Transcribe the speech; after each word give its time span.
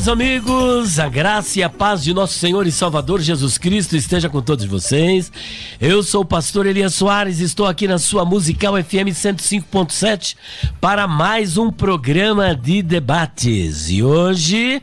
meus 0.00 0.08
amigos, 0.08 0.98
a 0.98 1.10
graça 1.10 1.58
e 1.58 1.62
a 1.62 1.68
paz 1.68 2.02
de 2.02 2.14
nosso 2.14 2.32
Senhor 2.32 2.66
e 2.66 2.72
Salvador 2.72 3.20
Jesus 3.20 3.58
Cristo 3.58 3.94
esteja 3.94 4.30
com 4.30 4.40
todos 4.40 4.64
vocês. 4.64 5.30
Eu 5.78 6.02
sou 6.02 6.22
o 6.22 6.24
pastor 6.24 6.64
Elias 6.64 6.94
Soares, 6.94 7.38
estou 7.38 7.66
aqui 7.66 7.86
na 7.86 7.98
sua 7.98 8.24
Musical 8.24 8.82
FM 8.82 9.12
105.7 9.12 10.36
para 10.80 11.06
mais 11.06 11.58
um 11.58 11.70
programa 11.70 12.54
de 12.54 12.80
debates. 12.80 13.90
E 13.90 14.02
hoje 14.02 14.80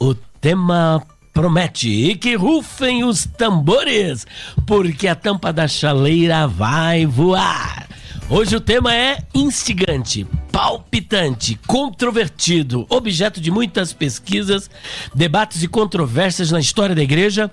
o 0.00 0.14
tema 0.40 1.00
promete 1.32 1.88
e 1.88 2.16
que 2.16 2.34
rufem 2.34 3.04
os 3.04 3.24
tambores, 3.24 4.26
porque 4.66 5.06
a 5.06 5.14
tampa 5.14 5.52
da 5.52 5.68
chaleira 5.68 6.48
vai 6.48 7.06
voar. 7.06 7.89
Hoje 8.32 8.54
o 8.54 8.60
tema 8.60 8.94
é 8.94 9.18
instigante, 9.34 10.24
palpitante, 10.52 11.58
controvertido, 11.66 12.86
objeto 12.88 13.40
de 13.40 13.50
muitas 13.50 13.92
pesquisas, 13.92 14.70
debates 15.12 15.64
e 15.64 15.66
controvérsias 15.66 16.52
na 16.52 16.60
história 16.60 16.94
da 16.94 17.02
igreja. 17.02 17.50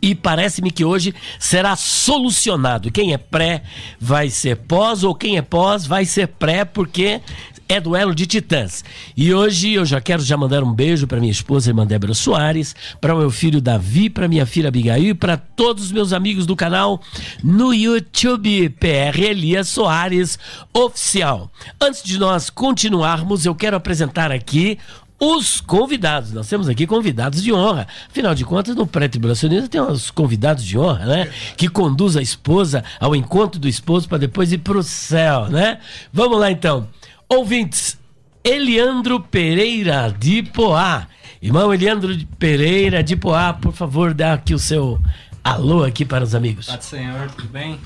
E 0.00 0.14
parece-me 0.14 0.70
que 0.70 0.84
hoje 0.84 1.12
será 1.36 1.74
solucionado. 1.74 2.92
Quem 2.92 3.12
é 3.12 3.18
pré 3.18 3.64
vai 3.98 4.30
ser 4.30 4.58
pós, 4.58 5.02
ou 5.02 5.16
quem 5.16 5.36
é 5.36 5.42
pós 5.42 5.84
vai 5.84 6.04
ser 6.04 6.28
pré, 6.28 6.64
porque 6.64 7.20
é 7.68 7.80
duelo 7.80 8.14
de 8.14 8.26
titãs. 8.26 8.84
E 9.16 9.32
hoje 9.32 9.72
eu 9.72 9.84
já 9.84 10.00
quero 10.00 10.22
já 10.22 10.36
mandar 10.36 10.62
um 10.62 10.72
beijo 10.72 11.06
para 11.06 11.20
minha 11.20 11.32
esposa 11.32 11.70
irmã 11.70 11.86
Débora 11.86 12.14
Soares, 12.14 12.74
para 13.00 13.14
o 13.14 13.18
meu 13.18 13.30
filho 13.30 13.60
Davi, 13.60 14.10
para 14.10 14.28
minha 14.28 14.46
filha 14.46 14.68
Abigail 14.68 15.10
e 15.10 15.14
para 15.14 15.36
todos 15.36 15.84
os 15.84 15.92
meus 15.92 16.12
amigos 16.12 16.46
do 16.46 16.56
canal 16.56 17.00
no 17.42 17.72
YouTube 17.72 18.68
PR 18.70 19.18
Elias 19.18 19.68
Soares 19.68 20.38
Oficial. 20.72 21.50
Antes 21.80 22.02
de 22.02 22.18
nós 22.18 22.50
continuarmos, 22.50 23.46
eu 23.46 23.54
quero 23.54 23.76
apresentar 23.76 24.30
aqui 24.30 24.78
os 25.18 25.60
convidados. 25.60 26.32
Nós 26.32 26.48
temos 26.48 26.68
aqui 26.68 26.86
convidados 26.86 27.42
de 27.42 27.52
honra. 27.52 27.86
Afinal 28.10 28.34
de 28.34 28.44
contas, 28.44 28.74
no 28.74 28.86
pré-tribulacionismo 28.86 29.68
tem 29.68 29.80
uns 29.80 30.10
convidados 30.10 30.64
de 30.64 30.78
honra, 30.78 31.06
né? 31.06 31.30
Que 31.56 31.68
conduz 31.68 32.16
a 32.16 32.22
esposa 32.22 32.84
ao 33.00 33.14
encontro 33.14 33.60
do 33.60 33.68
esposo 33.68 34.08
para 34.08 34.18
depois 34.18 34.52
ir 34.52 34.58
para 34.58 34.78
o 34.78 34.82
céu, 34.82 35.48
né? 35.48 35.78
Vamos 36.12 36.38
lá 36.38 36.50
então. 36.50 36.88
Ouvintes, 37.28 37.98
Eliandro 38.42 39.20
Pereira 39.20 40.14
de 40.18 40.42
Poá. 40.42 41.08
Irmão 41.40 41.72
Eliandro 41.72 42.14
Pereira 42.38 43.02
de 43.02 43.16
Poá, 43.16 43.52
por 43.52 43.72
favor, 43.72 44.14
dá 44.14 44.34
aqui 44.34 44.54
o 44.54 44.58
seu 44.58 45.00
alô 45.42 45.84
aqui 45.84 46.04
para 46.04 46.24
os 46.24 46.34
amigos. 46.34 46.66
Paz 46.66 46.78
do 46.78 46.84
Senhor, 46.84 47.30
tudo 47.30 47.48
bem? 47.48 47.80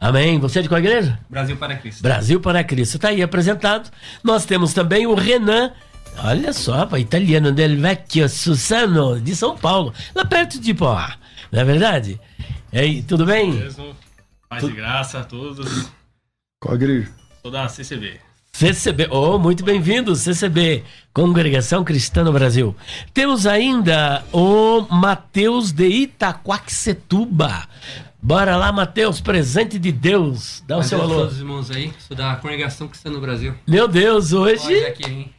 Amém. 0.00 0.38
Você 0.38 0.60
é 0.60 0.62
de 0.62 0.68
qual 0.68 0.78
igreja? 0.78 1.18
Brasil 1.28 1.56
para 1.56 1.76
Cristo. 1.76 2.02
Brasil 2.02 2.40
para 2.40 2.64
Cristo. 2.64 2.96
Está 2.96 3.08
aí 3.08 3.22
apresentado. 3.22 3.90
Nós 4.22 4.44
temos 4.44 4.72
também 4.72 5.06
o 5.06 5.14
Renan. 5.14 5.72
Olha 6.24 6.52
só, 6.52 6.86
para 6.86 6.98
italiano 6.98 7.52
del 7.52 7.78
Vecchio 7.78 8.28
Susano, 8.28 9.20
de 9.20 9.36
São 9.36 9.56
Paulo, 9.56 9.92
lá 10.14 10.24
perto 10.24 10.60
de 10.60 10.74
Poá. 10.74 11.16
Não 11.52 11.60
é 11.60 11.64
verdade? 11.64 12.20
E 12.72 12.78
aí, 12.78 13.02
tudo 13.02 13.24
bem? 13.24 13.52
Mesmo. 13.52 13.94
Paz 14.48 14.62
e 14.64 14.72
graça 14.72 15.20
a 15.20 15.24
todos. 15.24 15.90
Qual 16.60 16.74
igreja? 16.74 17.10
Sou 17.42 17.50
da 17.50 17.68
CCB. 17.68 18.27
CCB, 18.58 19.06
oh, 19.12 19.38
muito 19.38 19.62
bem-vindo, 19.62 20.16
CCB, 20.16 20.82
Congregação 21.14 21.84
Cristã 21.84 22.24
no 22.24 22.32
Brasil. 22.32 22.74
Temos 23.14 23.46
ainda 23.46 24.24
o 24.32 24.80
Mateus 24.90 25.70
de 25.70 25.86
Itaquaquecetuba. 25.86 27.68
Bora 28.20 28.56
lá, 28.56 28.72
Mateus, 28.72 29.20
presente 29.20 29.78
de 29.78 29.92
Deus. 29.92 30.64
Dá 30.66 30.76
o 30.76 30.82
seu 30.82 31.00
alô. 31.00 31.14
todos 31.14 31.34
os 31.34 31.38
irmãos 31.38 31.70
aí, 31.70 31.92
sou 32.00 32.16
da 32.16 32.34
Congregação 32.34 32.88
Cristã 32.88 33.10
no 33.10 33.20
Brasil. 33.20 33.54
Meu 33.64 33.86
Deus, 33.86 34.32
hoje. 34.32 34.66
Olha 34.66 34.88
aqui, 34.88 35.08
hein? 35.08 35.32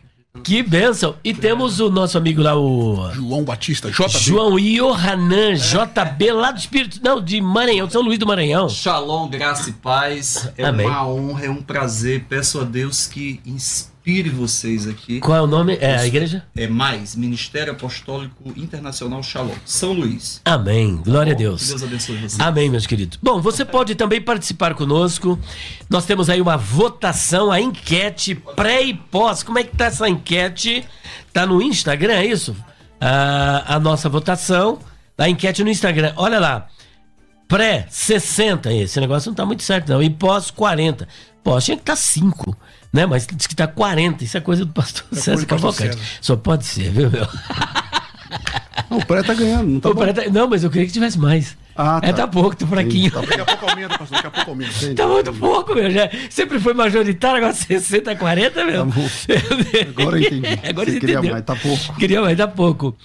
Que 0.43 0.61
bênção! 0.61 1.15
E 1.23 1.33
temos 1.33 1.79
o 1.79 1.89
nosso 1.89 2.17
amigo 2.17 2.41
lá, 2.41 2.55
o. 2.55 3.11
João 3.13 3.43
Batista, 3.43 3.89
JB. 3.89 4.09
João 4.09 4.59
Iohanan, 4.59 5.55
JB, 5.55 6.31
lá 6.31 6.51
do 6.51 6.59
Espírito. 6.59 6.99
Não, 7.03 7.19
de 7.19 7.41
Maranhão, 7.41 7.89
São 7.89 8.01
Luís 8.01 8.19
do 8.19 8.27
Maranhão. 8.27 8.69
Shalom, 8.69 9.27
graça 9.27 9.71
e 9.71 9.73
paz. 9.73 10.51
É 10.55 10.65
Amém. 10.65 10.85
uma 10.85 11.07
honra, 11.07 11.45
é 11.45 11.49
um 11.49 11.61
prazer. 11.61 12.25
Peço 12.29 12.61
a 12.61 12.63
Deus 12.63 13.07
que 13.07 13.41
inspire 13.43 13.98
vocês 14.31 14.87
aqui. 14.87 15.19
Qual 15.19 15.37
é 15.37 15.41
o 15.41 15.47
nome? 15.47 15.77
É 15.79 15.97
a 15.97 16.07
igreja? 16.07 16.43
É 16.55 16.67
mais 16.67 17.15
Ministério 17.15 17.73
Apostólico 17.73 18.51
Internacional 18.55 19.21
Shalom, 19.21 19.53
São 19.65 19.93
Luís. 19.93 20.41
Amém. 20.43 20.97
Glória 20.97 21.33
a 21.33 21.35
Que 21.35 21.43
Deus. 21.43 21.67
Deus 21.67 21.83
abençoe 21.83 22.17
vocês. 22.17 22.39
Amém, 22.39 22.69
meus 22.69 22.87
queridos. 22.87 23.19
Bom, 23.21 23.39
você 23.39 23.63
pode 23.63 23.93
também 23.95 24.19
participar 24.19 24.73
conosco. 24.73 25.37
Nós 25.89 26.05
temos 26.05 26.29
aí 26.29 26.41
uma 26.41 26.57
votação, 26.57 27.51
a 27.51 27.61
enquete 27.61 28.33
pré 28.33 28.83
e 28.83 28.93
pós. 28.93 29.43
Como 29.43 29.59
é 29.59 29.63
que 29.63 29.75
tá 29.75 29.85
essa 29.85 30.09
enquete? 30.09 30.83
Tá 31.31 31.45
no 31.45 31.61
Instagram, 31.61 32.13
é 32.13 32.25
isso? 32.25 32.55
Ah, 32.99 33.75
a 33.75 33.79
nossa 33.79 34.09
votação, 34.09 34.79
a 35.17 35.29
enquete 35.29 35.63
no 35.63 35.69
Instagram. 35.69 36.13
Olha 36.15 36.39
lá. 36.39 36.67
Pré 37.47 37.87
60, 37.89 38.71
esse 38.73 38.99
negócio 38.99 39.29
não 39.29 39.35
tá 39.35 39.43
muito 39.45 39.63
certo 39.63 39.89
não. 39.89 40.03
E 40.03 40.09
pós 40.09 40.51
40. 40.51 41.07
Pós 41.43 41.65
tinha 41.65 41.77
que 41.77 41.83
tá 41.83 41.95
5, 41.95 42.55
né? 42.91 43.05
Mas 43.05 43.27
diz 43.31 43.47
que 43.47 43.55
tá 43.55 43.67
40. 43.67 44.23
Isso 44.23 44.37
é 44.37 44.41
coisa 44.41 44.65
do 44.65 44.73
pastor 44.73 45.05
César 45.11 45.31
do 45.41 45.47
pastor 45.47 45.47
Cavalcante. 45.73 45.95
César. 45.97 46.17
Só 46.21 46.35
pode 46.35 46.65
ser, 46.65 46.89
viu, 46.91 47.09
meu? 47.09 47.27
Não, 48.89 48.97
o 48.97 49.05
pré 49.05 49.21
tá 49.23 49.33
ganhando, 49.33 49.67
não 49.67 49.79
tá 49.79 49.89
Ô, 49.89 49.93
bom. 49.93 50.01
pré 50.01 50.13
tá- 50.13 50.29
Não, 50.31 50.47
mas 50.47 50.63
eu 50.63 50.69
queria 50.69 50.87
que 50.87 50.93
tivesse 50.93 51.17
mais. 51.19 51.55
Ah, 51.81 52.01
É, 52.03 52.11
tá 52.11 52.27
pouco, 52.27 52.57
tô 52.57 52.67
fraquinho. 52.67 53.09
Tá, 53.09 53.21
daqui 53.21 53.39
a 53.39 53.45
pouco 53.45 53.69
aumenta, 53.69 53.97
pastor, 53.97 54.15
daqui 54.17 54.27
a 54.27 54.31
pouco 54.31 54.49
aumenta. 54.51 54.71
Entendi. 54.71 54.95
Tá 54.99 55.07
muito 55.07 55.33
pouco, 55.33 55.73
meu. 55.75 55.89
Já 55.89 56.09
sempre 56.29 56.59
foi 56.59 56.73
majoritário, 56.73 57.37
agora 57.37 57.53
60, 57.55 58.15
40, 58.17 58.65
meu. 58.65 58.85
Tá. 58.85 58.91
Agora 60.01 60.17
eu 60.19 60.23
entendi. 60.27 60.59
Agora 60.67 60.91
Você 60.91 60.99
queria 60.99 61.21
mais, 61.21 61.45
tá 61.45 61.55
pouco. 61.55 61.95
Queria 61.95 62.21
mais, 62.21 62.37
tá 62.37 62.47
pouco. 62.49 62.95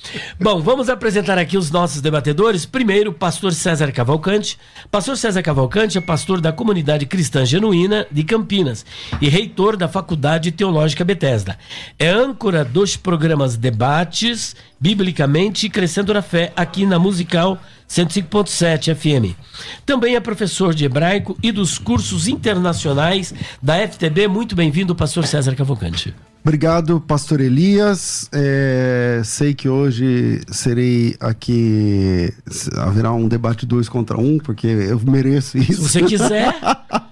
Bom, 0.41 0.61
vamos 0.61 0.89
apresentar 0.89 1.39
aqui 1.39 1.57
os 1.57 1.71
nossos 1.71 2.01
debatedores. 2.01 2.67
Primeiro, 2.67 3.13
pastor 3.13 3.53
César 3.53 3.93
Cavalcante. 3.93 4.59
Pastor 4.91 5.17
César 5.17 5.43
Cavalcante 5.43 5.97
é 5.97 6.01
pastor 6.01 6.41
da 6.41 6.51
comunidade 6.53 7.07
cristã 7.07 7.45
genuína 7.45 8.07
de 8.11 8.25
Campinas 8.25 8.85
e 9.21 9.29
reitor 9.29 9.77
da 9.77 9.87
Faculdade 9.87 10.51
Teológica 10.51 11.05
Bethesda. 11.05 11.57
É 11.97 12.09
âncora 12.09 12.65
dos 12.65 12.97
programas 12.97 13.57
Debates, 13.57 14.57
Biblicamente 14.81 15.67
e 15.67 15.71
Crescendo 15.71 16.13
na 16.13 16.23
Fé, 16.23 16.53
aqui 16.57 16.85
na 16.85 16.99
Musical 16.99 17.59
105.7 17.89 18.95
FM. 18.95 19.37
Também 19.85 20.17
é 20.17 20.21
professor 20.21 20.75
de 20.75 20.85
hebraico 20.85 21.37
e 21.43 21.53
dos 21.53 21.79
cursos 21.79 22.29
internacionais 22.29 23.35
da 23.63 23.77
FTB. 23.87 24.29
Muito 24.29 24.55
bem-vindo, 24.57 24.95
pastor 24.95 25.27
César 25.27 25.55
Cavalcante. 25.55 26.15
Obrigado, 26.47 27.01
pastor 27.01 27.41
Elias. 27.41 28.29
É, 28.31 29.23
sei 29.25 29.55
que 29.55 29.67
hoje 29.67 30.43
serei 30.53 31.17
aqui. 31.19 32.31
Haverá 32.77 33.13
um 33.15 33.27
debate 33.27 33.65
dois 33.65 33.89
contra 33.89 34.21
um, 34.21 34.39
porque 34.39 34.67
eu 34.67 35.01
mereço 35.01 35.57
isso. 35.57 35.73
Se 35.73 35.81
você 35.81 36.03
quiser, 36.03 36.55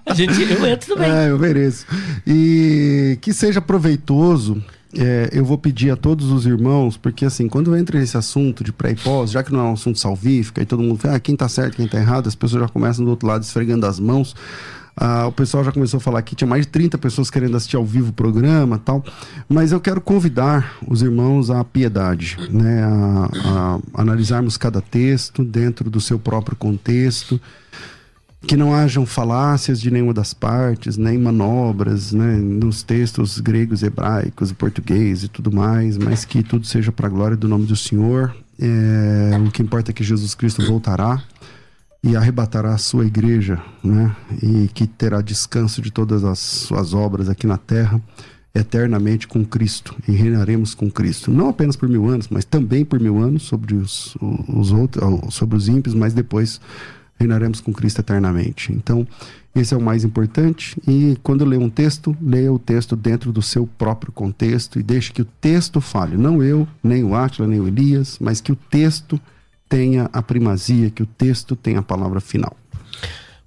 a 0.05 0.13
gente, 0.13 0.39
eu 0.39 0.63
entro 0.67 0.93
também. 0.93 1.09
É, 1.09 1.31
eu 1.31 1.39
mereço. 1.39 1.83
E 2.27 3.17
que 3.21 3.33
seja 3.33 3.59
proveitoso. 3.59 4.63
É, 4.97 5.29
eu 5.31 5.43
vou 5.43 5.57
pedir 5.57 5.91
a 5.91 5.95
todos 5.95 6.31
os 6.31 6.45
irmãos, 6.45 6.97
porque 6.97 7.25
assim, 7.25 7.47
quando 7.47 7.75
entra 7.75 7.99
nesse 7.99 8.17
assunto 8.17 8.63
de 8.63 8.71
pré 8.71 8.91
e 8.91 8.95
pós, 8.95 9.31
já 9.31 9.43
que 9.43 9.51
não 9.51 9.59
é 9.59 9.63
um 9.63 9.73
assunto 9.73 9.99
salvífico, 9.99 10.59
aí 10.59 10.65
todo 10.65 10.83
mundo 10.83 10.99
fala, 10.99 11.15
ah, 11.15 11.19
quem 11.19 11.35
tá 11.35 11.47
certo, 11.49 11.77
quem 11.77 11.87
tá 11.87 11.99
errado, 11.99 12.27
as 12.27 12.35
pessoas 12.35 12.61
já 12.63 12.67
começam 12.69 13.03
do 13.03 13.11
outro 13.11 13.27
lado 13.27 13.43
esfregando 13.43 13.85
as 13.85 13.99
mãos. 13.99 14.35
Ah, 14.95 15.25
o 15.25 15.31
pessoal 15.31 15.63
já 15.63 15.71
começou 15.71 15.97
a 15.97 16.01
falar 16.01 16.21
que 16.21 16.35
tinha 16.35 16.47
mais 16.47 16.65
de 16.65 16.71
30 16.71 16.99
pessoas 16.99 17.31
querendo 17.31 17.57
assistir 17.57 17.75
ao 17.75 17.83
vivo 17.83 18.11
o 18.11 18.13
programa 18.13 18.77
tal. 18.77 19.03
Mas 19.49 19.71
eu 19.71 19.79
quero 19.79 19.99
convidar 19.99 20.77
os 20.87 21.01
irmãos 21.01 21.49
à 21.49 21.63
piedade, 21.63 22.37
né? 22.51 22.83
A, 22.83 23.29
a 23.95 24.01
analisarmos 24.01 24.55
cada 24.55 24.81
texto 24.81 25.43
dentro 25.43 25.89
do 25.89 25.99
seu 25.99 26.19
próprio 26.19 26.55
contexto. 26.55 27.41
Que 28.45 28.57
não 28.57 28.73
hajam 28.73 29.05
falácias 29.05 29.79
de 29.79 29.89
nenhuma 29.89 30.13
das 30.13 30.33
partes, 30.33 30.97
nem 30.97 31.17
manobras, 31.17 32.11
né, 32.11 32.35
nos 32.35 32.83
textos 32.83 33.39
gregos, 33.39 33.83
hebraicos, 33.83 34.51
português 34.51 35.23
e 35.23 35.27
tudo 35.27 35.51
mais, 35.51 35.97
mas 35.97 36.25
que 36.25 36.43
tudo 36.43 36.65
seja 36.65 36.91
para 36.91 37.07
a 37.07 37.09
glória 37.09 37.37
do 37.37 37.47
nome 37.47 37.65
do 37.65 37.75
Senhor. 37.75 38.35
É, 38.59 39.37
o 39.39 39.49
que 39.49 39.61
importa 39.61 39.91
é 39.91 39.93
que 39.93 40.03
Jesus 40.03 40.35
Cristo 40.35 40.65
voltará 40.65 41.23
e 42.03 42.17
arrebatará 42.17 42.73
a 42.73 42.77
sua 42.77 43.05
igreja, 43.05 43.61
né? 43.81 44.13
E 44.41 44.67
que 44.73 44.85
terá 44.85 45.21
descanso 45.21 45.81
de 45.81 45.89
todas 45.89 46.25
as 46.25 46.37
suas 46.37 46.93
obras 46.93 47.29
aqui 47.29 47.47
na 47.47 47.57
terra, 47.57 47.99
eternamente 48.53 49.25
com 49.27 49.43
Cristo, 49.45 49.95
e 50.07 50.11
reinaremos 50.11 50.75
com 50.75 50.91
Cristo. 50.91 51.31
Não 51.31 51.47
apenas 51.47 51.77
por 51.77 51.87
mil 51.87 52.07
anos, 52.09 52.27
mas 52.29 52.43
também 52.43 52.83
por 52.83 52.99
mil 52.99 53.19
anos 53.19 53.43
sobre 53.43 53.73
os, 53.75 54.17
os 54.21 54.71
outros, 54.71 55.33
sobre 55.33 55.55
os 55.55 55.69
ímpios, 55.69 55.95
mas 55.95 56.13
depois 56.13 56.59
reinaremos 57.23 57.59
com 57.59 57.73
Cristo 57.73 57.99
eternamente. 57.99 58.71
Então, 58.71 59.07
esse 59.55 59.73
é 59.73 59.77
o 59.77 59.81
mais 59.81 60.03
importante. 60.03 60.75
E 60.87 61.17
quando 61.23 61.45
lê 61.45 61.57
um 61.57 61.69
texto, 61.69 62.15
leia 62.21 62.51
o 62.51 62.59
texto 62.59 62.95
dentro 62.95 63.31
do 63.31 63.41
seu 63.41 63.67
próprio 63.67 64.11
contexto 64.11 64.79
e 64.79 64.83
deixe 64.83 65.11
que 65.11 65.21
o 65.21 65.27
texto 65.39 65.79
fale. 65.79 66.17
Não 66.17 66.41
eu, 66.41 66.67
nem 66.83 67.03
o 67.03 67.15
Átila, 67.15 67.47
nem 67.47 67.59
o 67.59 67.67
Elias, 67.67 68.17
mas 68.19 68.41
que 68.41 68.51
o 68.51 68.55
texto 68.55 69.19
tenha 69.69 70.09
a 70.11 70.21
primazia, 70.21 70.89
que 70.89 71.03
o 71.03 71.05
texto 71.05 71.55
tenha 71.55 71.79
a 71.79 71.83
palavra 71.83 72.19
final. 72.19 72.55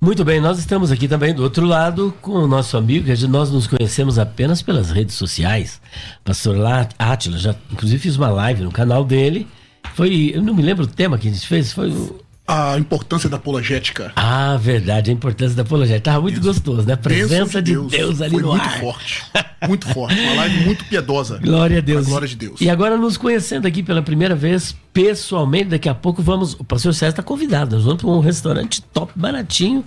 Muito 0.01 0.25
bem, 0.25 0.41
nós 0.41 0.59
estamos 0.59 0.93
aqui 0.93 1.09
também 1.09 1.35
do 1.35 1.43
outro 1.43 1.65
lado 1.65 2.15
com 2.21 2.33
o 2.33 2.47
nosso 2.47 2.77
amigo, 2.77 3.07
que 3.07 3.27
nós 3.27 3.51
nos 3.51 3.67
conhecemos 3.67 4.19
apenas 4.19 4.61
pelas 4.61 4.91
redes 4.91 5.15
sociais. 5.15 5.81
Pastor 6.23 6.57
Átila, 6.99 7.39
já 7.39 7.55
inclusive 7.73 7.99
fiz 7.99 8.17
uma 8.17 8.29
live 8.29 8.63
no 8.63 8.71
canal 8.71 9.05
dele. 9.05 9.49
Foi, 9.95 10.33
eu 10.35 10.43
não 10.43 10.55
me 10.55 10.63
lembro 10.63 10.85
o 10.85 10.87
tema 10.87 11.17
que 11.17 11.29
a 11.29 11.33
gente 11.33 11.47
fez, 11.47 11.73
foi 11.73 11.91
o 11.91 12.26
a 12.47 12.79
importância 12.79 13.29
da 13.29 13.37
apologética. 13.37 14.13
Ah, 14.15 14.57
verdade, 14.57 15.11
a 15.11 15.13
importância 15.13 15.57
da 15.57 15.63
apologética. 15.63 16.13
Tava 16.13 16.21
muito 16.23 16.35
Isso. 16.41 16.47
gostoso, 16.47 16.87
né? 16.87 16.95
A 16.95 16.97
presença 16.97 17.61
de 17.61 17.73
Deus, 17.73 17.91
Deus 17.91 18.21
ali 18.21 18.31
Foi 18.31 18.43
no 18.43 18.49
muito 18.51 18.63
ar. 18.63 18.81
forte. 18.81 19.23
Muito 19.67 19.89
forte. 19.93 20.21
Uma 20.21 20.35
live 20.35 20.65
muito 20.65 20.85
piedosa. 20.85 21.39
Glória 21.39 21.79
a 21.79 21.81
Deus. 21.81 22.07
glória 22.07 22.29
de 22.29 22.37
Deus. 22.37 22.61
E 22.61 22.71
agora 22.71 22.97
nos 22.97 23.17
conhecendo 23.17 23.67
aqui 23.67 23.83
pela 23.83 24.01
primeira 24.01 24.37
vez, 24.37 24.77
pessoalmente, 24.93 25.71
daqui 25.71 25.89
a 25.89 25.95
pouco 25.95 26.23
vamos. 26.23 26.55
O 26.55 26.63
pastor 26.63 26.95
César 26.95 27.11
está 27.11 27.23
convidado. 27.23 27.75
Nós 27.75 27.85
vamos 27.85 28.01
para 28.03 28.11
um 28.11 28.21
restaurante 28.21 28.81
top, 28.81 29.13
baratinho. 29.17 29.85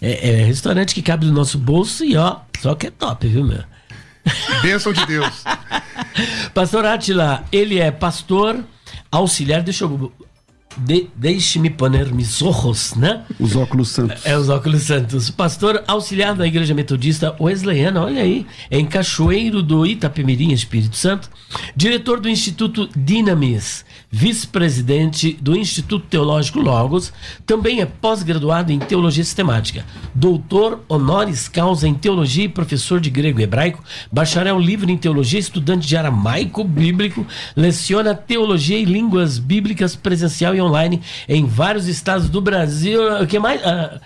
É, 0.00 0.30
é, 0.30 0.44
restaurante 0.44 0.94
que 0.94 1.00
cabe 1.00 1.24
no 1.24 1.32
nosso 1.32 1.56
bolso 1.56 2.04
e 2.04 2.16
ó, 2.16 2.38
só 2.60 2.74
que 2.74 2.88
é 2.88 2.90
top, 2.90 3.26
viu, 3.28 3.44
meu? 3.44 3.62
Bênção 4.60 4.92
de 4.92 5.06
Deus. 5.06 5.44
pastor 6.52 6.84
Atila, 6.84 7.44
ele 7.52 7.78
é 7.78 7.90
pastor 7.90 8.62
auxiliar. 9.10 9.62
Deixa 9.62 9.84
eu 9.84 10.12
de, 10.76 11.08
Deixe-me 11.14 11.70
poner 11.70 12.12
mis 12.12 12.42
ojos, 12.42 12.94
né? 12.94 13.24
Os 13.38 13.56
óculos 13.56 13.88
santos. 13.88 14.24
É, 14.24 14.36
os 14.36 14.48
óculos 14.48 14.82
santos. 14.82 15.30
Pastor 15.30 15.82
auxiliar 15.86 16.34
da 16.34 16.46
Igreja 16.46 16.74
Metodista 16.74 17.34
Wesleyana, 17.40 18.02
olha 18.02 18.22
aí, 18.22 18.46
em 18.70 18.84
Cachoeiro 18.86 19.62
do 19.62 19.86
Itapemirim, 19.86 20.52
Espírito 20.52 20.96
Santo. 20.96 21.30
Diretor 21.76 22.20
do 22.20 22.28
Instituto 22.28 22.88
Dinamis, 22.96 23.84
vice-presidente 24.10 25.36
do 25.40 25.56
Instituto 25.56 26.06
Teológico 26.06 26.60
Logos. 26.60 27.12
Também 27.44 27.80
é 27.80 27.86
pós-graduado 27.86 28.72
em 28.72 28.78
Teologia 28.78 29.24
Sistemática. 29.24 29.84
Doutor 30.14 30.80
honoris 30.88 31.48
causa 31.48 31.86
em 31.86 31.94
Teologia 31.94 32.44
e 32.44 32.48
professor 32.48 33.00
de 33.00 33.10
grego 33.10 33.40
e 33.40 33.42
hebraico. 33.42 33.82
Bacharel 34.10 34.58
livre 34.58 34.92
em 34.92 34.96
Teologia, 34.96 35.40
estudante 35.40 35.86
de 35.86 35.96
aramaico 35.96 36.64
bíblico. 36.64 37.26
Leciona 37.54 38.14
Teologia 38.14 38.78
e 38.78 38.84
Línguas 38.84 39.38
Bíblicas 39.38 39.94
presencial 39.94 40.54
e 40.54 40.61
online 40.62 41.02
em 41.28 41.44
vários 41.44 41.86
estados 41.86 42.28
do 42.28 42.40
Brasil. 42.40 43.00
O 43.22 43.26
que 43.26 43.38
mais? 43.38 43.60
Ah, 43.64 44.00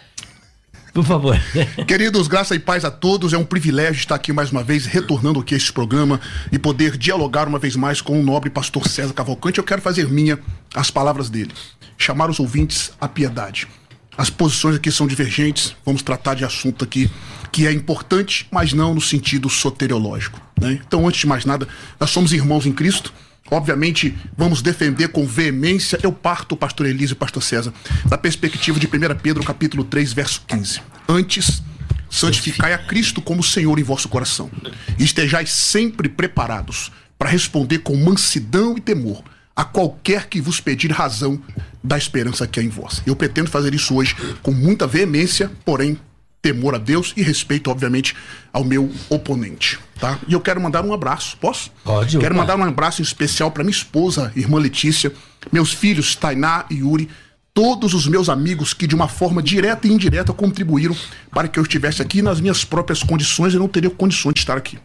por 0.96 1.04
favor. 1.04 1.38
Queridos, 1.86 2.26
graça 2.26 2.54
e 2.54 2.58
paz 2.58 2.82
a 2.82 2.90
todos. 2.90 3.34
É 3.34 3.38
um 3.38 3.44
privilégio 3.44 4.00
estar 4.00 4.14
aqui 4.14 4.32
mais 4.32 4.50
uma 4.50 4.62
vez, 4.64 4.86
retornando 4.86 5.40
aqui 5.40 5.52
a 5.52 5.56
este 5.58 5.70
programa 5.70 6.18
e 6.50 6.58
poder 6.58 6.96
dialogar 6.96 7.46
uma 7.46 7.58
vez 7.58 7.76
mais 7.76 8.00
com 8.00 8.18
o 8.18 8.22
nobre 8.22 8.48
pastor 8.48 8.88
César 8.88 9.12
Cavalcante. 9.12 9.58
Eu 9.58 9.64
quero 9.64 9.82
fazer 9.82 10.08
minha 10.08 10.38
as 10.74 10.90
palavras 10.90 11.28
dele. 11.28 11.52
Chamar 11.98 12.30
os 12.30 12.40
ouvintes 12.40 12.92
à 12.98 13.06
piedade. 13.06 13.68
As 14.16 14.30
posições 14.30 14.76
aqui 14.76 14.90
são 14.90 15.06
divergentes. 15.06 15.76
Vamos 15.84 16.00
tratar 16.00 16.32
de 16.32 16.46
assunto 16.46 16.82
aqui 16.82 17.10
que 17.52 17.66
é 17.66 17.72
importante, 17.72 18.46
mas 18.50 18.72
não 18.72 18.94
no 18.94 19.00
sentido 19.00 19.50
soteriológico. 19.50 20.40
Né? 20.58 20.80
Então, 20.86 21.06
antes 21.06 21.20
de 21.20 21.26
mais 21.26 21.44
nada, 21.44 21.68
nós 22.00 22.08
somos 22.08 22.32
irmãos 22.32 22.64
em 22.64 22.72
Cristo. 22.72 23.12
Obviamente, 23.50 24.16
vamos 24.36 24.62
defender 24.62 25.08
com 25.08 25.26
veemência. 25.26 25.98
Eu 26.02 26.12
parto, 26.12 26.56
pastor 26.56 26.86
Elise 26.86 27.12
e 27.12 27.16
pastor 27.16 27.42
César, 27.42 27.72
da 28.06 28.18
perspectiva 28.18 28.78
de 28.78 28.86
1 28.86 28.90
Pedro, 29.22 29.42
capítulo 29.44 29.84
3, 29.84 30.12
verso 30.12 30.42
15. 30.46 30.80
Antes, 31.08 31.62
santificai 32.10 32.72
a 32.72 32.78
Cristo 32.78 33.20
como 33.20 33.42
Senhor 33.42 33.78
em 33.78 33.82
vosso 33.82 34.08
coração, 34.08 34.50
e 34.98 35.04
estejais 35.04 35.50
sempre 35.50 36.08
preparados 36.08 36.90
para 37.18 37.30
responder 37.30 37.78
com 37.78 37.96
mansidão 37.96 38.76
e 38.76 38.80
temor 38.80 39.22
a 39.54 39.64
qualquer 39.64 40.26
que 40.28 40.40
vos 40.40 40.60
pedir 40.60 40.92
razão 40.92 41.40
da 41.82 41.96
esperança 41.96 42.46
que 42.46 42.60
é 42.60 42.62
em 42.62 42.68
vós. 42.68 43.02
Eu 43.06 43.16
pretendo 43.16 43.48
fazer 43.48 43.74
isso 43.74 43.94
hoje 43.94 44.14
com 44.42 44.50
muita 44.50 44.86
veemência, 44.86 45.50
porém 45.64 45.98
temor 46.46 46.76
a 46.76 46.78
Deus 46.78 47.12
e 47.16 47.22
respeito, 47.22 47.68
obviamente, 47.68 48.14
ao 48.52 48.62
meu 48.62 48.88
oponente, 49.10 49.80
tá? 49.98 50.16
E 50.28 50.32
eu 50.32 50.40
quero 50.40 50.60
mandar 50.60 50.84
um 50.84 50.94
abraço, 50.94 51.36
posso? 51.38 51.72
Pode. 51.82 52.18
Quero 52.18 52.36
opa. 52.36 52.42
mandar 52.42 52.56
um 52.56 52.62
abraço 52.62 53.02
especial 53.02 53.50
para 53.50 53.64
minha 53.64 53.72
esposa, 53.72 54.30
irmã 54.36 54.56
Letícia, 54.60 55.12
meus 55.50 55.72
filhos 55.72 56.14
Tainá 56.14 56.64
e 56.70 56.76
Yuri, 56.76 57.08
todos 57.52 57.94
os 57.94 58.06
meus 58.06 58.28
amigos 58.28 58.72
que 58.72 58.86
de 58.86 58.94
uma 58.94 59.08
forma 59.08 59.42
direta 59.42 59.88
e 59.88 59.90
indireta 59.90 60.32
contribuíram 60.32 60.96
para 61.32 61.48
que 61.48 61.58
eu 61.58 61.64
estivesse 61.64 62.00
aqui 62.00 62.22
nas 62.22 62.40
minhas 62.40 62.64
próprias 62.64 63.02
condições 63.02 63.52
e 63.52 63.58
não 63.58 63.66
teria 63.66 63.90
condições 63.90 64.34
de 64.34 64.40
estar 64.40 64.56
aqui. 64.56 64.78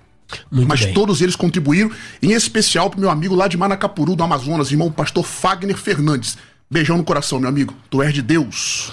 Muito 0.49 0.67
Mas 0.67 0.83
bem. 0.83 0.93
todos 0.95 1.21
eles 1.21 1.35
contribuíram, 1.35 1.91
em 2.23 2.31
especial 2.31 2.89
para 2.89 2.99
meu 2.99 3.11
amigo 3.11 3.35
lá 3.35 3.47
de 3.47 3.55
Manacapuru, 3.55 4.15
do 4.15 4.23
Amazonas, 4.23 4.71
irmão 4.71 4.91
pastor 4.91 5.23
Fagner 5.23 5.77
Fernandes. 5.77 6.37
Beijão 6.71 6.97
no 6.97 7.03
coração, 7.03 7.39
meu 7.39 7.49
amigo. 7.49 7.75
Tu 7.89 8.01
és 8.01 8.13
de 8.13 8.21
Deus. 8.21 8.91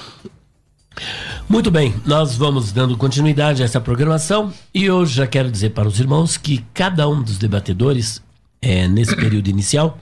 Muito 1.48 1.70
bem, 1.70 1.94
nós 2.04 2.36
vamos 2.36 2.72
dando 2.72 2.96
continuidade 2.96 3.62
a 3.62 3.64
essa 3.64 3.80
programação 3.80 4.52
e 4.74 4.90
hoje 4.90 5.14
já 5.14 5.26
quero 5.26 5.50
dizer 5.50 5.70
para 5.70 5.88
os 5.88 5.98
irmãos 5.98 6.36
que 6.36 6.64
cada 6.74 7.08
um 7.08 7.22
dos 7.22 7.38
debatedores, 7.38 8.22
é, 8.60 8.86
nesse 8.86 9.16
período 9.16 9.48
inicial, 9.48 9.98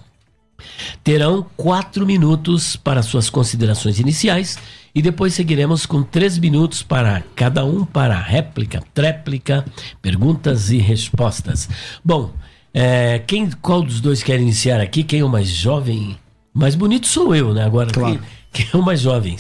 terão 1.05 1.47
quatro 1.57 2.05
minutos 2.07 2.77
para 2.77 3.03
suas 3.03 3.31
considerações 3.31 4.01
iniciais 4.01 4.59
e 4.95 5.03
depois 5.03 5.35
seguiremos 5.35 5.85
com 5.87 6.03
três 6.03 6.39
minutos 6.39 6.83
para 6.83 7.23
cada 7.35 7.65
um 7.65 7.85
para 7.85 8.19
réplica, 8.19 8.83
tréplica, 8.95 9.65
perguntas 10.01 10.71
e 10.71 10.79
respostas. 10.79 11.69
Bom, 12.05 12.33
é, 12.73 13.19
quem, 13.21 13.51
qual 13.63 13.83
dos 13.83 14.01
dois 14.01 14.23
quer 14.23 14.41
iniciar 14.41 14.81
aqui? 14.81 15.03
Quem 15.05 15.21
é 15.21 15.25
o 15.25 15.29
mais 15.29 15.49
jovem? 15.49 16.19
Mais 16.53 16.75
bonito 16.75 17.07
sou 17.07 17.35
eu, 17.35 17.53
né? 17.53 17.65
Agora, 17.65 17.91
claro. 17.93 18.19
quem, 18.53 18.65
quem 18.65 18.69
é 18.73 18.77
o 18.77 18.83
mais 18.83 19.01
jovem? 19.01 19.37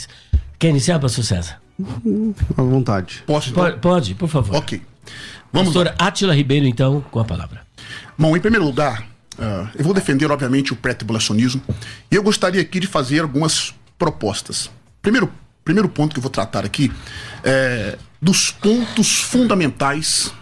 Quer 0.59 0.69
iniciar, 0.69 0.99
pastor 0.99 1.25
César? 1.25 1.61
À 2.57 2.63
vontade. 2.63 3.23
Posso? 3.27 3.51
Então? 3.51 3.65
Pode, 3.65 3.79
pode, 3.79 4.15
por 4.15 4.29
favor. 4.29 4.57
Ok. 4.57 4.81
Vamos 5.53 5.75
Pastor 5.75 5.95
Átila 5.99 6.35
Ribeiro, 6.35 6.67
então, 6.67 7.01
com 7.11 7.21
a 7.21 7.25
palavra. 7.25 7.63
Bom, 8.19 8.37
em 8.37 8.41
primeiro 8.41 8.65
lugar, 8.65 9.03
uh, 9.39 9.69
eu 9.75 9.85
vou 9.85 9.95
defender, 9.95 10.31
obviamente, 10.31 10.73
o 10.73 10.77
pré-tribulacionismo 10.77 11.63
e 12.11 12.15
eu 12.15 12.23
gostaria 12.23 12.61
aqui 12.61 12.81
de 12.81 12.87
fazer 12.87 13.21
algumas 13.21 13.75
propostas. 13.99 14.71
Primeiro, 15.01 15.31
primeiro 15.65 15.89
ponto 15.89 16.13
que 16.13 16.19
eu 16.19 16.23
vou 16.23 16.31
tratar 16.31 16.65
aqui 16.65 16.93
é 17.45 17.97
dos 18.21 18.51
pontos 18.51 19.21
fundamentais 19.21 20.33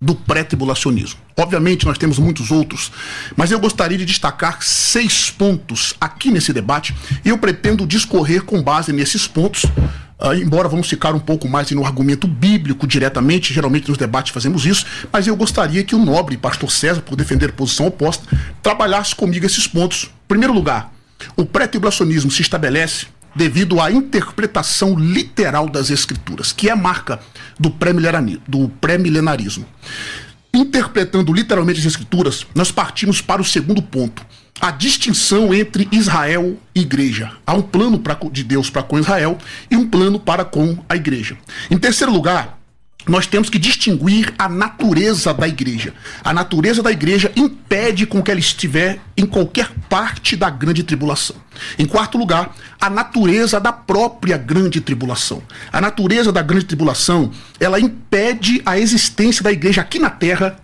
do 0.00 0.14
pré-tribulacionismo. 0.14 1.20
Obviamente, 1.36 1.84
nós 1.84 1.98
temos 1.98 2.18
muitos 2.18 2.52
outros, 2.52 2.92
mas 3.36 3.50
eu 3.50 3.58
gostaria 3.58 3.98
de 3.98 4.04
destacar 4.04 4.62
seis 4.62 5.30
pontos 5.30 5.94
aqui 6.00 6.30
nesse 6.30 6.52
debate 6.52 6.94
e 7.24 7.28
eu 7.28 7.38
pretendo 7.38 7.86
discorrer 7.86 8.44
com 8.44 8.62
base 8.62 8.92
nesses 8.92 9.26
pontos. 9.26 9.64
Uh, 9.64 10.32
embora 10.40 10.68
vamos 10.68 10.88
ficar 10.88 11.12
um 11.12 11.18
pouco 11.18 11.48
mais 11.48 11.68
no 11.72 11.84
argumento 11.84 12.28
bíblico 12.28 12.86
diretamente, 12.86 13.52
geralmente 13.52 13.88
nos 13.88 13.98
debates 13.98 14.32
fazemos 14.32 14.64
isso, 14.64 14.86
mas 15.12 15.26
eu 15.26 15.34
gostaria 15.34 15.82
que 15.82 15.96
o 15.96 15.98
nobre 15.98 16.36
pastor 16.36 16.70
César, 16.70 17.00
por 17.00 17.16
defender 17.16 17.50
posição 17.50 17.86
oposta, 17.86 18.24
trabalhasse 18.62 19.12
comigo 19.12 19.44
esses 19.44 19.66
pontos. 19.66 20.04
Em 20.04 20.28
primeiro 20.28 20.54
lugar, 20.54 20.92
o 21.36 21.44
pré-tribulacionismo 21.44 22.30
se 22.30 22.42
estabelece 22.42 23.06
devido 23.34 23.80
à 23.80 23.90
interpretação 23.90 24.96
literal 24.96 25.68
das 25.68 25.90
escrituras, 25.90 26.52
que 26.52 26.68
é 26.68 26.72
a 26.72 26.76
marca 26.76 27.18
do 27.58 27.70
pré-milenarismo. 27.70 29.66
Interpretando 30.54 31.32
literalmente 31.32 31.80
as 31.80 31.86
escrituras, 31.86 32.46
nós 32.54 32.70
partimos 32.70 33.20
para 33.20 33.42
o 33.42 33.44
segundo 33.44 33.82
ponto, 33.82 34.24
a 34.60 34.70
distinção 34.70 35.52
entre 35.52 35.88
Israel 35.90 36.56
e 36.72 36.82
igreja. 36.82 37.32
Há 37.44 37.54
um 37.54 37.60
plano 37.60 37.98
pra, 37.98 38.16
de 38.30 38.44
Deus 38.44 38.70
para 38.70 38.84
com 38.84 38.96
Israel 38.96 39.36
e 39.68 39.76
um 39.76 39.88
plano 39.88 40.20
para 40.20 40.44
com 40.44 40.78
a 40.88 40.94
igreja. 40.94 41.36
Em 41.68 41.76
terceiro 41.76 42.12
lugar, 42.12 42.60
nós 43.06 43.26
temos 43.26 43.50
que 43.50 43.58
distinguir 43.58 44.32
a 44.38 44.48
natureza 44.48 45.34
da 45.34 45.46
igreja. 45.46 45.92
A 46.22 46.32
natureza 46.32 46.82
da 46.82 46.90
igreja 46.90 47.30
impede 47.36 48.06
com 48.06 48.22
que 48.22 48.30
ela 48.30 48.40
estiver 48.40 48.98
em 49.16 49.26
qualquer 49.26 49.70
parte 49.88 50.36
da 50.36 50.48
grande 50.48 50.82
tribulação. 50.82 51.36
Em 51.78 51.86
quarto 51.86 52.16
lugar, 52.16 52.54
a 52.80 52.88
natureza 52.88 53.60
da 53.60 53.72
própria 53.72 54.36
grande 54.36 54.80
tribulação. 54.80 55.42
A 55.72 55.80
natureza 55.80 56.32
da 56.32 56.42
grande 56.42 56.64
tribulação, 56.64 57.30
ela 57.60 57.78
impede 57.78 58.62
a 58.64 58.78
existência 58.78 59.42
da 59.42 59.52
igreja 59.52 59.82
aqui 59.82 59.98
na 59.98 60.10
terra 60.10 60.56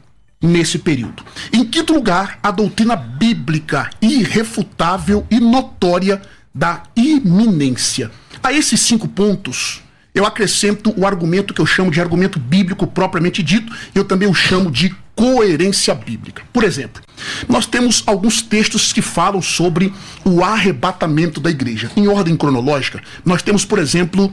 nesse 0.43 0.79
período. 0.79 1.23
Em 1.53 1.65
quinto 1.65 1.93
lugar, 1.93 2.39
a 2.43 2.51
doutrina 2.51 2.97
bíblica 2.97 3.91
irrefutável 4.01 5.27
e 5.31 5.39
notória 5.39 6.23
da 6.55 6.83
iminência. 6.97 8.11
A 8.43 8.53
esses 8.53 8.81
cinco 8.81 9.07
pontos, 9.07 9.83
eu 10.15 10.27
acrescento 10.27 10.93
o 10.97 11.07
argumento 11.07 11.55
que 11.55 11.61
eu 11.61 11.67
chamo 11.67 11.91
de 11.91 12.01
argumento 12.01 12.39
bíblico 12.39 12.87
propriamente 12.87 13.43
dito, 13.43 13.73
eu 13.95 14.05
também 14.05 14.29
o 14.29 14.35
chamo 14.35 14.71
de 14.71 14.95
coerência 15.15 15.95
bíblica. 15.95 16.43
Por 16.53 16.65
exemplo, 16.65 17.03
nós 17.49 17.67
temos 17.67 18.03
alguns 18.07 18.41
textos 18.43 18.93
que 18.93 19.03
falam 19.03 19.43
sobre 19.43 19.93
o 20.25 20.43
arrebatamento 20.43 21.41
da 21.41 21.51
igreja. 21.51 21.91
Em 21.97 22.09
ordem 22.09 22.37
cronológica, 22.37 23.03
nós 23.25 23.43
temos, 23.43 23.65
por 23.65 23.79
exemplo, 23.79 24.33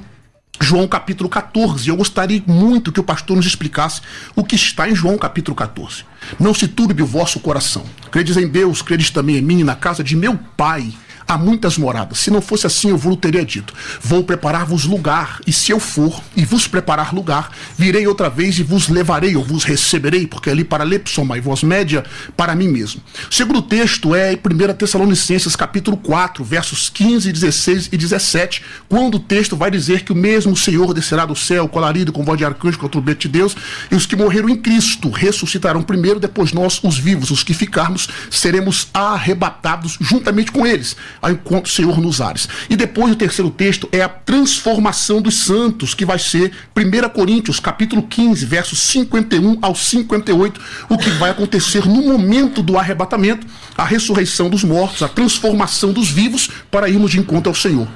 João 0.59 0.87
capítulo 0.87 1.29
14. 1.29 1.89
Eu 1.89 1.97
gostaria 1.97 2.41
muito 2.47 2.91
que 2.91 2.99
o 2.99 3.03
pastor 3.03 3.35
nos 3.35 3.45
explicasse 3.45 4.01
o 4.35 4.43
que 4.43 4.55
está 4.55 4.89
em 4.89 4.95
João 4.95 5.17
capítulo 5.17 5.55
14. 5.55 6.05
Não 6.39 6.53
se 6.53 6.67
turbe 6.67 7.03
o 7.03 7.05
vosso 7.05 7.39
coração. 7.39 7.83
Credes 8.09 8.37
em 8.37 8.47
Deus, 8.47 8.81
credes 8.81 9.11
também 9.11 9.37
em 9.37 9.41
mim, 9.41 9.63
na 9.63 9.75
casa 9.75 10.03
de 10.03 10.15
meu 10.15 10.37
pai 10.55 10.91
há 11.27 11.37
muitas 11.37 11.77
moradas. 11.77 12.19
Se 12.19 12.31
não 12.31 12.41
fosse 12.41 12.65
assim, 12.65 12.89
eu 12.89 12.97
vos 12.97 13.17
teria 13.17 13.43
dito: 13.43 13.73
Vou 14.01 14.23
preparar-vos 14.23 14.85
lugar, 14.85 15.41
e 15.45 15.51
se 15.51 15.71
eu 15.71 15.79
for 15.79 16.21
e 16.35 16.45
vos 16.45 16.67
preparar 16.67 17.13
lugar, 17.13 17.51
virei 17.77 18.07
outra 18.07 18.29
vez 18.29 18.57
e 18.57 18.63
vos 18.63 18.87
levarei, 18.87 19.35
ou 19.35 19.43
vos 19.43 19.63
receberei, 19.63 20.25
porque 20.25 20.49
ali 20.49 20.63
para 20.63 20.83
lepsoma 20.83 21.37
e 21.37 21.41
vós 21.41 21.63
média 21.63 22.05
para 22.35 22.55
mim 22.55 22.69
mesmo. 22.69 23.01
O 23.29 23.33
segundo 23.33 23.61
texto 23.61 24.15
é 24.15 24.33
em 24.33 24.37
1 24.37 24.73
Tessalonicenses, 24.75 25.55
capítulo 25.55 25.97
4, 25.97 26.43
versos 26.43 26.89
15, 26.89 27.31
16 27.31 27.89
e 27.91 27.97
17, 27.97 28.63
quando 28.87 29.15
o 29.15 29.19
texto 29.19 29.55
vai 29.57 29.69
dizer 29.69 30.03
que 30.03 30.11
o 30.11 30.15
mesmo 30.15 30.55
Senhor 30.55 30.93
descerá 30.93 31.25
do 31.25 31.35
céu, 31.35 31.67
com 31.67 31.79
alarido, 31.79 32.13
com 32.13 32.23
voz 32.23 32.37
de 32.37 32.45
arcanjo, 32.45 32.79
com 32.79 32.85
o 32.85 32.89
trombete 32.89 33.27
de 33.27 33.39
Deus, 33.39 33.55
e 33.91 33.95
os 33.95 34.05
que 34.05 34.15
morreram 34.15 34.49
em 34.49 34.55
Cristo 34.55 35.09
ressuscitarão 35.09 35.81
primeiro, 35.81 36.19
depois 36.19 36.53
nós, 36.53 36.79
os 36.83 36.97
vivos, 36.97 37.31
os 37.31 37.43
que 37.43 37.53
ficarmos, 37.53 38.07
seremos 38.29 38.87
arrebatados 38.93 39.97
juntamente 39.99 40.51
com 40.51 40.65
eles 40.65 40.95
ao 41.21 41.31
encontro 41.31 41.63
do 41.63 41.69
Senhor 41.69 41.99
nos 41.99 42.21
ares. 42.21 42.47
E 42.69 42.75
depois 42.75 43.11
o 43.11 43.15
terceiro 43.15 43.49
texto 43.49 43.87
é 43.91 44.01
a 44.01 44.09
transformação 44.09 45.21
dos 45.21 45.35
santos, 45.45 45.93
que 45.93 46.05
vai 46.05 46.19
ser 46.19 46.51
1 46.75 47.09
Coríntios, 47.09 47.59
capítulo 47.59 48.03
15, 48.03 48.45
versos 48.45 48.79
51 48.79 49.59
ao 49.61 49.75
58, 49.75 50.59
o 50.89 50.97
que 50.97 51.09
vai 51.11 51.31
acontecer 51.31 51.85
no 51.85 52.01
momento 52.01 52.61
do 52.61 52.77
arrebatamento, 52.77 53.45
a 53.77 53.83
ressurreição 53.83 54.49
dos 54.49 54.63
mortos, 54.63 55.01
a 55.01 55.07
transformação 55.07 55.91
dos 55.91 56.09
vivos 56.09 56.49
para 56.71 56.89
irmos 56.89 57.11
de 57.11 57.19
encontro 57.19 57.49
ao 57.49 57.55
Senhor. 57.55 57.87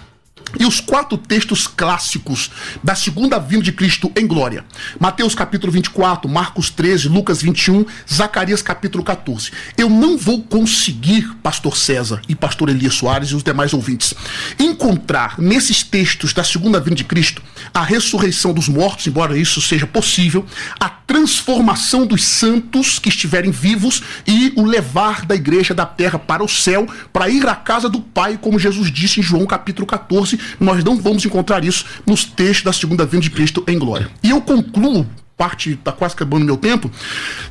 E 0.60 0.66
os 0.66 0.80
quatro 0.80 1.18
textos 1.18 1.68
clássicos 1.68 2.52
da 2.84 2.96
segunda 2.96 3.40
vinda 3.40 3.64
de 3.64 3.72
Cristo 3.72 4.12
em 4.16 4.28
glória. 4.28 4.66
Mateus 5.00 5.36
capítulo 5.36 5.72
24, 5.72 6.30
Marcos 6.30 6.70
13, 6.70 7.08
Lucas 7.08 7.42
21, 7.42 7.86
Zacarias 8.12 8.62
capítulo 8.62 9.04
14. 9.04 9.52
Eu 9.78 9.90
não 9.90 10.18
vou 10.18 10.44
conseguir, 10.44 11.30
pastor 11.42 11.78
César 11.78 12.22
e 12.28 12.36
pastor 12.36 12.70
Elias 12.70 12.96
Soares 12.96 13.30
e 13.30 13.36
os 13.36 13.44
demais 13.44 13.74
ouvintes, 13.74 14.14
encontrar 14.60 15.40
nesses 15.40 15.84
textos 15.84 16.34
da 16.34 16.44
segunda 16.44 16.80
vinda 16.80 16.96
de 16.96 17.04
Cristo 17.04 17.42
a 17.74 17.84
ressurreição 17.84 18.54
dos 18.54 18.68
mortos, 18.68 19.08
embora 19.08 19.38
isso 19.38 19.62
seja 19.62 19.88
possível, 19.88 20.46
a 20.80 20.90
transformação 21.12 22.06
dos 22.06 22.24
santos 22.24 22.98
que 22.98 23.10
estiverem 23.10 23.52
vivos 23.52 24.02
e 24.26 24.54
o 24.56 24.64
levar 24.64 25.26
da 25.26 25.36
igreja 25.36 25.74
da 25.74 25.86
terra 25.86 26.18
para 26.18 26.42
o 26.42 26.48
céu, 26.48 26.88
para 27.12 27.28
ir 27.28 27.46
à 27.46 27.54
casa 27.54 27.90
do 27.90 28.00
Pai, 28.00 28.40
como 28.42 28.58
Jesus 28.58 28.90
disse 28.90 29.20
em 29.20 29.24
João 29.24 29.46
capítulo 29.46 29.86
14 29.86 30.40
nós 30.58 30.82
não 30.86 30.96
vamos 30.96 31.26
encontrar 31.26 31.66
isso 31.66 31.84
nos 32.06 32.24
textos 32.24 32.64
da 32.64 32.72
segunda 32.72 33.06
vinda 33.06 33.24
de 33.24 33.30
Cristo 33.30 33.62
em 33.68 33.78
glória. 33.78 34.10
E 34.24 34.30
eu 34.30 34.40
concluo, 34.40 35.06
parte 35.36 35.72
está 35.72 35.92
quase 35.92 36.14
acabando 36.14 36.46
meu 36.46 36.56
tempo, 36.56 36.90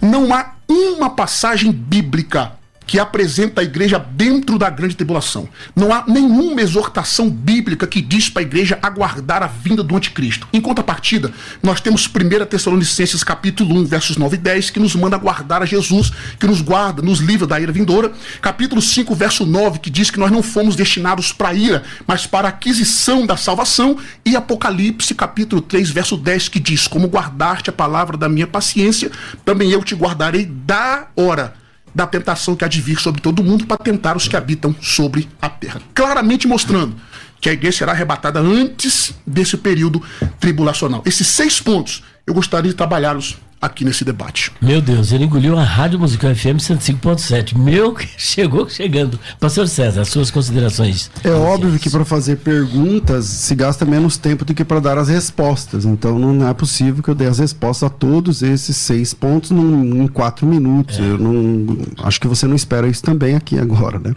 não 0.00 0.32
há 0.32 0.54
uma 0.66 1.10
passagem 1.10 1.70
bíblica 1.70 2.52
que 2.90 2.98
apresenta 2.98 3.60
a 3.60 3.64
igreja 3.64 4.00
dentro 4.00 4.58
da 4.58 4.68
grande 4.68 4.96
tribulação. 4.96 5.48
Não 5.76 5.94
há 5.94 6.02
nenhuma 6.08 6.60
exortação 6.60 7.30
bíblica 7.30 7.86
que 7.86 8.02
diz 8.02 8.28
para 8.28 8.42
a 8.42 8.44
igreja 8.44 8.80
aguardar 8.82 9.44
a 9.44 9.46
vinda 9.46 9.80
do 9.80 9.94
anticristo. 9.94 10.48
Em 10.52 10.60
contrapartida, 10.60 11.32
nós 11.62 11.80
temos 11.80 12.08
1 12.08 12.46
Tessalonicenses 12.46 13.22
capítulo 13.22 13.76
1, 13.76 13.84
versos 13.84 14.16
9 14.16 14.34
e 14.34 14.40
10, 14.40 14.70
que 14.70 14.80
nos 14.80 14.96
manda 14.96 15.16
guardar 15.16 15.62
a 15.62 15.66
Jesus, 15.66 16.12
que 16.36 16.48
nos 16.48 16.60
guarda, 16.60 17.00
nos 17.00 17.20
livra 17.20 17.46
da 17.46 17.60
ira 17.60 17.70
vindoura. 17.70 18.10
Capítulo 18.42 18.82
5, 18.82 19.14
verso 19.14 19.46
9, 19.46 19.78
que 19.78 19.88
diz 19.88 20.10
que 20.10 20.18
nós 20.18 20.32
não 20.32 20.42
fomos 20.42 20.74
destinados 20.74 21.32
para 21.32 21.54
ira, 21.54 21.84
mas 22.08 22.26
para 22.26 22.48
a 22.48 22.50
aquisição 22.50 23.24
da 23.24 23.36
salvação. 23.36 23.98
E 24.26 24.34
Apocalipse, 24.34 25.14
capítulo 25.14 25.62
3, 25.62 25.90
verso 25.90 26.16
10, 26.16 26.48
que 26.48 26.58
diz: 26.58 26.88
Como 26.88 27.06
guardaste 27.06 27.70
a 27.70 27.72
palavra 27.72 28.16
da 28.16 28.28
minha 28.28 28.48
paciência, 28.48 29.12
também 29.44 29.70
eu 29.70 29.84
te 29.84 29.94
guardarei 29.94 30.44
da 30.44 31.06
hora 31.14 31.59
da 31.94 32.06
tentação 32.06 32.54
que 32.54 32.64
há 32.64 32.68
de 32.68 32.80
vir 32.80 32.98
sobre 32.98 33.20
todo 33.20 33.42
mundo 33.42 33.66
para 33.66 33.76
tentar 33.76 34.16
os 34.16 34.28
que 34.28 34.36
habitam 34.36 34.74
sobre 34.80 35.28
a 35.40 35.48
terra. 35.48 35.80
Claramente 35.94 36.46
mostrando 36.46 36.94
que 37.40 37.48
a 37.48 37.52
igreja 37.52 37.78
será 37.78 37.92
arrebatada 37.92 38.40
antes 38.40 39.14
desse 39.26 39.56
período 39.56 40.02
tribulacional. 40.38 41.02
Esses 41.04 41.26
seis 41.26 41.60
pontos 41.60 42.02
eu 42.26 42.34
gostaria 42.34 42.70
de 42.70 42.76
trabalhá-los 42.76 43.38
aqui 43.60 43.84
nesse 43.84 44.04
debate. 44.04 44.50
Meu 44.60 44.80
Deus, 44.80 45.12
ele 45.12 45.24
engoliu 45.24 45.58
a 45.58 45.62
Rádio 45.62 45.98
Musical 45.98 46.34
FM 46.34 46.56
105.7. 46.56 47.58
Meu, 47.58 47.94
chegou 48.16 48.68
chegando. 48.68 49.20
Pastor 49.38 49.68
César, 49.68 50.04
suas 50.04 50.30
considerações. 50.30 51.10
É 51.22 51.30
óbvio 51.30 51.78
que 51.78 51.90
para 51.90 52.04
fazer 52.04 52.36
perguntas 52.36 53.26
se 53.26 53.54
gasta 53.54 53.84
menos 53.84 54.16
tempo 54.16 54.44
do 54.44 54.54
que 54.54 54.64
para 54.64 54.80
dar 54.80 54.96
as 54.96 55.08
respostas. 55.08 55.84
Então 55.84 56.18
não 56.18 56.48
é 56.48 56.54
possível 56.54 57.02
que 57.02 57.10
eu 57.10 57.14
dê 57.14 57.26
as 57.26 57.38
respostas 57.38 57.88
a 57.88 57.90
todos 57.90 58.42
esses 58.42 58.76
seis 58.76 59.12
pontos 59.12 59.50
num, 59.50 60.02
em 60.02 60.08
quatro 60.08 60.46
minutos. 60.46 60.98
É. 60.98 61.02
Eu 61.02 61.18
não, 61.18 61.78
acho 62.02 62.20
que 62.20 62.26
você 62.26 62.46
não 62.46 62.56
espera 62.56 62.88
isso 62.88 63.02
também 63.02 63.34
aqui 63.34 63.58
agora, 63.58 63.98
né? 63.98 64.14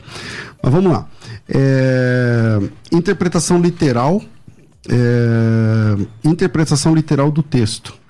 Mas 0.61 0.71
vamos 0.71 0.91
lá. 0.91 1.05
É, 1.49 2.59
interpretação 2.91 3.59
literal. 3.59 4.21
É, 4.89 5.97
interpretação 6.23 6.95
literal 6.95 7.29
do 7.29 7.43
texto. 7.43 8.02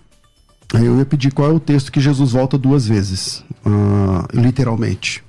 Aí 0.73 0.85
eu 0.85 0.97
ia 0.97 1.05
pedir 1.05 1.31
qual 1.31 1.51
é 1.51 1.53
o 1.53 1.59
texto 1.59 1.91
que 1.91 2.01
Jesus 2.01 2.31
volta 2.31 2.57
duas 2.57 2.87
vezes, 2.87 3.43
uh, 3.63 4.25
literalmente. 4.33 5.23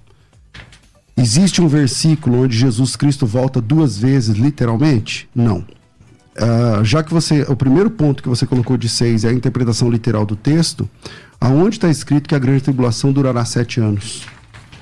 Existe 1.16 1.60
um 1.60 1.68
versículo 1.68 2.42
onde 2.42 2.56
Jesus 2.56 2.96
Cristo 2.96 3.26
volta 3.26 3.60
duas 3.60 3.98
vezes, 3.98 4.36
literalmente? 4.36 5.28
Não. 5.34 5.58
Uh, 5.58 6.82
já 6.82 7.02
que 7.02 7.12
você. 7.12 7.42
O 7.42 7.54
primeiro 7.54 7.90
ponto 7.90 8.22
que 8.22 8.28
você 8.28 8.46
colocou 8.46 8.76
de 8.76 8.88
seis 8.88 9.24
é 9.24 9.28
a 9.28 9.32
interpretação 9.32 9.90
literal 9.90 10.24
do 10.24 10.34
texto, 10.34 10.88
aonde 11.38 11.76
está 11.76 11.90
escrito 11.90 12.28
que 12.28 12.34
a 12.34 12.38
grande 12.38 12.62
tribulação 12.62 13.12
durará 13.12 13.44
sete 13.44 13.80
anos? 13.80 14.26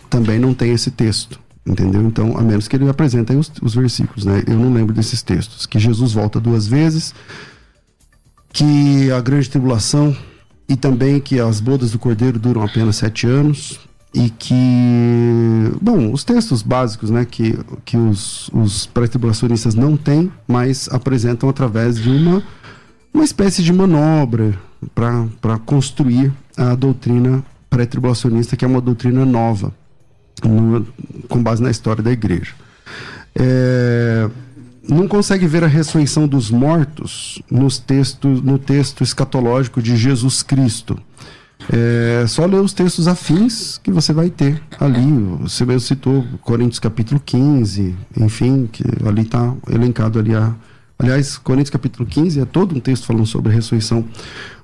Também 0.08 0.38
não 0.38 0.54
tem 0.54 0.72
esse 0.72 0.90
texto. 0.90 1.40
Entendeu? 1.66 2.02
Então, 2.02 2.36
a 2.36 2.42
menos 2.42 2.66
que 2.66 2.74
ele 2.74 2.88
apresente 2.88 3.32
os, 3.34 3.52
os 3.60 3.74
versículos, 3.74 4.24
né? 4.24 4.42
Eu 4.46 4.58
não 4.58 4.72
lembro 4.72 4.94
desses 4.94 5.22
textos. 5.22 5.66
Que 5.66 5.78
Jesus 5.78 6.12
volta 6.12 6.40
duas 6.40 6.66
vezes, 6.66 7.14
que 8.52 9.12
a 9.12 9.20
grande 9.20 9.48
tribulação 9.48 10.16
e 10.72 10.76
também 10.76 11.20
que 11.20 11.38
as 11.38 11.60
bodas 11.60 11.90
do 11.90 11.98
Cordeiro 11.98 12.38
duram 12.38 12.62
apenas 12.62 12.96
sete 12.96 13.26
anos 13.26 13.78
e 14.14 14.30
que, 14.30 15.70
bom, 15.82 16.10
os 16.10 16.24
textos 16.24 16.62
básicos, 16.62 17.10
né, 17.10 17.26
que, 17.26 17.58
que 17.84 17.94
os, 17.94 18.48
os 18.54 18.86
pré-tribulacionistas 18.86 19.74
não 19.74 19.98
têm, 19.98 20.32
mas 20.48 20.88
apresentam 20.90 21.50
através 21.50 21.96
de 21.96 22.08
uma, 22.08 22.42
uma 23.12 23.22
espécie 23.22 23.62
de 23.62 23.70
manobra 23.70 24.58
para 24.94 25.58
construir 25.58 26.32
a 26.56 26.74
doutrina 26.74 27.44
pré-tribulacionista, 27.68 28.56
que 28.56 28.64
é 28.64 28.68
uma 28.68 28.80
doutrina 28.80 29.26
nova, 29.26 29.74
no, 30.42 30.86
com 31.28 31.42
base 31.42 31.62
na 31.62 31.70
história 31.70 32.02
da 32.02 32.10
igreja. 32.10 32.54
É, 33.34 34.30
não 34.88 35.06
consegue 35.06 35.46
ver 35.46 35.62
a 35.62 35.68
ressurreição 35.68 36.26
dos 36.26 36.50
mortos 36.50 37.40
nos 37.50 37.78
textos, 37.78 38.42
no 38.42 38.58
texto 38.58 39.02
escatológico 39.02 39.80
de 39.80 39.96
Jesus 39.96 40.42
Cristo. 40.42 40.98
É 41.72 42.26
só 42.26 42.44
ler 42.44 42.60
os 42.60 42.72
textos 42.72 43.06
afins 43.06 43.78
que 43.78 43.90
você 43.90 44.12
vai 44.12 44.30
ter 44.30 44.60
ali. 44.80 45.12
Você 45.42 45.64
mesmo 45.64 45.80
citou 45.80 46.24
Coríntios 46.42 46.80
capítulo 46.80 47.20
15, 47.24 47.94
enfim, 48.18 48.68
que 48.70 48.82
ali 49.06 49.22
está 49.22 49.54
elencado 49.70 50.18
ali 50.18 50.34
a. 50.34 50.54
Aliás, 50.98 51.36
Coríntios 51.38 51.70
capítulo 51.70 52.08
15 52.08 52.40
é 52.40 52.44
todo 52.44 52.76
um 52.76 52.80
texto 52.80 53.06
falando 53.06 53.26
sobre 53.26 53.52
a 53.52 53.54
ressurreição 53.54 54.04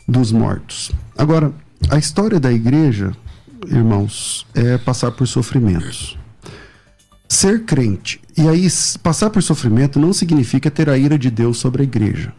dos 0.07 0.33
mortos. 0.33 0.91
Agora, 1.17 1.53
a 1.91 1.99
história 1.99 2.41
da 2.41 2.53
igreja, 2.53 3.13
irmãos, 3.67 4.47
é 4.55 4.79
passar 4.79 5.13
por 5.13 5.27
sofrimentos. 5.27 6.17
Ser 7.29 7.65
crente 7.65 8.21
e 8.39 8.49
aí 8.49 8.69
passar 9.03 9.31
por 9.31 9.43
sofrimento 9.43 9.99
não 9.99 10.13
significa 10.13 10.71
ter 10.71 10.89
a 10.89 10.97
ira 10.97 11.19
de 11.19 11.29
Deus 11.29 11.59
sobre 11.59 11.83
a 11.83 11.85
igreja. 11.85 12.33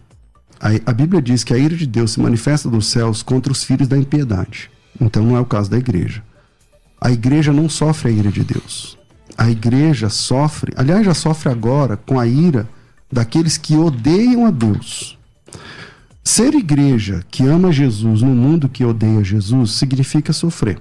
A, 0.58 0.92
a 0.92 0.94
Bíblia 0.94 1.22
diz 1.22 1.44
que 1.44 1.54
a 1.54 1.58
ira 1.58 1.76
de 1.76 1.86
Deus 1.86 2.12
se 2.12 2.22
manifesta 2.22 2.70
dos 2.70 2.88
céus 2.88 3.22
contra 3.22 3.52
os 3.52 3.66
filhos 3.66 3.88
da 3.88 3.98
impiedade. 3.98 4.72
Então 5.00 5.24
não 5.26 5.36
é 5.36 5.40
o 5.42 5.46
caso 5.46 5.70
da 5.70 5.78
igreja. 5.78 6.24
A 7.02 7.12
igreja 7.12 7.52
não 7.52 7.68
sofre 7.68 8.10
a 8.10 8.12
ira 8.12 8.32
de 8.32 8.44
Deus. 8.46 8.98
A 9.38 9.50
igreja 9.50 10.10
sofre, 10.10 10.74
aliás, 10.78 11.06
já 11.06 11.14
sofre 11.14 11.50
agora 11.50 11.98
com 11.98 12.18
a 12.18 12.26
ira 12.26 12.68
daqueles 13.12 13.58
que 13.58 13.76
odeiam 13.76 14.46
a 14.46 14.52
Deus. 14.52 15.18
Ser 16.24 16.54
igreja 16.54 17.24
que 17.30 17.44
ama 17.44 17.72
Jesus 17.72 18.22
no 18.22 18.36
mundo 18.36 18.70
que 18.70 18.86
odeia 18.86 19.24
Jesus 19.24 19.72
significa 19.72 20.32
sofrer. 20.32 20.80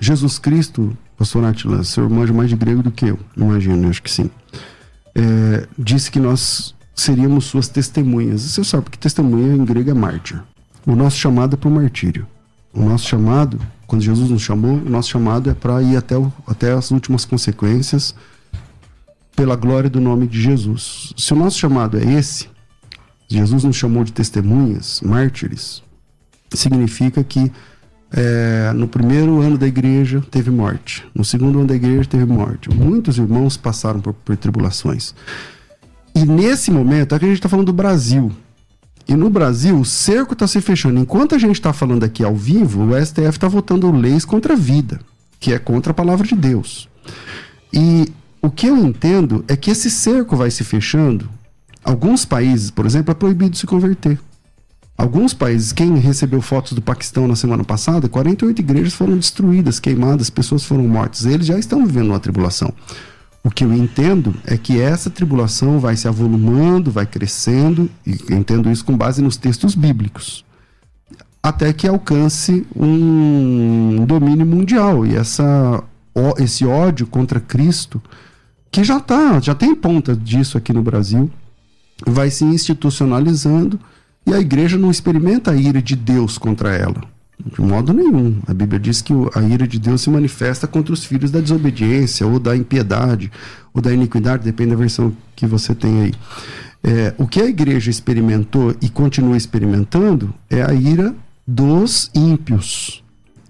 Jesus 0.00 0.38
Cristo, 0.38 0.96
pastor 1.20 1.44
Atila, 1.44 1.80
o 1.80 1.84
senhor 1.84 2.08
manja 2.08 2.32
mais 2.32 2.48
de 2.48 2.56
grego 2.56 2.82
do 2.82 2.90
que 2.90 3.04
eu, 3.04 3.18
imagino, 3.36 3.90
acho 3.90 4.02
que 4.02 4.10
sim. 4.10 4.30
É, 5.14 5.68
disse 5.78 6.10
que 6.10 6.18
nós 6.18 6.74
seríamos 6.94 7.44
suas 7.44 7.68
testemunhas. 7.68 8.40
Você 8.40 8.64
sabe 8.64 8.88
que 8.88 8.98
testemunha 8.98 9.54
em 9.54 9.62
grego 9.62 9.90
é 9.90 9.92
mártir. 9.92 10.42
O 10.86 10.96
nosso 10.96 11.18
chamado 11.18 11.52
é 11.54 11.56
para 11.58 11.68
o 11.68 11.70
martírio. 11.70 12.26
O 12.72 12.82
nosso 12.82 13.06
chamado, 13.06 13.60
quando 13.86 14.00
Jesus 14.00 14.30
nos 14.30 14.40
chamou, 14.40 14.76
o 14.76 14.88
nosso 14.88 15.10
chamado 15.10 15.50
é 15.50 15.54
para 15.54 15.82
ir 15.82 15.94
até, 15.94 16.16
o, 16.16 16.32
até 16.46 16.72
as 16.72 16.90
últimas 16.90 17.26
consequências 17.26 18.14
pela 19.36 19.56
glória 19.56 19.90
do 19.90 20.00
nome 20.00 20.26
de 20.26 20.40
Jesus. 20.40 21.12
Se 21.18 21.34
o 21.34 21.36
nosso 21.36 21.58
chamado 21.58 21.98
é 21.98 22.14
esse, 22.14 22.48
Jesus 23.28 23.62
nos 23.62 23.76
chamou 23.76 24.04
de 24.04 24.12
testemunhas, 24.12 25.02
mártires, 25.02 25.82
significa 26.54 27.22
que 27.22 27.52
é, 28.12 28.72
no 28.72 28.88
primeiro 28.88 29.40
ano 29.40 29.56
da 29.56 29.66
igreja 29.66 30.22
teve 30.30 30.50
morte, 30.50 31.06
no 31.14 31.24
segundo 31.24 31.58
ano 31.58 31.68
da 31.68 31.74
igreja 31.74 32.08
teve 32.08 32.24
morte. 32.24 32.68
Muitos 32.68 33.18
irmãos 33.18 33.56
passaram 33.56 34.00
por, 34.00 34.12
por 34.12 34.36
tribulações. 34.36 35.14
E 36.14 36.24
nesse 36.24 36.70
momento, 36.70 37.14
aqui 37.14 37.24
a 37.24 37.28
gente 37.28 37.38
está 37.38 37.48
falando 37.48 37.66
do 37.66 37.72
Brasil. 37.72 38.32
E 39.08 39.14
no 39.14 39.30
Brasil, 39.30 39.78
o 39.78 39.84
cerco 39.84 40.34
está 40.34 40.46
se 40.46 40.60
fechando. 40.60 40.98
Enquanto 40.98 41.34
a 41.34 41.38
gente 41.38 41.56
está 41.56 41.72
falando 41.72 42.04
aqui 42.04 42.22
ao 42.24 42.34
vivo, 42.34 42.84
o 42.84 43.04
STF 43.04 43.30
está 43.30 43.48
votando 43.48 43.90
leis 43.90 44.24
contra 44.24 44.54
a 44.54 44.56
vida, 44.56 45.00
que 45.38 45.52
é 45.52 45.58
contra 45.58 45.92
a 45.92 45.94
palavra 45.94 46.26
de 46.26 46.34
Deus. 46.34 46.88
E 47.72 48.12
o 48.42 48.50
que 48.50 48.66
eu 48.66 48.76
entendo 48.76 49.44
é 49.48 49.56
que 49.56 49.70
esse 49.70 49.90
cerco 49.90 50.36
vai 50.36 50.50
se 50.50 50.64
fechando. 50.64 51.28
Alguns 51.84 52.24
países, 52.24 52.70
por 52.70 52.86
exemplo, 52.86 53.12
é 53.12 53.14
proibido 53.14 53.56
se 53.56 53.66
converter. 53.66 54.18
Alguns 55.00 55.32
países, 55.32 55.72
quem 55.72 55.96
recebeu 55.96 56.42
fotos 56.42 56.74
do 56.74 56.82
Paquistão 56.82 57.26
na 57.26 57.34
semana 57.34 57.64
passada, 57.64 58.06
48 58.06 58.58
igrejas 58.58 58.92
foram 58.92 59.16
destruídas, 59.16 59.80
queimadas, 59.80 60.28
pessoas 60.28 60.62
foram 60.62 60.86
mortas. 60.86 61.24
Eles 61.24 61.46
já 61.46 61.58
estão 61.58 61.86
vivendo 61.86 62.10
uma 62.10 62.20
tribulação. 62.20 62.70
O 63.42 63.50
que 63.50 63.64
eu 63.64 63.72
entendo 63.72 64.34
é 64.44 64.58
que 64.58 64.78
essa 64.78 65.08
tribulação 65.08 65.80
vai 65.80 65.96
se 65.96 66.06
avolumando, 66.06 66.90
vai 66.90 67.06
crescendo, 67.06 67.88
e 68.06 68.12
entendo 68.30 68.70
isso 68.70 68.84
com 68.84 68.94
base 68.94 69.22
nos 69.22 69.38
textos 69.38 69.74
bíblicos, 69.74 70.44
até 71.42 71.72
que 71.72 71.88
alcance 71.88 72.66
um 72.76 74.04
domínio 74.06 74.44
mundial. 74.44 75.06
E 75.06 75.16
essa, 75.16 75.82
esse 76.36 76.66
ódio 76.66 77.06
contra 77.06 77.40
Cristo, 77.40 78.02
que 78.70 78.84
já 78.84 79.00
tá, 79.00 79.40
já 79.40 79.54
tem 79.54 79.74
ponta 79.74 80.14
disso 80.14 80.58
aqui 80.58 80.74
no 80.74 80.82
Brasil, 80.82 81.30
vai 82.06 82.30
se 82.30 82.44
institucionalizando 82.44 83.80
e 84.26 84.34
a 84.34 84.38
igreja 84.40 84.76
não 84.76 84.90
experimenta 84.90 85.50
a 85.50 85.56
ira 85.56 85.80
de 85.80 85.96
Deus 85.96 86.38
contra 86.38 86.74
ela. 86.74 87.02
De 87.44 87.60
modo 87.60 87.92
nenhum. 87.92 88.38
A 88.46 88.52
Bíblia 88.52 88.78
diz 88.78 89.00
que 89.00 89.12
a 89.34 89.40
ira 89.42 89.66
de 89.66 89.78
Deus 89.78 90.02
se 90.02 90.10
manifesta 90.10 90.66
contra 90.66 90.92
os 90.92 91.04
filhos 91.04 91.30
da 91.30 91.40
desobediência, 91.40 92.26
ou 92.26 92.38
da 92.38 92.56
impiedade, 92.56 93.32
ou 93.72 93.80
da 93.80 93.92
iniquidade, 93.92 94.44
depende 94.44 94.70
da 94.70 94.76
versão 94.76 95.14
que 95.34 95.46
você 95.46 95.74
tem 95.74 96.02
aí. 96.02 96.14
É, 96.82 97.14
o 97.18 97.26
que 97.26 97.40
a 97.40 97.46
igreja 97.46 97.90
experimentou 97.90 98.74
e 98.80 98.88
continua 98.88 99.36
experimentando 99.36 100.32
é 100.48 100.62
a 100.62 100.72
ira 100.72 101.14
dos 101.46 102.10
ímpios, 102.14 103.02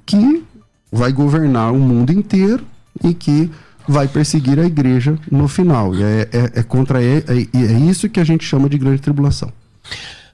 que 0.06 0.42
vai 0.90 1.12
governar 1.12 1.72
o 1.72 1.78
mundo 1.78 2.12
inteiro 2.12 2.64
e 3.04 3.14
que 3.14 3.50
vai 3.86 4.08
perseguir 4.08 4.58
a 4.58 4.64
igreja 4.64 5.18
no 5.30 5.48
final. 5.48 5.94
E 5.94 6.02
é, 6.02 6.28
é, 6.32 6.60
é 6.60 6.62
contra 6.62 7.02
é, 7.02 7.24
é 7.28 7.78
isso 7.78 8.08
que 8.08 8.20
a 8.20 8.24
gente 8.24 8.44
chama 8.44 8.68
de 8.68 8.78
grande 8.78 9.00
tribulação. 9.00 9.52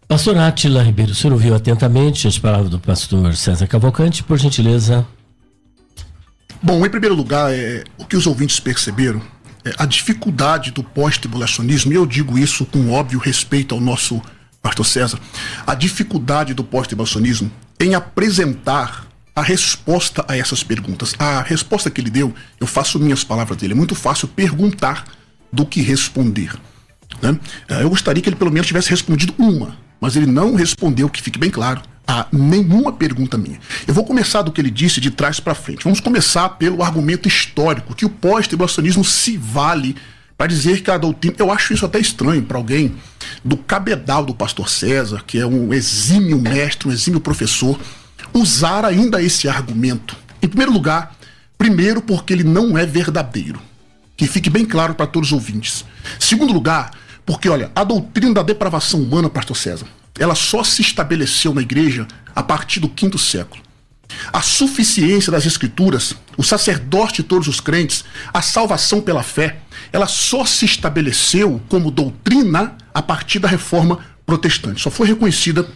Pastor 0.09 0.39
Atila 0.39 0.85
Ribeiro, 0.85 1.11
o 1.11 1.15
senhor 1.15 1.33
ouviu 1.33 1.55
atentamente 1.55 2.29
as 2.29 2.39
palavras 2.39 2.71
do 2.71 2.79
pastor 2.79 3.35
César 3.35 3.67
Cavalcante, 3.67 4.23
por 4.23 4.39
gentileza. 4.39 5.07
Bom, 6.63 6.85
em 6.87 6.91
primeiro 6.91 7.15
lugar, 7.15 7.53
é, 7.53 7.83
o 7.99 8.05
que 8.05 8.17
os 8.17 8.27
ouvintes 8.27 8.61
perceberam 8.61 9.21
é 9.65 9.73
a 9.77 9.85
dificuldade 9.85 10.71
do 10.71 10.83
pós-tribulacionismo, 10.83 11.93
e 11.93 11.97
eu 11.97 12.07
digo 12.07 12.39
isso 12.39 12.65
com 12.65 12.93
óbvio 12.93 13.19
respeito 13.19 13.75
ao 13.75 13.81
nosso 13.81 14.23
pastor 14.63 14.87
César, 14.87 15.19
a 15.67 15.75
dificuldade 15.75 16.55
do 16.55 16.63
pós-tribulacionismo 16.63 17.51
em 17.81 17.95
apresentar 17.95 19.07
a 19.35 19.43
resposta 19.43 20.25
a 20.29 20.37
essas 20.37 20.63
perguntas. 20.63 21.15
A 21.19 21.43
resposta 21.43 21.91
que 21.91 22.01
ele 22.01 22.11
deu, 22.11 22.33
eu 22.61 22.67
faço 22.67 22.99
minhas 22.99 23.25
palavras 23.25 23.59
dele, 23.59 23.73
é 23.73 23.77
muito 23.77 23.95
fácil 23.95 24.29
perguntar 24.29 25.05
do 25.53 25.67
que 25.67 25.83
responder. 25.83 26.53
Né? 27.21 27.39
Eu 27.69 27.91
gostaria 27.91 28.23
que 28.23 28.29
ele 28.29 28.37
pelo 28.37 28.51
menos 28.51 28.67
tivesse 28.67 28.89
respondido 28.89 29.35
uma, 29.37 29.77
mas 30.01 30.17
ele 30.17 30.27
não 30.27 30.55
respondeu, 30.55 31.09
que 31.09 31.23
fique 31.23 31.39
bem 31.39 31.51
claro, 31.51 31.81
a 32.07 32.27
nenhuma 32.31 32.93
pergunta 32.93 33.37
minha. 33.37 33.59
Eu 33.87 33.93
vou 33.93 34.05
começar 34.05 34.43
do 34.43 34.53
que 34.53 34.61
ele 34.61 34.71
disse 34.71 35.01
de 35.01 35.11
trás 35.11 35.41
para 35.41 35.55
frente. 35.55 35.85
Vamos 35.85 36.01
começar 36.01 36.49
pelo 36.51 36.83
argumento 36.83 37.27
histórico, 37.27 37.95
que 37.95 38.07
o 38.07 38.11
pós-tribulacionismo 38.11 39.05
se 39.05 39.37
vale 39.37 39.97
para 40.39 40.47
dizer 40.47 40.83
que 40.83 40.91
a 40.91 40.99
doutrina. 40.99 41.35
Eu 41.39 41.51
acho 41.51 41.73
isso 41.73 41.85
até 41.85 41.99
estranho 41.99 42.43
para 42.43 42.59
alguém 42.59 42.95
do 43.45 43.57
cabedal 43.57 44.25
do 44.25 44.35
pastor 44.35 44.69
César, 44.69 45.23
que 45.27 45.39
é 45.39 45.47
um 45.47 45.73
exímio 45.73 46.41
mestre, 46.41 46.89
um 46.89 46.93
exímio 46.93 47.21
professor, 47.21 47.79
usar 48.33 48.85
ainda 48.85 49.23
esse 49.23 49.49
argumento. 49.49 50.17
Em 50.41 50.47
primeiro 50.47 50.73
lugar, 50.73 51.17
primeiro 51.57 52.01
porque 52.03 52.33
ele 52.33 52.45
não 52.45 52.77
é 52.77 52.87
verdadeiro. 52.87 53.61
Que 54.17 54.27
fique 54.27 54.49
bem 54.49 54.65
claro 54.65 54.95
para 54.95 55.07
todos 55.07 55.31
os 55.31 55.33
ouvintes. 55.33 55.85
Segundo 56.19 56.53
lugar, 56.53 56.91
porque, 57.27 57.49
olha, 57.49 57.73
a 57.75 57.83
doutrina 57.83 58.35
da 58.35 58.43
depravação 58.43 59.01
humana, 59.01 59.29
pastor 59.29 59.57
César, 59.57 59.87
ela 60.19 60.37
só 60.37 60.63
se 60.63 60.81
estabeleceu 60.81 61.53
na 61.53 61.61
igreja 61.61 62.07
a 62.35 62.43
partir 62.43 62.79
do 62.79 62.89
quinto 62.89 63.19
século. 63.19 63.61
A 64.33 64.41
suficiência 64.41 65.33
das 65.33 65.45
escrituras, 65.45 66.15
o 66.37 66.43
sacerdote 66.43 67.23
de 67.23 67.25
todos 67.25 67.49
os 67.49 67.61
crentes, 67.61 68.05
a 68.33 68.41
salvação 68.41 69.01
pela 69.01 69.25
fé, 69.25 69.59
ela 69.93 70.07
só 70.07 70.45
se 70.45 70.65
estabeleceu 70.65 71.61
como 71.69 71.91
doutrina 71.91 72.77
a 72.95 73.03
partir 73.03 73.41
da 73.41 73.49
reforma 73.49 73.99
protestante. 74.25 74.81
Só 74.81 74.91
foi 74.91 75.09
reconhecida 75.09 75.67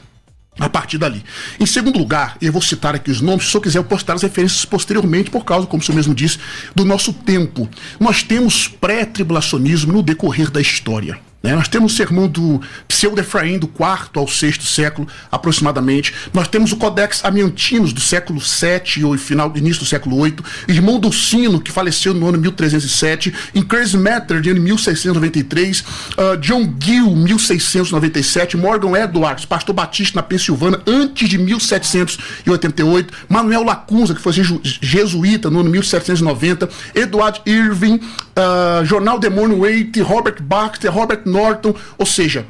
a 0.58 0.68
partir 0.68 0.98
dali. 0.98 1.24
Em 1.58 1.66
segundo 1.66 1.98
lugar, 1.98 2.36
eu 2.40 2.52
vou 2.52 2.62
citar 2.62 2.94
aqui 2.94 3.10
os 3.10 3.20
nomes, 3.20 3.50
se 3.50 3.56
eu 3.56 3.60
quiser 3.60 3.78
eu 3.78 3.84
postar 3.84 4.14
as 4.14 4.22
referências 4.22 4.64
posteriormente, 4.64 5.30
por 5.30 5.44
causa, 5.44 5.66
como 5.66 5.82
o 5.82 5.84
senhor 5.84 5.96
mesmo 5.96 6.14
disse, 6.14 6.38
do 6.74 6.84
nosso 6.84 7.12
tempo. 7.12 7.68
Nós 7.98 8.22
temos 8.22 8.68
pré-tribulacionismo 8.68 9.92
no 9.92 10.02
decorrer 10.02 10.50
da 10.50 10.60
história. 10.60 11.18
Né? 11.42 11.55
Nós 11.55 11.68
temos 11.68 11.92
o 11.92 11.96
sermão 11.96 12.29
do 12.29 12.61
Pseudo-Efraim, 12.87 13.59
do 13.59 13.66
quarto 13.66 14.20
ao 14.20 14.29
sexto 14.29 14.64
século, 14.64 15.09
aproximadamente. 15.31 16.12
Nós 16.35 16.48
temos 16.48 16.72
o 16.72 16.76
Codex 16.76 17.24
Amiantinos, 17.24 17.92
do 17.92 18.00
século 18.00 18.40
VII 18.40 19.05
ou 19.05 19.16
final, 19.16 19.53
início 19.57 19.83
do 19.83 19.88
século 19.88 20.22
VIII. 20.22 20.37
Irmão 20.68 20.98
do 20.98 21.12
Sino, 21.12 21.61
que 21.61 21.72
faleceu 21.72 22.12
no 22.12 22.29
ano 22.29 22.38
1307. 22.38 23.33
Increase 23.55 23.96
Matter, 23.96 24.40
de 24.40 24.50
ano 24.50 24.61
1693. 24.61 25.81
Uh, 25.81 26.37
John 26.40 26.74
Gill, 26.79 27.16
1697. 27.16 28.57
Morgan 28.57 28.96
Edwards, 28.96 29.44
pastor 29.46 29.74
batista 29.74 30.16
na 30.16 30.22
Pensilvânia, 30.22 30.81
antes 30.87 31.29
de 31.29 31.38
1788. 31.38 33.14
Manuel 33.29 33.62
Lacunza, 33.62 34.14
que 34.14 34.20
foi 34.20 34.33
jesuíta 34.33 35.48
no 35.48 35.61
ano 35.61 35.70
1790. 35.70 36.68
Edward 36.94 37.40
Irving, 37.46 38.00
uh, 38.40 38.85
Jornal 38.85 39.18
Demônio 39.18 39.61
Waite, 39.61 40.00
Robert 40.00 40.42
Baxter, 40.42 40.92
Robert 40.92 41.22
Norton, 41.26 41.74
ou 41.98 42.07
seja, 42.07 42.46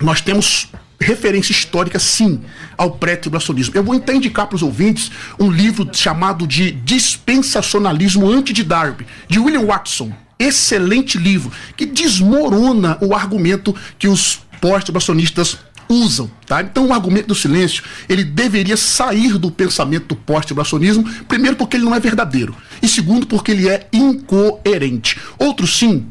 nós 0.00 0.20
temos 0.20 0.68
referência 1.00 1.52
histórica, 1.52 1.98
sim, 1.98 2.40
ao 2.76 2.92
pré-tribulacionismo. 2.92 3.74
Eu 3.76 3.84
vou 3.84 3.96
até 3.96 4.14
indicar 4.14 4.46
para 4.46 4.56
os 4.56 4.62
ouvintes 4.62 5.10
um 5.38 5.50
livro 5.50 5.88
chamado 5.92 6.46
de 6.46 6.72
Dispensacionalismo 6.72 8.28
Antes 8.28 8.52
de 8.52 8.64
Darby, 8.64 9.06
de 9.28 9.38
William 9.38 9.64
Watson. 9.64 10.12
Excelente 10.38 11.18
livro, 11.18 11.50
que 11.76 11.84
desmorona 11.84 12.96
o 13.00 13.14
argumento 13.14 13.74
que 13.98 14.08
os 14.08 14.40
pós-tribulacionistas 14.60 15.58
usam, 15.88 16.30
tá? 16.46 16.60
Então 16.62 16.88
o 16.88 16.92
argumento 16.92 17.28
do 17.28 17.34
silêncio, 17.34 17.82
ele 18.08 18.24
deveria 18.24 18.76
sair 18.76 19.38
do 19.38 19.50
pensamento 19.50 20.08
do 20.08 20.16
pós-tribulacionismo, 20.16 21.08
primeiro 21.24 21.56
porque 21.56 21.76
ele 21.76 21.84
não 21.84 21.94
é 21.94 22.00
verdadeiro, 22.00 22.54
e 22.82 22.88
segundo 22.88 23.26
porque 23.26 23.52
ele 23.52 23.68
é 23.68 23.88
incoerente. 23.92 25.18
Outro 25.38 25.66
sim, 25.66 26.06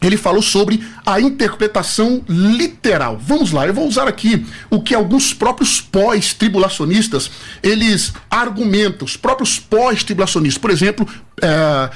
ele 0.00 0.16
falou 0.16 0.40
sobre 0.40 0.82
a 1.04 1.20
interpretação 1.20 2.22
literal. 2.26 3.18
Vamos 3.18 3.52
lá, 3.52 3.66
eu 3.66 3.74
vou 3.74 3.86
usar 3.86 4.08
aqui 4.08 4.46
o 4.70 4.80
que 4.80 4.94
alguns 4.94 5.34
próprios 5.34 5.80
pós-tribulacionistas 5.80 7.30
eles 7.62 8.12
argumentam, 8.30 9.04
os 9.04 9.16
próprios 9.16 9.58
pós-tribulacionistas. 9.58 10.60
Por 10.60 10.70
exemplo, 10.70 11.06
é, 11.42 11.90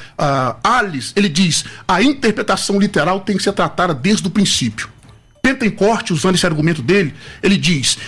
Alice, 0.63 1.13
ele 1.17 1.29
diz: 1.29 1.65
a 1.89 2.03
interpretação 2.03 2.79
literal 2.79 3.21
tem 3.21 3.37
que 3.37 3.43
ser 3.43 3.53
tratada 3.53 3.95
desde 3.95 4.27
o 4.27 4.31
princípio. 4.31 4.94
Pentecoste, 5.45 6.15
usando 6.15 6.37
esse 6.37 6.47
argumento 6.47 6.81
dele, 6.81 7.13
ele 7.43 7.59
diz: 7.59 7.99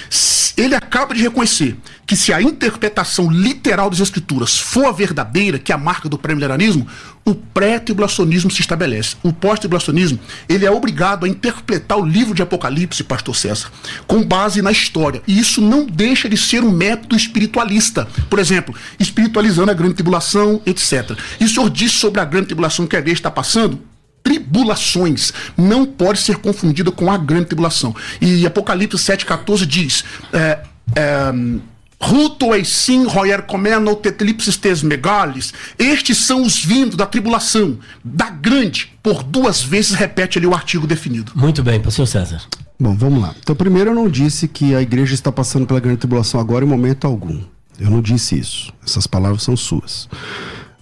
ele 0.57 0.75
acaba 0.75 1.15
de 1.15 1.21
reconhecer 1.21 1.77
que 2.07 2.17
se 2.17 2.33
a 2.33 2.41
interpretação 2.41 3.31
literal 3.31 3.91
das 3.91 4.01
escrituras 4.01 4.59
for 4.59 4.87
a 4.87 4.93
verdadeira, 4.93 5.59
que 5.59 5.71
é 5.71 5.75
a 5.75 5.79
marca 5.79 6.09
do 6.09 6.17
pré-milenarismo, 6.17 6.87
o 7.27 7.35
pré-tribulacionismo 7.35 8.51
se 8.51 8.63
estabelece. 8.63 9.17
O 9.23 9.35
pós-tribulacionismo, 9.35 10.19
ele 10.49 10.65
é 10.65 10.71
obrigado 10.71 11.27
a 11.27 11.29
interpretar 11.29 11.99
o 11.99 12.07
livro 12.07 12.33
de 12.33 12.41
Apocalipse, 12.41 13.05
pastor 13.05 13.37
César, 13.37 13.71
com 14.07 14.23
base 14.23 14.63
na 14.63 14.73
história. 14.73 15.21
E 15.27 15.39
isso 15.39 15.61
não 15.61 15.85
deixa 15.85 16.31
de 16.31 16.39
ser 16.39 16.65
um 16.65 16.71
método 16.71 17.17
espiritualista. 17.17 18.09
Por 18.31 18.39
exemplo, 18.39 18.75
espiritualizando 18.99 19.71
a 19.71 19.75
grande 19.75 19.95
tribulação, 19.95 20.63
etc. 20.65 21.19
E 21.39 21.45
o 21.45 21.49
senhor 21.49 21.69
disse 21.69 21.97
sobre 21.97 22.19
a 22.19 22.25
grande 22.25 22.47
tribulação 22.47 22.87
que 22.87 22.97
a 22.97 23.01
igreja 23.01 23.19
está 23.19 23.31
passando? 23.31 23.79
Tribulações 24.27 25.33
não 25.57 25.87
pode 25.87 26.19
ser 26.19 26.39
confundida 26.39 26.91
com 26.91 27.09
a 27.09 27.17
grande 27.17 27.47
tribulação. 27.47 27.95
E 28.21 28.45
Apocalipse 28.45 28.97
7,14 28.97 29.65
diz: 29.65 30.05
é, 30.33 30.59
é, 30.97 31.33
Ruto 32.01 32.47
sim 32.65 33.07
roer 33.07 33.43
comeno 33.43 33.95
tetlipsis 33.95 34.57
tes 34.57 34.83
megales. 34.83 35.55
Estes 35.79 36.19
são 36.19 36.43
os 36.43 36.65
vindos 36.65 36.97
da 36.97 37.07
tribulação, 37.07 37.79
da 38.05 38.29
grande. 38.29 38.93
Por 39.01 39.23
duas 39.23 39.63
vezes 39.63 39.93
repete 39.93 40.39
ali 40.39 40.47
o 40.47 40.55
artigo 40.55 40.89
definido. 40.89 41.31
Muito 41.37 41.63
bem, 41.63 41.81
pastor 41.81 42.09
César. 42.09 42.43
Bom, 42.79 42.97
vamos 42.97 43.23
lá. 43.23 43.33
Então, 43.41 43.55
primeiro, 43.55 43.91
eu 43.91 43.95
não 43.95 44.09
disse 44.09 44.49
que 44.49 44.75
a 44.75 44.83
igreja 44.83 45.15
está 45.15 45.31
passando 45.31 45.67
pela 45.67 45.81
grande 45.81 45.99
tribulação 45.99 46.41
agora 46.41 46.65
em 46.65 46.69
momento 46.69 47.07
algum. 47.07 47.41
Eu 47.79 47.91
não 47.91 48.03
disse 48.03 48.37
isso. 48.37 48.73
Essas 48.85 49.07
palavras 49.07 49.45
são 49.45 49.57
suas. 49.57 50.09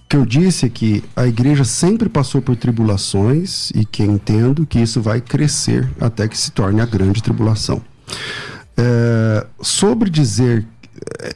Que 0.07 0.15
eu 0.15 0.25
disse 0.25 0.69
que 0.69 1.03
a 1.15 1.25
igreja 1.25 1.63
sempre 1.63 2.07
passou 2.07 2.41
por 2.41 2.55
tribulações 2.55 3.71
e 3.71 3.83
que 3.83 4.03
entendo 4.03 4.65
que 4.65 4.79
isso 4.79 5.01
vai 5.01 5.19
crescer 5.19 5.89
até 5.99 6.27
que 6.27 6.37
se 6.37 6.51
torne 6.51 6.81
a 6.81 6.85
grande 6.85 7.23
tribulação. 7.23 7.81
É, 8.77 9.45
sobre 9.61 10.09
dizer. 10.09 10.65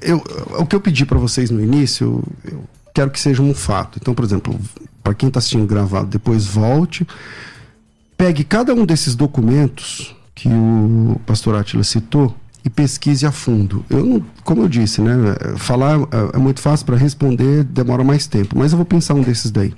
Eu, 0.02 0.24
o 0.58 0.66
que 0.66 0.76
eu 0.76 0.82
pedi 0.82 1.06
para 1.06 1.18
vocês 1.18 1.50
no 1.50 1.62
início, 1.62 2.24
eu 2.46 2.64
quero 2.94 3.10
que 3.10 3.20
seja 3.20 3.42
um 3.42 3.54
fato. 3.54 3.98
Então, 4.02 4.14
por 4.14 4.24
exemplo, 4.24 4.60
para 5.04 5.14
quem 5.14 5.28
está 5.28 5.40
assistindo 5.40 5.66
gravado, 5.66 6.08
depois 6.08 6.46
volte, 6.46 7.08
pegue 8.18 8.44
cada 8.44 8.74
um 8.74 8.86
desses 8.86 9.16
documentos 9.16 10.16
que 10.36 10.48
o 10.48 11.20
pastor 11.26 11.56
Atila 11.56 11.84
citou 11.84 12.36
e 12.64 12.70
pesquise 12.70 13.26
a 13.26 13.32
fundo. 13.32 13.86
Eu 13.90 14.06
não, 14.06 14.26
como 14.44 14.64
eu 14.64 14.68
disse, 14.68 15.02
né, 15.02 15.16
falar 15.58 16.00
é, 16.00 16.36
é 16.36 16.38
muito 16.38 16.60
fácil 16.60 16.86
para 16.86 16.98
responder, 16.98 17.64
demora 17.64 18.04
mais 18.04 18.28
tempo, 18.28 18.58
mas 18.58 18.72
eu 18.72 18.78
vou 18.78 18.86
pensar 18.86 19.14
um 19.14 19.22
desses 19.22 19.52
daí. 19.52 19.74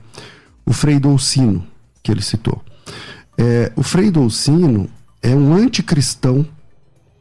O 0.65 0.73
Frei 0.73 0.99
Dolcino, 0.99 1.65
que 2.01 2.11
ele 2.11 2.21
citou. 2.21 2.61
É, 3.37 3.71
o 3.75 3.83
Frei 3.83 4.11
Dolcino 4.11 4.89
é 5.21 5.35
um 5.35 5.53
anticristão, 5.53 6.45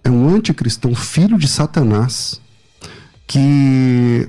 é 0.03 0.11
um 0.11 0.29
anticristão 0.29 0.94
filho 0.94 1.38
de 1.38 1.49
Satanás, 1.49 2.40
que 3.27 4.29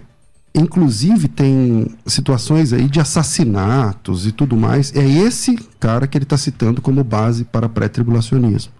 inclusive 0.54 1.28
tem 1.28 1.88
situações 2.06 2.74
aí 2.74 2.88
de 2.88 3.00
assassinatos 3.00 4.28
e 4.28 4.32
tudo 4.32 4.58
mais. 4.58 4.94
É 4.96 5.08
esse 5.08 5.56
cara 5.80 6.08
que 6.08 6.18
ele 6.18 6.26
está 6.26 6.38
citando 6.38 6.82
como 6.82 7.04
base 7.04 7.46
para 7.46 7.70
pré-tribulacionismo. 7.70 8.72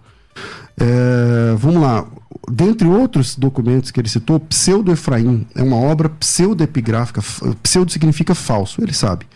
É, 0.78 1.54
vamos 1.56 1.82
lá. 1.82 2.06
Dentre 2.50 2.88
outros 2.88 3.36
documentos 3.36 3.90
que 3.90 4.00
ele 4.00 4.08
citou, 4.08 4.40
Pseudo-Efraim 4.40 5.46
é 5.54 5.62
uma 5.62 5.76
obra 5.76 6.08
pseudo-epigráfica. 6.08 7.22
Pseudo 7.62 7.92
significa 7.92 8.34
falso, 8.34 8.82
ele 8.82 8.92
sabe. 8.92 9.26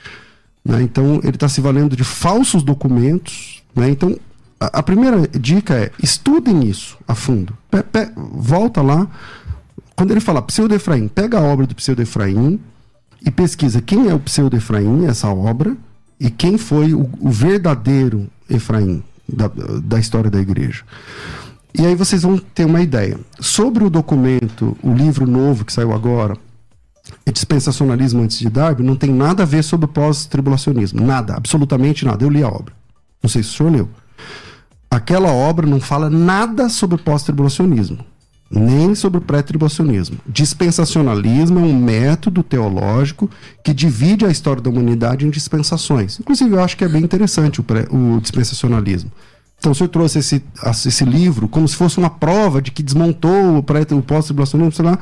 Né? 0.65 0.83
Então, 0.83 1.21
ele 1.23 1.37
está 1.37 1.49
se 1.49 1.61
valendo 1.61 1.97
de 1.97 2.03
falsos 2.03 2.63
documentos. 2.65 3.63
Né? 3.75 3.91
Então, 3.91 4.19
a, 4.59 4.79
a, 4.79 4.83
primeira 4.83 5.29
dica 5.29 5.75
é 5.75 5.93
estudem 6.03 6.65
isso 6.65 6.99
a 7.07 7.15
fundo. 7.15 7.57
Pe, 7.71 7.83
pe, 7.83 8.11
volta 8.17 8.83
lá. 8.83 9.07
Quando 9.95 10.11
ele 10.11 10.21
fala 10.21 10.43
Pseudo-Efraim, 10.43 11.09
pega 11.09 11.39
a 11.39 11.43
obra 11.43 11.67
do 11.67 11.75
Pseudo-Efraim 11.75 12.61
e 13.25 13.31
pesquisa 13.31 13.81
quem 13.81 14.09
é 14.09 14.15
o 14.15 14.21
Pseudo-Efraim, 14.21 15.07
essa 15.07 15.29
obra, 15.29 15.77
e 16.19 16.29
quem 16.29 16.59
foi 16.59 16.93
o, 16.93 17.09
o 17.21 17.31
verdadeiro 17.31 18.29
Efraim 18.51 19.03
da, 19.29 19.49
da 19.49 19.99
história 19.99 20.31
da 20.31 20.41
igreja. 20.41 20.85
E 21.79 21.85
aí 21.85 21.95
vocês 21.95 22.23
vão 22.23 22.39
ter 22.39 22.65
uma 22.65 22.81
ideia. 22.81 23.19
Sobre 23.39 23.85
o 23.85 23.91
documento, 23.91 24.77
o 24.83 24.93
livro 24.93 25.27
novo 25.27 25.65
que 25.65 25.73
saiu 25.73 25.93
agora, 25.93 26.37
Dispensacionalismo 27.33 28.23
antes 28.23 28.39
de 28.39 28.49
Darby, 28.49 28.83
não 28.83 28.97
tem 28.97 29.13
nada 29.13 29.43
a 29.43 29.47
ver 29.47 29.63
sobre 29.63 29.87
pós-tribulacionismo. 29.87 31.01
Nada, 31.01 31.35
absolutamente 31.35 32.05
nada. 32.05 32.25
Eu 32.25 32.31
li 32.31 32.43
a 32.43 32.49
obra. 32.49 32.73
Não 33.23 33.29
sei 33.29 33.43
se 33.43 33.51
o 33.51 33.53
senhor 33.53 33.73
leu. 33.73 33.89
Aquela 34.91 35.31
obra 35.31 35.67
não 35.67 35.81
fala 35.81 36.09
nada 36.09 36.69
sobre 36.69 36.97
pós-tribulacionismo, 36.97 37.99
nem 38.51 38.95
sobre 38.95 39.21
pré-tribulacionismo. 39.21 40.19
Dispensacionalismo 40.27 41.59
é 41.59 41.63
um 41.63 41.79
método 41.79 42.43
teológico 42.43 43.29
que 43.63 43.75
divide 43.75 44.25
a 44.25 44.31
história 44.31 44.63
da 44.63 44.71
humanidade 44.71 45.27
em 45.27 45.31
dispensações. 45.31 46.19
Inclusive, 46.21 46.55
eu 46.55 46.63
acho 46.63 46.77
que 46.77 46.85
é 46.85 46.89
bem 46.89 47.03
interessante 47.03 47.61
o, 47.61 47.65
pré, 47.65 47.87
o 47.91 48.21
dispensacionalismo. 48.21 49.11
Então, 49.59 49.73
o 49.73 49.75
senhor 49.75 49.89
trouxe 49.89 50.19
esse, 50.19 50.43
esse 50.87 51.05
livro 51.05 51.49
como 51.49 51.67
se 51.67 51.77
fosse 51.77 51.99
uma 51.99 52.11
prova 52.11 52.61
de 52.63 52.71
que 52.71 52.83
desmontou 52.83 53.59
o, 53.59 53.63
pré, 53.63 53.87
o 53.91 54.03
pós-tribulacionismo, 54.03 54.73
sei 54.73 54.85
lá. 54.85 54.99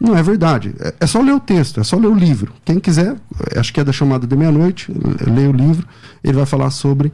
Não 0.00 0.16
é 0.16 0.22
verdade. 0.22 0.74
É, 0.78 0.94
é, 1.00 1.06
só 1.06 1.20
ler 1.20 1.32
o 1.32 1.40
texto, 1.40 1.80
é 1.80 1.84
só 1.84 1.96
ler 1.96 2.06
o 2.06 2.14
livro. 2.14 2.52
Quem 2.64 2.78
quiser, 2.78 3.16
acho 3.56 3.72
que 3.72 3.80
é 3.80 3.84
da 3.84 3.92
chamada 3.92 4.26
de 4.26 4.36
meia-noite, 4.36 4.92
leia 5.26 5.50
o 5.50 5.52
livro, 5.52 5.86
ele 6.22 6.34
vai 6.34 6.46
falar 6.46 6.70
sobre 6.70 7.12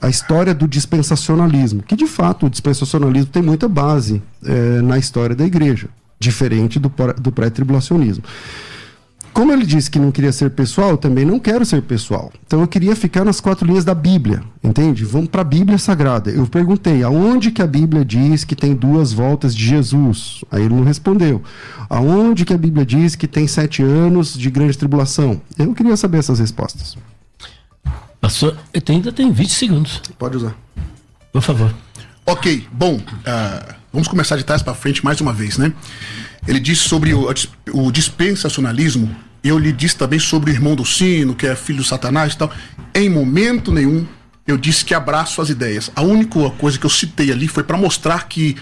a 0.00 0.08
história 0.08 0.54
do 0.54 0.66
dispensacionalismo, 0.66 1.82
que 1.82 1.94
de 1.94 2.06
fato 2.06 2.46
o 2.46 2.50
dispensacionalismo 2.50 3.30
tem 3.30 3.42
muita 3.42 3.68
base 3.68 4.22
é, 4.44 4.80
na 4.80 4.98
história 4.98 5.36
da 5.36 5.44
igreja, 5.44 5.88
diferente 6.18 6.78
do, 6.78 6.90
do 7.20 7.30
pré-tribulacionismo. 7.30 8.24
Como 9.32 9.50
ele 9.50 9.64
disse 9.64 9.90
que 9.90 9.98
não 9.98 10.12
queria 10.12 10.30
ser 10.30 10.50
pessoal, 10.50 10.90
eu 10.90 10.96
também 10.98 11.24
não 11.24 11.38
quero 11.38 11.64
ser 11.64 11.80
pessoal. 11.82 12.30
Então 12.46 12.60
eu 12.60 12.68
queria 12.68 12.94
ficar 12.94 13.24
nas 13.24 13.40
quatro 13.40 13.66
linhas 13.66 13.84
da 13.84 13.94
Bíblia, 13.94 14.42
entende? 14.62 15.04
Vamos 15.04 15.28
para 15.28 15.40
a 15.40 15.44
Bíblia 15.44 15.78
Sagrada. 15.78 16.30
Eu 16.30 16.46
perguntei 16.46 17.02
aonde 17.02 17.50
que 17.50 17.62
a 17.62 17.66
Bíblia 17.66 18.04
diz 18.04 18.44
que 18.44 18.54
tem 18.54 18.74
duas 18.74 19.12
voltas 19.12 19.54
de 19.54 19.64
Jesus. 19.64 20.44
Aí 20.50 20.62
ele 20.62 20.74
não 20.74 20.84
respondeu. 20.84 21.42
Aonde 21.88 22.44
que 22.44 22.52
a 22.52 22.58
Bíblia 22.58 22.84
diz 22.84 23.14
que 23.14 23.26
tem 23.26 23.46
sete 23.46 23.82
anos 23.82 24.34
de 24.34 24.50
grande 24.50 24.76
tribulação? 24.76 25.40
Eu 25.58 25.74
queria 25.74 25.96
saber 25.96 26.18
essas 26.18 26.38
respostas. 26.38 26.96
Pastor, 28.20 28.56
ainda 28.88 29.10
tem 29.10 29.32
20 29.32 29.50
segundos. 29.50 30.02
Pode 30.18 30.36
usar. 30.36 30.54
Por 31.32 31.42
favor. 31.42 31.74
Ok, 32.24 32.68
bom, 32.70 32.96
uh, 32.96 33.74
vamos 33.92 34.06
começar 34.06 34.36
de 34.36 34.44
trás 34.44 34.62
para 34.62 34.74
frente 34.74 35.04
mais 35.04 35.20
uma 35.20 35.32
vez, 35.32 35.58
né? 35.58 35.72
Ele 36.46 36.58
disse 36.58 36.88
sobre 36.88 37.14
o, 37.14 37.32
o 37.72 37.92
dispensacionalismo, 37.92 39.14
eu 39.44 39.58
lhe 39.58 39.72
disse 39.72 39.96
também 39.96 40.18
sobre 40.18 40.50
o 40.50 40.54
irmão 40.54 40.74
do 40.74 40.84
sino, 40.84 41.34
que 41.34 41.46
é 41.46 41.56
filho 41.56 41.78
do 41.78 41.84
Satanás 41.84 42.32
e 42.32 42.38
tal. 42.38 42.52
Em 42.94 43.08
momento 43.08 43.72
nenhum 43.72 44.06
eu 44.46 44.56
disse 44.56 44.84
que 44.84 44.94
abraço 44.94 45.40
as 45.40 45.50
ideias. 45.50 45.90
A 45.94 46.02
única 46.02 46.50
coisa 46.50 46.78
que 46.78 46.86
eu 46.86 46.90
citei 46.90 47.30
ali 47.30 47.48
foi 47.48 47.62
para 47.62 47.76
mostrar 47.76 48.28
que, 48.28 48.56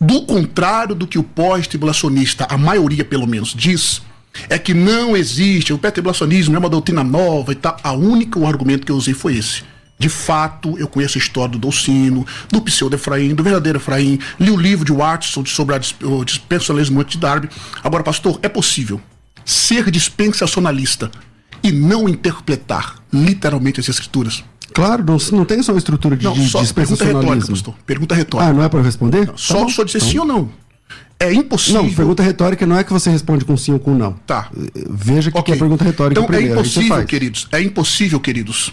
do 0.00 0.22
contrário 0.22 0.94
do 0.94 1.06
que 1.06 1.18
o 1.18 1.22
pós-tribulacionista, 1.22 2.46
a 2.50 2.56
maioria 2.56 3.04
pelo 3.04 3.26
menos, 3.26 3.54
diz, 3.54 4.02
é 4.48 4.58
que 4.58 4.72
não 4.72 5.16
existe, 5.16 5.72
o 5.72 5.78
pré-tribulacionismo 5.78 6.54
é 6.54 6.58
uma 6.58 6.70
doutrina 6.70 7.04
nova 7.04 7.52
e 7.52 7.56
tal. 7.56 7.76
A 7.82 7.92
única 7.92 8.38
argumento 8.46 8.86
que 8.86 8.92
eu 8.92 8.96
usei 8.96 9.14
foi 9.14 9.36
esse. 9.36 9.62
De 10.00 10.08
fato, 10.08 10.78
eu 10.78 10.88
conheço 10.88 11.18
a 11.18 11.20
história 11.20 11.52
do 11.52 11.58
Dolcino, 11.58 12.26
do 12.50 12.62
pseudo 12.62 12.96
Efraim, 12.96 13.34
do 13.34 13.42
verdadeiro 13.42 13.76
Efraim, 13.78 14.18
li 14.38 14.50
o 14.50 14.56
livro 14.56 14.82
de 14.82 14.92
Watson 14.92 15.44
sobre 15.44 15.78
o 16.02 16.24
dispensacionalismo 16.24 17.04
de 17.04 17.18
Darby. 17.18 17.50
Agora, 17.84 18.02
pastor, 18.02 18.40
é 18.42 18.48
possível 18.48 18.98
ser 19.44 19.90
dispensacionalista 19.90 21.10
e 21.62 21.70
não 21.70 22.08
interpretar 22.08 22.96
literalmente 23.12 23.78
as 23.78 23.90
escrituras? 23.90 24.42
Claro, 24.72 25.04
não, 25.04 25.18
não 25.32 25.44
tem 25.44 25.62
só 25.62 25.72
uma 25.72 25.78
estrutura 25.78 26.16
de, 26.16 26.24
não, 26.24 26.34
só 26.34 26.64
pergunta 26.72 27.04
retórica, 27.04 27.46
pastor. 27.46 27.74
Pergunta 27.84 28.14
retórica. 28.14 28.50
Ah, 28.50 28.54
não 28.54 28.62
é 28.64 28.70
para 28.70 28.80
responder? 28.80 29.26
Não, 29.26 29.36
só, 29.36 29.66
tá 29.66 29.68
só 29.68 29.84
dizer 29.84 30.00
sim 30.00 30.18
ou 30.18 30.24
não. 30.24 30.50
É 31.18 31.30
impossível. 31.30 31.82
Não, 31.82 31.92
pergunta 31.92 32.22
retórica 32.22 32.64
não 32.64 32.78
é 32.78 32.82
que 32.84 32.90
você 32.90 33.10
responde 33.10 33.44
com 33.44 33.54
sim 33.54 33.72
ou 33.74 33.78
com 33.78 33.94
não. 33.94 34.14
Tá. 34.26 34.48
Veja 34.88 35.30
que, 35.30 35.36
okay. 35.36 35.52
que 35.52 35.58
é 35.58 35.60
pergunta 35.60 35.84
retórica 35.84 36.18
então, 36.18 36.26
primeiro. 36.26 36.54
É 36.54 36.58
impossível, 36.58 37.04
queridos. 37.04 37.48
É 37.52 37.60
impossível, 37.60 38.18
queridos, 38.18 38.72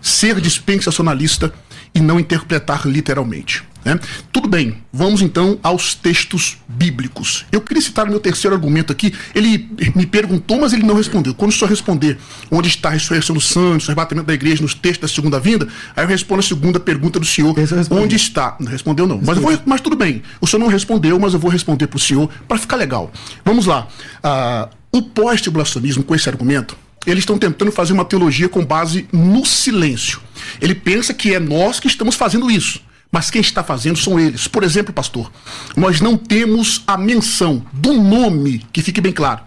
ser 0.00 0.40
dispensacionalista 0.40 1.52
e 1.94 2.00
não 2.00 2.20
interpretar 2.20 2.86
literalmente. 2.86 3.64
Né? 3.84 3.98
Tudo 4.30 4.46
bem, 4.46 4.76
vamos 4.92 5.22
então 5.22 5.58
aos 5.62 5.94
textos 5.94 6.58
bíblicos. 6.68 7.46
Eu 7.50 7.60
queria 7.62 7.82
citar 7.82 8.06
o 8.06 8.10
meu 8.10 8.20
terceiro 8.20 8.54
argumento 8.54 8.92
aqui. 8.92 9.14
Ele 9.34 9.70
me 9.94 10.06
perguntou, 10.06 10.60
mas 10.60 10.72
ele 10.72 10.82
não 10.82 10.94
respondeu. 10.94 11.34
Quando 11.34 11.50
o 11.50 11.54
senhor 11.54 11.70
responder 11.70 12.18
onde 12.50 12.68
está 12.68 12.90
a 12.90 12.92
ressurreição 12.92 13.34
dos 13.34 13.48
santos, 13.48 13.88
o 13.88 13.90
arrebatamento 13.90 14.26
da 14.26 14.34
igreja 14.34 14.62
nos 14.62 14.74
textos 14.74 15.10
da 15.10 15.14
segunda 15.14 15.40
vinda, 15.40 15.66
aí 15.96 16.04
eu 16.04 16.08
respondo 16.08 16.40
a 16.40 16.42
segunda 16.42 16.78
pergunta 16.78 17.18
do 17.18 17.24
senhor. 17.24 17.54
Onde 17.90 18.16
está? 18.16 18.56
Não 18.60 18.70
respondeu, 18.70 19.06
não. 19.06 19.20
Mas, 19.24 19.38
vou, 19.38 19.58
mas, 19.64 19.80
tudo 19.80 19.96
bem. 19.96 20.22
O 20.40 20.46
senhor 20.46 20.60
não 20.60 20.68
respondeu, 20.68 21.18
mas 21.18 21.32
eu 21.32 21.40
vou 21.40 21.50
responder 21.50 21.86
para 21.86 21.96
o 21.96 22.00
senhor 22.00 22.28
para 22.46 22.58
ficar 22.58 22.76
legal. 22.76 23.10
Vamos 23.44 23.64
lá. 23.64 23.88
Uh, 24.22 24.76
o 24.92 25.02
pós-tribulacionismo, 25.02 26.02
com 26.02 26.14
esse 26.14 26.28
argumento, 26.28 26.76
eles 27.06 27.22
estão 27.22 27.38
tentando 27.38 27.72
fazer 27.72 27.92
uma 27.92 28.04
teologia 28.04 28.48
com 28.48 28.64
base 28.64 29.08
no 29.12 29.44
silêncio. 29.44 30.20
Ele 30.60 30.74
pensa 30.74 31.14
que 31.14 31.34
é 31.34 31.40
nós 31.40 31.80
que 31.80 31.86
estamos 31.86 32.14
fazendo 32.14 32.50
isso. 32.50 32.80
mas 33.12 33.28
quem 33.28 33.40
está 33.40 33.64
fazendo 33.64 33.98
são 33.98 34.20
eles. 34.20 34.46
Por 34.46 34.62
exemplo, 34.62 34.92
pastor, 34.92 35.32
nós 35.76 36.00
não 36.00 36.16
temos 36.16 36.82
a 36.86 36.96
menção 36.96 37.66
do 37.72 37.92
nome, 37.92 38.64
que 38.72 38.82
fique 38.82 39.00
bem 39.00 39.12
claro, 39.12 39.42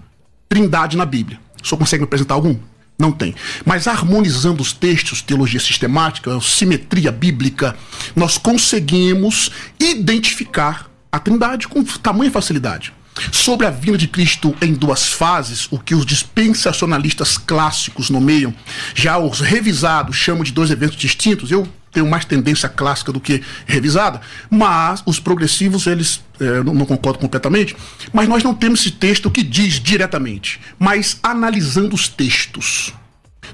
Trindade 0.50 0.98
na 0.98 1.06
Bíblia. 1.06 1.40
O 1.64 1.66
senhor 1.66 1.80
consegue 1.80 2.02
me 2.02 2.06
apresentar 2.06 2.34
algum? 2.34 2.58
Não 3.00 3.12
tem. 3.12 3.34
Mas 3.66 3.88
harmonizando 3.88 4.62
os 4.62 4.74
textos, 4.74 5.22
teologia 5.22 5.60
sistemática, 5.60 6.40
simetria 6.42 7.12
bíblica, 7.12 7.76
nós 8.16 8.38
conseguimos 8.38 9.50
identificar 9.80 10.90
a 11.12 11.18
Trindade 11.18 11.68
com 11.68 11.84
tamanha 11.84 12.32
facilidade. 12.32 12.94
Sobre 13.32 13.68
a 13.68 13.70
vinda 13.70 13.98
de 13.98 14.08
Cristo 14.08 14.56
em 14.62 14.74
duas 14.74 15.08
fases, 15.08 15.68
o 15.72 15.78
que 15.78 15.94
os 15.94 16.06
dispensacionalistas 16.06 17.38
clássicos 17.38 18.10
nomeiam, 18.10 18.54
já 18.96 19.18
os 19.18 19.40
revisados 19.40 20.16
chamam 20.16 20.44
de 20.44 20.52
dois 20.52 20.72
eventos 20.72 20.98
distintos, 20.98 21.52
eu 21.52 21.68
tenho 21.92 22.10
mais 22.10 22.26
tendência 22.26 22.68
clássica 22.68 23.12
do 23.12 23.20
que 23.20 23.44
revisada, 23.68 24.20
mas 24.50 25.04
os 25.06 25.20
progressivos, 25.20 25.86
eles 25.86 26.22
é, 26.40 26.64
não, 26.64 26.74
não 26.74 26.86
concordo 26.86 27.20
completamente, 27.20 27.76
mas 28.12 28.28
nós 28.28 28.44
não 28.44 28.54
temos 28.54 28.80
esse 28.80 28.92
texto 28.92 29.30
que 29.30 29.44
diz 29.44 29.80
diretamente, 29.80 30.60
mas 30.80 31.20
analisando 31.22 31.94
os 31.96 32.08
textos. 32.08 32.94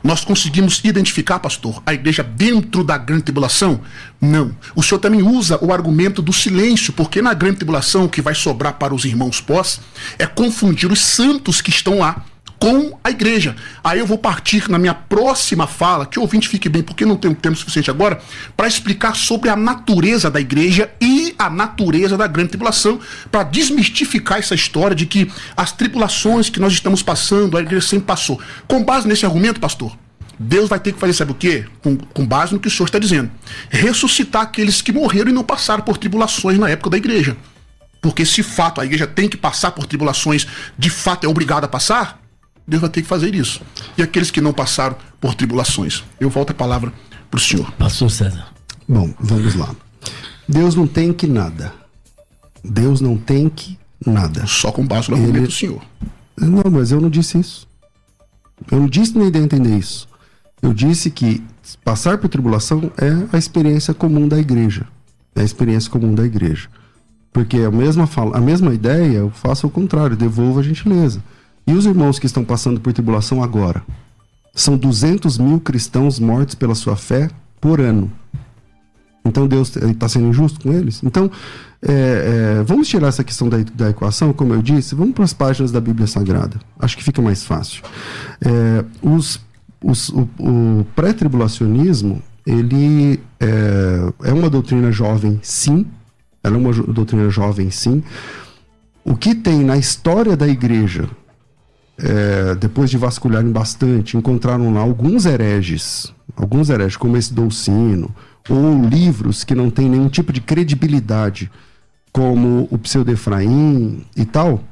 Nós 0.04 0.24
conseguimos 0.24 0.82
identificar, 0.84 1.40
pastor, 1.40 1.82
a 1.86 1.94
igreja 1.94 2.24
dentro 2.24 2.84
da 2.84 2.98
grande 2.98 3.24
tribulação? 3.24 3.82
Não. 4.20 4.56
O 4.76 4.84
senhor 4.84 5.00
também 5.00 5.22
usa 5.22 5.64
o 5.64 5.74
argumento 5.74 6.22
do 6.22 6.34
silêncio, 6.34 6.94
porque 6.94 7.22
na 7.22 7.34
grande 7.34 7.58
tribulação 7.58 8.06
o 8.06 8.10
que 8.10 8.22
vai 8.22 8.36
sobrar 8.36 8.74
para 8.74 8.94
os 8.94 9.06
irmãos 9.06 9.42
pós 9.42 9.80
é 10.18 10.26
confundir 10.26 10.92
os 10.92 11.00
santos 11.00 11.62
que 11.62 11.70
estão 11.70 12.00
lá 12.00 12.24
com 12.60 12.98
a 13.04 13.10
igreja. 13.10 13.56
Aí 13.84 14.00
eu 14.00 14.06
vou 14.06 14.18
partir 14.18 14.70
na 14.70 14.78
minha 14.78 14.94
próxima 14.94 15.66
fala, 15.66 16.06
que 16.06 16.20
o 16.20 16.22
ouvinte 16.22 16.50
fique 16.50 16.68
bem, 16.68 16.84
porque 16.84 17.06
não 17.06 17.16
tenho 17.16 17.34
tempo 17.34 17.56
suficiente 17.56 17.90
agora, 17.90 18.20
para 18.56 18.68
explicar 18.68 19.16
sobre 19.16 19.50
a 19.50 19.56
natureza 19.56 20.30
da 20.30 20.42
igreja 20.42 20.92
e 21.00 21.34
a 21.40 21.50
natureza 21.50 22.18
da 22.18 22.28
grande 22.28 22.50
tribulação, 22.50 23.00
para 23.32 23.44
desmistificar 23.44 24.40
essa 24.40 24.54
história 24.54 24.96
de 24.96 25.06
que 25.06 25.32
as 25.56 25.72
tribulações 25.72 26.50
que 26.50 26.60
nós 26.60 26.74
estamos 26.74 27.02
passando, 27.02 27.58
a 27.58 27.62
igreja 27.62 27.88
sempre 27.88 28.06
passou. 28.06 28.40
Com 28.68 28.84
base 28.84 29.08
nesse 29.08 29.26
argumento, 29.26 29.60
pastor, 29.60 29.98
Deus 30.38 30.70
vai 30.70 30.80
ter 30.80 30.94
que 30.94 31.00
fazer, 31.00 31.14
sabe 31.14 31.32
o 31.32 31.36
quê? 31.36 31.66
Com, 31.82 31.98
com 31.98 32.26
base 32.26 32.54
no 32.54 32.60
que 32.60 32.68
o 32.68 32.72
senhor 32.72 32.86
está 32.86 33.00
dizendo. 33.00 33.32
Ressuscitar 33.70 34.44
aqueles 34.44 34.82
que 34.82 34.92
morreram 34.92 35.30
e 35.30 35.34
não 35.34 35.44
passaram 35.44 35.84
por 35.84 35.98
tribulações 35.98 36.58
na 36.58 36.70
época 36.70 36.90
da 36.90 36.98
igreja. 36.98 37.36
Porque 38.02 38.26
se 38.26 38.42
fato 38.42 38.80
a 38.80 38.86
igreja 38.86 39.06
tem 39.06 39.28
que 39.28 39.36
passar 39.36 39.72
por 39.72 39.86
tribulações, 39.86 40.48
de 40.78 40.90
fato 40.90 41.26
é 41.26 41.28
obrigada 41.28 41.66
a 41.66 41.70
passar, 41.70 42.22
Deus 42.70 42.82
vai 42.82 42.90
ter 42.90 43.02
que 43.02 43.08
fazer 43.08 43.34
isso. 43.34 43.62
E 43.98 44.02
aqueles 44.02 44.30
que 44.32 44.40
não 44.40 44.54
passaram 44.54 44.96
por 45.20 45.34
tribulações. 45.34 46.04
Eu 46.20 46.30
volto 46.30 46.52
a 46.52 46.54
palavra 46.54 46.94
para 47.30 47.38
o 47.38 47.42
senhor. 47.42 47.72
Pastor 47.74 48.10
César. 48.12 48.48
Bom, 48.88 49.14
vamos 49.20 49.56
lá. 49.56 49.76
Deus 50.48 50.76
não 50.76 50.88
tem 50.88 51.12
que 51.12 51.28
nada. 51.28 51.74
Deus 52.64 53.02
não 53.02 53.18
tem 53.18 53.50
que 53.50 53.78
nada. 54.06 54.46
Só 54.46 54.72
com 54.72 54.86
base 54.86 55.10
no 55.10 55.16
argumento 55.16 55.38
Ele- 55.40 55.48
do 55.48 55.54
senhor. 55.54 55.82
Não, 56.38 56.64
mas 56.72 56.92
eu 56.92 57.02
não 57.02 57.10
disse 57.10 57.38
isso. 57.40 57.68
Eu 58.72 58.80
não 58.80 58.88
disse 58.88 59.18
nem 59.18 59.30
de 59.32 59.40
entender 59.40 59.78
isso. 59.78 60.08
Eu 60.62 60.74
disse 60.74 61.10
que 61.10 61.44
passar 61.84 62.18
por 62.18 62.28
tribulação 62.30 62.92
é 62.98 63.36
a 63.36 63.38
experiência 63.38 63.94
comum 63.94 64.28
da 64.28 64.38
igreja. 64.38 64.86
É 65.36 65.42
a 65.42 65.44
experiência 65.44 65.90
comum 65.90 66.14
da 66.14 66.26
igreja. 66.26 66.68
Porque 67.32 67.58
a 67.58 67.72
mesma, 67.72 68.08
fala, 68.08 68.38
a 68.38 68.42
mesma 68.42 68.74
ideia, 68.74 69.18
eu 69.20 69.30
faço 69.32 69.68
o 69.68 69.70
contrário, 69.70 70.16
devolvo 70.18 70.60
a 70.60 70.64
gentileza. 70.64 71.22
E 71.68 71.74
os 71.74 71.86
irmãos 71.86 72.18
que 72.20 72.26
estão 72.26 72.44
passando 72.44 72.80
por 72.80 72.92
tribulação 72.94 73.44
agora? 73.44 73.84
São 74.54 74.76
200 74.78 75.38
mil 75.38 75.60
cristãos 75.60 76.20
mortos 76.20 76.56
pela 76.56 76.76
sua 76.76 76.96
fé 76.96 77.30
por 77.62 77.80
ano. 77.80 78.12
Então 79.24 79.48
Deus 79.48 79.76
está 79.76 80.08
sendo 80.10 80.28
injusto 80.28 80.60
com 80.62 80.74
eles? 80.74 81.02
Então, 81.04 81.30
é, 81.82 82.58
é, 82.60 82.64
vamos 82.64 82.88
tirar 82.88 83.08
essa 83.08 83.24
questão 83.24 83.48
da, 83.48 83.58
da 83.76 83.90
equação, 83.92 84.34
como 84.34 84.54
eu 84.54 84.62
disse, 84.62 84.96
vamos 84.96 85.14
para 85.14 85.24
as 85.24 85.34
páginas 85.34 85.72
da 85.72 85.80
Bíblia 85.80 86.08
Sagrada. 86.08 86.58
Acho 86.80 86.98
que 86.98 87.04
fica 87.04 87.22
mais 87.22 87.44
fácil. 87.44 87.84
É, 88.42 88.84
os, 89.02 89.40
os- 89.84 90.10
o, 90.10 90.28
o 90.40 90.86
pré-tribulacionismo, 90.96 92.22
ele 92.46 93.20
é, 93.40 94.30
é 94.30 94.34
uma 94.34 94.50
doutrina 94.50 94.92
jovem, 94.92 95.40
sim. 95.44 95.86
Ela 96.44 96.56
é 96.56 96.60
uma 96.60 96.74
doutrina 96.74 97.30
jovem, 97.30 97.70
sim. 97.70 98.02
O 99.04 99.16
que 99.16 99.36
tem 99.36 99.64
na 99.64 99.78
história 99.78 100.36
da 100.36 100.48
igreja 100.48 101.08
é, 102.02 102.56
depois 102.56 102.90
de 102.90 102.98
vasculharem 102.98 103.52
bastante, 103.52 104.18
encontraram 104.18 104.74
lá 104.74 104.82
alguns 104.82 105.26
hereges, 105.26 106.14
alguns 106.36 106.70
hereges, 106.70 106.96
como 106.96 107.18
esse 107.18 107.34
Dolcino, 107.34 108.14
ou 108.50 108.84
livros 108.86 109.44
que 109.44 109.54
não 109.54 109.70
têm 109.70 109.90
nenhum 109.90 110.10
tipo 110.10 110.32
de 110.32 110.42
credibilidade, 110.42 111.52
como 112.12 112.68
o 112.72 112.78
Pseudo 112.78 113.12
Efraim 113.12 114.04
e 114.16 114.26
tal. 114.26 114.64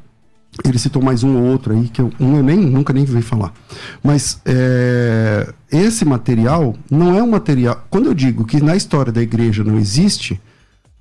Ele 0.65 0.79
citou 0.79 1.03
mais 1.03 1.23
um 1.23 1.37
ou 1.37 1.43
outro 1.43 1.73
aí, 1.73 1.87
que 1.87 2.01
eu, 2.01 2.11
um 2.19 2.37
eu 2.37 2.43
nem, 2.43 2.57
nunca 2.57 2.91
nem 2.91 3.05
vi 3.05 3.21
falar. 3.21 3.53
Mas 4.01 4.41
é, 4.43 5.53
esse 5.71 6.03
material 6.03 6.75
não 6.89 7.15
é 7.15 7.21
um 7.21 7.29
material. 7.29 7.85
Quando 7.89 8.07
eu 8.07 8.13
digo 8.13 8.45
que 8.45 8.61
na 8.63 8.75
história 8.75 9.11
da 9.11 9.21
igreja 9.21 9.63
não 9.63 9.77
existe, 9.77 10.41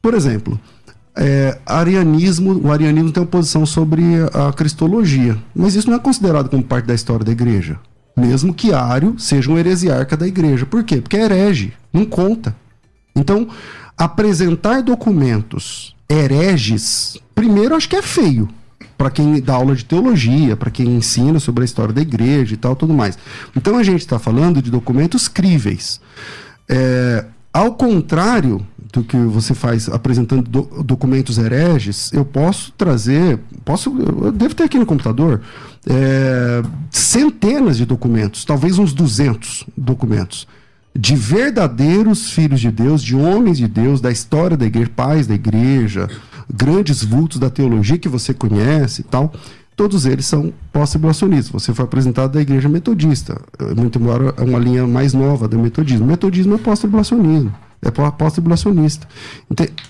por 0.03 0.13
exemplo, 0.13 0.61
é, 1.17 1.59
arianismo, 1.65 2.61
o 2.63 2.71
arianismo 2.71 3.11
tem 3.11 3.23
uma 3.23 3.29
posição 3.29 3.65
sobre 3.65 4.03
a 4.33 4.53
cristologia, 4.53 5.37
mas 5.55 5.75
isso 5.75 5.89
não 5.89 5.97
é 5.97 6.01
considerado 6.01 6.51
como 6.51 6.63
parte 6.63 6.87
da 6.87 6.95
história 6.95 7.25
da 7.25 7.33
igreja. 7.33 7.79
Mesmo 8.17 8.53
que 8.53 8.73
Ário 8.73 9.15
seja 9.19 9.51
um 9.51 9.59
heresiarca 9.59 10.17
da 10.17 10.27
igreja. 10.27 10.65
Por 10.65 10.85
quê? 10.85 11.01
Porque 11.01 11.17
é 11.17 11.25
herege, 11.25 11.73
não 11.93 12.05
conta. 12.05 12.57
Então, 13.15 13.49
apresentar 13.97 14.83
documentos 14.83 15.95
hereges, 16.09 17.19
primeiro 17.35 17.75
acho 17.75 17.89
que 17.89 17.97
é 17.97 18.03
feio 18.03 18.49
para 18.97 19.11
quem 19.11 19.41
dá 19.41 19.55
aula 19.55 19.75
de 19.75 19.85
teologia, 19.85 20.57
para 20.57 20.71
quem 20.71 20.87
ensina 20.97 21.39
sobre 21.39 21.63
a 21.63 21.65
história 21.65 21.93
da 21.93 22.01
igreja 22.01 22.55
e 22.55 22.57
tal, 22.57 22.75
tudo 22.75 22.95
mais. 22.95 23.19
Então 23.55 23.77
a 23.77 23.83
gente 23.83 24.01
está 24.01 24.19
falando 24.19 24.63
de 24.63 24.71
documentos 24.71 25.29
críveis. 25.29 26.01
É, 26.69 27.25
ao 27.57 27.73
contrário 27.73 28.61
do 28.93 29.03
que 29.03 29.17
você 29.17 29.55
faz 29.55 29.89
apresentando 29.89 30.43
do- 30.43 30.83
documentos 30.83 31.39
hereges, 31.39 32.13
eu 32.13 32.23
posso 32.23 32.71
trazer, 32.73 33.39
posso, 33.65 33.91
eu 33.99 34.31
devo 34.31 34.55
ter 34.55 34.65
aqui 34.65 34.79
no 34.79 34.85
computador 34.85 35.41
é, 35.89 36.63
centenas 36.91 37.79
de 37.79 37.87
documentos, 37.87 38.45
talvez 38.45 38.79
uns 38.79 38.93
200 38.93 39.65
documentos 39.75 40.47
de 40.95 41.17
verdadeiros 41.17 42.31
filhos 42.31 42.61
de 42.61 42.71
Deus, 42.71 43.03
de 43.03 43.17
homens 43.17 43.57
de 43.57 43.69
Deus, 43.69 44.03
da 44.03 44.11
história 44.11 44.57
da 44.57 44.67
igreja, 44.67 44.91
pais 44.95 45.27
da 45.27 45.35
igreja, 45.35 46.09
grandes 46.53 47.03
vultos 47.03 47.39
da 47.39 47.49
teologia 47.49 47.99
que 47.99 48.09
você 48.09 48.35
conhece 48.35 49.01
e 49.01 49.05
tal. 49.05 49.33
Todos 49.77 50.07
eles 50.07 50.25
são 50.25 50.53
pós-tribulacionistas. 50.73 51.53
Você 51.53 51.75
foi 51.75 51.85
apresentado 51.85 52.33
da 52.33 52.41
igreja 52.41 52.67
metodista, 52.69 53.39
eh, 53.59 53.75
muito 53.75 53.99
embora 53.99 54.33
é 54.39 54.43
uma 54.43 54.59
linha 54.59 54.87
mais 54.87 55.13
nova 55.13 55.47
do 55.47 55.59
metodismo. 55.59 56.07
Metodismo 56.07 56.55
é 56.55 56.59
pós-tribulacionismo, 56.59 57.53
é 57.83 57.91
pó- 57.91 58.11
pós-tribulacionista. 58.11 59.07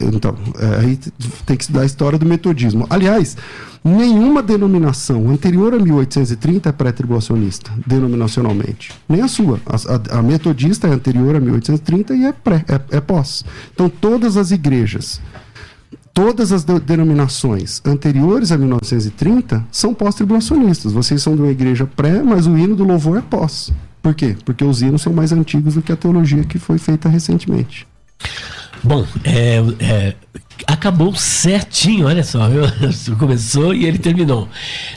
Então, 0.00 0.34
é, 0.58 0.80
aí 0.80 0.98
tem 1.46 1.56
que 1.56 1.62
estudar 1.62 1.82
a 1.82 1.86
história 1.86 2.18
do 2.18 2.26
metodismo. 2.26 2.84
Aliás, 2.90 3.36
nenhuma 3.84 4.42
denominação 4.42 5.30
anterior 5.30 5.72
a 5.72 5.78
1830 5.78 6.68
é 6.68 6.72
pré-tribulacionista, 6.72 7.70
denominacionalmente. 7.86 8.92
Nem 9.08 9.22
a 9.22 9.28
sua. 9.28 9.60
A, 9.66 9.76
a- 10.16 10.18
a 10.18 10.22
metodista 10.22 10.88
é 10.88 10.90
anterior 10.90 11.36
a 11.36 11.40
1830 11.40 12.12
e 12.16 12.24
é 12.24 12.32
pré, 12.32 12.64
é, 12.68 12.96
é 12.96 13.00
pós. 13.00 13.44
Então, 13.72 13.88
todas 13.88 14.36
as 14.36 14.50
igrejas 14.50 15.20
todas 16.16 16.50
as 16.50 16.64
de- 16.64 16.80
denominações 16.80 17.82
anteriores 17.84 18.50
a 18.50 18.56
1930 18.56 19.62
são 19.70 19.92
pós-tribulacionistas. 19.92 20.90
Vocês 20.90 21.20
são 21.22 21.36
de 21.36 21.42
uma 21.42 21.50
igreja 21.50 21.86
pré, 21.86 22.22
mas 22.22 22.46
o 22.46 22.56
hino 22.56 22.74
do 22.74 22.84
louvor 22.84 23.18
é 23.18 23.20
pós. 23.20 23.70
Por 24.02 24.14
quê? 24.14 24.34
Porque 24.42 24.64
os 24.64 24.80
hinos 24.80 25.02
são 25.02 25.12
mais 25.12 25.30
antigos 25.30 25.74
do 25.74 25.82
que 25.82 25.92
a 25.92 25.96
teologia 25.96 26.42
que 26.42 26.58
foi 26.58 26.78
feita 26.78 27.06
recentemente. 27.06 27.86
Bom, 28.82 29.06
é, 29.24 29.58
é, 29.78 30.14
acabou 30.66 31.14
certinho, 31.14 32.06
olha 32.06 32.22
só. 32.24 32.48
Começou 33.18 33.74
e 33.74 33.84
ele 33.86 33.98
terminou. 33.98 34.48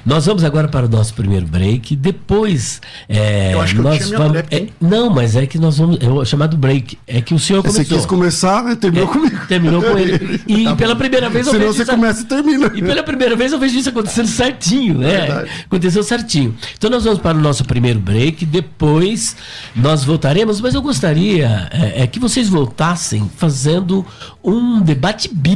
Nós 0.05 0.25
vamos 0.25 0.43
agora 0.43 0.67
para 0.67 0.85
o 0.85 0.89
nosso 0.89 1.13
primeiro 1.13 1.45
break. 1.47 1.95
Depois. 1.95 2.81
é, 3.07 3.53
Eu 3.53 3.61
acho 3.61 3.73
que 3.73 3.79
eu 3.79 3.83
nós 3.83 4.05
minha 4.07 4.17
vamos. 4.17 4.37
é, 4.51 4.67
não, 4.79 5.09
mas 5.09 5.35
é 5.35 5.45
que 5.45 5.57
nós 5.57 5.77
vamos. 5.77 5.97
É 6.01 6.07
o 6.09 6.23
chamado 6.25 6.55
break. 6.57 6.97
É 7.07 7.21
que 7.21 7.33
o 7.33 7.39
senhor 7.39 7.61
Você 7.63 7.77
começou. 7.83 7.97
quis 7.97 8.05
começar, 8.05 8.75
terminou 8.75 9.09
É, 9.09 9.11
comigo. 9.11 9.37
Terminou 9.47 9.81
com 9.81 9.97
ele. 9.97 10.39
E 10.47 10.63
Tá 10.63 10.75
pela 10.75 10.93
bom. 10.93 10.99
primeira 10.99 11.29
vez 11.29 11.45
eu 11.47 11.53
Senão 11.53 11.65
vejo 11.67 11.77
você 11.77 11.83
isso- 11.83 11.91
começa 11.91 12.21
e 12.21 12.25
termina. 12.25 12.71
E 12.75 12.81
pela 12.81 13.03
primeira 13.03 13.35
vez 13.35 13.51
eu 13.51 13.59
vejo 13.59 13.77
isso 13.77 13.89
acontecendo 13.89 14.27
certinho, 14.27 14.97
né? 14.97 15.09
Verdade. 15.21 15.49
Aconteceu 15.65 16.03
certinho. 16.03 16.55
Então 16.77 16.89
nós 16.89 17.03
vamos 17.03 17.19
para 17.19 17.37
o 17.37 17.41
nosso 17.41 17.63
primeiro 17.65 17.99
break, 17.99 18.45
depois 18.45 19.35
nós 19.75 20.03
voltaremos, 20.03 20.59
mas 20.61 20.73
eu 20.73 20.81
gostaria 20.81 21.67
é, 21.71 22.03
é, 22.03 22.07
que 22.07 22.19
vocês 22.19 22.47
voltassem 22.49 23.29
fazendo 23.37 24.05
um 24.43 24.81
debate 24.81 25.27
bíblico. 25.27 25.48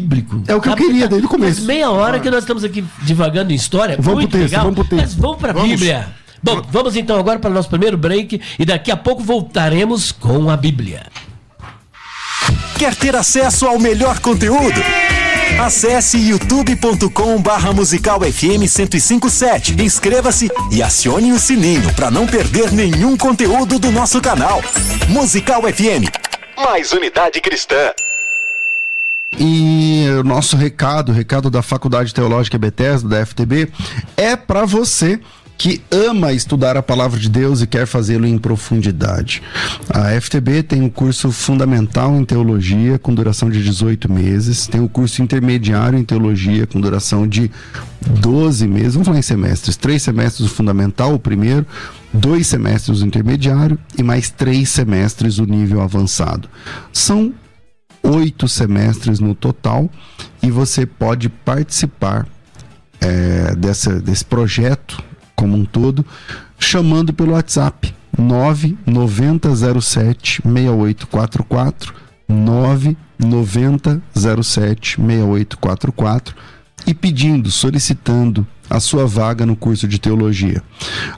É 0.48 0.56
o 0.56 0.62
que 0.62 0.70
eu 0.70 0.76
queria 0.76 1.08
desde 1.08 1.26
o 1.26 1.30
começo. 1.30 1.56
Faz 1.56 1.66
meia 1.66 1.90
hora 1.92 2.20
que 2.20 2.30
nós 2.30 2.40
estamos 2.44 2.64
aqui 2.64 2.84
divagando 3.02 3.52
em 3.52 3.56
história, 3.56 3.96
Vamos 4.00 4.14
muito 4.22 4.30
pro 4.32 4.40
texto, 4.40 4.52
legal, 4.52 4.66
vamos 4.72 4.88
pro 4.88 4.98
texto. 4.98 5.14
mas 5.14 5.22
vamos 5.22 5.38
para 5.38 5.50
a 5.52 5.54
Vamos. 5.54 5.70
Bíblia. 5.70 6.08
Bom, 6.42 6.62
vamos 6.70 6.96
então 6.96 7.18
agora 7.18 7.40
para 7.40 7.50
o 7.50 7.54
nosso 7.54 7.70
primeiro 7.70 7.98
break 7.98 8.42
e 8.60 8.66
daqui 8.66 8.92
a 8.92 8.98
pouco 8.98 9.24
voltaremos 9.24 10.12
com 10.12 10.50
a 10.50 10.58
Bíblia. 10.58 11.04
Quer 12.78 12.96
ter 12.96 13.16
acesso 13.16 13.66
ao 13.66 13.80
melhor 13.80 14.20
conteúdo? 14.20 14.82
Acesse 15.62 16.18
youtube.com 16.18 17.40
barra 17.42 17.72
musical 17.72 18.20
FM 18.20 18.60
1057. 18.68 19.82
Inscreva-se 19.82 20.52
e 20.72 20.82
acione 20.82 21.32
o 21.32 21.40
sininho 21.40 21.94
para 21.94 22.10
não 22.12 22.26
perder 22.26 22.72
nenhum 22.72 23.16
conteúdo 23.16 23.78
do 23.80 23.92
nosso 23.92 24.20
canal. 24.20 24.62
Musical 25.08 25.62
FM. 25.62 26.10
Mais 26.58 26.92
unidade 26.92 27.40
cristã. 27.40 27.92
E 29.40 30.06
o 30.20 30.24
nosso 30.24 30.56
recado, 30.56 31.10
o 31.12 31.16
recado 31.16 31.50
da 31.50 31.62
Faculdade 31.62 32.14
Teológica 32.14 32.58
Bethesda, 32.58 33.10
da 33.10 33.26
FTB, 33.26 33.70
é 34.16 34.36
para 34.36 34.66
você 34.66 35.20
que 35.58 35.82
ama 35.92 36.34
estudar 36.34 36.76
a 36.76 36.84
palavra 36.84 37.20
de 37.20 37.30
Deus 37.30 37.62
e 37.62 37.68
quer 37.68 37.86
fazê-lo 37.86 38.26
em 38.26 38.38
profundidade. 38.38 39.42
A 39.90 40.20
FTB 40.20 40.64
tem 40.64 40.82
um 40.82 40.90
curso 40.90 41.32
fundamental 41.32 42.16
em 42.16 42.26
teologia 42.26 42.98
com 43.00 43.14
duração 43.14 43.50
de 43.50 43.64
18 43.64 44.12
meses, 44.12 44.68
tem 44.68 44.82
um 44.82 44.88
curso 44.88 45.22
intermediário 45.22 45.98
em 45.98 46.04
teologia 46.04 46.68
com 46.68 46.82
duração 46.82 47.28
de 47.28 47.50
12 48.02 48.68
meses, 48.68 48.94
vamos 48.94 49.08
falar 49.08 49.20
em 49.20 49.24
semestres, 49.24 49.78
três 49.78 50.02
semestres 50.02 50.48
o 50.48 50.54
fundamental, 50.54 51.14
o 51.14 51.20
primeiro, 51.20 51.66
dois 52.12 52.48
semestres 52.48 53.02
o 53.02 53.06
intermediário 53.06 53.80
e 53.98 54.04
mais 54.04 54.30
três 54.30 54.70
semestres 54.70 55.38
o 55.38 55.46
nível 55.46 55.82
avançado. 55.82 56.50
São 56.92 57.34
oito 58.04 58.48
semestres 58.48 59.20
no 59.20 59.34
total 59.34 59.90
e 60.42 60.52
você 60.52 60.86
pode 60.86 61.30
participar 61.30 62.28
é, 63.00 63.56
dessa, 63.56 64.00
desse 64.00 64.26
projeto 64.26 65.02
como 65.36 65.58
um 65.58 65.66
todo, 65.66 66.06
chamando 66.60 67.12
pelo 67.14 67.34
WhatsApp 67.34 67.94
99007 68.18 70.42
6844 70.44 71.94
99007 72.30 75.02
6844 75.02 76.36
e 76.86 76.94
pedindo, 76.94 77.50
solicitando 77.50 78.46
a 78.70 78.80
sua 78.80 79.06
vaga 79.06 79.46
no 79.46 79.56
curso 79.56 79.88
de 79.88 80.00
teologia. 80.00 80.62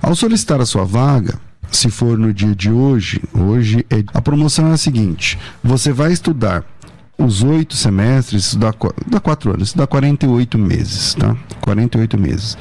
Ao 0.02 0.16
solicitar 0.16 0.62
a 0.62 0.66
sua 0.66 0.86
vaga, 0.86 1.40
se 1.72 1.90
for 1.90 2.18
no 2.18 2.34
dia 2.34 2.56
de 2.56 2.72
hoje, 2.72 3.22
hoje 3.34 3.86
é, 3.90 4.04
a 4.14 4.22
promoção 4.22 4.70
é 4.70 4.74
a 4.74 4.78
seguinte: 4.78 5.38
você 5.64 5.92
vai 5.92 6.12
estudar 6.12 6.64
os 7.18 7.44
oito 7.44 7.76
semestres, 7.76 8.46
isso 8.46 8.60
dá, 8.60 8.74
dá 9.08 9.20
quatro 9.20 9.52
anos, 9.52 9.70
isso 9.70 9.78
dá 9.78 9.88
48 9.88 10.58
meses, 10.58 11.14
tá? 11.14 11.36
48 11.62 12.18
meses. 12.18 12.58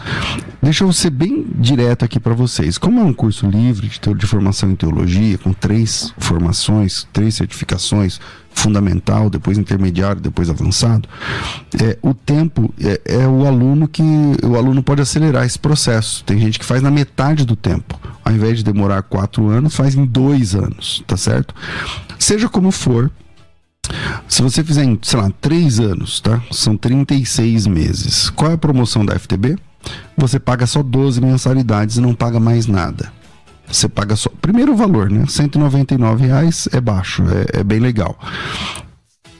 Deixa 0.62 0.84
eu 0.84 0.92
ser 0.92 1.10
bem 1.10 1.44
direto 1.56 2.04
aqui 2.04 2.20
para 2.20 2.34
vocês. 2.34 2.78
Como 2.78 3.00
é 3.00 3.02
um 3.02 3.12
curso 3.12 3.46
livre 3.46 3.88
de, 3.88 4.14
de 4.14 4.26
formação 4.26 4.70
em 4.70 4.76
teologia, 4.76 5.36
com 5.38 5.52
três 5.52 6.14
formações, 6.18 7.06
três 7.12 7.34
certificações, 7.34 8.20
fundamental, 8.54 9.28
depois 9.28 9.58
intermediário, 9.58 10.20
depois 10.20 10.48
avançado, 10.48 11.08
é, 11.82 11.98
o 12.00 12.14
tempo 12.14 12.72
é, 12.80 13.00
é, 13.04 13.26
o 13.26 13.46
aluno 13.46 13.88
que 13.88 14.02
o 14.42 14.56
aluno 14.56 14.82
pode 14.82 15.02
acelerar 15.02 15.44
esse 15.44 15.58
processo. 15.58 16.24
Tem 16.24 16.38
gente 16.38 16.58
que 16.58 16.64
faz 16.64 16.80
na 16.80 16.90
metade 16.90 17.44
do 17.44 17.56
tempo, 17.56 18.00
ao 18.24 18.32
invés 18.32 18.58
de 18.58 18.64
demorar 18.64 19.02
quatro 19.02 19.48
anos, 19.48 19.74
faz 19.74 19.94
em 19.94 20.06
dois 20.06 20.54
anos, 20.54 21.02
tá 21.06 21.16
certo? 21.16 21.54
Seja 22.18 22.48
como 22.48 22.70
for, 22.70 23.10
se 24.28 24.42
você 24.42 24.64
fizer 24.64 24.84
em, 24.84 24.98
sei 25.02 25.20
lá, 25.20 25.30
3 25.40 25.80
anos, 25.80 26.20
tá? 26.20 26.42
São 26.50 26.76
36 26.76 27.66
meses. 27.66 28.30
Qual 28.30 28.50
é 28.50 28.54
a 28.54 28.58
promoção 28.58 29.04
da 29.04 29.18
FTB? 29.18 29.56
Você 30.16 30.38
paga 30.38 30.66
só 30.66 30.82
12 30.82 31.20
mensalidades 31.20 31.96
e 31.96 32.00
não 32.00 32.14
paga 32.14 32.40
mais 32.40 32.66
nada. 32.66 33.12
Você 33.66 33.88
paga 33.88 34.16
só. 34.16 34.30
Primeiro 34.40 34.76
valor, 34.76 35.10
né? 35.10 35.24
199 35.26 36.26
reais 36.26 36.68
é 36.72 36.80
baixo, 36.80 37.22
é, 37.24 37.60
é 37.60 37.64
bem 37.64 37.80
legal. 37.80 38.18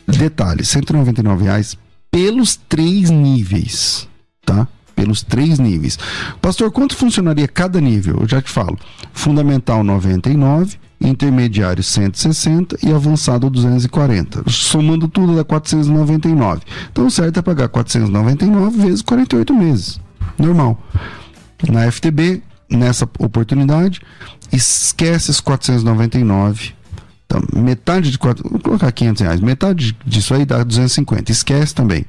Detalhe: 0.06 0.64
199 0.64 1.44
reais 1.44 1.76
pelos 2.10 2.56
três 2.56 3.10
níveis, 3.10 4.08
tá? 4.44 4.68
Pelos 4.94 5.22
três 5.22 5.58
níveis. 5.58 5.98
Pastor, 6.40 6.70
quanto 6.70 6.96
funcionaria 6.96 7.48
cada 7.48 7.80
nível? 7.80 8.18
Eu 8.20 8.28
já 8.28 8.40
te 8.40 8.50
falo. 8.50 8.78
Fundamental 9.12 9.82
99, 9.82 10.76
intermediário 11.00 11.82
160 11.82 12.78
e 12.82 12.92
avançado 12.92 13.50
240. 13.50 14.44
Somando 14.48 15.08
tudo 15.08 15.36
dá 15.36 15.44
499. 15.44 16.62
Então 16.90 17.06
o 17.06 17.10
certo 17.10 17.38
é 17.38 17.42
pagar 17.42 17.68
499 17.68 18.78
vezes 18.78 19.02
48 19.02 19.54
meses. 19.54 20.00
Normal. 20.38 20.80
Na 21.68 21.90
FTB, 21.90 22.42
nessa 22.68 23.04
oportunidade, 23.18 24.00
esquece 24.52 25.30
os 25.30 25.40
499. 25.40 26.72
Então, 27.26 27.42
metade 27.54 28.10
de 28.10 28.18
quatro, 28.18 28.48
vou 28.48 28.60
colocar 28.60 28.92
500 28.92 29.22
reais, 29.22 29.40
metade 29.40 29.96
disso 30.06 30.34
aí 30.34 30.44
dá 30.44 30.62
250. 30.62 31.32
Esquece 31.32 31.74
também. 31.74 32.04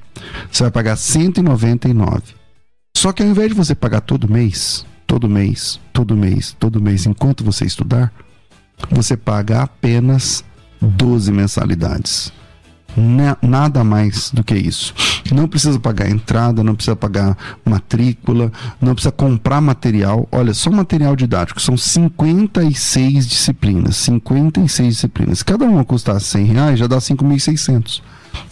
Você 0.51 0.63
vai 0.63 0.71
pagar 0.71 0.95
199. 0.95 2.21
Só 3.05 3.13
que 3.13 3.21
ao 3.21 3.29
invés 3.29 3.49
de 3.49 3.53
você 3.53 3.75
pagar 3.75 4.01
todo 4.01 4.27
mês, 4.27 4.83
todo 5.05 5.29
mês, 5.29 5.79
todo 5.93 6.17
mês, 6.17 6.55
todo 6.57 6.81
mês, 6.81 7.05
enquanto 7.05 7.43
você 7.43 7.63
estudar, 7.63 8.11
você 8.89 9.15
paga 9.15 9.61
apenas 9.61 10.43
12 10.81 11.31
mensalidades. 11.31 12.33
nada 13.43 13.83
mais 13.83 14.31
do 14.31 14.43
que 14.43 14.55
isso. 14.55 14.95
Não 15.31 15.47
precisa 15.47 15.79
pagar 15.79 16.09
entrada, 16.09 16.63
não 16.63 16.73
precisa 16.73 16.95
pagar 16.95 17.37
matrícula, 17.63 18.51
não 18.81 18.95
precisa 18.95 19.11
comprar 19.11 19.61
material. 19.61 20.27
Olha, 20.31 20.55
só 20.55 20.71
material 20.71 21.15
didático 21.15 21.61
são 21.61 21.77
56 21.77 23.27
disciplinas. 23.27 23.97
56 23.97 24.95
disciplinas. 24.95 25.43
Cada 25.43 25.65
uma 25.65 25.85
custar 25.85 26.19
100 26.19 26.45
reais, 26.45 26.79
já 26.79 26.87
dá 26.87 26.97
5.600. 26.97 28.01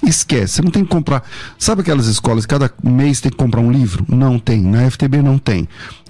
Esquece, 0.03 0.55
você 0.55 0.61
não 0.61 0.71
tem 0.71 0.83
que 0.83 0.89
comprar. 0.89 1.23
Sabe 1.57 1.81
aquelas 1.81 2.07
escolas, 2.07 2.45
cada 2.45 2.71
mês 2.83 3.21
tem 3.21 3.31
que 3.31 3.37
comprar 3.37 3.61
um 3.61 3.71
livro? 3.71 4.05
Não 4.07 4.39
tem. 4.39 4.61
Na 4.61 4.89
FTB 4.89 5.21
não 5.21 5.37
tem. 5.37 5.67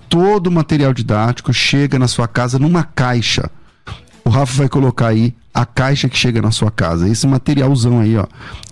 Todo 0.09 0.47
o 0.47 0.51
material 0.51 0.93
didático 0.93 1.51
chega 1.53 1.97
na 1.97 2.07
sua 2.07 2.27
casa 2.27 2.59
numa 2.59 2.83
caixa 2.83 3.49
o 4.25 4.29
Rafa 4.29 4.57
vai 4.57 4.69
colocar 4.69 5.07
aí 5.07 5.36
a 5.53 5.65
caixa 5.65 6.09
que 6.09 6.17
chega 6.17 6.41
na 6.41 6.51
sua 6.51 6.71
casa. 6.71 7.07
Esse 7.07 7.27
materialzão 7.27 7.99
aí, 7.99 8.17
ó, 8.17 8.25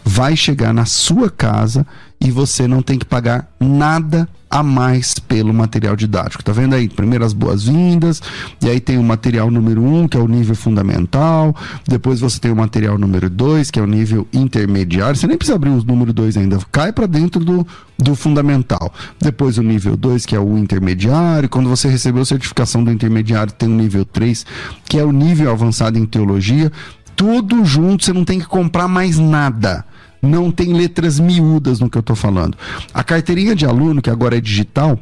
vai 0.03 0.35
chegar 0.35 0.73
na 0.73 0.85
sua 0.85 1.29
casa 1.29 1.85
e 2.19 2.31
você 2.31 2.67
não 2.67 2.81
tem 2.81 2.97
que 2.97 3.05
pagar 3.05 3.51
nada 3.59 4.27
a 4.51 4.61
mais 4.61 5.13
pelo 5.13 5.53
material 5.53 5.95
didático. 5.95 6.43
Tá 6.43 6.51
vendo 6.51 6.75
aí? 6.75 6.89
Primeiro 6.89 7.23
as 7.23 7.31
boas-vindas, 7.31 8.21
e 8.61 8.69
aí 8.69 8.81
tem 8.81 8.97
o 8.97 9.03
material 9.03 9.49
número 9.49 9.81
um, 9.81 10.09
que 10.09 10.17
é 10.17 10.19
o 10.19 10.27
nível 10.27 10.53
fundamental, 10.53 11.55
depois 11.87 12.19
você 12.19 12.37
tem 12.37 12.51
o 12.51 12.55
material 12.55 12.97
número 12.97 13.29
dois, 13.29 13.71
que 13.71 13.79
é 13.79 13.81
o 13.81 13.87
nível 13.87 14.27
intermediário. 14.33 15.15
Você 15.15 15.25
nem 15.25 15.37
precisa 15.37 15.55
abrir 15.55 15.69
o 15.69 15.81
número 15.85 16.11
dois 16.11 16.35
ainda, 16.35 16.59
cai 16.69 16.91
para 16.91 17.07
dentro 17.07 17.43
do, 17.45 17.65
do 17.97 18.13
fundamental. 18.13 18.93
Depois 19.19 19.57
o 19.57 19.63
nível 19.63 19.95
2, 19.95 20.25
que 20.25 20.35
é 20.35 20.39
o 20.39 20.57
intermediário. 20.57 21.47
Quando 21.47 21.69
você 21.69 21.87
recebeu 21.87 22.23
a 22.23 22.25
certificação 22.25 22.83
do 22.83 22.91
intermediário, 22.91 23.53
tem 23.53 23.69
o 23.69 23.75
nível 23.75 24.03
3, 24.03 24.45
que 24.85 24.99
é 24.99 25.03
o 25.03 25.11
nível 25.11 25.49
avançado 25.49 25.97
em 25.97 26.05
teologia. 26.05 26.70
Tudo 27.15 27.63
junto, 27.65 28.05
você 28.05 28.13
não 28.13 28.25
tem 28.25 28.39
que 28.39 28.47
comprar 28.47 28.87
mais 28.87 29.17
nada 29.17 29.85
não 30.21 30.51
tem 30.51 30.71
letras 30.71 31.19
miúdas 31.19 31.79
no 31.79 31.89
que 31.89 31.97
eu 31.97 32.01
estou 32.01 32.15
falando. 32.15 32.55
A 32.93 33.03
carteirinha 33.03 33.55
de 33.55 33.65
aluno, 33.65 34.03
que 34.03 34.09
agora 34.11 34.37
é 34.37 34.39
digital, 34.39 34.99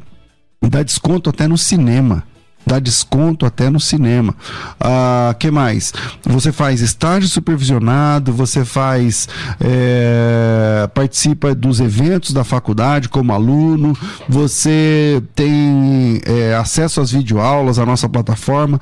dá 0.62 0.82
desconto 0.82 1.28
até 1.28 1.46
no 1.46 1.58
cinema 1.58 2.24
dá 2.66 2.78
desconto 2.78 3.46
até 3.46 3.70
no 3.70 3.80
cinema. 3.80 4.34
Ah, 4.78 5.34
que 5.38 5.50
mais? 5.50 5.92
Você 6.24 6.52
faz 6.52 6.80
estágio 6.80 7.28
supervisionado, 7.28 8.32
você 8.32 8.64
faz 8.64 9.28
é, 9.60 10.88
participa 10.94 11.54
dos 11.54 11.80
eventos 11.80 12.32
da 12.32 12.44
faculdade 12.44 13.08
como 13.08 13.32
aluno, 13.32 13.96
você 14.28 15.22
tem 15.34 16.20
é, 16.24 16.54
acesso 16.54 17.00
às 17.00 17.10
videoaulas, 17.10 17.78
à 17.78 17.86
nossa 17.86 18.08
plataforma, 18.08 18.80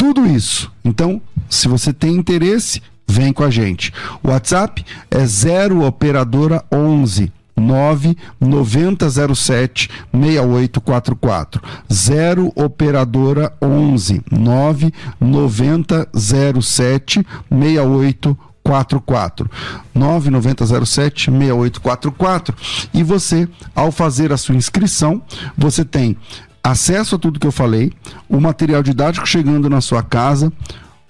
tudo 0.00 0.26
isso. 0.26 0.72
Então, 0.82 1.20
se 1.46 1.68
você 1.68 1.92
tem 1.92 2.14
interesse, 2.14 2.80
Vem 3.10 3.32
com 3.32 3.42
a 3.42 3.50
gente. 3.50 3.92
O 4.22 4.28
WhatsApp 4.28 4.84
é 5.10 5.26
0 5.26 5.84
operadora 5.84 6.64
11 6.72 7.32
99007 7.56 9.90
6844 10.12 11.60
0 11.92 12.52
operadora 12.54 13.52
11 13.60 14.22
99007 14.30 17.26
6844 17.50 19.50
99007 19.92 21.32
6844 21.32 22.54
e 22.94 23.02
você 23.02 23.48
ao 23.74 23.90
fazer 23.90 24.32
a 24.32 24.36
sua 24.36 24.54
inscrição 24.54 25.20
você 25.58 25.84
tem 25.84 26.16
acesso 26.62 27.16
a 27.16 27.18
tudo 27.18 27.40
que 27.40 27.46
eu 27.46 27.52
falei 27.52 27.92
o 28.28 28.40
material 28.40 28.82
didático 28.82 29.26
chegando 29.26 29.68
na 29.68 29.80
sua 29.80 30.02
casa 30.02 30.52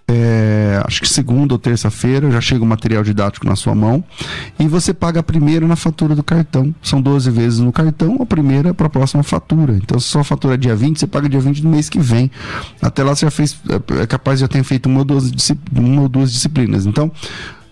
é, 0.08 0.82
acho 0.86 1.00
que 1.00 1.08
segunda 1.08 1.54
ou 1.54 1.58
terça-feira 1.58 2.28
já 2.32 2.40
chega 2.40 2.64
o 2.64 2.66
material 2.66 3.04
didático 3.04 3.46
na 3.46 3.54
sua 3.54 3.76
mão 3.76 4.02
e 4.58 4.66
você 4.66 4.92
paga 4.92 5.20
a 5.20 5.22
primeira 5.22 5.68
na 5.68 5.76
fatura 5.76 6.16
do 6.16 6.24
cartão. 6.24 6.74
São 6.82 7.00
12 7.00 7.30
vezes 7.30 7.60
no 7.60 7.70
cartão, 7.70 8.18
a 8.20 8.26
primeira 8.26 8.74
para 8.74 8.88
a 8.88 8.90
próxima 8.90 9.22
fatura. 9.22 9.74
Então, 9.74 10.00
se 10.00 10.08
sua 10.08 10.24
fatura 10.24 10.54
é 10.54 10.56
dia 10.56 10.74
20, 10.74 10.98
você 10.98 11.06
paga 11.06 11.28
dia 11.28 11.38
20 11.38 11.62
do 11.62 11.68
mês 11.68 11.88
que 11.88 12.00
vem. 12.00 12.28
Até 12.82 13.04
lá 13.04 13.14
você 13.14 13.24
já 13.24 13.30
fez, 13.30 13.56
é 14.02 14.04
capaz 14.04 14.40
de 14.40 14.40
já 14.40 14.48
ter 14.48 14.64
feito 14.64 14.88
uma 14.88 14.98
ou 14.98 15.04
duas, 15.04 15.30
uma 15.72 16.02
ou 16.02 16.08
duas 16.08 16.32
disciplinas. 16.32 16.86
Então, 16.86 17.12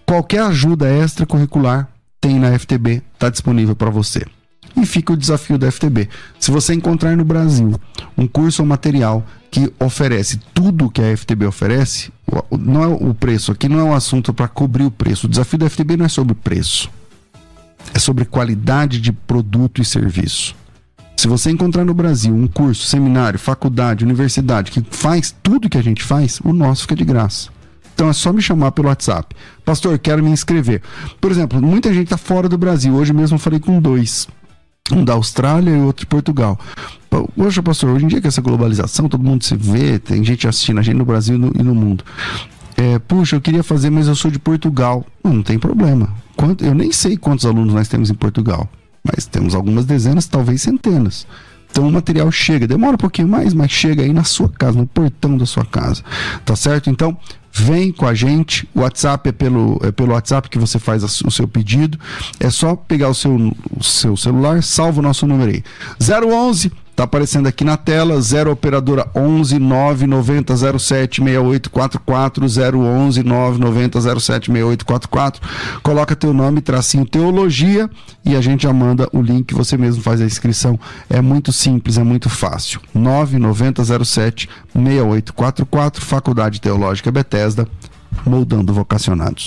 Qualquer 0.09 0.41
ajuda 0.41 0.89
extracurricular 0.89 1.87
tem 2.18 2.39
na 2.39 2.59
FTB, 2.59 3.03
está 3.12 3.29
disponível 3.29 3.76
para 3.76 3.91
você. 3.91 4.24
E 4.81 4.87
fica 4.87 5.12
o 5.12 5.16
desafio 5.16 5.59
da 5.59 5.70
FTB. 5.70 6.09
Se 6.39 6.53
você 6.53 6.72
encontrar 6.72 7.16
no 7.16 7.24
Brasil 7.24 7.74
um 8.16 8.29
curso 8.29 8.62
ou 8.62 8.68
material 8.68 9.26
que 9.51 9.72
oferece 9.81 10.39
tudo 10.55 10.91
que 10.91 11.03
a 11.03 11.16
FTB 11.16 11.47
oferece, 11.47 12.12
não 12.51 12.85
é 12.85 12.87
o 12.87 13.12
preço, 13.12 13.51
aqui 13.51 13.68
não 13.68 13.81
é 13.81 13.83
um 13.83 13.95
assunto 13.95 14.33
para 14.33 14.47
cobrir 14.47 14.85
o 14.85 14.91
preço. 14.91 15.26
O 15.26 15.31
desafio 15.31 15.59
da 15.59 15.68
FTB 15.68 15.97
não 15.97 16.07
é 16.07 16.09
sobre 16.09 16.35
preço, 16.35 16.89
é 17.93 17.99
sobre 17.99 18.24
qualidade 18.24 19.01
de 19.01 19.11
produto 19.11 19.83
e 19.83 19.85
serviço. 19.85 20.55
Se 21.16 21.26
você 21.26 21.51
encontrar 21.51 21.85
no 21.85 21.93
Brasil 21.93 22.33
um 22.33 22.47
curso, 22.47 22.87
seminário, 22.87 23.39
faculdade, 23.39 24.05
universidade 24.05 24.70
que 24.70 24.85
faz 24.93 25.35
tudo 25.43 25.68
que 25.68 25.79
a 25.79 25.83
gente 25.83 26.05
faz, 26.05 26.39
o 26.45 26.53
nosso 26.53 26.83
fica 26.83 26.95
de 26.95 27.05
graça. 27.05 27.49
Então 27.95 28.09
é 28.09 28.12
só 28.12 28.33
me 28.33 28.41
chamar 28.41 28.70
pelo 28.70 28.87
WhatsApp. 28.87 29.35
Pastor, 29.64 29.99
quero 29.99 30.22
me 30.22 30.31
inscrever. 30.31 30.83
Por 31.20 31.33
exemplo, 31.33 31.61
muita 31.61 31.93
gente 31.93 32.05
está 32.05 32.16
fora 32.16 32.49
do 32.49 32.57
Brasil. 32.57 32.95
Hoje 32.95 33.12
mesmo 33.12 33.35
eu 33.35 33.41
falei 33.41 33.59
com 33.59 33.81
dois. 33.81 34.29
Um 34.93 35.05
da 35.05 35.14
Austrália 35.14 35.70
e 35.70 35.80
outro 35.80 36.01
de 36.01 36.07
Portugal. 36.07 36.59
Poxa, 37.36 37.62
pastor, 37.62 37.91
hoje 37.91 38.05
em 38.05 38.09
dia 38.09 38.20
com 38.20 38.28
essa 38.28 38.41
globalização, 38.41 39.09
todo 39.09 39.22
mundo 39.22 39.45
se 39.45 39.57
vê, 39.57 39.99
tem 39.99 40.22
gente 40.24 40.47
assistindo 40.47 40.78
a 40.78 40.82
gente 40.82 40.97
no 40.97 41.05
Brasil 41.05 41.36
e 41.36 41.39
no, 41.39 41.53
e 41.59 41.62
no 41.62 41.74
mundo. 41.74 42.05
É, 42.76 42.99
puxa, 42.99 43.36
eu 43.36 43.41
queria 43.41 43.62
fazer, 43.62 43.91
mas 43.91 44.07
eu 44.07 44.14
sou 44.14 44.30
de 44.30 44.39
Portugal. 44.39 45.05
Não, 45.22 45.34
não 45.34 45.43
tem 45.43 45.59
problema. 45.59 46.09
Quanto, 46.36 46.64
eu 46.64 46.74
nem 46.74 46.93
sei 46.93 47.16
quantos 47.16 47.45
alunos 47.45 47.74
nós 47.74 47.89
temos 47.89 48.11
em 48.11 48.14
Portugal, 48.14 48.68
mas 49.03 49.26
temos 49.26 49.55
algumas 49.55 49.84
dezenas, 49.84 50.26
talvez 50.26 50.62
centenas. 50.62 51.26
Então 51.70 51.89
o 51.89 51.93
material 51.93 52.30
chega, 52.30 52.66
demora 52.66 52.95
um 52.95 52.99
pouquinho 52.99 53.28
mais, 53.28 53.53
mas 53.53 53.70
chega 53.70 54.03
aí 54.03 54.12
na 54.12 54.24
sua 54.24 54.49
casa, 54.49 54.78
no 54.78 54.86
portão 54.86 55.36
da 55.36 55.45
sua 55.45 55.64
casa. 55.64 56.03
Tá 56.45 56.57
certo? 56.57 56.89
Então, 56.89 57.16
vem 57.59 57.93
com 57.93 58.07
a 58.07 58.15
gente. 58.15 58.69
O 58.75 58.81
WhatsApp 58.81 59.29
é 59.29 59.33
pelo, 59.33 59.81
é 59.83 59.91
pelo 59.91 60.13
WhatsApp 60.13 60.49
que 60.49 60.59
você 60.59 60.79
faz 60.79 61.03
o 61.03 61.31
seu 61.31 61.47
pedido. 61.47 61.99
É 62.39 62.51
só 62.51 62.77
pegar 62.77 63.09
o 63.09 63.15
seu, 63.15 63.35
o 63.77 63.83
seu 63.83 64.17
celular, 64.17 64.63
salva 64.63 65.01
o 65.01 65.03
nosso 65.03 65.27
número 65.27 65.51
aí. 65.51 65.63
011 66.01 66.73
Tá 66.99 67.05
aparecendo 67.05 67.46
aqui 67.46 67.62
na 67.62 67.76
tela, 67.76 68.20
0 68.20 68.51
operadora 68.51 69.09
11 69.14 69.57
990 69.57 70.57
07 70.80 71.22
6844 71.22 72.44
011 72.44 73.22
990 73.22 74.01
07 74.01 74.46
6844. 74.46 75.40
Coloca 75.80 76.16
teu 76.16 76.34
nome, 76.34 76.61
tracinho 76.61 77.07
teologia 77.07 77.88
e 78.24 78.34
a 78.34 78.40
gente 78.40 78.64
já 78.64 78.72
manda 78.72 79.09
o 79.12 79.22
link, 79.22 79.55
você 79.55 79.76
mesmo 79.76 80.03
faz 80.03 80.20
a 80.20 80.24
inscrição. 80.24 80.76
É 81.09 81.20
muito 81.20 81.53
simples, 81.53 81.99
é 81.99 82.03
muito 82.03 82.28
fácil. 82.28 82.80
990 82.92 84.05
07 84.05 84.49
6844, 84.74 86.05
Faculdade 86.05 86.61
Teológica 86.61 87.12
Bethesda, 87.12 87.68
moldando 88.26 88.74
vocacionados. 88.74 89.46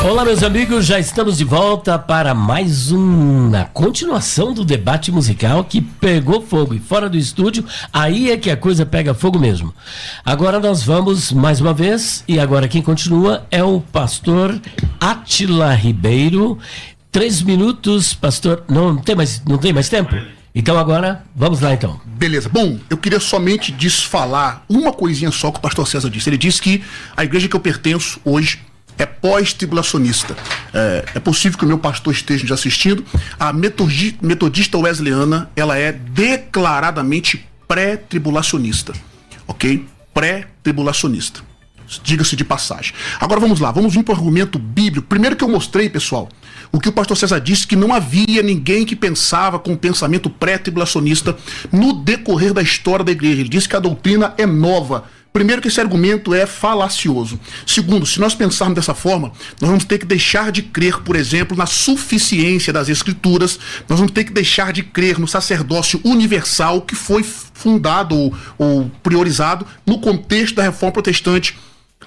Olá, 0.00 0.24
meus 0.24 0.44
amigos, 0.44 0.86
já 0.86 1.00
estamos 1.00 1.38
de 1.38 1.44
volta 1.44 1.98
para 1.98 2.32
mais 2.32 2.92
uma 2.92 3.64
continuação 3.64 4.54
do 4.54 4.64
debate 4.64 5.10
musical 5.10 5.64
que 5.64 5.80
pegou 5.80 6.40
fogo. 6.40 6.72
E 6.72 6.78
fora 6.78 7.10
do 7.10 7.18
estúdio, 7.18 7.64
aí 7.92 8.30
é 8.30 8.36
que 8.36 8.48
a 8.48 8.56
coisa 8.56 8.86
pega 8.86 9.12
fogo 9.12 9.40
mesmo. 9.40 9.74
Agora 10.24 10.60
nós 10.60 10.84
vamos 10.84 11.32
mais 11.32 11.60
uma 11.60 11.74
vez, 11.74 12.22
e 12.28 12.38
agora 12.38 12.68
quem 12.68 12.80
continua 12.80 13.44
é 13.50 13.62
o 13.62 13.80
pastor 13.80 14.60
Atila 15.00 15.74
Ribeiro. 15.74 16.58
Três 17.10 17.42
minutos, 17.42 18.14
pastor. 18.14 18.62
Não 18.68 18.96
tem 18.96 19.16
mais, 19.16 19.42
não 19.44 19.58
tem 19.58 19.72
mais 19.72 19.88
tempo? 19.88 20.14
Então 20.54 20.78
agora, 20.78 21.24
vamos 21.34 21.60
lá 21.60 21.74
então. 21.74 22.00
Beleza. 22.06 22.48
Bom, 22.48 22.78
eu 22.88 22.96
queria 22.96 23.20
somente 23.20 23.72
desfalar 23.72 24.62
uma 24.68 24.92
coisinha 24.92 25.32
só 25.32 25.50
que 25.50 25.58
o 25.58 25.62
pastor 25.62 25.88
César 25.88 26.08
disse. 26.08 26.30
Ele 26.30 26.38
disse 26.38 26.62
que 26.62 26.84
a 27.16 27.24
igreja 27.24 27.48
que 27.48 27.56
eu 27.56 27.60
pertenço 27.60 28.20
hoje 28.24 28.60
é 28.98 29.06
pós-tribulacionista. 29.06 30.36
É, 30.74 31.04
é, 31.14 31.20
possível 31.20 31.58
que 31.58 31.64
o 31.64 31.68
meu 31.68 31.78
pastor 31.78 32.12
esteja 32.12 32.42
nos 32.42 32.52
assistindo. 32.52 33.04
A 33.38 33.52
metodi 33.52 34.18
metodista 34.20 34.76
wesleyana, 34.76 35.50
ela 35.54 35.78
é 35.78 35.92
declaradamente 35.92 37.46
pré-tribulacionista. 37.66 38.92
Ok? 39.46 39.86
Pré-tribulacionista. 40.12 41.46
Diga-se 42.02 42.36
de 42.36 42.44
passagem. 42.44 42.92
Agora 43.18 43.40
vamos 43.40 43.60
lá, 43.60 43.70
vamos 43.70 43.94
vir 43.94 44.02
para 44.02 44.12
o 44.12 44.16
argumento 44.16 44.58
bíblico. 44.58 45.06
Primeiro 45.06 45.34
que 45.34 45.42
eu 45.42 45.48
mostrei, 45.48 45.88
pessoal, 45.88 46.28
o 46.70 46.78
que 46.78 46.90
o 46.90 46.92
pastor 46.92 47.16
César 47.16 47.40
disse, 47.40 47.66
que 47.66 47.76
não 47.76 47.94
havia 47.94 48.42
ninguém 48.42 48.84
que 48.84 48.94
pensava 48.94 49.58
com 49.58 49.72
o 49.72 49.76
pensamento 49.76 50.28
pré-tribulacionista 50.28 51.34
no 51.72 51.94
decorrer 51.94 52.52
da 52.52 52.60
história 52.60 53.04
da 53.04 53.12
igreja. 53.12 53.40
Ele 53.40 53.48
disse 53.48 53.68
que 53.68 53.76
a 53.76 53.80
doutrina 53.80 54.34
é 54.36 54.44
nova. 54.44 55.04
Primeiro 55.38 55.62
que 55.62 55.68
esse 55.68 55.80
argumento 55.80 56.34
é 56.34 56.46
falacioso. 56.46 57.38
Segundo, 57.64 58.04
se 58.04 58.18
nós 58.18 58.34
pensarmos 58.34 58.74
dessa 58.74 58.92
forma, 58.92 59.30
nós 59.60 59.70
vamos 59.70 59.84
ter 59.84 59.96
que 59.98 60.04
deixar 60.04 60.50
de 60.50 60.62
crer, 60.62 60.98
por 60.98 61.14
exemplo, 61.14 61.56
na 61.56 61.64
suficiência 61.64 62.72
das 62.72 62.88
escrituras, 62.88 63.56
nós 63.88 64.00
vamos 64.00 64.12
ter 64.12 64.24
que 64.24 64.32
deixar 64.32 64.72
de 64.72 64.82
crer 64.82 65.16
no 65.16 65.28
sacerdócio 65.28 66.00
universal 66.02 66.82
que 66.82 66.96
foi 66.96 67.22
fundado 67.22 68.16
ou, 68.16 68.34
ou 68.58 68.90
priorizado 69.00 69.64
no 69.86 70.00
contexto 70.00 70.56
da 70.56 70.64
reforma 70.64 70.94
protestante, 70.94 71.56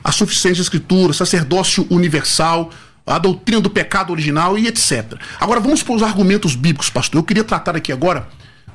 a 0.04 0.12
suficiência 0.12 0.58
das 0.58 0.66
escrituras, 0.66 1.16
sacerdócio 1.16 1.88
universal, 1.90 2.70
a 3.08 3.18
doutrina 3.18 3.62
do 3.62 3.70
pecado 3.70 4.12
original 4.12 4.58
e 4.58 4.68
etc. 4.68 5.14
Agora 5.40 5.62
vamos 5.62 5.82
para 5.82 5.96
os 5.96 6.04
argumentos 6.04 6.54
bíblicos, 6.54 6.90
pastor. 6.90 7.20
Eu 7.20 7.24
queria 7.24 7.46
tratar 7.46 7.78
aqui 7.78 7.94
agora 7.94 8.28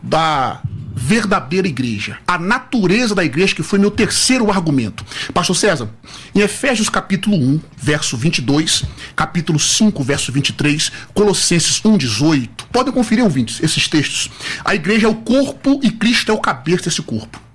da 0.02 0.60
verdadeira 0.98 1.68
igreja, 1.68 2.18
a 2.26 2.38
natureza 2.38 3.14
da 3.14 3.22
igreja, 3.22 3.54
que 3.54 3.62
foi 3.62 3.78
meu 3.78 3.90
terceiro 3.90 4.50
argumento. 4.50 5.04
Pastor 5.34 5.54
César, 5.54 5.90
em 6.34 6.40
Efésios 6.40 6.88
capítulo 6.88 7.36
1, 7.36 7.60
verso 7.76 8.16
22, 8.16 8.84
capítulo 9.14 9.58
5, 9.58 10.02
verso 10.02 10.32
23, 10.32 10.90
Colossenses 11.12 11.84
1, 11.84 11.98
18, 11.98 12.66
podem 12.72 12.92
conferir, 12.92 13.22
ouvintes, 13.22 13.62
esses 13.62 13.86
textos. 13.86 14.30
A 14.64 14.74
igreja 14.74 15.06
é 15.06 15.10
o 15.10 15.14
corpo 15.16 15.78
e 15.82 15.90
Cristo 15.90 16.32
é 16.32 16.34
o 16.34 16.38
cabeça 16.38 16.84
desse 16.84 17.02
corpo. 17.02 17.45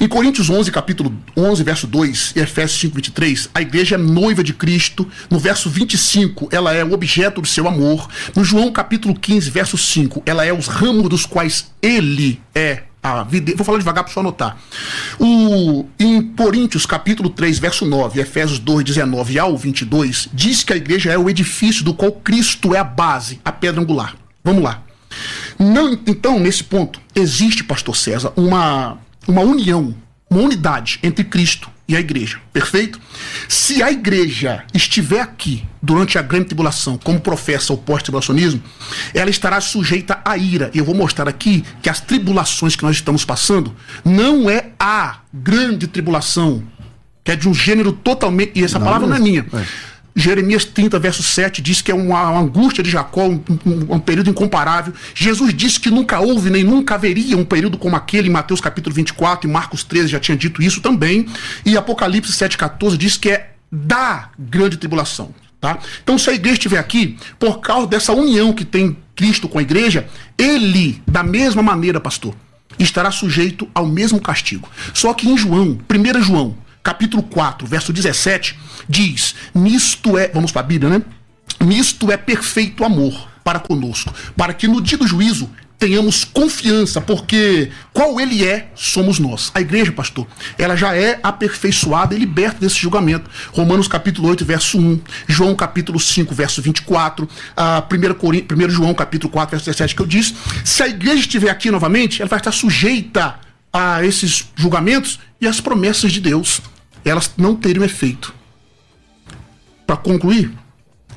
Em 0.00 0.08
Coríntios 0.08 0.50
11, 0.50 0.70
capítulo 0.70 1.14
11, 1.36 1.62
verso 1.62 1.86
2 1.86 2.32
e 2.36 2.40
Efésios 2.40 2.80
5, 2.80 2.96
23, 2.96 3.50
a 3.54 3.62
igreja 3.62 3.94
é 3.94 3.98
noiva 3.98 4.42
de 4.42 4.52
Cristo. 4.52 5.08
No 5.30 5.38
verso 5.38 5.70
25, 5.70 6.48
ela 6.50 6.74
é 6.74 6.84
o 6.84 6.92
objeto 6.92 7.40
do 7.40 7.46
seu 7.46 7.68
amor. 7.68 8.08
No 8.34 8.44
João, 8.44 8.72
capítulo 8.72 9.14
15, 9.14 9.50
verso 9.50 9.78
5, 9.78 10.22
ela 10.26 10.44
é 10.44 10.52
os 10.52 10.66
ramos 10.66 11.08
dos 11.08 11.26
quais 11.26 11.72
ele 11.80 12.40
é 12.54 12.82
a 13.02 13.24
vida. 13.24 13.52
Vou 13.56 13.64
falar 13.64 13.78
devagar 13.78 14.04
para 14.04 14.12
só 14.12 14.20
anotar. 14.20 14.56
O, 15.18 15.86
em 15.98 16.22
Coríntios, 16.22 16.86
capítulo 16.86 17.30
3, 17.30 17.58
verso 17.58 17.84
9, 17.84 18.20
Efésios 18.20 18.58
2, 18.58 18.84
19 18.84 19.38
ao 19.38 19.56
22, 19.56 20.28
diz 20.32 20.62
que 20.62 20.72
a 20.72 20.76
igreja 20.76 21.10
é 21.10 21.18
o 21.18 21.28
edifício 21.28 21.84
do 21.84 21.94
qual 21.94 22.12
Cristo 22.12 22.74
é 22.74 22.78
a 22.78 22.84
base, 22.84 23.40
a 23.44 23.50
pedra 23.50 23.80
angular. 23.80 24.14
Vamos 24.44 24.62
lá. 24.62 24.82
Não, 25.58 25.92
então, 26.06 26.38
nesse 26.38 26.64
ponto, 26.64 27.00
existe, 27.14 27.62
pastor 27.64 27.96
César, 27.96 28.32
uma, 28.36 28.98
uma 29.26 29.42
união, 29.42 29.94
uma 30.28 30.42
unidade 30.42 30.98
entre 31.02 31.24
Cristo 31.24 31.70
e 31.88 31.96
a 31.96 32.00
igreja. 32.00 32.38
Perfeito? 32.52 33.00
Se 33.48 33.82
a 33.82 33.90
igreja 33.90 34.64
estiver 34.72 35.20
aqui 35.20 35.64
durante 35.82 36.18
a 36.18 36.22
grande 36.22 36.46
tribulação, 36.46 36.96
como 36.96 37.20
professa 37.20 37.72
o 37.72 37.76
pós-tribulacionismo, 37.76 38.62
ela 39.12 39.30
estará 39.30 39.60
sujeita 39.60 40.20
à 40.24 40.36
ira. 40.36 40.70
E 40.72 40.78
eu 40.78 40.84
vou 40.84 40.94
mostrar 40.94 41.28
aqui 41.28 41.64
que 41.82 41.90
as 41.90 42.00
tribulações 42.00 42.76
que 42.76 42.82
nós 42.82 42.96
estamos 42.96 43.24
passando 43.24 43.74
não 44.04 44.48
é 44.48 44.70
a 44.78 45.18
grande 45.32 45.86
tribulação, 45.86 46.62
que 47.24 47.32
é 47.32 47.36
de 47.36 47.48
um 47.48 47.54
gênero 47.54 47.92
totalmente. 47.92 48.52
E 48.54 48.64
essa 48.64 48.78
Não 48.78 48.86
palavra 48.86 49.08
não 49.08 49.16
é 49.16 49.20
minha. 49.20 49.46
É. 49.52 49.91
Jeremias 50.14 50.64
30, 50.64 50.98
verso 50.98 51.22
7, 51.22 51.62
diz 51.62 51.80
que 51.80 51.90
é 51.90 51.94
uma, 51.94 52.38
angústia 52.38 52.82
de 52.84 52.90
Jacó, 52.90 53.26
um, 53.26 53.42
um- 53.64 53.94
um 53.94 53.98
período 53.98 54.28
incomparável. 54.30 54.92
Jesus 55.14 55.54
disse 55.54 55.80
que 55.80 55.90
nunca 55.90 56.20
houve 56.20 56.50
nem 56.50 56.62
nunca 56.62 56.94
haveria 56.96 57.36
um 57.36 57.44
período 57.44 57.78
como 57.78 57.96
aquele, 57.96 58.28
em 58.28 58.30
Mateus 58.32 58.60
capítulo 58.60 58.94
24 58.94 59.48
e 59.48 59.52
Marcos 59.52 59.82
13 59.84 60.08
já 60.08 60.20
tinha 60.20 60.36
dito 60.36 60.62
isso 60.62 60.80
também. 60.80 61.26
E 61.64 61.76
Apocalipse 61.76 62.32
7,14 62.32 62.96
diz 62.96 63.16
que 63.16 63.30
é 63.30 63.52
da 63.70 64.28
grande 64.38 64.76
tribulação. 64.76 65.34
Tá? 65.60 65.78
Então, 66.02 66.18
se 66.18 66.28
a 66.28 66.34
igreja 66.34 66.54
estiver 66.56 66.78
aqui, 66.78 67.16
por 67.38 67.60
causa 67.60 67.86
dessa 67.86 68.12
união 68.12 68.52
que 68.52 68.64
tem 68.64 68.96
Cristo 69.14 69.48
com 69.48 69.58
a 69.60 69.62
igreja, 69.62 70.08
ele, 70.36 71.00
da 71.06 71.22
mesma 71.22 71.62
maneira, 71.62 72.00
pastor, 72.00 72.34
estará 72.78 73.10
sujeito 73.12 73.68
ao 73.72 73.86
mesmo 73.86 74.20
castigo. 74.20 74.68
Só 74.92 75.14
que 75.14 75.28
em 75.28 75.38
João, 75.38 75.78
1 75.88 76.20
João, 76.20 76.56
capítulo 76.82 77.22
4, 77.22 77.66
verso 77.66 77.92
17, 77.92 78.58
diz: 78.88 79.34
Nisto 79.54 80.18
é, 80.18 80.28
vamos 80.28 80.52
para 80.52 80.60
a 80.60 80.64
Bíblia, 80.64 80.98
né? 80.98 81.02
Nisto 81.60 82.10
é 82.10 82.16
perfeito 82.16 82.84
amor 82.84 83.28
para 83.44 83.58
conosco, 83.58 84.12
para 84.36 84.54
que 84.54 84.68
no 84.68 84.80
dia 84.80 84.98
do 84.98 85.06
juízo 85.06 85.50
tenhamos 85.82 86.24
confiança, 86.24 87.00
porque 87.00 87.68
qual 87.92 88.20
ele 88.20 88.46
é, 88.46 88.70
somos 88.72 89.18
nós. 89.18 89.50
A 89.52 89.60
igreja, 89.60 89.90
pastor, 89.90 90.28
ela 90.56 90.76
já 90.76 90.94
é 90.94 91.18
aperfeiçoada 91.20 92.14
e 92.14 92.18
liberta 92.18 92.60
desse 92.60 92.76
julgamento. 92.76 93.28
Romanos 93.52 93.88
capítulo 93.88 94.28
8, 94.28 94.44
verso 94.44 94.78
1, 94.78 95.00
João 95.26 95.56
capítulo 95.56 95.98
5, 95.98 96.32
verso 96.32 96.62
24, 96.62 97.28
a 97.56 97.84
1, 97.92 98.14
Corin... 98.14 98.46
1 98.48 98.70
João 98.70 98.94
capítulo 98.94 99.32
4, 99.32 99.50
verso 99.50 99.64
17 99.66 99.96
que 99.96 100.02
eu 100.02 100.06
disse. 100.06 100.36
Se 100.64 100.84
a 100.84 100.88
igreja 100.88 101.18
estiver 101.18 101.50
aqui 101.50 101.68
novamente, 101.68 102.22
ela 102.22 102.28
vai 102.28 102.38
estar 102.38 102.52
sujeita 102.52 103.40
a 103.72 104.04
esses 104.04 104.44
julgamentos 104.54 105.18
e 105.40 105.48
as 105.48 105.60
promessas 105.60 106.12
de 106.12 106.20
Deus, 106.20 106.60
elas 107.04 107.32
não 107.36 107.54
teriam 107.54 107.84
efeito. 107.84 108.34
Para 109.86 109.96
concluir, 109.96 110.52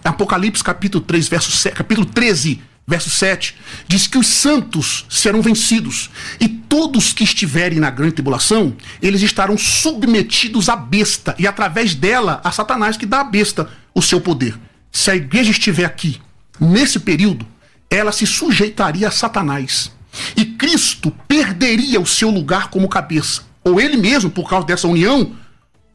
Apocalipse 0.03 0.63
capítulo 0.63 1.03
3, 1.03 1.27
verso 1.27 1.51
7, 1.51 1.75
capítulo 1.75 2.05
13, 2.05 2.61
verso 2.87 3.09
7, 3.09 3.55
diz 3.87 4.05
que 4.05 4.17
os 4.17 4.27
santos 4.27 5.05
serão 5.09 5.41
vencidos 5.41 6.09
e 6.39 6.47
todos 6.47 7.13
que 7.13 7.23
estiverem 7.23 7.79
na 7.79 7.89
grande 7.89 8.13
tribulação, 8.13 8.75
eles 9.01 9.21
estarão 9.21 9.57
submetidos 9.57 10.69
à 10.69 10.75
besta 10.75 11.33
e 11.39 11.47
através 11.47 11.95
dela 11.95 12.39
a 12.43 12.51
Satanás 12.51 12.97
que 12.97 13.05
dá 13.05 13.21
à 13.21 13.23
besta 13.23 13.69
o 13.93 14.01
seu 14.01 14.21
poder. 14.21 14.55
Se 14.91 15.09
a 15.09 15.15
igreja 15.15 15.51
estiver 15.51 15.85
aqui 15.85 16.21
nesse 16.59 16.99
período, 16.99 17.45
ela 17.89 18.11
se 18.11 18.25
sujeitaria 18.25 19.07
a 19.07 19.11
Satanás. 19.11 19.91
E 20.35 20.45
Cristo 20.45 21.11
perderia 21.27 21.99
o 21.99 22.05
seu 22.05 22.29
lugar 22.29 22.69
como 22.69 22.87
cabeça. 22.87 23.43
Ou 23.63 23.81
ele 23.81 23.97
mesmo, 23.97 24.29
por 24.29 24.49
causa 24.49 24.67
dessa 24.67 24.87
união 24.87 25.35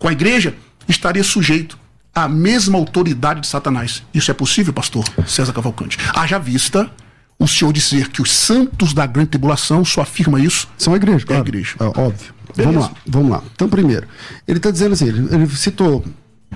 com 0.00 0.08
a 0.08 0.12
igreja, 0.12 0.54
estaria 0.88 1.22
sujeito 1.22 1.78
à 2.12 2.26
mesma 2.26 2.76
autoridade 2.78 3.42
de 3.42 3.46
Satanás. 3.46 4.02
Isso 4.12 4.30
é 4.30 4.34
possível, 4.34 4.72
pastor 4.72 5.04
César 5.26 5.52
Cavalcante? 5.52 5.98
Haja 6.12 6.38
vista 6.38 6.90
o 7.38 7.46
senhor 7.46 7.72
dizer 7.72 8.08
que 8.08 8.20
os 8.20 8.32
santos 8.32 8.92
da 8.92 9.06
grande 9.06 9.30
tribulação, 9.30 9.84
só 9.84 10.00
afirma 10.02 10.40
isso, 10.40 10.66
São 10.76 10.92
a 10.92 10.96
igreja, 10.96 11.20
É 11.20 11.22
a 11.22 11.26
claro. 11.26 11.42
igreja. 11.48 11.76
É, 11.78 11.84
óbvio. 11.84 12.34
Beleza. 12.56 12.72
Vamos 12.72 12.82
lá, 12.82 12.92
vamos 13.06 13.30
lá. 13.30 13.42
Então, 13.54 13.68
primeiro, 13.68 14.06
ele 14.48 14.58
está 14.58 14.70
dizendo 14.70 14.92
assim, 14.94 15.06
ele, 15.06 15.34
ele 15.34 15.46
citou 15.48 16.04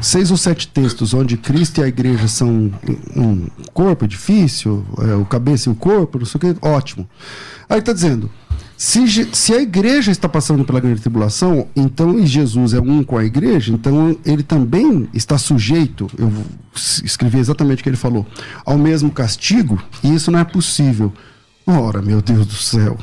seis 0.00 0.30
ou 0.30 0.36
sete 0.36 0.66
textos 0.66 1.14
onde 1.14 1.36
Cristo 1.36 1.80
e 1.80 1.84
a 1.84 1.86
igreja 1.86 2.26
são 2.26 2.72
um 3.16 3.46
corpo 3.72 4.04
edifício, 4.04 4.84
é, 4.98 5.14
o 5.14 5.24
cabeça 5.24 5.68
e 5.68 5.72
o 5.72 5.74
corpo, 5.76 6.18
não 6.18 6.26
sei 6.26 6.38
o 6.38 6.54
que, 6.54 6.66
ótimo. 6.66 7.08
Aí 7.68 7.78
está 7.78 7.92
dizendo, 7.92 8.30
se, 8.84 9.30
se 9.32 9.54
a 9.54 9.62
igreja 9.62 10.12
está 10.12 10.28
passando 10.28 10.62
pela 10.62 10.78
grande 10.78 11.00
tribulação, 11.00 11.68
então 11.74 12.18
e 12.18 12.26
Jesus 12.26 12.74
é 12.74 12.80
um 12.80 13.02
com 13.02 13.16
a 13.16 13.24
igreja, 13.24 13.72
então 13.72 14.14
ele 14.26 14.42
também 14.42 15.08
está 15.14 15.38
sujeito, 15.38 16.06
eu 16.18 16.30
escrevi 17.02 17.38
exatamente 17.38 17.80
o 17.80 17.82
que 17.82 17.88
ele 17.88 17.96
falou, 17.96 18.26
ao 18.62 18.76
mesmo 18.76 19.10
castigo, 19.10 19.82
e 20.02 20.14
isso 20.14 20.30
não 20.30 20.38
é 20.38 20.44
possível. 20.44 21.10
Ora, 21.66 22.02
meu 22.02 22.20
Deus 22.20 22.46
do 22.46 22.56
céu. 22.56 22.98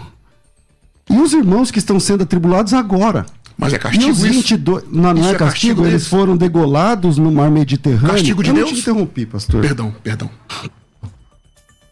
E 1.10 1.18
os 1.18 1.34
irmãos 1.34 1.72
que 1.72 1.80
estão 1.80 2.00
sendo 2.00 2.22
atribulados 2.22 2.76
agora? 2.76 3.26
Mas 3.58 3.74
é 3.74 3.78
E 3.78 3.80
castigo 3.80 4.12
os 4.12 4.24
isso? 4.24 4.34
22, 4.34 4.84
não, 4.92 5.02
não 5.02 5.16
Isso 5.16 5.30
é 5.30 5.34
é 5.34 5.36
castigo, 5.36 5.40
castigo 5.40 5.86
eles 5.88 6.06
foram 6.08 6.38
degolados 6.38 7.18
no 7.18 7.32
mar 7.32 7.50
Mediterrâneo. 7.50 8.14
Castigo 8.14 8.44
de 8.44 8.50
Eu 8.50 8.54
não 8.54 8.64
Deus? 8.66 8.76
te 8.76 8.82
interrompi, 8.82 9.26
pastor. 9.26 9.62
Perdão, 9.62 9.92
perdão. 10.04 10.30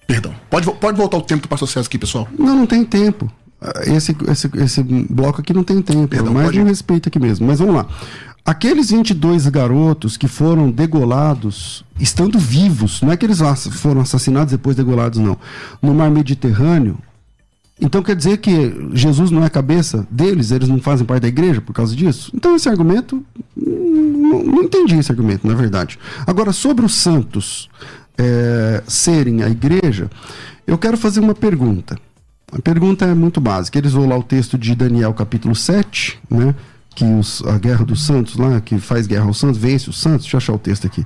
Perdão. 0.06 0.36
Pode, 0.48 0.72
pode 0.74 0.98
voltar 0.98 1.18
o 1.18 1.22
tempo 1.22 1.42
do 1.44 1.48
pastor 1.48 1.68
César 1.68 1.88
aqui, 1.88 1.98
pessoal. 1.98 2.28
Não, 2.38 2.56
não 2.56 2.66
tem 2.68 2.84
tempo. 2.86 3.32
Ah, 3.62 3.82
Esse, 3.86 4.16
esse, 4.28 4.49
esse 4.55 4.84
bloco 4.84 5.41
aqui 5.41 5.53
não 5.53 5.64
tem 5.64 5.82
tempo. 5.82 6.07
Perdão, 6.07 6.34
mas 6.34 6.45
pode 6.45 6.60
um 6.62 6.66
respeito 6.66 7.10
aqui 7.10 7.20
mesmo. 7.20 7.45
Mas 7.47 7.60
vamos 7.60 7.76
lá. 7.76 7.88
Aqueles 8.45 8.89
22 8.89 9.47
garotos 9.47 10.18
que 10.18 10.28
foram 10.28 10.72
degolados, 10.72 11.86
estando 11.99 12.39
vivos, 12.39 13.01
não 13.01 13.12
é 13.12 13.18
que 13.18 13.26
eles 13.26 13.39
foram 13.74 14.01
assassinados 14.01 14.51
depois 14.51 14.76
degolados, 14.76 15.20
não. 15.20 15.38
No 15.82 15.93
mar 15.93 16.10
Mediterrâneo. 16.10 16.97
Então 17.82 18.01
quer 18.01 18.16
dizer 18.16 18.38
que 18.38 18.89
Jesus 18.93 19.32
não 19.32 19.43
é 19.43 19.45
a 19.45 19.49
cabeça 19.49 20.05
deles, 20.10 20.51
eles 20.51 20.68
não 20.68 20.80
fazem 20.80 21.05
parte 21.05 21.22
da 21.22 21.28
igreja 21.28 21.62
por 21.62 21.74
causa 21.74 21.95
disso? 21.95 22.32
Então 22.34 22.55
esse 22.55 22.68
argumento, 22.68 23.24
não, 23.55 24.43
não 24.43 24.64
entendi 24.64 24.97
esse 24.97 25.12
argumento, 25.12 25.47
na 25.47 25.53
verdade. 25.53 25.97
Agora, 26.28 26.51
sobre 26.51 26.86
os 26.86 26.95
santos 26.95 27.70
é, 28.18 28.84
serem 28.86 29.43
a 29.43 29.49
igreja, 29.49 30.10
eu 30.68 30.78
quero 30.78 30.97
fazer 30.97 31.20
uma 31.20 31.34
pergunta. 31.34 31.97
A 32.52 32.62
pergunta 32.62 33.06
é 33.06 33.14
muito 33.14 33.39
básica. 33.39 33.78
Eles 33.78 33.93
vão 33.93 34.08
lá 34.08 34.18
o 34.18 34.24
texto 34.24 34.58
de 34.58 34.74
Daniel 34.76 35.14
capítulo 35.14 35.56
7, 35.56 36.20
né? 36.30 36.56
Que 36.95 37.06
os, 37.06 37.43
a 37.45 37.58
guerra 37.58 37.86
dos 37.86 38.04
santos 38.06 38.36
lá, 38.36 38.60
que 38.60 38.78
faz 38.80 39.06
guerra 39.08 39.26
aos 39.26 39.38
santos, 39.38 39.58
vence 39.58 39.89
os 39.89 40.00
santos. 40.00 40.22
Deixa 40.24 40.36
eu 40.36 40.39
achar 40.39 40.54
o 40.54 40.60
texto 40.60 40.88
aqui. 40.88 41.06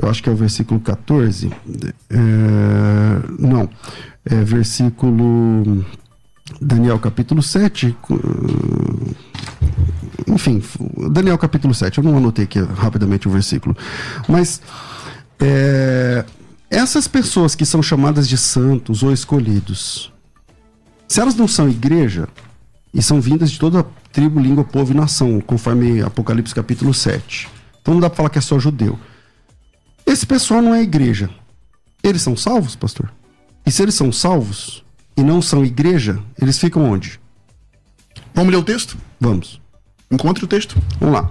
Eu 0.00 0.10
acho 0.10 0.22
que 0.22 0.28
é 0.28 0.32
o 0.32 0.36
versículo 0.36 0.80
14. 0.80 1.50
É, 2.10 2.16
não. 3.38 3.68
É 4.24 4.34
versículo. 4.42 5.84
Daniel 6.60 6.98
capítulo 6.98 7.42
7. 7.42 7.96
cu- 8.02 8.20
Enfim, 10.26 10.62
Daniel 11.10 11.38
capítulo 11.38 11.72
7. 11.72 11.98
Eu 11.98 12.04
não 12.04 12.16
anotei 12.16 12.44
aqui 12.44 12.58
rapidamente 12.60 13.28
o 13.28 13.30
versículo. 13.30 13.76
Mas. 14.28 14.60
é, 15.40 16.24
essas 16.70 17.06
pessoas 17.06 17.54
que 17.54 17.66
são 17.66 17.82
chamadas 17.82 18.26
de 18.28 18.36
santos 18.38 19.02
ou 19.02 19.12
escolhidos, 19.12 20.11
se 21.08 21.20
elas 21.20 21.34
não 21.34 21.46
são 21.46 21.68
igreja, 21.68 22.28
e 22.94 23.02
são 23.02 23.20
vindas 23.20 23.50
de 23.50 23.58
toda 23.58 23.80
a 23.80 23.84
tribo, 24.12 24.38
língua, 24.38 24.64
povo 24.64 24.92
e 24.92 24.96
nação, 24.96 25.40
conforme 25.40 26.02
Apocalipse 26.02 26.54
capítulo 26.54 26.92
7. 26.92 27.48
Então 27.80 27.94
não 27.94 28.00
dá 28.00 28.10
pra 28.10 28.18
falar 28.18 28.30
que 28.30 28.38
é 28.38 28.42
só 28.42 28.58
judeu. 28.58 28.98
Esse 30.04 30.26
pessoal 30.26 30.60
não 30.60 30.74
é 30.74 30.82
igreja. 30.82 31.30
Eles 32.02 32.20
são 32.20 32.36
salvos, 32.36 32.76
pastor? 32.76 33.12
E 33.64 33.70
se 33.70 33.82
eles 33.82 33.94
são 33.94 34.12
salvos 34.12 34.84
e 35.16 35.22
não 35.22 35.40
são 35.40 35.64
igreja, 35.64 36.22
eles 36.40 36.58
ficam 36.58 36.90
onde? 36.90 37.18
Vamos 38.34 38.52
ler 38.52 38.58
o 38.58 38.64
texto? 38.64 38.98
Vamos. 39.20 39.60
Encontre 40.10 40.44
o 40.44 40.48
texto. 40.48 40.76
Vamos 41.00 41.14
lá. 41.14 41.30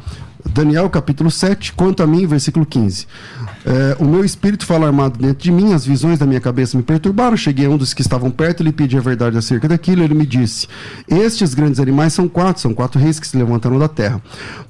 Daniel 0.54 0.90
capítulo 0.90 1.32
7, 1.32 1.72
quanto 1.74 2.04
a 2.04 2.08
mim, 2.08 2.28
versículo 2.28 2.66
15. 2.66 3.08
É, 3.66 3.96
o 4.00 4.06
meu 4.06 4.26
espírito 4.26 4.66
fala 4.66 4.86
armado 4.86 5.18
dentro 5.18 5.42
de 5.42 5.52
mim, 5.52 5.74
as 5.74 5.86
visões 5.86 6.20
da 6.20 6.26
minha 6.26 6.42
cabeça 6.42 6.76
me 6.76 6.84
perturbaram. 6.84 7.38
Cheguei 7.38 7.66
a 7.66 7.70
um 7.70 7.78
dos 7.78 7.94
que 7.94 8.02
estavam 8.02 8.30
perto 8.30 8.62
lhe 8.62 8.72
pedi 8.72 8.98
a 8.98 9.02
verdade 9.02 9.38
acerca 9.38 9.68
daquilo. 9.68 10.04
Ele 10.04 10.14
me 10.14 10.26
disse: 10.26 10.68
Estes 11.08 11.54
grandes 11.54 11.80
animais 11.80 12.14
são 12.14 12.28
quatro, 12.28 12.62
são 12.62 12.74
quatro 12.74 13.00
reis 13.00 13.20
que 13.20 13.28
se 13.28 13.38
levantaram 13.38 13.80
da 13.80 13.88
terra. 13.88 14.22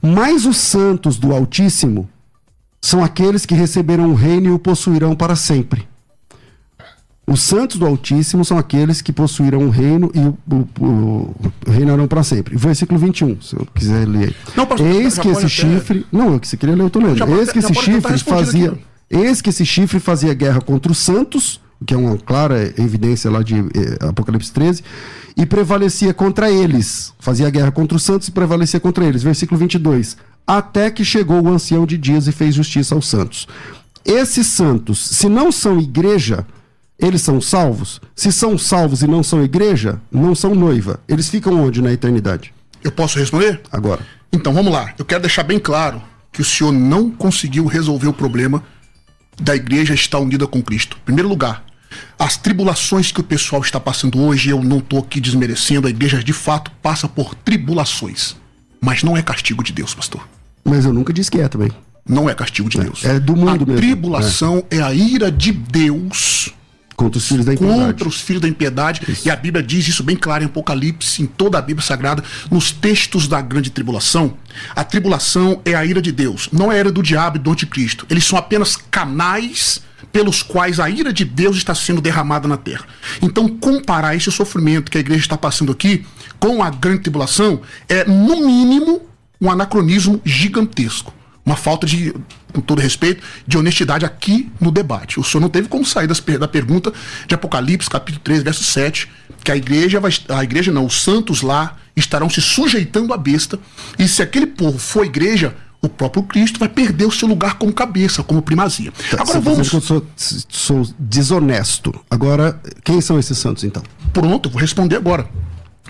Mas 0.02 0.46
os 0.46 0.58
santos 0.58 1.18
do 1.18 1.34
Altíssimo 1.34 2.08
são 2.80 3.04
aqueles 3.04 3.46
que 3.46 3.56
receberam 3.56 4.12
o 4.12 4.16
reino 4.16 4.48
e 4.48 4.52
o 4.52 4.60
possuirão 4.60 5.16
para 5.16 5.36
sempre. 5.36 5.91
Os 7.32 7.42
santos 7.42 7.78
do 7.78 7.86
Altíssimo 7.86 8.44
são 8.44 8.58
aqueles 8.58 9.02
que 9.02 9.14
possuirão 9.14 9.62
o 9.68 9.70
reino 9.70 10.12
e 10.14 10.20
o, 10.20 10.38
o- 10.50 10.86
o- 10.86 11.36
reinarão 11.72 12.08
para 12.08 12.24
sempre. 12.24 12.58
Versículo 12.58 13.00
21, 13.00 13.42
se 13.42 13.56
eu 13.56 13.66
quiser 13.74 14.08
ler. 14.08 14.36
Não, 14.56 14.66
pastor, 14.66 14.88
Eis 14.88 15.18
que 15.18 15.28
esse 15.30 15.40
até- 15.40 15.48
chifre. 15.50 16.06
Não, 16.12 16.34
eu 16.34 16.40
que 16.40 16.48
você 16.48 16.58
queria 16.58 16.76
ler, 16.76 16.84
eu 16.84 16.90
tô 16.90 17.00
lendo. 17.00 17.18
Já 17.18 17.28
Eis 17.28 17.52
que 17.52 17.60
esse 17.60 17.74
chifre 17.74 18.18
fazia. 18.20 18.72
aqui, 18.72 18.82
Eis 19.10 19.42
que 19.42 19.50
esse 19.50 19.66
chifre 19.66 20.00
fazia 20.00 20.34
guerra 20.34 20.60
contra 20.62 20.92
os 20.92 20.98
santos, 20.98 21.62
que 21.86 21.94
é 21.94 21.98
uma 21.98 22.18
clara 22.18 22.74
evidência 22.78 23.30
lá 23.32 23.42
de 23.42 23.56
eh, 23.60 23.98
Apocalipse 24.08 24.52
13, 24.52 24.84
e 25.38 25.46
prevalecia 25.46 26.14
contra 26.14 26.52
eles. 26.52 27.14
Fazia 27.20 27.50
guerra 27.50 27.72
contra 27.72 27.96
os 27.98 28.04
santos 28.04 28.28
e 28.28 28.32
prevalecia 28.32 28.80
contra 28.80 29.06
eles. 29.06 29.24
Versículo 29.24 29.58
22. 29.60 30.18
Até 30.46 30.92
que 30.92 31.06
chegou 31.06 31.42
o 31.42 31.48
ancião 31.50 31.86
de 31.86 31.98
dias 31.98 32.28
e 32.28 32.32
fez 32.32 32.54
justiça 32.56 32.94
aos 32.94 33.08
santos. 33.08 33.48
Esses 34.04 34.48
santos, 34.48 35.00
se 35.00 35.30
não 35.30 35.52
são 35.52 35.80
igreja, 35.80 36.46
eles 37.02 37.22
são 37.22 37.42
salvos? 37.42 38.00
Se 38.16 38.32
são 38.32 38.58
salvos 38.58 39.02
e 39.02 39.08
não 39.08 39.24
são 39.24 39.44
igreja, 39.44 40.00
não 40.12 40.36
são 40.36 40.54
noiva. 40.54 41.00
Eles 41.08 41.30
ficam 41.30 41.60
onde 41.60 41.82
na 41.82 41.92
eternidade? 41.92 42.54
Eu 42.84 42.92
posso 42.92 43.18
responder? 43.18 43.60
Agora. 43.72 44.06
Então 44.32 44.54
vamos 44.54 44.72
lá. 44.72 44.94
Eu 44.98 45.04
quero 45.04 45.22
deixar 45.22 45.44
bem 45.44 45.60
claro 45.60 46.02
que 46.32 46.42
o 46.42 46.46
senhor 46.46 46.72
não 46.72 47.10
conseguiu 47.10 47.66
resolver 47.66 48.08
o 48.08 48.14
problema 48.14 48.64
da 49.40 49.56
igreja 49.56 49.94
estar 49.94 50.20
unida 50.20 50.46
com 50.46 50.62
Cristo. 50.62 50.98
Em 51.02 51.06
primeiro 51.06 51.28
lugar, 51.28 51.66
as 52.18 52.38
tribulações 52.38 53.12
que 53.12 53.20
o 53.20 53.24
pessoal 53.24 53.62
está 53.62 53.80
passando 53.80 54.22
hoje, 54.22 54.50
eu 54.50 54.64
não 54.64 54.78
estou 54.78 55.00
aqui 55.00 55.20
desmerecendo, 55.20 55.88
a 55.88 55.90
igreja 55.90 56.24
de 56.24 56.34
fato 56.34 56.72
passa 56.82 57.08
por 57.08 57.34
tribulações. 57.34 58.36
Mas 58.80 59.04
não 59.04 59.18
é 59.18 59.22
castigo 59.24 59.64
de 59.64 59.74
Deus, 59.74 59.94
pastor. 59.94 60.28
Mas 60.64 60.86
eu 60.86 60.94
nunca 60.94 61.12
disse 61.12 61.32
que 61.32 61.40
é 61.40 61.48
também. 61.48 61.72
Não 62.08 62.30
é 62.30 62.34
castigo 62.34 62.70
de 62.70 62.80
Deus. 62.80 63.04
é 63.04 63.20
do 63.20 63.36
mundo 63.36 63.64
a 63.64 63.68
mesmo, 63.68 63.76
tribulação 63.76 64.64
é. 64.70 64.82
a 64.82 64.94
ira 64.94 65.32
de 65.32 65.52
Deus 65.52 66.52
Contra 67.02 67.18
os 67.18 67.28
filhos 67.28 67.46
da 67.46 67.54
impiedade. 67.54 67.80
contra 67.80 68.08
os 68.08 68.22
filhos 68.22 68.42
da 68.42 68.48
impiedade. 68.48 69.02
E 69.26 69.30
a 69.30 69.36
Bíblia 69.36 69.64
diz 69.64 69.88
isso 69.88 70.04
bem 70.04 70.16
claro 70.16 70.44
em 70.44 70.48
Apocalipse, 70.48 71.24
em 71.24 71.26
toda 71.26 71.58
a 71.58 71.62
Bíblia 71.62 71.86
Sagrada, 71.86 72.24
nos 72.50 72.72
textos 72.72 73.28
da 73.28 73.42
grande 73.42 73.72
tribulação. 73.72 74.38
A 74.76 74.84
tribulação 74.84 75.62
é 75.66 75.74
a 75.74 75.84
ira 75.84 76.02
de 76.02 76.12
Deus, 76.12 76.50
não 76.52 76.72
é 76.72 76.76
a 76.76 76.80
ira 76.80 76.92
do 76.92 77.02
diabo 77.02 77.38
e 77.38 77.40
do 77.40 77.52
anticristo. 77.52 78.06
Eles 78.10 78.26
são 78.26 78.38
apenas 78.38 78.76
canais 78.76 79.82
pelos 80.12 80.44
quais 80.44 80.80
a 80.80 80.90
ira 80.90 81.12
de 81.12 81.26
Deus 81.26 81.58
está 81.58 81.74
sendo 81.74 82.02
derramada 82.02 82.48
na 82.48 82.58
terra. 82.58 82.86
Então, 83.22 83.48
comparar 83.48 84.16
esse 84.16 84.32
sofrimento 84.32 84.92
que 84.92 84.98
a 84.98 85.02
igreja 85.02 85.22
está 85.22 85.38
passando 85.38 85.72
aqui 85.72 86.06
com 86.40 86.62
a 86.62 86.70
grande 86.70 87.02
tribulação 87.02 87.62
é, 87.88 88.06
no 88.06 88.46
mínimo, 88.46 89.02
um 89.40 89.50
anacronismo 89.50 90.22
gigantesco. 90.24 91.14
Uma 91.52 91.58
falta 91.58 91.86
de, 91.86 92.16
com 92.54 92.62
todo 92.62 92.80
respeito, 92.80 93.22
de 93.46 93.58
honestidade 93.58 94.06
aqui 94.06 94.50
no 94.58 94.72
debate. 94.72 95.20
O 95.20 95.24
senhor 95.24 95.42
não 95.42 95.50
teve 95.50 95.68
como 95.68 95.86
sair 95.86 96.08
das 96.08 96.22
da 96.22 96.48
pergunta 96.48 96.94
de 97.28 97.36
Apocalipse, 97.36 97.90
capítulo 97.90 98.22
3, 98.24 98.42
verso 98.42 98.64
7, 98.64 99.10
que 99.44 99.52
a 99.52 99.58
igreja 99.58 100.00
vai. 100.00 100.14
A 100.30 100.46
igreja 100.46 100.72
não, 100.72 100.86
os 100.86 101.02
santos 101.02 101.42
lá 101.42 101.76
estarão 101.94 102.30
se 102.30 102.42
sujeitando 102.42 103.14
à 103.14 103.18
besta. 103.18 103.60
E 104.00 104.08
se 104.08 104.22
aquele 104.22 104.48
povo 104.48 104.80
for 104.80 105.06
igreja, 105.06 105.54
o 105.82 105.90
próprio 105.90 106.24
Cristo 106.24 106.58
vai 106.58 106.70
perder 106.70 107.04
o 107.04 107.12
seu 107.12 107.28
lugar 107.28 107.56
como 107.56 107.74
cabeça, 107.74 108.24
como 108.24 108.42
primazia. 108.42 108.94
Tá, 109.10 109.24
Agora 109.24 109.42
vamos. 109.42 109.70
que 109.70 109.76
eu 109.76 109.82
sou, 109.82 110.08
sou 110.16 110.90
desonesto. 110.98 111.94
Agora, 112.10 112.62
quem 112.82 113.02
são 113.02 113.20
esses 113.20 113.38
santos, 113.38 113.66
então? 113.66 113.84
Pronto, 114.14 114.48
eu 114.48 114.54
vou 114.54 114.62
responder 114.62 114.96
agora. 114.96 115.30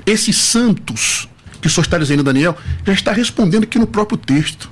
Esses 0.07 0.38
santos 0.38 1.30
que 1.62 1.68
o 1.68 1.70
senhor 1.70 1.84
está 1.84 1.99
dizendo, 1.99 2.24
Daniel, 2.24 2.57
já 2.84 2.93
está 2.93 3.12
respondendo 3.12 3.66
aqui 3.66 3.78
no 3.78 3.86
próprio 3.86 4.18
texto. 4.18 4.72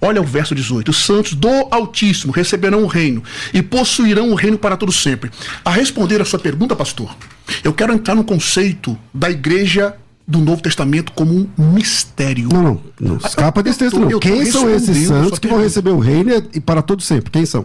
Olha 0.00 0.20
o 0.20 0.24
verso 0.24 0.54
18: 0.54 0.90
Os 0.90 1.04
santos 1.04 1.34
do 1.34 1.48
Altíssimo 1.70 2.32
receberão 2.32 2.84
o 2.84 2.86
reino 2.86 3.22
e 3.52 3.62
possuirão 3.62 4.30
o 4.30 4.34
reino 4.34 4.58
para 4.58 4.76
todo 4.76 4.92
sempre. 4.92 5.30
A 5.64 5.70
responder 5.70 6.20
a 6.20 6.24
sua 6.24 6.38
pergunta, 6.38 6.76
pastor, 6.76 7.14
eu 7.64 7.72
quero 7.72 7.92
entrar 7.92 8.14
no 8.14 8.24
conceito 8.24 8.98
da 9.12 9.30
igreja 9.30 9.96
do 10.26 10.38
Novo 10.38 10.60
Testamento 10.60 11.12
como 11.12 11.50
um 11.58 11.72
mistério. 11.72 12.48
Não, 12.52 12.62
não. 12.62 12.82
Não 13.00 13.16
escapa 13.16 13.62
desse 13.62 13.78
texto, 13.78 13.98
não. 13.98 14.20
Quem 14.20 14.44
são 14.44 14.68
esses 14.70 15.08
santos 15.08 15.38
que 15.38 15.48
vão 15.48 15.60
receber 15.60 15.90
o 15.90 15.98
reino 15.98 16.30
e 16.52 16.60
para 16.60 16.82
todo 16.82 17.02
sempre? 17.02 17.30
Quem 17.30 17.46
são? 17.46 17.64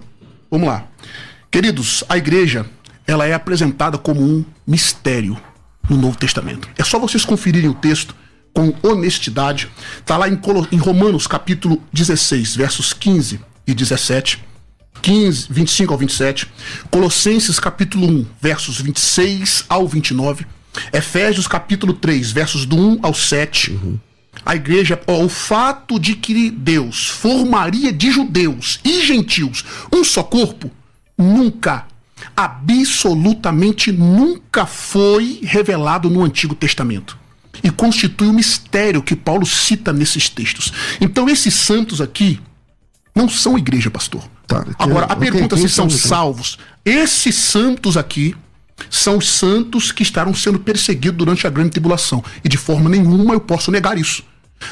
Vamos 0.50 0.68
lá. 0.68 0.86
Queridos, 1.52 2.04
a 2.08 2.18
igreja, 2.18 2.66
ela 3.06 3.28
é 3.28 3.34
apresentada 3.34 3.98
como 3.98 4.22
um 4.22 4.46
mistério 4.66 5.38
no 5.90 5.98
Novo 5.98 6.18
Testamento. 6.18 6.70
É 6.78 6.84
só 6.84 6.98
vocês 6.98 7.26
conferirem 7.26 7.70
o 7.70 7.74
texto 7.74 8.16
com 8.54 8.74
honestidade. 8.84 9.70
Está 10.00 10.16
lá 10.16 10.30
em, 10.30 10.40
em 10.72 10.78
Romanos, 10.78 11.28
capítulo 11.28 11.82
16, 11.92 12.56
versos 12.56 12.94
15 12.94 13.40
e 13.66 13.74
17. 13.74 14.44
15, 15.02 15.48
25 15.50 15.94
ao 15.94 16.00
27. 16.00 16.48
Colossenses, 16.90 17.60
capítulo 17.60 18.08
1, 18.08 18.26
versos 18.40 18.80
26 18.80 19.66
ao 19.68 19.88
29. 19.88 20.46
Efésios, 20.94 21.48
capítulo 21.48 21.94
3, 21.94 22.32
versos 22.32 22.66
do 22.66 22.78
1 22.78 23.00
ao 23.02 23.14
7. 23.14 24.00
A 24.46 24.56
igreja, 24.56 25.00
ó, 25.06 25.24
o 25.24 25.30
fato 25.30 26.00
de 26.00 26.16
que 26.16 26.50
Deus 26.50 27.08
formaria 27.08 27.92
de 27.92 28.12
judeus 28.12 28.80
e 28.84 29.06
gentios 29.06 29.64
um 29.94 30.04
só 30.04 30.24
corpo, 30.24 30.72
nunca, 31.18 31.86
absolutamente 32.36 33.92
nunca 33.92 34.66
foi 34.66 35.40
revelado 35.44 36.10
no 36.10 36.24
Antigo 36.24 36.56
Testamento. 36.56 37.23
E 37.62 37.70
constitui 37.70 38.28
o 38.28 38.34
mistério 38.34 39.04
que 39.04 39.16
Paulo 39.16 39.46
cita 39.46 39.94
nesses 39.94 40.30
textos. 40.30 40.72
Então, 41.00 41.30
esses 41.30 41.54
santos 41.54 42.02
aqui 42.02 42.40
não 43.16 43.30
são 43.30 43.58
igreja, 43.58 43.92
pastor. 43.92 44.24
Tá, 44.48 44.64
que- 44.64 44.72
Agora, 44.80 45.06
a 45.06 45.14
ok, 45.14 45.30
pergunta 45.32 45.56
quem 45.56 45.68
se 45.68 45.74
são 45.74 45.90
salvos. 45.90 46.58
Esses 46.84 47.36
santos 47.36 47.96
aqui 47.96 48.36
são 48.90 49.18
os 49.18 49.30
santos 49.30 49.92
que 49.92 50.02
estarão 50.04 50.34
sendo 50.34 50.60
perseguidos 50.60 51.18
durante 51.18 51.46
a 51.46 51.50
grande 51.50 51.70
tribulação. 51.72 52.24
E 52.44 52.50
de 52.50 52.58
forma 52.58 52.90
nenhuma 52.90 53.34
eu 53.34 53.40
posso 53.40 53.72
negar 53.72 53.98
isso. 53.98 54.24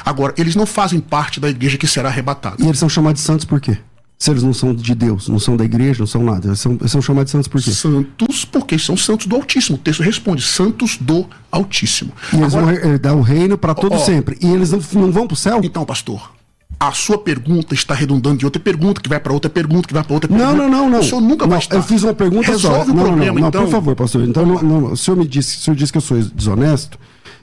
Agora, 0.03 0.33
eles 0.37 0.55
não 0.55 0.65
fazem 0.65 0.99
parte 0.99 1.39
da 1.39 1.49
igreja 1.49 1.77
que 1.77 1.85
será 1.87 2.09
arrebatada. 2.09 2.55
E 2.59 2.65
eles 2.65 2.79
são 2.79 2.89
chamados 2.89 3.21
de 3.21 3.25
santos 3.27 3.45
por 3.45 3.59
quê? 3.61 3.77
Se 4.21 4.29
eles 4.29 4.43
não 4.43 4.53
são 4.53 4.71
de 4.71 4.93
Deus, 4.93 5.27
não 5.27 5.39
são 5.39 5.57
da 5.57 5.65
igreja, 5.65 5.97
não 5.97 6.05
são 6.05 6.23
nada. 6.23 6.49
Eles 6.49 6.59
são, 6.59 6.73
eles 6.73 6.91
são 6.91 7.01
chamados 7.01 7.25
de 7.25 7.31
santos 7.31 7.47
por 7.47 7.59
quê? 7.59 7.71
Santos, 7.71 8.45
porque 8.45 8.77
são 8.77 8.95
santos 8.95 9.25
do 9.25 9.35
Altíssimo. 9.35 9.79
O 9.79 9.81
texto 9.81 10.03
responde: 10.03 10.43
santos 10.43 10.95
do 10.95 11.25
Altíssimo. 11.51 12.11
E 12.31 12.35
eles 12.35 12.53
Agora, 12.53 12.79
vão 12.79 12.91
herdar 12.91 13.15
o 13.15 13.21
reino 13.21 13.57
para 13.57 13.73
todo 13.73 13.95
Ó, 13.95 13.97
sempre. 13.97 14.37
E 14.39 14.45
eles 14.45 14.69
não, 14.69 14.79
não 14.93 15.11
vão 15.11 15.25
pro 15.25 15.35
céu? 15.35 15.59
Então, 15.63 15.83
pastor, 15.83 16.33
a 16.79 16.91
sua 16.91 17.17
pergunta 17.17 17.73
está 17.73 17.95
redundando 17.95 18.37
de 18.37 18.45
outra 18.45 18.61
pergunta, 18.61 19.01
que 19.01 19.09
vai 19.09 19.19
para 19.19 19.33
outra 19.33 19.49
pergunta, 19.49 19.87
que 19.87 19.93
vai 19.95 20.03
para 20.03 20.13
outra 20.13 20.29
pergunta. 20.29 20.53
não, 20.53 20.69
não, 20.69 20.87
não. 20.87 20.99
O 20.99 21.03
senhor 21.03 21.19
nunca 21.19 21.45
não, 21.45 21.49
vai 21.49 21.57
estar. 21.57 21.77
Eu 21.77 21.81
fiz 21.81 22.03
uma 22.03 22.13
pergunta 22.13 22.45
Resolve 22.45 22.77
só. 22.77 22.91
o 22.91 22.93
não, 22.93 23.03
problema, 23.03 23.33
não, 23.33 23.41
não, 23.41 23.47
então. 23.47 23.63
por 23.63 23.71
favor, 23.71 23.95
pastor. 23.95 24.21
Então, 24.21 24.45
não, 24.45 24.61
não, 24.61 24.91
o 24.91 24.97
senhor 24.97 25.17
me 25.17 25.27
disse, 25.27 25.57
o 25.57 25.61
senhor 25.61 25.75
disse 25.75 25.91
que 25.91 25.97
eu 25.97 26.01
sou 26.01 26.21
desonesto 26.21 26.95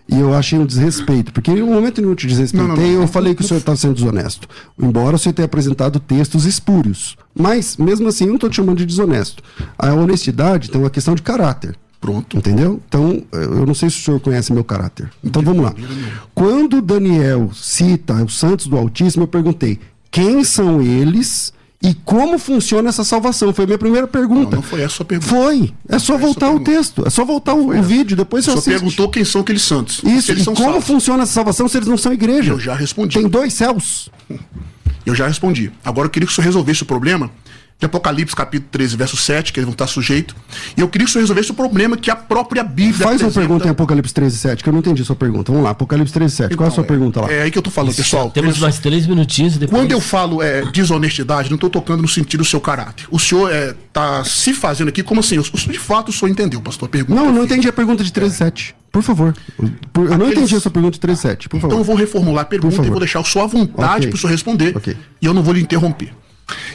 e 0.08 0.18
eu 0.18 0.32
achei 0.34 0.58
um 0.58 0.64
desrespeito, 0.64 1.32
porque 1.32 1.50
em 1.50 1.62
um 1.62 1.72
momento 1.74 2.00
nenhum 2.00 2.12
eu 2.12 2.16
te 2.16 2.26
desrespeitei, 2.26 2.66
Não, 2.68 2.76
não, 2.76 2.82
não. 2.82 3.02
eu 3.02 3.08
falei 3.08 3.34
que 3.34 3.42
o 3.42 3.44
senhor 3.46 3.58
estava 3.60 3.76
sendo 3.76 3.94
desonesto. 3.94 4.48
Embora 4.80 5.16
o 5.16 5.18
senhor 5.18 5.34
tenha 5.34 5.44
apresentado 5.46 6.00
textos 6.00 6.46
espúrios. 6.46 7.16
Mas, 7.34 7.76
mesmo 7.76 8.08
assim, 8.08 8.24
eu 8.24 8.28
não 8.28 8.34
estou 8.36 8.48
te 8.48 8.56
chamando 8.56 8.78
de 8.78 8.86
desonesto. 8.86 9.42
A 9.78 9.92
honestidade 9.92 10.70
tem 10.70 10.80
uma 10.80 10.88
questão 10.90 11.14
de 11.14 11.20
caráter. 11.22 11.76
Pronto. 12.00 12.36
Entendeu? 12.36 12.80
Então, 12.88 13.22
eu 13.32 13.66
não 13.66 13.74
sei 13.74 13.90
se 13.90 14.00
o 14.00 14.02
senhor 14.04 14.20
conhece 14.20 14.52
meu 14.52 14.64
caráter. 14.64 15.10
Então 15.22 15.42
vamos 15.42 15.62
lá. 15.64 15.74
Quando 16.34 16.80
Daniel 16.80 17.50
cita 17.52 18.14
os 18.24 18.38
santos 18.38 18.66
do 18.66 18.76
Altíssimo, 18.76 19.24
eu 19.24 19.28
perguntei 19.28 19.78
quem 20.10 20.42
são 20.44 20.80
eles 20.80 21.52
e 21.80 21.94
como 21.94 22.38
funciona 22.38 22.88
essa 22.88 23.04
salvação. 23.04 23.52
Foi 23.54 23.64
a 23.64 23.66
minha 23.66 23.78
primeira 23.78 24.06
pergunta. 24.08 24.50
Não, 24.50 24.56
não 24.56 24.62
foi 24.62 24.80
essa 24.80 24.86
a 24.86 24.96
sua 24.96 25.04
pergunta. 25.06 25.30
Foi. 25.30 25.72
É 25.88 25.98
só 25.98 26.18
voltar 26.18 26.50
o 26.50 26.60
texto. 26.60 27.06
É 27.06 27.10
só 27.10 27.24
voltar 27.24 27.54
o, 27.54 27.68
o 27.68 27.82
vídeo. 27.82 28.16
Depois 28.16 28.44
você 28.44 28.50
assiste. 28.50 28.70
perguntou 28.70 29.08
quem 29.08 29.24
são 29.24 29.42
aqueles 29.42 29.62
santos. 29.62 30.02
Isso. 30.02 30.32
E 30.32 30.42
são 30.42 30.54
como 30.54 30.70
salvos. 30.70 30.86
funciona 30.86 31.22
essa 31.22 31.32
salvação 31.32 31.68
se 31.68 31.78
eles 31.78 31.88
não 31.88 31.96
são 31.96 32.12
igreja? 32.12 32.52
Eu 32.52 32.58
já 32.58 32.74
respondi. 32.74 33.16
Tem 33.16 33.28
dois 33.28 33.54
céus. 33.54 34.10
Eu 35.06 35.14
já 35.14 35.28
respondi. 35.28 35.70
Agora 35.84 36.06
eu 36.06 36.10
queria 36.10 36.26
que 36.26 36.32
o 36.32 36.34
senhor 36.34 36.46
resolvesse 36.46 36.82
o 36.82 36.86
problema 36.86 37.30
de 37.78 37.86
Apocalipse, 37.86 38.34
capítulo 38.34 38.68
13, 38.72 38.96
verso 38.96 39.16
7, 39.16 39.52
que 39.52 39.60
eles 39.60 39.66
vão 39.66 39.72
estar 39.72 39.86
sujeitos. 39.86 40.34
E 40.76 40.80
eu 40.80 40.88
queria 40.88 41.04
que 41.04 41.10
o 41.10 41.12
senhor 41.12 41.22
resolvesse 41.22 41.52
o 41.52 41.54
problema 41.54 41.96
que 41.96 42.10
a 42.10 42.16
própria 42.16 42.64
Bíblia. 42.64 43.06
Faz 43.06 43.20
uma 43.20 43.28
apresenta. 43.28 43.40
pergunta 43.40 43.66
em 43.68 43.70
Apocalipse 43.70 44.12
13, 44.12 44.36
7, 44.36 44.62
que 44.64 44.68
eu 44.68 44.72
não 44.72 44.80
entendi 44.80 45.02
a 45.02 45.04
sua 45.04 45.14
pergunta. 45.14 45.52
Vamos 45.52 45.64
lá, 45.64 45.70
Apocalipse 45.70 46.12
13, 46.12 46.34
7. 46.34 46.56
Qual 46.56 46.64
é 46.66 46.68
a 46.68 46.74
sua 46.74 46.82
Então, 46.82 46.96
pergunta 46.96 47.20
lá? 47.20 47.30
É 47.32 47.42
aí 47.42 47.52
que 47.52 47.58
eu 47.58 47.62
tô 47.62 47.70
falando, 47.70 47.94
pessoal. 47.94 48.30
Temos 48.32 48.54
Veja 48.54 48.62
mais 48.66 48.80
três 48.80 49.06
minutinhos 49.06 49.54
e 49.54 49.58
depois. 49.60 49.80
Quando 49.80 49.92
eu 49.92 50.00
falo 50.00 50.42
é, 50.42 50.62
desonestidade, 50.72 51.50
não 51.50 51.54
estou 51.54 51.70
tocando 51.70 52.02
no 52.02 52.08
sentido 52.08 52.40
do 52.40 52.44
seu 52.44 52.60
caráter. 52.60 53.06
O 53.12 53.18
senhor 53.18 53.48
está 53.52 54.24
se 54.24 54.52
fazendo 54.52 54.88
aqui 54.88 55.04
como 55.04 55.20
assim? 55.20 55.38
O, 55.38 55.42
o- 55.42 55.44
de 55.44 55.78
fato, 55.78 56.08
o 56.08 56.12
senhor 56.12 56.32
entendeu, 56.32 56.60
pastor? 56.60 56.88
A 56.88 56.90
pergunta 56.90 57.14
Não, 57.20 57.28
eu 57.28 57.32
não 57.32 57.44
entendi 57.44 57.68
a 57.68 57.72
pergunta 57.72 58.02
de 58.02 58.12
13, 58.12 58.34
7. 58.34 58.74
Por 58.90 59.04
favor. 59.04 59.32
Por- 59.92 60.02
eu 60.06 60.08
não 60.08 60.14
Aqueles- 60.26 60.32
entendi 60.38 60.56
a 60.56 60.60
sua 60.60 60.70
pergunta 60.72 60.94
de 60.94 61.00
13, 61.00 61.20
7. 61.20 61.48
Por 61.48 61.60
favor. 61.60 61.68
Então 61.74 61.78
eu 61.78 61.84
vou 61.84 61.94
reformular 61.94 62.42
a 62.42 62.44
pergunta 62.44 62.84
e 62.84 62.90
vou 62.90 62.98
deixar 62.98 63.20
o 63.20 63.24
senhor 63.24 63.44
à 63.44 63.46
vontade 63.46 63.98
Ok. 63.98 64.08
para 64.08 64.16
o 64.16 64.18
senhor 64.18 64.32
responder. 64.32 64.76
Ok. 64.76 64.96
E 65.22 65.26
eu 65.26 65.32
não 65.32 65.44
vou 65.44 65.54
lhe 65.54 65.60
interromper. 65.60 66.12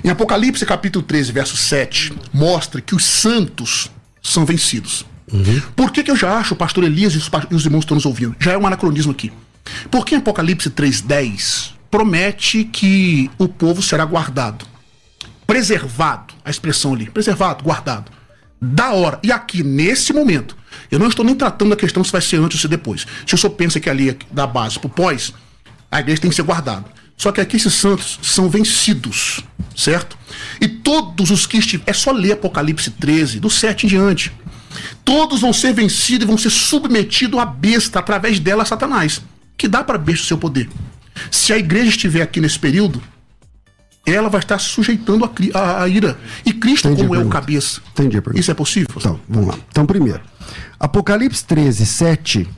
Em 0.04 0.10
Apocalipse, 0.10 0.66
capítulo 0.66 1.04
13, 1.04 1.32
verso 1.32 1.58
7, 1.58 2.14
mostra 2.34 2.82
que 2.82 2.96
os 2.96 3.04
santos 3.04 3.90
são 4.22 4.46
vencidos. 4.46 5.06
Uhum. 5.32 5.62
Por 5.76 5.92
que, 5.92 6.04
que 6.04 6.12
eu 6.12 6.16
já 6.16 6.38
acho, 6.38 6.54
o 6.54 6.58
pastor 6.58 6.84
Elias 6.84 7.14
e 7.14 7.18
os, 7.18 7.30
e 7.50 7.56
os 7.56 7.66
irmãos 7.66 7.80
que 7.80 7.86
estão 7.86 7.96
nos 7.96 8.06
ouvindo? 8.06 8.36
Já 8.40 8.52
é 8.52 8.58
um 8.58 8.68
anacronismo 8.68 9.12
aqui. 9.12 9.32
Porque 9.90 10.16
em 10.16 10.18
Apocalipse 10.18 10.70
3,10 10.70 11.72
promete 11.90 12.64
que 12.66 13.30
o 13.38 13.48
povo 13.48 13.82
será 13.82 14.04
guardado, 14.04 14.66
preservado, 15.46 16.34
a 16.44 16.50
expressão 16.50 16.94
ali, 16.94 17.10
preservado, 17.10 17.64
guardado, 17.64 18.12
da 18.62 18.92
hora. 18.92 19.20
E 19.24 19.32
aqui, 19.32 19.64
nesse 19.64 20.12
momento, 20.12 20.58
eu 20.90 20.98
não 20.98 21.08
estou 21.08 21.24
nem 21.24 21.36
tratando 21.36 21.70
da 21.70 21.76
questão 21.76 22.04
se 22.04 22.12
vai 22.12 22.22
ser 22.22 22.38
antes 22.38 22.58
ou 22.58 22.62
se 22.62 22.68
depois. 22.68 23.06
Se 23.26 23.36
o 23.36 23.38
senhor 23.38 23.54
pensa 23.54 23.80
que 23.80 23.90
ali, 23.90 24.18
da 24.32 24.48
base 24.48 24.80
pro 24.80 24.90
pós, 24.90 25.34
a 25.92 26.00
igreja 26.00 26.22
tem 26.22 26.30
que 26.30 26.36
ser 26.36 26.44
guardada. 26.44 26.86
Só 27.18 27.32
que 27.32 27.40
aqui 27.40 27.56
esses 27.56 27.74
santos 27.74 28.20
são 28.22 28.50
vencidos, 28.50 29.42
certo? 29.76 30.18
E 30.60 30.68
todos 30.68 31.32
os 31.32 31.46
que 31.46 31.58
estiverem. 31.58 31.90
É 31.90 31.94
só 31.94 32.12
ler 32.12 32.34
Apocalipse 32.34 32.90
13, 32.92 33.40
do 33.40 33.50
7 33.50 33.86
em 33.86 33.90
diante. 33.90 34.32
Todos 35.06 35.42
vão 35.42 35.54
ser 35.54 35.74
vencidos 35.74 36.24
e 36.26 36.28
vão 36.28 36.38
ser 36.38 36.50
submetidos 36.50 37.40
à 37.40 37.46
besta, 37.46 38.00
através 38.00 38.40
dela, 38.40 38.64
a 38.64 38.66
Satanás. 38.66 39.22
Que 39.56 39.68
dá 39.68 39.84
para 39.84 39.98
besta 39.98 40.24
o 40.24 40.28
seu 40.28 40.38
poder. 40.38 40.68
Se 41.30 41.54
a 41.54 41.58
igreja 41.58 41.90
estiver 41.90 42.22
aqui 42.24 42.42
nesse 42.42 42.58
período, 42.58 43.02
ela 44.06 44.28
vai 44.30 44.42
estar 44.42 44.58
sujeitando 44.60 45.24
a, 45.24 45.60
a- 45.60 45.84
a 45.84 45.88
ira. 45.88 46.18
E 46.46 46.52
Cristo, 46.52 46.88
Entendi 46.88 47.04
a 47.04 47.08
como 47.08 47.20
é 47.20 47.24
o 47.24 47.30
cabeça. 47.30 47.80
Entendi 47.92 48.18
a. 48.18 48.24
Isso 48.34 48.52
é 48.52 48.54
possível? 48.54 48.90
Então, 48.98 49.20
vamos 49.30 49.50
lá. 49.50 49.56
Então, 49.70 49.86
primeiro, 49.86 50.20
Apocalipse 50.80 51.46
13, 51.46 51.86
7 51.86 52.50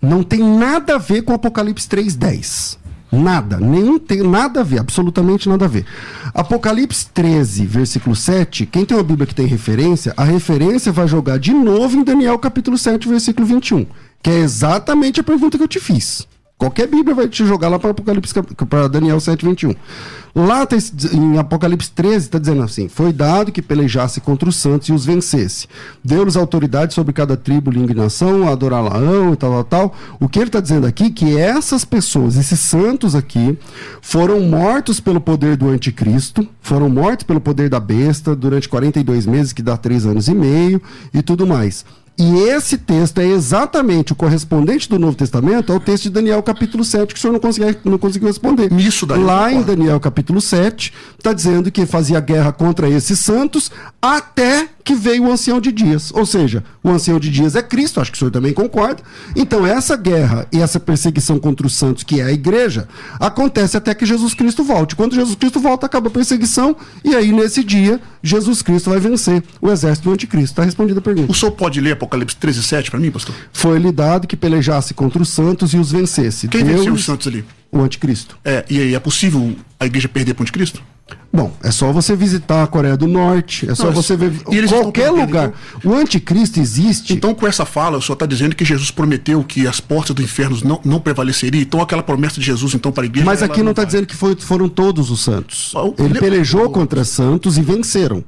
não 0.00 0.22
tem 0.22 0.40
nada 0.40 0.94
a 0.94 0.98
ver 0.98 1.22
com 1.22 1.34
Apocalipse 1.34 1.86
3, 1.88 2.14
10. 2.14 2.78
Nada, 3.12 3.58
nenhum 3.58 3.98
tem 3.98 4.22
nada 4.22 4.60
a 4.60 4.62
ver, 4.62 4.78
absolutamente 4.78 5.48
nada 5.48 5.64
a 5.64 5.68
ver. 5.68 5.84
Apocalipse 6.32 7.06
13, 7.12 7.66
versículo 7.66 8.14
7, 8.14 8.66
quem 8.66 8.84
tem 8.84 8.96
uma 8.96 9.02
Bíblia 9.02 9.26
que 9.26 9.34
tem 9.34 9.46
referência, 9.46 10.14
a 10.16 10.22
referência 10.22 10.92
vai 10.92 11.08
jogar 11.08 11.38
de 11.38 11.52
novo 11.52 11.96
em 11.96 12.04
Daniel 12.04 12.38
capítulo 12.38 12.78
7, 12.78 13.08
versículo 13.08 13.46
21, 13.46 13.84
que 14.22 14.30
é 14.30 14.38
exatamente 14.38 15.18
a 15.18 15.24
pergunta 15.24 15.58
que 15.58 15.64
eu 15.64 15.68
te 15.68 15.80
fiz. 15.80 16.26
Qualquer 16.60 16.86
Bíblia 16.86 17.14
vai 17.14 17.26
te 17.26 17.42
jogar 17.46 17.70
lá 17.70 17.78
para 17.78 17.88
Apocalipse 17.88 18.34
para 18.68 18.86
Daniel 18.86 19.16
7:21. 19.16 19.74
Lá 20.34 20.66
tá, 20.66 20.76
em 21.10 21.38
Apocalipse 21.38 21.90
13 21.90 22.26
está 22.26 22.38
dizendo 22.38 22.62
assim: 22.62 22.86
Foi 22.86 23.14
dado 23.14 23.50
que 23.50 23.62
pelejasse 23.62 24.20
contra 24.20 24.46
os 24.46 24.56
santos 24.56 24.90
e 24.90 24.92
os 24.92 25.06
vencesse. 25.06 25.66
Deu-lhes 26.04 26.36
autoridade 26.36 26.92
sobre 26.92 27.14
cada 27.14 27.34
tribo, 27.34 27.70
língua 27.70 27.92
e 27.92 27.94
nação, 27.94 28.46
adorar 28.46 28.84
Laão 28.84 29.32
e 29.32 29.36
tal, 29.36 29.50
tal, 29.52 29.64
tal. 29.64 29.94
O 30.20 30.28
que 30.28 30.38
ele 30.38 30.48
está 30.48 30.60
dizendo 30.60 30.86
aqui 30.86 31.08
que 31.08 31.34
essas 31.34 31.82
pessoas, 31.82 32.36
esses 32.36 32.60
santos 32.60 33.14
aqui, 33.14 33.58
foram 34.02 34.42
mortos 34.42 35.00
pelo 35.00 35.18
poder 35.18 35.56
do 35.56 35.70
anticristo, 35.70 36.46
foram 36.60 36.90
mortos 36.90 37.24
pelo 37.24 37.40
poder 37.40 37.70
da 37.70 37.80
besta 37.80 38.36
durante 38.36 38.68
42 38.68 39.24
meses, 39.24 39.54
que 39.54 39.62
dá 39.62 39.78
3 39.78 40.04
anos 40.04 40.28
e 40.28 40.34
meio, 40.34 40.82
e 41.14 41.22
tudo 41.22 41.46
mais. 41.46 41.86
E 42.20 42.38
esse 42.50 42.76
texto 42.76 43.18
é 43.18 43.26
exatamente 43.26 44.12
o 44.12 44.14
correspondente 44.14 44.86
do 44.86 44.98
Novo 44.98 45.16
Testamento 45.16 45.72
ao 45.72 45.80
texto 45.80 46.02
de 46.02 46.10
Daniel 46.10 46.42
capítulo 46.42 46.84
7, 46.84 47.14
que 47.14 47.18
o 47.18 47.18
senhor 47.18 47.32
não, 47.32 47.40
conseguiu 47.40 47.74
não 47.82 47.96
conseguiu 47.96 48.28
responder. 48.28 48.70
Nisso 48.70 49.06
daí 49.06 49.18
Lá 49.18 49.50
em. 49.50 49.62
Daniel 49.62 49.98
capítulo 49.98 50.38
7, 50.38 50.92
está 51.16 51.32
dizendo 51.32 51.72
que 51.72 51.86
fazia 51.86 52.20
guerra 52.20 52.52
contra 52.52 52.90
esses 52.90 53.18
santos 53.20 53.70
até 54.02 54.68
que 54.84 54.94
veio 54.94 55.24
o 55.24 55.32
ancião 55.32 55.60
de 55.60 55.72
dias. 55.72 56.12
Ou 56.12 56.26
seja, 56.26 56.64
o 56.82 56.90
ancião 56.90 57.18
de 57.18 57.30
dias 57.30 57.54
é 57.54 57.62
Cristo, 57.62 58.00
acho 58.00 58.10
que 58.10 58.16
o 58.16 58.18
senhor 58.18 58.30
também 58.30 58.52
concorda. 58.52 59.02
Então, 59.36 59.66
essa 59.66 59.96
guerra 59.96 60.46
e 60.52 60.60
essa 60.60 60.80
perseguição 60.80 61.38
contra 61.38 61.66
os 61.66 61.74
santos, 61.74 62.02
que 62.02 62.20
é 62.20 62.24
a 62.24 62.32
igreja, 62.32 62.88
acontece 63.18 63.76
até 63.76 63.94
que 63.94 64.06
Jesus 64.06 64.34
Cristo 64.34 64.64
volte. 64.64 64.96
Quando 64.96 65.14
Jesus 65.14 65.34
Cristo 65.34 65.60
volta, 65.60 65.86
acaba 65.86 66.08
a 66.08 66.10
perseguição, 66.10 66.76
e 67.04 67.14
aí, 67.14 67.32
nesse 67.32 67.62
dia, 67.62 68.00
Jesus 68.22 68.62
Cristo 68.62 68.90
vai 68.90 68.98
vencer 68.98 69.42
o 69.60 69.70
exército 69.70 70.08
do 70.08 70.14
anticristo. 70.14 70.52
Está 70.52 70.64
respondida 70.64 70.98
a 70.98 71.02
pergunta. 71.02 71.30
O 71.30 71.34
senhor 71.34 71.52
pode 71.52 71.80
ler 71.80 71.92
Apocalipse 71.92 72.36
13, 72.36 72.62
7 72.62 72.90
para 72.90 73.00
mim, 73.00 73.10
pastor? 73.10 73.34
Foi-lhe 73.52 73.92
dado 73.92 74.26
que 74.26 74.36
pelejasse 74.36 74.94
contra 74.94 75.22
os 75.22 75.28
santos 75.28 75.72
e 75.72 75.78
os 75.78 75.92
vencesse. 75.92 76.48
Quem 76.48 76.64
Deus, 76.64 76.78
venceu 76.78 76.94
os 76.94 77.04
santos 77.04 77.26
ali? 77.26 77.44
O 77.72 77.80
anticristo. 77.80 78.36
É, 78.44 78.64
e 78.68 78.80
aí, 78.80 78.94
é 78.94 79.00
possível 79.00 79.54
a 79.78 79.86
igreja 79.86 80.08
perder 80.08 80.34
para 80.34 80.42
o 80.42 80.44
anticristo? 80.44 80.82
Bom, 81.32 81.52
é 81.62 81.70
só 81.72 81.92
você 81.92 82.14
visitar 82.14 82.62
a 82.62 82.66
Coreia 82.66 82.96
do 82.96 83.06
Norte, 83.08 83.68
é 83.68 83.74
só 83.74 83.90
você 83.90 84.16
ver 84.16 84.32
qualquer 84.68 85.10
lugar. 85.10 85.52
O 85.84 85.92
anticristo 85.94 86.60
existe. 86.60 87.12
Então, 87.12 87.34
com 87.34 87.46
essa 87.46 87.64
fala, 87.64 87.98
o 87.98 88.02
senhor 88.02 88.14
está 88.14 88.26
dizendo 88.26 88.54
que 88.54 88.64
Jesus 88.64 88.90
prometeu 88.90 89.42
que 89.44 89.66
as 89.66 89.80
portas 89.80 90.14
do 90.14 90.22
inferno 90.22 90.56
não, 90.64 90.80
não 90.84 91.00
prevaleceriam. 91.00 91.62
Então, 91.62 91.80
aquela 91.80 92.02
promessa 92.02 92.38
de 92.40 92.46
Jesus, 92.46 92.74
então, 92.74 92.90
para 92.92 93.04
a 93.04 93.06
igreja. 93.06 93.24
mas 93.26 93.42
ela 93.42 93.52
aqui 93.52 93.62
não 93.62 93.70
está 93.72 93.84
dizendo 93.84 94.06
que 94.06 94.14
foi- 94.16 94.36
foram 94.36 94.68
todos 94.68 95.10
os 95.10 95.20
santos. 95.22 95.72
Ah, 95.76 95.82
Ele 95.98 96.10
ele- 96.10 96.20
pelejou 96.20 96.70
contra 96.70 97.04
santos 97.04 97.56
e 97.58 97.62
venceram. 97.62 98.24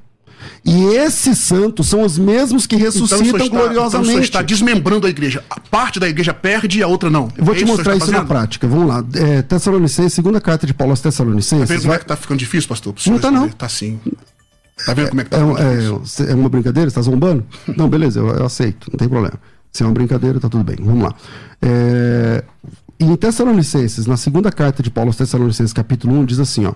E 0.65 0.85
esses 0.97 1.39
santos 1.39 1.89
são 1.89 2.03
os 2.03 2.19
mesmos 2.19 2.67
que 2.67 2.77
Então, 2.77 2.87
ressuscitam 2.87 3.23
está- 3.27 3.37
Então, 3.39 3.47
o 3.47 3.51
gloriosamente. 3.51 4.09
senhor 4.11 4.23
está 4.23 4.43
desmembrando 4.43 5.07
a 5.07 5.11
igreja. 5.11 5.43
A 5.51 5.59
parte 5.61 5.99
da 6.01 6.09
igreja 6.09 6.33
perde 6.35 6.79
e 6.79 6.83
a 6.83 6.87
outra 6.87 7.11
não. 7.11 7.29
Eu 7.37 7.45
vou 7.45 7.55
É 7.55 7.59
te 7.59 7.65
mostrar 7.65 7.95
está 7.95 8.05
isso 8.07 8.13
na 8.13 8.25
prática. 8.25 8.67
Vamos 8.67 8.87
lá. 8.89 9.05
É, 9.15 9.43
Tessalonicenses, 9.43 10.13
segunda 10.13 10.41
carta 10.41 10.67
de 10.67 10.75
Paulo 10.75 10.93
aos 10.93 11.01
Tá 11.01 11.09
Tessalonicenses. 11.11 11.69
vendo 11.69 11.79
como 11.81 11.89
vai- 11.89 11.97
é 11.97 12.01
que 12.01 12.07
tá 12.07 12.17
ficando 12.17 12.39
difícil, 12.39 12.69
pastor? 12.69 12.95
Não 13.07 13.19
tá, 13.19 13.31
não. 13.31 13.49
Tá 13.49 13.69
sim. 13.69 13.99
Tá 14.87 14.95
vendo 14.95 15.09
como 15.11 15.21
é 15.21 15.25
que 15.25 15.31
tá 15.31 15.37
É, 15.37 15.41
ficando 15.41 15.59
é, 15.59 15.77
difícil? 15.99 16.27
é 16.29 16.35
uma 16.35 16.49
brincadeira? 16.49 16.91
Você 16.91 16.95
tá 16.97 17.03
zombando? 17.03 17.45
Não, 17.77 17.89
beleza, 17.89 18.19
eu, 18.21 18.29
eu 18.29 18.45
aceito, 18.47 18.89
não 18.91 18.97
tem 18.99 19.09
problema. 19.09 19.35
Se 19.73 19.83
é 19.83 19.87
uma 19.87 19.93
brincadeira, 19.93 20.39
tá 20.41 20.49
tudo 20.49 20.65
bem. 20.65 20.77
Vamos 20.81 21.05
lá. 21.05 21.15
É, 21.61 22.45
em 22.99 23.15
Tessalonicenses, 23.17 24.07
na 24.07 24.17
segunda 24.17 24.51
carta 24.53 24.83
de 24.83 24.91
Paulo 24.91 25.09
aos 25.11 25.17
Tessalonicenses, 25.17 25.73
capítulo 25.73 26.15
1, 26.19 26.25
diz 26.25 26.39
assim, 26.41 26.67
ó. 26.67 26.73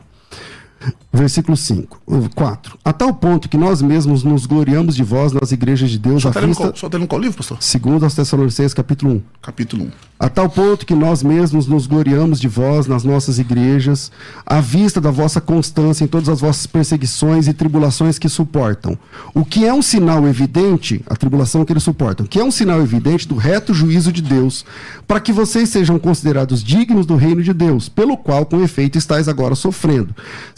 Versículo 1.13 1.57
5, 1.57 2.03
4. 2.35 2.79
A 2.85 2.93
tal 2.93 3.15
ponto 3.15 3.49
que 3.49 3.57
nós 3.57 3.81
mesmos 3.81 4.23
nos 4.23 4.45
gloriamos 4.45 4.95
de 4.95 5.03
vós 5.03 5.33
nas 5.33 5.51
igrejas 5.51 5.89
de 5.89 5.99
Deus 5.99 6.23
Só 6.23 6.31
tá 6.31 6.41
lendo 6.41 6.49
vista. 6.49 6.89
lendo 6.99 7.07
qual 7.07 7.19
livro, 7.21 7.39
pastor? 7.39 7.57
Segundo 7.59 8.05
aos 8.05 8.15
Tessalonicenses, 8.15 8.75
capítulo 8.75 9.15
1. 9.15 9.23
Capítulo 9.41 9.85
1. 9.85 9.91
A 10.19 10.29
tal 10.29 10.49
ponto 10.49 10.85
que 10.87 10.95
nós 10.95 11.23
mesmos 11.23 11.67
nos 11.67 11.87
gloriamos 11.87 12.39
de 12.39 12.49
vós 12.49 12.87
nas 12.87 13.05
nossas 13.05 13.39
igrejas, 13.39 14.11
à 14.45 14.61
vista 14.61 15.01
da 15.01 15.11
vossa 15.11 15.41
constância 15.41 16.05
em 16.05 16.07
todas 16.07 16.29
as 16.29 16.41
vossas 16.41 16.67
perseguições 16.67 17.49
e 17.49 17.55
tribulações 17.55 18.19
que 18.19 18.29
suportam. 18.29 18.99
O 19.35 19.45
que 19.45 19.67
é 19.67 19.73
um 19.73 19.83
sinal 19.83 20.27
evidente, 20.27 21.03
a 21.07 21.17
tribulação 21.17 21.65
que 21.65 21.73
eles 21.73 21.83
suportam, 21.83 22.27
que 22.27 22.39
é 22.39 22.45
um 22.45 22.51
sinal 22.51 22.81
evidente 22.81 23.29
do 23.29 23.37
reto 23.37 23.73
juízo 23.75 24.11
de 24.11 24.23
Deus, 24.23 24.65
para 25.07 25.21
que 25.21 25.33
vocês 25.33 25.69
sejam 25.69 25.99
considerados 25.99 26.63
dignos 26.63 27.07
do 27.07 27.17
reino 27.17 27.43
de 27.43 27.53
Deus, 27.53 27.89
pelo 27.89 28.17
qual, 28.17 28.45
com 28.47 28.63
efeito, 28.63 28.97
estáis 28.97 29.29
agora 29.29 29.55
sofrendo. 29.55 30.15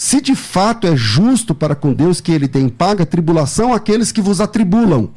Se 0.09 0.23
de 0.23 0.35
fato 0.35 0.87
é 0.87 0.97
justo 0.97 1.55
para 1.55 1.75
com 1.75 1.93
Deus 1.93 2.19
que 2.19 2.33
ele 2.33 2.49
tem 2.49 2.67
paga 2.67 3.05
tribulação 3.05 3.75
àqueles 3.75 4.11
que 4.11 4.23
vos 4.23 4.41
atribulam. 4.41 5.11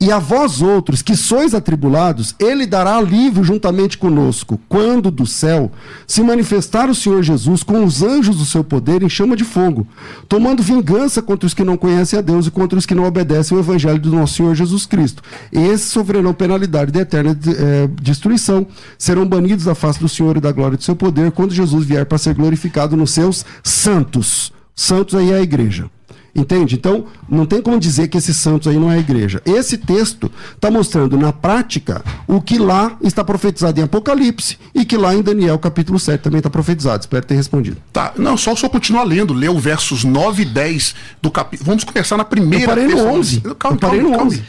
E 0.00 0.12
a 0.12 0.20
vós 0.20 0.62
outros 0.62 1.02
que 1.02 1.16
sois 1.16 1.54
atribulados, 1.54 2.32
ele 2.38 2.66
dará 2.66 2.96
alívio 2.96 3.42
juntamente 3.42 3.98
conosco, 3.98 4.60
quando 4.68 5.10
do 5.10 5.26
céu 5.26 5.72
se 6.06 6.22
manifestar 6.22 6.88
o 6.88 6.94
Senhor 6.94 7.20
Jesus 7.20 7.64
com 7.64 7.84
os 7.84 8.00
anjos 8.00 8.36
do 8.36 8.44
seu 8.44 8.62
poder 8.62 9.02
em 9.02 9.08
chama 9.08 9.34
de 9.34 9.42
fogo, 9.42 9.88
tomando 10.28 10.62
vingança 10.62 11.20
contra 11.20 11.48
os 11.48 11.52
que 11.52 11.64
não 11.64 11.76
conhecem 11.76 12.16
a 12.16 12.22
Deus 12.22 12.46
e 12.46 12.50
contra 12.50 12.78
os 12.78 12.86
que 12.86 12.94
não 12.94 13.06
obedecem 13.06 13.56
o 13.56 13.60
evangelho 13.60 13.98
do 13.98 14.12
nosso 14.12 14.34
Senhor 14.34 14.54
Jesus 14.54 14.86
Cristo. 14.86 15.20
Esses 15.50 15.90
sofrerão 15.90 16.32
penalidade 16.32 16.92
de 16.92 17.00
eterna 17.00 17.36
eh, 17.46 17.88
destruição, 18.00 18.68
serão 18.96 19.26
banidos 19.26 19.64
da 19.64 19.74
face 19.74 19.98
do 19.98 20.08
Senhor 20.08 20.36
e 20.36 20.40
da 20.40 20.52
glória 20.52 20.76
do 20.76 20.84
seu 20.84 20.94
poder, 20.94 21.32
quando 21.32 21.52
Jesus 21.52 21.84
vier 21.84 22.06
para 22.06 22.18
ser 22.18 22.34
glorificado 22.34 22.96
nos 22.96 23.10
seus 23.10 23.44
santos. 23.64 24.52
Santos 24.76 25.16
aí 25.16 25.32
é 25.32 25.38
a 25.38 25.42
igreja. 25.42 25.90
Entende? 26.38 26.76
Então, 26.76 27.06
não 27.28 27.44
tem 27.44 27.60
como 27.60 27.80
dizer 27.80 28.08
que 28.08 28.16
esses 28.16 28.36
santos 28.36 28.68
aí 28.68 28.78
não 28.78 28.92
é 28.92 28.96
a 28.96 28.98
igreja. 28.98 29.42
Esse 29.44 29.76
texto 29.76 30.30
está 30.54 30.70
mostrando 30.70 31.18
na 31.18 31.32
prática 31.32 32.02
o 32.26 32.40
que 32.40 32.58
lá 32.58 32.96
está 33.02 33.24
profetizado 33.24 33.80
em 33.80 33.82
Apocalipse 33.82 34.56
e 34.74 34.84
que 34.84 34.96
lá 34.96 35.14
em 35.14 35.22
Daniel 35.22 35.58
capítulo 35.58 35.98
7 35.98 36.22
também 36.22 36.38
está 36.38 36.48
profetizado. 36.48 37.00
Espero 37.00 37.26
ter 37.26 37.34
respondido. 37.34 37.76
Tá, 37.92 38.12
não, 38.16 38.36
só 38.36 38.54
só 38.54 38.68
continuar 38.68 39.02
lendo, 39.02 39.34
ler 39.34 39.50
o 39.50 39.58
versos 39.58 40.04
9 40.04 40.42
e 40.42 40.46
10 40.46 40.94
do 41.20 41.30
capítulo. 41.30 41.66
Vamos 41.66 41.82
começar 41.84 42.16
na 42.16 42.24
primeira 42.24 42.64
Eu 42.64 42.68
parei 42.68 42.84
no 42.84 42.90
Tessalonicenses. 42.90 43.38
11. 43.38 43.54
Calma, 43.56 43.76
Eu 43.76 43.80
parei 43.80 44.00
calma, 44.00 44.10
no 44.10 44.16
calma. 44.16 44.32
11. 44.32 44.44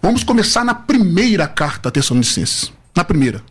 Vamos 0.00 0.24
começar 0.24 0.64
na 0.64 0.74
primeira 0.74 1.46
carta 1.46 1.88
a 1.88 1.92
Tessalonicenses. 1.92 2.72
Na 2.96 3.04
primeira. 3.04 3.42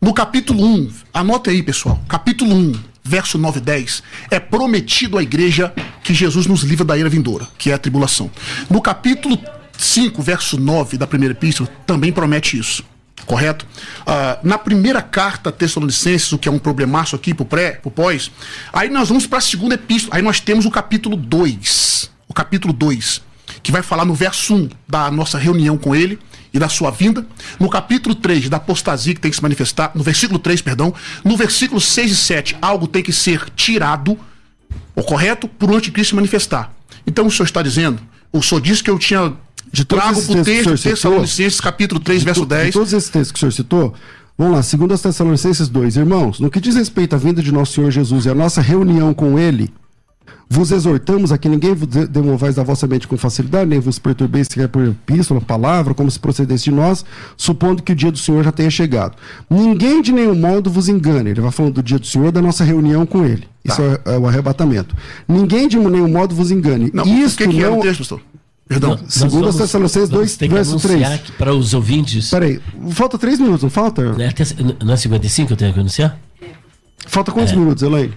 No 0.00 0.12
capítulo 0.12 0.64
1, 0.64 0.90
anota 1.12 1.50
aí, 1.50 1.62
pessoal. 1.62 1.98
Capítulo 2.06 2.54
1, 2.54 2.72
verso 3.06 3.38
9 3.38 3.58
e 3.58 3.62
10, 3.62 4.02
é 4.30 4.40
prometido 4.40 5.18
à 5.18 5.22
igreja 5.22 5.72
que 6.02 6.12
Jesus 6.12 6.46
nos 6.46 6.62
livra 6.62 6.84
da 6.84 6.98
era 6.98 7.08
vindoura, 7.08 7.46
que 7.56 7.70
é 7.70 7.74
a 7.74 7.78
tribulação. 7.78 8.30
No 8.68 8.80
capítulo 8.80 9.38
5, 9.78 10.20
verso 10.22 10.58
9 10.58 10.98
da 10.98 11.06
primeira 11.06 11.32
epístola, 11.32 11.68
também 11.86 12.12
promete 12.12 12.58
isso. 12.58 12.84
Correto? 13.24 13.66
Ah, 14.06 14.38
na 14.42 14.56
primeira 14.56 15.02
carta 15.02 15.50
a 15.50 15.52
Tessalonicenses, 15.52 16.32
o 16.32 16.38
que 16.38 16.48
é 16.48 16.52
um 16.52 16.58
problemaço 16.58 17.16
aqui 17.16 17.34
pro 17.34 17.44
pré, 17.44 17.72
pro 17.72 17.90
pós, 17.90 18.30
aí 18.72 18.88
nós 18.88 19.08
vamos 19.08 19.26
para 19.26 19.38
a 19.38 19.42
segunda 19.42 19.74
epístola. 19.74 20.16
Aí 20.16 20.22
nós 20.22 20.38
temos 20.38 20.64
o 20.64 20.70
capítulo 20.70 21.16
2. 21.16 22.10
O 22.28 22.34
capítulo 22.34 22.72
2, 22.72 23.22
que 23.62 23.72
vai 23.72 23.82
falar 23.82 24.04
no 24.04 24.14
verso 24.14 24.54
1 24.54 24.68
da 24.86 25.10
nossa 25.10 25.38
reunião 25.38 25.76
com 25.76 25.94
ele 25.94 26.18
e 26.56 26.58
da 26.58 26.68
sua 26.68 26.90
vinda. 26.90 27.26
No 27.60 27.68
capítulo 27.68 28.14
3, 28.14 28.48
da 28.48 28.56
apostasia 28.56 29.14
que 29.14 29.20
tem 29.20 29.30
que 29.30 29.36
se 29.36 29.42
manifestar. 29.42 29.92
No 29.94 30.02
versículo 30.02 30.38
3, 30.38 30.62
perdão. 30.62 30.92
No 31.24 31.36
versículo 31.36 31.80
6 31.80 32.10
e 32.10 32.16
7, 32.16 32.56
algo 32.60 32.86
tem 32.86 33.02
que 33.02 33.12
ser 33.12 33.48
tirado, 33.50 34.18
o 34.94 35.02
correto, 35.02 35.46
por 35.46 35.70
o 35.70 35.76
anticristo 35.76 36.10
se 36.10 36.14
manifestar. 36.16 36.72
Então 37.06 37.26
o 37.26 37.30
senhor 37.30 37.44
está 37.44 37.62
dizendo, 37.62 38.00
o 38.32 38.42
senhor 38.42 38.60
disse 38.60 38.82
que 38.82 38.90
eu 38.90 38.98
tinha 38.98 39.34
De 39.72 39.84
trago 39.84 40.20
para 40.22 40.40
o 40.40 40.44
texto, 40.44 40.82
Tessalonicenses, 40.82 41.60
capítulo 41.60 42.00
3, 42.00 42.22
verso 42.22 42.40
De 42.42 42.46
10. 42.46 42.72
todos 42.72 42.92
esses 42.92 43.10
textos 43.10 43.32
que 43.32 43.36
o 43.36 43.40
senhor 43.40 43.52
citou, 43.52 43.94
vamos 44.36 44.54
lá, 44.54 44.62
segundo 44.62 44.94
as 44.94 45.02
Tessalonicenses 45.02 45.68
2, 45.68 45.96
irmãos, 45.96 46.40
no 46.40 46.50
que 46.50 46.60
diz 46.60 46.74
respeito 46.74 47.14
à 47.14 47.18
vinda 47.18 47.42
de 47.42 47.52
nosso 47.52 47.74
Senhor 47.74 47.90
Jesus 47.90 48.26
e 48.26 48.30
à 48.30 48.34
nossa 48.34 48.60
reunião 48.60 49.12
com 49.12 49.38
ele, 49.38 49.72
vos 50.48 50.70
exortamos 50.70 51.32
a 51.32 51.38
que 51.38 51.48
ninguém 51.48 51.74
vos 51.74 51.88
de- 51.88 52.06
demovais 52.06 52.54
da 52.54 52.62
vossa 52.62 52.86
mente 52.86 53.06
com 53.08 53.16
facilidade, 53.16 53.68
nem 53.68 53.80
vos 53.80 53.98
perturbeis 53.98 54.46
sequer 54.48 54.68
por 54.68 54.84
epístola, 54.86 55.40
palavra, 55.40 55.92
como 55.94 56.10
se 56.10 56.18
procedesse 56.20 56.64
de 56.64 56.70
nós, 56.70 57.04
supondo 57.36 57.82
que 57.82 57.92
o 57.92 57.94
dia 57.94 58.12
do 58.12 58.18
Senhor 58.18 58.44
já 58.44 58.52
tenha 58.52 58.70
chegado. 58.70 59.16
Ninguém 59.50 60.00
de 60.00 60.12
nenhum 60.12 60.34
modo 60.36 60.70
vos 60.70 60.88
engane. 60.88 61.30
Ele 61.30 61.40
vai 61.40 61.50
falando 61.50 61.74
do 61.74 61.82
dia 61.82 61.98
do 61.98 62.06
Senhor, 62.06 62.30
da 62.30 62.40
nossa 62.40 62.62
reunião 62.64 63.04
com 63.04 63.24
ele. 63.24 63.44
Isso 63.64 63.82
é, 63.82 64.14
é 64.14 64.18
o 64.18 64.26
arrebatamento. 64.28 64.94
Ninguém 65.26 65.66
de 65.68 65.76
nenhum 65.76 66.08
modo 66.08 66.34
vos 66.34 66.50
engane. 66.52 66.90
Não, 66.94 67.04
Isto 67.04 67.42
o 67.44 67.48
que, 67.48 67.54
que 67.56 67.62
é 67.64 67.66
não... 67.68 67.78
o 67.78 67.82
texto, 67.82 67.98
pastor? 67.98 68.20
Perdão. 68.68 68.90
Nós 68.90 69.00
Segundo 69.14 69.32
vamos- 69.42 69.48
as 69.48 69.56
Tessalonicenses 69.62 70.08
vamos 70.10 70.26
2, 70.26 70.36
ter 70.36 70.48
que 70.48 70.54
verso 70.54 70.70
anunciar 70.72 70.90
3. 70.98 71.12
aqui 71.14 71.32
Para 71.32 71.54
os 71.54 71.72
ouvintes. 71.74 72.30
Peraí, 72.30 72.60
falta 72.90 73.16
três 73.16 73.38
minutos, 73.38 73.62
não 73.62 73.70
falta? 73.70 74.02
É 74.18 74.26
até- 74.28 74.44
Não 74.84 74.92
é 74.92 74.96
55 74.96 75.46
que 75.48 75.52
eu 75.52 75.56
tenho 75.56 75.72
que 75.72 75.78
anunciar? 75.80 76.18
Falta 77.06 77.30
quantos 77.30 77.52
É. 77.52 77.56
minutos, 77.56 77.82
Elaine? 77.84 78.12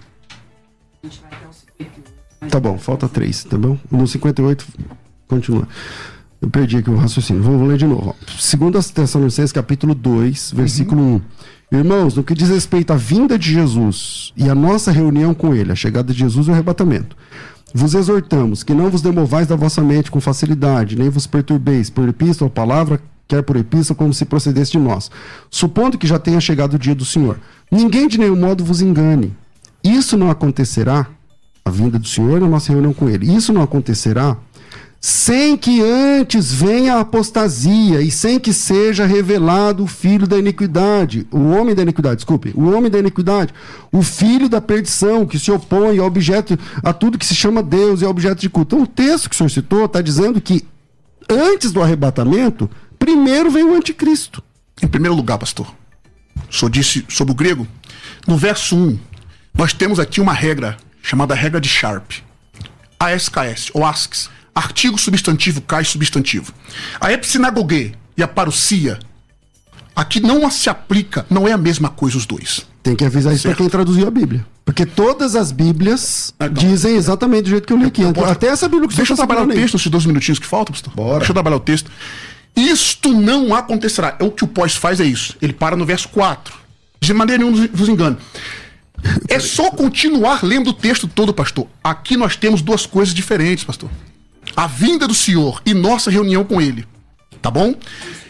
Tá 2.47 2.59
bom, 2.59 2.77
falta 2.77 3.07
três, 3.07 3.43
tá 3.43 3.57
bom? 3.57 3.77
No 3.91 4.07
58, 4.07 4.65
continua. 5.27 5.67
Eu 6.41 6.49
perdi 6.49 6.77
aqui 6.77 6.89
o 6.89 6.95
raciocínio. 6.95 7.43
Vou, 7.43 7.57
vou 7.57 7.67
ler 7.67 7.77
de 7.77 7.85
novo. 7.85 8.15
ó. 8.17 8.31
Segundo 8.39 8.77
as 8.77 8.89
Tessalonicenses, 8.89 9.51
capítulo 9.51 9.93
2, 9.93 10.53
versículo 10.55 11.21
1. 11.71 11.77
Irmãos, 11.77 12.15
no 12.15 12.23
que 12.23 12.33
diz 12.33 12.49
respeito 12.49 12.93
à 12.93 12.95
vinda 12.95 13.37
de 13.37 13.51
Jesus 13.51 14.33
e 14.37 14.49
à 14.49 14.55
nossa 14.55 14.91
reunião 14.91 15.33
com 15.33 15.53
ele, 15.53 15.71
a 15.71 15.75
chegada 15.75 16.13
de 16.13 16.19
Jesus 16.19 16.47
e 16.47 16.49
o 16.49 16.53
arrebatamento, 16.53 17.15
vos 17.73 17.93
exortamos 17.93 18.63
que 18.63 18.73
não 18.73 18.89
vos 18.89 19.01
demovais 19.01 19.45
da 19.45 19.55
vossa 19.55 19.81
mente 19.81 20.09
com 20.09 20.19
facilidade, 20.19 20.95
nem 20.97 21.09
vos 21.09 21.27
perturbeis 21.27 21.89
por 21.89 22.07
epístola 22.07 22.47
ou 22.47 22.49
palavra, 22.49 22.99
quer 23.27 23.43
por 23.43 23.55
epístola, 23.57 23.95
como 23.97 24.13
se 24.13 24.25
procedesse 24.25 24.71
de 24.71 24.79
nós, 24.79 25.11
supondo 25.51 25.97
que 25.97 26.07
já 26.07 26.17
tenha 26.17 26.41
chegado 26.41 26.73
o 26.75 26.79
dia 26.79 26.95
do 26.95 27.05
Senhor. 27.05 27.37
Ninguém 27.69 28.07
de 28.07 28.17
nenhum 28.17 28.37
modo 28.37 28.63
vos 28.63 28.81
engane. 28.81 29.35
Isso 29.83 30.17
não 30.17 30.31
acontecerá, 30.31 31.05
a 31.69 31.71
vinda 31.71 31.97
do 31.97 32.07
Senhor 32.07 32.41
e 32.41 32.43
a 32.43 32.47
nossa 32.47 32.71
reunião 32.71 32.93
com 32.93 33.09
Ele. 33.09 33.33
Isso 33.33 33.53
não 33.53 33.61
acontecerá 33.61 34.37
sem 35.01 35.55
que 35.55 35.81
antes 35.81 36.51
venha 36.51 36.95
a 36.95 36.99
apostasia 36.99 38.01
e 38.01 38.11
sem 38.11 38.37
que 38.37 38.51
seja 38.51 39.05
revelado 39.05 39.83
o 39.83 39.87
filho 39.87 40.27
da 40.27 40.37
iniquidade, 40.37 41.25
o 41.31 41.51
homem 41.51 41.73
da 41.73 41.83
iniquidade, 41.83 42.17
desculpe, 42.17 42.51
o 42.53 42.69
homem 42.69 42.91
da 42.91 42.99
iniquidade, 42.99 43.53
o 43.93 44.01
filho 44.01 44.49
da 44.49 44.59
perdição, 44.59 45.25
que 45.25 45.39
se 45.39 45.51
opõe 45.51 45.99
ao 45.99 46.05
objeto, 46.05 46.59
a 46.83 46.91
tudo 46.91 47.17
que 47.17 47.25
se 47.25 47.33
chama 47.33 47.63
Deus 47.63 48.01
e 48.01 48.05
é 48.05 48.07
objeto 48.09 48.41
de 48.41 48.49
culto. 48.49 48.75
Então, 48.75 48.83
o 48.83 48.87
texto 48.87 49.29
que 49.29 49.35
o 49.35 49.37
senhor 49.37 49.49
citou 49.49 49.85
está 49.85 50.01
dizendo 50.01 50.41
que 50.41 50.65
antes 51.29 51.71
do 51.71 51.81
arrebatamento, 51.81 52.69
primeiro 52.97 53.49
vem 53.49 53.63
o 53.63 53.75
anticristo. 53.75 54.43
Em 54.81 54.87
primeiro 54.87 55.15
lugar, 55.15 55.37
pastor, 55.37 55.73
o 56.49 56.53
senhor 56.53 56.69
disse 56.69 57.05
sobre 57.07 57.31
o 57.31 57.35
grego, 57.35 57.65
no 58.27 58.35
verso 58.35 58.75
1, 58.75 58.99
nós 59.53 59.71
temos 59.71 59.97
aqui 59.97 60.19
uma 60.19 60.33
regra 60.33 60.77
chamada 61.01 61.33
regra 61.35 61.59
de 61.61 61.69
Sharp. 61.69 62.11
ASKS, 62.99 63.71
ou 63.73 63.85
ASCS, 63.85 64.29
artigo 64.53 64.97
substantivo 64.97 65.61
cai 65.61 65.83
substantivo. 65.85 66.53
A 66.99 67.11
epsinagogue 67.13 67.93
e 68.17 68.23
a 68.23 68.27
parousia, 68.27 68.99
aqui 69.95 70.19
não 70.19 70.49
se 70.51 70.69
aplica, 70.69 71.25
não 71.29 71.47
é 71.47 71.53
a 71.53 71.57
mesma 71.57 71.89
coisa 71.89 72.17
os 72.17 72.25
dois. 72.25 72.67
Tem 72.83 72.95
que 72.95 73.05
avisar 73.05 73.33
isso 73.33 73.47
para 73.47 73.55
quem 73.55 73.69
traduziu 73.69 74.07
a 74.07 74.11
Bíblia. 74.11 74.45
Porque 74.65 74.85
todas 74.85 75.35
as 75.35 75.51
Bíblias 75.51 76.33
Ah, 76.39 76.45
então. 76.45 76.63
dizem 76.63 76.95
exatamente 76.95 77.43
do 77.43 77.49
jeito 77.49 77.65
que 77.67 77.73
eu 77.73 77.77
li 77.77 77.85
aqui. 77.85 78.01
Eu 78.01 78.13
posso- 78.13 78.31
Até 78.31 78.47
essa 78.47 78.67
Bíblia 78.67 78.87
que 78.87 78.95
Deixa 78.95 79.13
eu 79.13 79.15
você 79.15 79.21
tá 79.21 79.27
trabalhar 79.27 79.47
o 79.47 79.53
texto, 79.53 79.75
esses 79.77 79.87
dois 79.87 80.05
minutinhos 80.05 80.39
que 80.39 80.45
faltam, 80.45 80.73
pastor. 80.73 80.93
Bora. 80.93 81.17
Deixa 81.19 81.31
eu 81.31 81.33
trabalhar 81.33 81.55
o 81.55 81.59
texto. 81.59 81.89
Isto 82.55 83.13
não 83.13 83.53
acontecerá. 83.55 84.15
É 84.19 84.23
o 84.23 84.31
que 84.31 84.43
o 84.43 84.47
pós 84.47 84.75
faz 84.75 84.99
é 84.99 85.05
isso. 85.05 85.35
Ele 85.41 85.53
para 85.53 85.75
no 85.75 85.85
verso 85.85 86.07
4. 86.09 86.53
De 87.01 87.13
maneira 87.13 87.43
nenhuma 87.43 87.67
vos 87.73 87.89
engano. 87.89 88.17
É 89.27 89.39
só 89.39 89.71
continuar 89.71 90.43
lendo 90.43 90.71
o 90.71 90.73
texto 90.73 91.07
todo, 91.07 91.33
pastor. 91.33 91.67
Aqui 91.83 92.17
nós 92.17 92.35
temos 92.35 92.61
duas 92.61 92.85
coisas 92.85 93.13
diferentes, 93.13 93.63
pastor. 93.63 93.89
A 94.55 94.67
vinda 94.67 95.07
do 95.07 95.13
Senhor 95.13 95.61
e 95.65 95.73
nossa 95.73 96.09
reunião 96.09 96.43
com 96.43 96.61
Ele. 96.61 96.85
Tá 97.41 97.49
bom? 97.49 97.75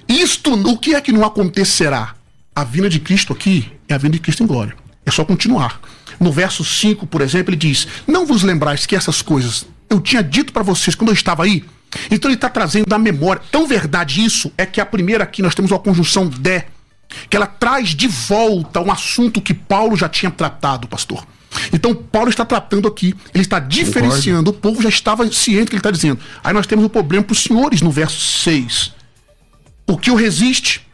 Isto, 0.08 0.54
o 0.54 0.78
que 0.78 0.96
é 0.96 1.02
que 1.02 1.12
não 1.12 1.24
acontecerá? 1.24 2.16
A 2.56 2.64
vinda 2.64 2.90
de 2.90 3.00
Cristo 3.00 3.34
aqui 3.34 3.72
é 3.88 3.94
a 3.94 3.98
vinda 3.98 4.14
de 4.14 4.20
Cristo 4.20 4.44
em 4.44 4.48
glória. 4.48 4.76
É 5.06 5.12
só 5.12 5.24
continuar. 5.24 5.80
No 6.20 6.32
verso 6.32 6.64
5, 6.64 7.08
por 7.08 7.22
exemplo, 7.22 7.52
ele 7.52 7.58
diz: 7.58 7.88
Não 8.06 8.26
vos 8.26 8.44
lembrais 8.44 8.86
que 8.86 8.96
essas 8.96 9.22
coisas 9.22 9.66
eu 9.90 10.00
tinha 10.00 10.22
dito 10.22 10.52
para 10.52 10.64
vocês 10.64 10.96
quando 10.96 11.10
eu 11.10 11.14
estava 11.14 11.44
aí? 11.44 11.64
Então 12.12 12.30
ele 12.30 12.36
está 12.36 12.50
trazendo 12.50 12.86
da 12.86 13.00
memória. 13.00 13.42
Tão 13.52 13.68
verdade 13.68 14.24
isso 14.24 14.52
é 14.58 14.66
que 14.66 14.80
a 14.80 14.86
primeira 14.86 15.24
aqui 15.24 15.42
nós 15.42 15.56
temos 15.56 15.72
uma 15.72 15.80
conjunção 15.80 16.28
de, 16.28 16.64
que 17.30 17.36
ela 17.36 17.48
traz 17.48 17.90
de 17.90 18.08
volta 18.08 18.80
um 18.80 18.92
assunto 18.92 19.42
que 19.42 19.54
Paulo 19.54 19.96
já 19.96 20.08
tinha 20.08 20.32
tratado, 20.32 20.88
pastor. 20.88 21.26
Então 21.74 21.96
Paulo 21.96 22.30
está 22.30 22.46
tratando 22.46 22.88
aqui, 22.88 23.16
ele 23.34 23.44
está 23.44 23.60
diferenciando, 23.60 24.52
o 24.52 24.54
povo 24.54 24.82
já 24.82 24.90
estava 24.90 25.30
ciente 25.32 25.66
do 25.66 25.70
que 25.70 25.76
ele 25.76 25.80
está 25.80 25.92
dizendo. 25.92 26.20
Aí 26.44 26.54
nós 26.54 26.68
temos 26.68 26.86
o 26.86 26.90
problema 26.90 27.24
para 27.24 27.34
os 27.34 27.42
senhores 27.42 27.82
no 27.82 27.92
verso 27.92 28.20
6. 28.20 28.94
O 29.88 29.98
que 29.98 30.12
o 30.12 30.16
resiste, 30.16 30.86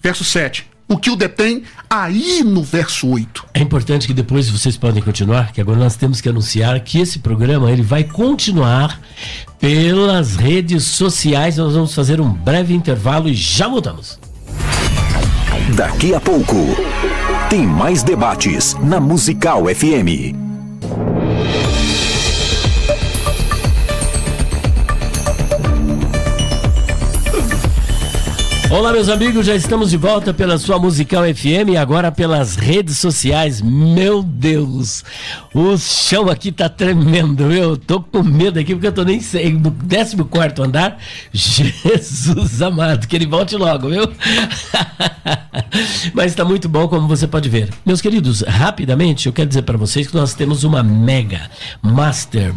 verso 0.00 0.24
7. 0.24 0.66
O 0.88 0.96
que 0.96 1.10
o 1.10 1.16
detém, 1.16 1.64
aí 1.90 2.44
no 2.44 2.62
verso 2.62 3.08
8. 3.08 3.46
É 3.54 3.60
importante 3.60 4.06
que 4.06 4.14
depois 4.14 4.48
vocês 4.48 4.76
podem 4.76 5.02
continuar, 5.02 5.50
que 5.50 5.60
agora 5.60 5.80
nós 5.80 5.96
temos 5.96 6.20
que 6.20 6.28
anunciar 6.28 6.78
que 6.78 7.00
esse 7.00 7.18
programa 7.18 7.72
ele 7.72 7.82
vai 7.82 8.04
continuar 8.04 9.00
pelas 9.58 10.36
redes 10.36 10.84
sociais. 10.84 11.56
Nós 11.56 11.74
vamos 11.74 11.92
fazer 11.92 12.20
um 12.20 12.32
breve 12.32 12.72
intervalo 12.72 13.28
e 13.28 13.34
já 13.34 13.66
voltamos. 13.66 14.16
Daqui 15.74 16.14
a 16.14 16.20
pouco, 16.20 16.54
tem 17.50 17.66
mais 17.66 18.04
debates 18.04 18.76
na 18.84 19.00
Musical 19.00 19.64
FM. 19.64 20.55
Olá, 28.68 28.92
meus 28.92 29.08
amigos, 29.08 29.46
já 29.46 29.54
estamos 29.54 29.90
de 29.90 29.96
volta 29.96 30.34
pela 30.34 30.58
sua 30.58 30.76
Musical 30.76 31.22
FM 31.22 31.70
e 31.70 31.76
agora 31.76 32.10
pelas 32.10 32.56
redes 32.56 32.98
sociais. 32.98 33.62
Meu 33.62 34.24
Deus, 34.24 35.04
o 35.54 35.78
chão 35.78 36.28
aqui 36.28 36.50
tá 36.50 36.68
tremendo, 36.68 37.52
eu 37.52 37.76
tô 37.76 38.00
com 38.00 38.24
medo 38.24 38.58
aqui 38.58 38.74
porque 38.74 38.88
eu 38.88 38.92
tô 38.92 39.04
nem 39.04 39.20
sei, 39.20 39.52
no 39.52 39.70
14 39.70 40.16
andar. 40.60 40.98
Jesus 41.32 42.60
amado, 42.60 43.06
que 43.06 43.14
ele 43.14 43.26
volte 43.26 43.56
logo, 43.56 43.88
viu? 43.88 44.02
Mas 46.12 46.34
tá 46.34 46.44
muito 46.44 46.68
bom, 46.68 46.88
como 46.88 47.06
você 47.06 47.28
pode 47.28 47.48
ver. 47.48 47.70
Meus 47.84 48.00
queridos, 48.00 48.40
rapidamente 48.40 49.26
eu 49.26 49.32
quero 49.32 49.48
dizer 49.48 49.62
para 49.62 49.78
vocês 49.78 50.08
que 50.08 50.14
nós 50.16 50.34
temos 50.34 50.64
uma 50.64 50.82
mega 50.82 51.48
master 51.80 52.52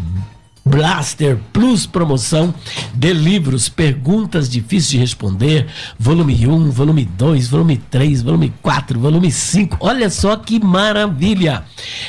Blaster 0.70 1.39
Plus 1.51 1.88
promoção 1.88 2.53
de 2.93 3.11
livros, 3.11 3.67
perguntas 3.67 4.47
difíceis 4.47 4.89
de 4.89 4.97
responder, 4.99 5.67
volume 5.97 6.47
1, 6.47 6.70
volume 6.70 7.05
2, 7.05 7.47
volume 7.47 7.78
3, 7.78 8.22
volume 8.22 8.53
4, 8.61 8.99
volume 8.99 9.32
5. 9.32 9.78
Olha 9.80 10.09
só 10.11 10.36
que 10.36 10.63
maravilha! 10.63 11.63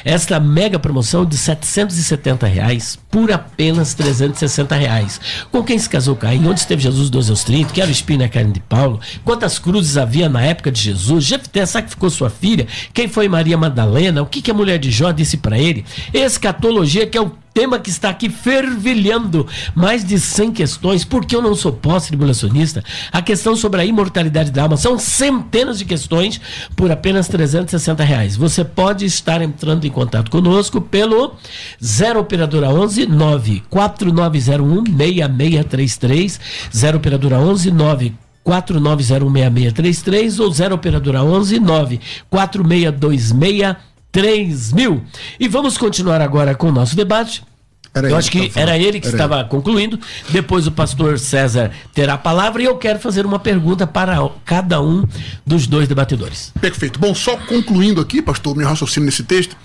Esta 0.05 0.39
mega 0.39 0.79
promoção 0.79 1.25
de 1.25 1.39
770 1.39 2.47
reais 2.47 2.99
por 3.11 3.33
apenas 3.33 3.95
360 3.95 4.75
reais. 4.75 5.21
Com 5.51 5.63
quem 5.63 5.79
se 5.79 5.89
casou 5.89 6.15
Caim, 6.15 6.47
onde 6.47 6.61
esteve 6.61 6.83
Jesus 6.83 7.11
12 7.11 7.31
aos 7.31 7.45
30, 7.45 7.73
que 7.73 7.81
era 7.81 7.89
o 7.89 7.93
espinho 7.93 8.21
na 8.21 8.29
carne 8.29 8.53
de 8.53 8.61
Paulo, 8.61 9.01
quantas 9.25 9.59
cruzes 9.59 9.97
havia 9.97 10.29
na 10.29 10.43
época 10.43 10.71
de 10.71 10.81
Jesus, 10.81 11.25
Jefté 11.25 11.67
sacrificou 11.67 12.11
sua 12.11 12.31
filha, 12.31 12.67
quem 12.95 13.09
foi 13.09 13.29
Maria 13.29 13.59
Madalena, 13.59 14.23
o 14.23 14.27
que, 14.27 14.41
que 14.41 14.51
a 14.51 14.55
mulher 14.55 14.79
de 14.79 14.91
Jó 14.91 15.11
disse 15.11 15.37
para 15.37 15.59
ele, 15.59 15.85
escatologia 16.13 17.07
que 17.07 17.19
é 17.19 17.21
o 17.21 17.33
tema 17.53 17.79
que 17.79 17.91
está 17.91 18.11
aqui 18.11 18.29
fervilhando 18.29 19.47
mais 19.75 20.05
de 20.05 20.19
100 20.19 20.53
questões, 20.53 21.05
porque 21.05 21.35
eu 21.35 21.43
não 21.43 21.55
sou 21.55 21.73
pós-tribulacionista, 21.73 22.83
a 23.11 23.21
questão 23.21 23.57
sobre 23.57 23.81
a 23.81 23.85
imortalidade 23.85 24.51
da 24.51 24.63
alma, 24.63 24.77
são 24.77 24.99
centenas 24.99 25.79
de 25.79 25.85
questões 25.85 26.41
por 26.77 26.91
apenas 26.91 27.29
360 27.29 28.05
reais. 28.05 28.37
Você 28.37 28.65
pode 28.65 29.05
estar 29.05 29.43
entrando 29.43 29.85
em 29.85 29.91
contato 29.91 30.31
conosco 30.31 30.81
pelo 30.81 31.35
0 31.83 32.21
operadora 32.21 32.71
11 32.71 33.00
94901 33.07 34.85
6633 34.97 36.41
0 36.73 36.99
operadora 36.99 37.39
11 37.39 37.71
9 37.71 38.13
49016633 38.45 40.41
ou 40.41 40.51
0 40.51 40.75
operadora 40.75 41.23
11 41.23 41.61
94626 41.61 43.77
3000. 44.13 45.03
E 45.39 45.47
vamos 45.47 45.79
continuar 45.79 46.21
agora 46.21 46.53
com 46.55 46.69
o 46.69 46.73
nosso 46.73 46.97
debate. 46.97 47.45
Era 47.93 48.07
eu 48.07 48.11
ele 48.11 48.19
acho 48.19 48.31
que 48.31 48.49
que 48.49 48.59
era 48.59 48.79
ele 48.79 49.01
que 49.01 49.09
Era 49.09 49.17
estava 49.17 49.45
concluindo. 49.45 49.99
Depois 50.29 50.67
o 50.67 50.71
pastor 50.71 51.19
César 51.19 51.73
terá 51.93 52.15
a 52.15 52.19
palavra 52.19 52.63
e 52.63 52.65
eu 52.65 52.77
quero 52.77 53.01
fazer 53.01 53.27
uma 53.27 53.39
pergunta 53.39 53.87
para 53.87 54.17
cada 54.45 54.81
um 54.81 55.05
dos 55.45 55.67
dois 55.67 55.89
debatedores. 55.89 56.53
Perfeito. 56.61 57.01
Bom, 57.01 57.15
só 57.15 57.37
concluindo 57.37 58.01
aqui, 58.01 58.23
pastor, 58.23 58.57
meu 58.57 58.67
raciocínio 58.67 59.07
nesse 59.07 59.25
texto, 59.25 59.57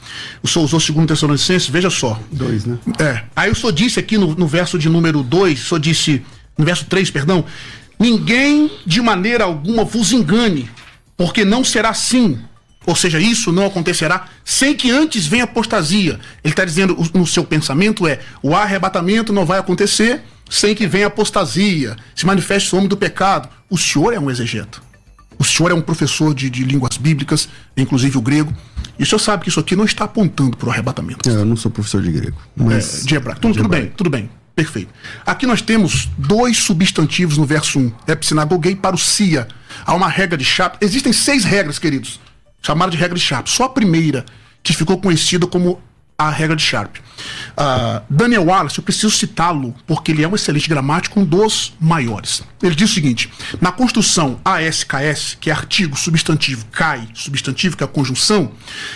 o 0.42 0.48
senhor 0.48 0.66
usou 0.66 0.80
2 0.80 1.08
Tessalonicenses, 1.08 1.70
veja 1.70 1.90
só. 1.92 2.20
Dois, 2.32 2.66
né? 2.66 2.80
É. 3.00 3.24
Aí 3.36 3.52
o 3.52 3.56
senhor 3.56 3.72
disse 3.72 4.00
aqui 4.00 4.18
no, 4.18 4.34
no 4.34 4.48
verso 4.48 4.80
de 4.80 4.90
número 4.90 5.22
2, 5.22 5.62
o 5.62 5.66
senhor 5.66 5.80
disse, 5.80 6.26
no 6.58 6.66
verso 6.66 6.86
3, 6.86 7.12
perdão, 7.12 7.46
ninguém 8.00 8.72
de 8.86 9.02
maneira 9.02 9.44
alguma 9.44 9.84
vos 9.84 10.12
engane, 10.12 10.68
porque 11.16 11.46
não 11.46 11.64
será 11.64 11.90
assim. 11.90 12.40
Ou 12.86 12.96
seja, 12.96 13.20
isso 13.20 13.52
não 13.52 13.66
acontecerá 13.66 14.28
sem 14.44 14.76
que 14.76 14.92
antes 14.92 15.26
venha 15.26 15.46
apostasia. 15.46 16.20
Ele 16.44 16.54
está 16.54 16.64
dizendo 16.64 16.96
o- 17.00 17.18
no 17.18 17.26
seu 17.26 17.44
pensamento 17.44 18.08
é: 18.08 18.20
o 18.44 18.56
arrebatamento 18.56 19.34
não 19.34 19.46
vai 19.46 19.58
acontecer 19.60 20.22
sem 20.50 20.76
que 20.76 20.86
venha 20.86 21.08
apostasia, 21.08 21.96
se 22.16 22.26
manifeste 22.26 22.74
o 22.74 22.78
homem 22.78 22.88
do 22.88 22.96
pecado. 22.98 23.50
O 23.70 23.78
senhor 23.78 24.14
é 24.14 24.20
um 24.20 24.30
exegeto. 24.30 24.84
O 25.38 25.44
senhor 25.44 25.72
é 25.72 25.74
um 25.74 25.82
professor 25.82 26.34
de, 26.34 26.50
de 26.50 26.64
línguas 26.64 26.96
bíblicas, 26.98 27.50
inclusive 27.76 28.18
o 28.18 28.22
grego. 28.22 28.54
E 28.98 29.04
o 29.04 29.06
senhor 29.06 29.20
sabe 29.20 29.44
que 29.44 29.50
isso 29.50 29.60
aqui 29.60 29.76
não 29.76 29.84
está 29.84 30.06
apontando 30.06 30.56
para 30.56 30.70
o 30.70 30.72
arrebatamento. 30.72 31.28
É, 31.30 31.34
eu 31.34 31.44
não 31.46 31.58
sou 31.58 31.70
professor 31.72 32.02
de 32.02 32.12
grego. 32.12 32.38
Mas. 32.56 33.02
É, 33.02 33.08
de 33.08 33.16
hebraico. 33.16 33.42
Tudo, 33.42 33.56
tudo 33.56 33.68
bem, 33.70 33.88
tudo 33.98 34.10
bem. 34.10 34.30
Perfeito. 34.56 34.90
Aqui 35.26 35.46
nós 35.46 35.62
temos 35.62 36.08
dois 36.18 36.58
substantivos 36.60 37.38
no 37.38 37.44
verso 37.46 37.78
1. 37.78 37.92
Epsinagogue 38.08 38.70
e 38.70 38.76
parousia. 38.76 39.48
Há 39.86 39.94
uma 39.94 40.08
regra 40.08 40.38
de 40.38 40.46
Sharp. 40.46 40.76
Existem 40.82 41.12
seis 41.12 41.44
regras, 41.44 41.78
queridos. 41.78 42.22
Chamadas 42.66 42.96
de 42.96 42.98
regra 42.98 43.16
de 43.16 43.24
Sharp. 43.24 43.48
Só 43.48 43.66
a 43.66 43.70
primeira 43.70 44.26
que 44.64 44.74
ficou 44.74 44.98
conhecida 44.98 45.46
como 45.46 45.80
a 46.18 46.32
regra 46.32 46.56
de 46.56 46.64
Sharp. 46.64 46.96
Ah, 47.56 48.02
Daniel 48.10 48.46
Wallace, 48.46 48.80
eu 48.80 48.84
preciso 48.84 49.12
citá-lo, 49.12 49.76
porque 49.86 50.12
ele 50.12 50.24
é 50.24 50.28
um 50.28 50.34
excelente 50.34 50.68
gramático, 50.68 51.20
um 51.20 51.26
dos 51.26 51.74
maiores. 51.80 52.42
Ele 52.64 52.74
diz 52.74 52.90
o 52.90 52.94
seguinte: 52.94 53.30
na 53.62 53.72
construção 53.72 54.40
ASKS, 54.44 55.38
que 55.40 55.52
é 55.52 55.54
artigo, 55.54 55.96
substantivo, 55.96 56.66
CAI, 56.72 57.08
substantivo, 57.14 57.78
que 57.78 57.84
é 57.84 57.86
a 57.86 57.88
conjunção, 57.88 58.52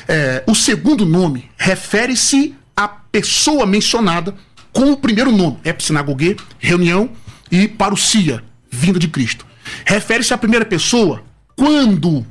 é, 0.08 0.44
o 0.48 0.56
segundo 0.56 1.06
nome 1.06 1.50
refere-se 1.56 2.56
à 2.76 2.88
pessoa 2.88 3.68
mencionada 3.68 4.34
com 4.74 4.92
o 4.92 4.98
primeiro 4.98 5.32
nome, 5.32 5.60
epsinagogue, 5.64 6.38
reunião, 6.58 7.12
e 7.52 7.68
parousia, 7.68 8.44
vinda 8.72 8.98
de 8.98 9.08
Cristo. 9.08 9.46
Refere-se 9.86 10.34
à 10.34 10.38
primeira 10.38 10.66
pessoa 10.66 11.24
quando 11.56 12.26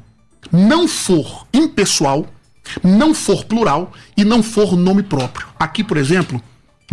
não 0.53 0.87
for 0.89 1.47
impessoal, 1.53 2.27
não 2.83 3.15
for 3.15 3.45
plural 3.45 3.93
e 4.17 4.25
não 4.25 4.43
for 4.43 4.77
nome 4.77 5.03
próprio. 5.03 5.47
Aqui, 5.59 5.83
por 5.83 5.97
exemplo, 5.97 6.43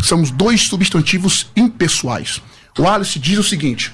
são 0.01 0.21
os 0.21 0.31
dois 0.31 0.61
substantivos 0.63 1.47
impessoais. 1.55 2.41
O 2.77 2.87
Alice 2.87 3.17
diz 3.19 3.37
o 3.37 3.43
seguinte: 3.43 3.93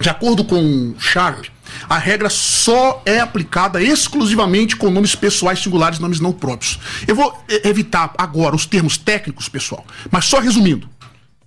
de 0.00 0.08
acordo 0.08 0.44
com 0.44 0.94
Sharp, 0.98 1.46
a 1.88 1.98
regra 1.98 2.30
só 2.30 3.02
é 3.04 3.18
aplicada 3.20 3.82
exclusivamente 3.82 4.76
com 4.76 4.90
nomes 4.90 5.14
pessoais 5.14 5.58
singulares, 5.62 5.98
nomes 5.98 6.20
não 6.20 6.32
próprios. 6.32 6.78
Eu 7.06 7.14
vou 7.16 7.42
eh, 7.48 7.68
evitar 7.68 8.12
agora 8.16 8.54
os 8.54 8.64
termos 8.66 8.96
técnicos, 8.96 9.48
pessoal, 9.48 9.84
mas 10.10 10.26
só 10.26 10.38
resumindo. 10.38 10.88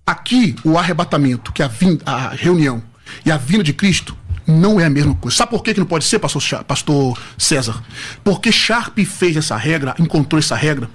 Aqui, 0.05 0.55
o 0.63 0.77
arrebatamento, 0.77 1.53
que 1.53 1.61
é 1.61 1.65
a, 1.65 1.67
vin- 1.67 1.99
a 2.05 2.29
reunião 2.29 2.81
e 3.25 3.31
a 3.31 3.37
vinda 3.37 3.63
de 3.63 3.73
Cristo, 3.73 4.17
não 4.49 4.79
é 4.79 4.85
a 4.85 4.89
mesma 4.89 5.13
coisa. 5.15 5.37
Sabe 5.37 5.51
por 5.51 5.63
que, 5.63 5.73
que 5.73 5.79
não 5.79 5.87
pode 5.87 6.05
ser, 6.05 6.19
pastor, 6.19 6.63
pastor 6.63 7.19
César? 7.37 7.81
Porque 8.23 8.51
Sharp 8.51 8.97
fez 8.99 9.37
essa 9.37 9.55
regra, 9.55 9.95
encontrou 9.99 10.39
essa 10.39 10.55
regra, 10.55 10.89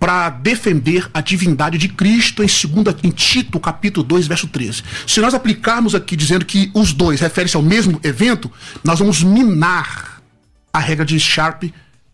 para 0.00 0.30
defender 0.30 1.08
a 1.12 1.20
divindade 1.20 1.78
de 1.78 1.88
Cristo 1.88 2.42
em, 2.42 2.48
segunda, 2.48 2.96
em 3.02 3.10
Tito, 3.10 3.60
capítulo 3.60 4.04
2, 4.06 4.26
verso 4.26 4.46
13. 4.48 4.82
Se 5.06 5.20
nós 5.20 5.34
aplicarmos 5.34 5.94
aqui 5.94 6.16
dizendo 6.16 6.44
que 6.44 6.70
os 6.74 6.92
dois 6.92 7.20
referem-se 7.20 7.56
ao 7.56 7.62
mesmo 7.62 8.00
evento, 8.02 8.50
nós 8.82 8.98
vamos 8.98 9.22
minar 9.22 10.22
a 10.72 10.78
regra 10.78 11.04
de 11.04 11.18
Sharp 11.18 11.64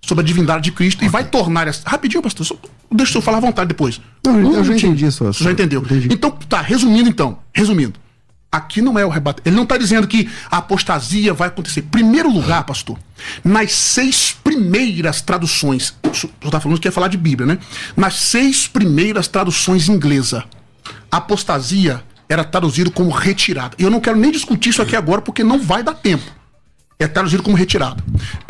sobre 0.01 0.23
a 0.23 0.27
divindade 0.27 0.65
de 0.65 0.73
Cristo 0.73 1.05
e 1.05 1.09
vai 1.09 1.25
tornar 1.25 1.67
essa. 1.67 1.89
Rapidinho, 1.89 2.23
pastor, 2.23 2.45
só, 2.45 2.57
deixa 2.91 3.17
eu 3.17 3.23
falar 3.23 3.39
à 3.39 3.41
vontade 3.41 3.69
depois. 3.69 4.01
Não, 4.25 4.55
eu 4.55 4.65
já 4.65 4.75
entendi 4.77 5.07
isso, 5.07 5.25
Você 5.25 5.45
já 5.45 5.53
entendeu? 5.53 5.81
entendi. 5.81 6.09
Então, 6.11 6.31
tá, 6.31 6.61
resumindo 6.61 7.09
então, 7.09 7.39
resumindo. 7.53 7.99
Aqui 8.55 8.81
não 8.81 8.97
é 8.97 9.05
o 9.05 9.11
arrebatamento. 9.11 9.49
Ele 9.49 9.57
não 9.57 9.65
está 9.65 9.77
dizendo 9.77 10.07
que 10.07 10.31
a 10.49 10.59
apostasia 10.59 11.35
vai 11.35 11.49
acontecer. 11.49 11.83
Primeiro 11.83 12.31
lugar, 12.31 12.63
pastor, 12.63 12.97
nas 13.43 13.73
seis 13.73 14.31
primeiras 14.45 15.21
traduções, 15.21 15.93
o 16.05 16.15
senhor 16.15 16.33
está 16.45 16.61
falando 16.61 16.79
que 16.79 16.87
ia 16.87 16.93
falar 16.93 17.09
de 17.09 17.17
Bíblia, 17.17 17.49
né? 17.49 17.59
Nas 17.97 18.15
seis 18.15 18.69
primeiras 18.69 19.27
traduções 19.27 19.89
inglesa, 19.89 20.45
apostasia 21.11 22.05
era 22.29 22.45
traduzido 22.45 22.93
como 22.93 23.11
retirada. 23.11 23.75
E 23.77 23.83
eu 23.83 23.91
não 23.91 23.99
quero 23.99 24.17
nem 24.17 24.31
discutir 24.31 24.69
isso 24.69 24.83
aqui 24.83 24.95
agora, 24.95 25.21
porque 25.21 25.43
não 25.43 25.59
vai 25.59 25.83
dar 25.83 25.95
tempo. 25.95 26.25
É 26.99 27.09
traduzido 27.09 27.43
como 27.43 27.57
retirada. 27.57 28.03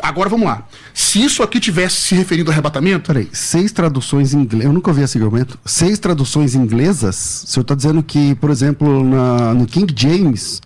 Agora 0.02 0.28
vamos 0.28 0.46
lá. 0.46 0.66
Se 0.92 1.22
isso 1.24 1.42
aqui 1.42 1.58
tivesse 1.58 1.96
se 2.02 2.14
referindo 2.14 2.50
ao 2.50 2.52
arrebatamento, 2.52 3.06
Peraí, 3.08 3.28
seis 3.32 3.72
traduções 3.72 4.34
inglesas. 4.34 4.66
Eu 4.66 4.72
nunca 4.72 4.90
ouvi 4.90 5.02
esse 5.02 5.16
argumento. 5.18 5.58
Seis 5.64 5.98
traduções 5.98 6.54
inglesas? 6.54 7.44
O 7.44 7.46
senhor 7.50 7.62
está 7.62 7.74
dizendo 7.74 8.02
que, 8.02 8.34
por 8.36 8.50
exemplo, 8.50 9.02
na- 9.02 9.54
no 9.54 9.66
King 9.66 9.92
James, 9.96 10.60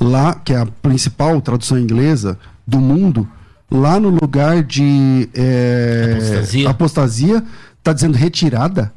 lá, 0.00 0.34
que 0.34 0.52
é 0.52 0.58
a 0.58 0.66
principal 0.66 1.40
tradução 1.40 1.76
inglesa 1.78 2.38
do 2.66 2.78
mundo, 2.78 3.28
lá 3.70 3.98
no 3.98 4.10
lugar 4.10 4.62
de 4.62 5.28
é, 5.34 6.14
Apostasia. 6.16 6.70
apostasia, 6.70 7.44
tá 7.82 7.92
dizendo 7.92 8.16
retirada? 8.16 8.92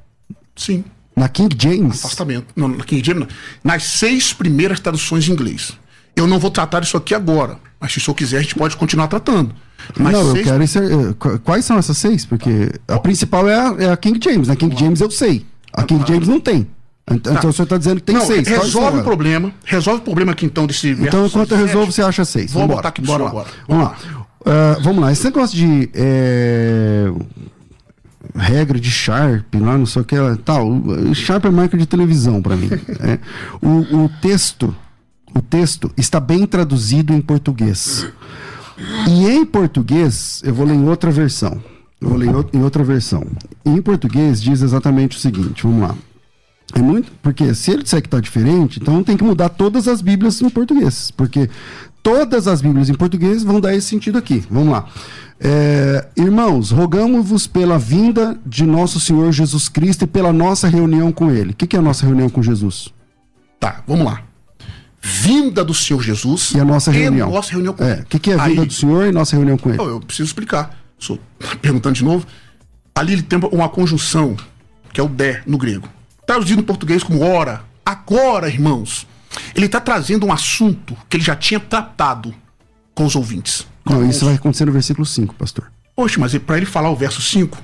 sim. 0.56 0.84
Na 1.16 1.28
King 1.28 1.58
James? 1.60 2.06
afastamento. 2.06 2.46
Não, 2.56 2.68
na 2.68 2.84
King 2.84 3.04
James, 3.04 3.22
não. 3.22 3.28
Nas 3.64 3.82
seis 3.86 4.34
primeiras 4.34 4.80
traduções 4.80 5.28
em 5.28 5.32
inglês. 5.32 5.72
Eu 6.16 6.28
não 6.28 6.38
vou 6.38 6.52
tratar 6.52 6.84
isso 6.84 6.96
aqui 6.96 7.16
agora, 7.16 7.58
mas 7.80 7.92
se 7.92 7.98
o 7.98 8.02
senhor 8.02 8.16
quiser, 8.16 8.38
a 8.38 8.42
gente 8.42 8.56
pode 8.56 8.76
continuar 8.78 9.08
tratando. 9.08 9.54
Nas 9.98 10.12
não, 10.14 10.22
eu 10.22 10.32
seis- 10.34 10.46
quero 10.48 10.64
esse, 10.64 10.78
eh, 10.80 11.14
qu- 11.20 11.40
Quais 11.40 11.64
são 11.66 11.78
essas 11.78 11.98
seis? 11.98 12.26
Porque 12.26 12.72
a 12.88 13.00
principal 13.00 13.48
é 13.48 13.56
a, 13.56 13.76
é 13.80 13.92
a 13.92 13.98
King 13.98 14.20
James. 14.24 14.48
Na 14.48 14.56
King 14.56 14.76
James 14.78 15.00
eu 15.02 15.10
sei. 15.12 15.46
A 15.74 15.84
King 15.84 16.04
James 16.08 16.28
não 16.28 16.40
tem. 16.40 16.68
Ent- 17.10 17.26
Então 17.28 17.50
o 17.50 17.54
senhor 17.54 17.64
está 17.64 17.78
dizendo 17.78 17.98
que 17.98 18.02
tem 18.08 18.16
Não, 18.16 18.26
seis. 18.26 18.48
Resolve 18.48 19.00
o 19.00 19.04
problema. 19.04 19.52
Resolve 19.64 20.02
o 20.02 20.04
problema 20.04 20.32
aqui 20.34 20.46
então 20.46 20.66
desse 20.68 20.90
Então, 20.90 21.26
enquanto 21.28 21.52
eu 21.54 21.58
resolvo, 21.66 21.92
você 21.92 22.02
acha 22.02 22.26
seis. 22.26 22.52
Vambora, 22.52 22.78
botar 22.78 22.90
aqui 22.90 23.02
bora 23.02 23.24
lá. 23.24 23.30
agora. 23.30 23.48
Vamos 23.68 23.84
lá. 23.86 23.96
Ah, 24.46 24.78
vamos 24.82 25.02
lá. 25.02 25.12
Esse 25.12 25.24
negócio 25.26 25.56
de 25.56 25.90
é, 25.94 27.10
regra 28.36 28.80
de 28.80 28.90
Sharp, 28.92 29.46
lá 29.56 29.78
não 29.78 29.86
sei 29.86 30.02
o 30.02 30.06
que, 30.06 30.16
tal. 30.44 30.68
Sharp 31.14 31.46
é 31.46 31.50
marca 31.50 31.78
de 31.78 31.86
televisão 31.86 32.42
para 32.42 32.56
mim. 32.56 32.70
é. 33.00 33.20
o, 33.66 34.06
o 34.06 34.10
texto, 34.22 34.76
o 35.38 35.42
texto 35.42 35.92
está 35.98 36.20
bem 36.20 36.46
traduzido 36.46 37.14
em 37.14 37.22
português. 37.22 38.08
E 39.08 39.28
em 39.28 39.46
português, 39.46 40.42
eu 40.44 40.54
vou 40.54 40.66
ler 40.66 40.76
em 40.76 40.88
outra 40.88 41.10
versão. 41.12 41.62
Eu 42.00 42.10
vou 42.10 42.18
ler 42.18 42.28
em 42.30 42.34
ou- 42.36 42.50
em 42.54 42.62
outra 42.64 42.84
versão. 42.84 43.24
Em 43.66 43.82
português 43.82 44.42
diz 44.42 44.62
exatamente 44.62 45.18
o 45.18 45.20
seguinte, 45.20 45.64
vamos 45.64 45.82
lá. 45.82 45.96
É 46.76 46.82
muito, 46.82 47.12
porque 47.24 47.54
se 47.56 47.72
ele 47.72 47.84
disser 47.84 48.02
que 48.02 48.08
está 48.08 48.20
diferente, 48.20 48.80
então 48.80 49.02
tem 49.04 49.16
que 49.16 49.24
mudar 49.24 49.50
todas 49.50 49.88
as 49.88 50.02
Bíblias 50.02 50.42
em 50.42 50.50
português, 50.50 51.12
porque 51.12 51.50
todas 52.04 52.46
as 52.48 52.62
Bíblias 52.62 52.90
em 52.90 52.94
português 52.94 53.42
vão 53.42 53.60
dar 53.62 53.74
esse 53.74 53.88
sentido 53.88 54.18
aqui. 54.18 54.44
Vamos 54.52 54.70
lá. 54.74 54.86
É, 55.40 56.08
irmãos, 56.18 56.72
rogamos-vos 56.72 57.48
pela 57.48 57.78
vinda 57.80 58.38
de 58.46 58.66
nosso 58.66 59.00
Senhor 59.00 59.32
Jesus 59.32 59.70
Cristo 59.70 60.04
e 60.04 60.08
pela 60.08 60.34
nossa 60.34 60.68
reunião 60.68 61.12
com 61.12 61.32
Ele. 61.32 61.52
O 61.52 61.56
que, 61.56 61.66
que 61.68 61.76
é 61.76 61.80
a 61.80 61.82
nossa 61.82 62.06
reunião 62.06 62.28
com 62.30 62.44
Jesus? 62.44 62.90
Tá, 63.60 63.82
vamos 63.88 64.06
lá. 64.06 64.24
Vinda 65.10 65.64
do 65.64 65.74
Senhor 65.74 66.02
Jesus 66.04 66.52
E 66.54 66.60
a 66.60 66.66
nossa 66.66 66.92
reunião. 66.92 67.32
nossa 67.32 67.52
reunião 67.52 67.74
com 67.74 67.84
É, 67.84 67.92
ele. 67.94 68.02
o 68.02 68.06
que, 68.06 68.20
que 68.20 68.32
é 68.32 68.34
a 68.34 68.46
vinda 68.46 68.62
Aí- 68.62 68.68
do 68.68 68.74
Senhor 68.74 69.08
e 69.08 69.12
nossa 69.14 69.36
reunião 69.36 69.58
com 69.58 69.70
Ele? 69.70 69.80
Eu 69.82 70.02
preciso 70.02 70.28
explicar. 70.28 70.78
Sou 71.00 71.18
perguntando 71.62 71.96
de 71.96 72.04
novo. 72.04 72.26
Ali 72.94 73.14
ele 73.14 73.22
tem 73.22 73.40
uma 73.52 73.70
conjunção, 73.70 74.36
que 74.92 75.00
é 75.00 75.04
o 75.04 75.08
de 75.08 75.42
no 75.46 75.58
grego. 75.58 75.88
Traduzido 76.26 76.60
em 76.62 76.64
português 76.66 77.04
como 77.04 77.22
ora. 77.24 77.62
Agora, 77.86 78.50
irmãos, 78.50 79.08
ele 79.56 79.68
está 79.68 79.80
trazendo 79.80 80.26
um 80.26 80.32
assunto 80.34 80.98
que 81.08 81.16
ele 81.16 81.24
já 81.24 81.36
tinha 81.36 81.60
tratado 81.60 82.34
com 82.94 83.06
os 83.06 83.16
ouvintes. 83.16 83.66
Não, 83.86 84.06
isso 84.10 84.26
vai 84.26 84.36
acontecer 84.36 84.66
no 84.66 84.72
versículo 84.74 85.06
5, 85.06 85.34
pastor. 85.36 85.72
Poxa, 85.96 86.20
mas 86.20 86.38
para 86.40 86.58
ele 86.58 86.66
falar 86.66 86.90
o 86.90 86.96
verso 86.96 87.22
5, 87.22 87.58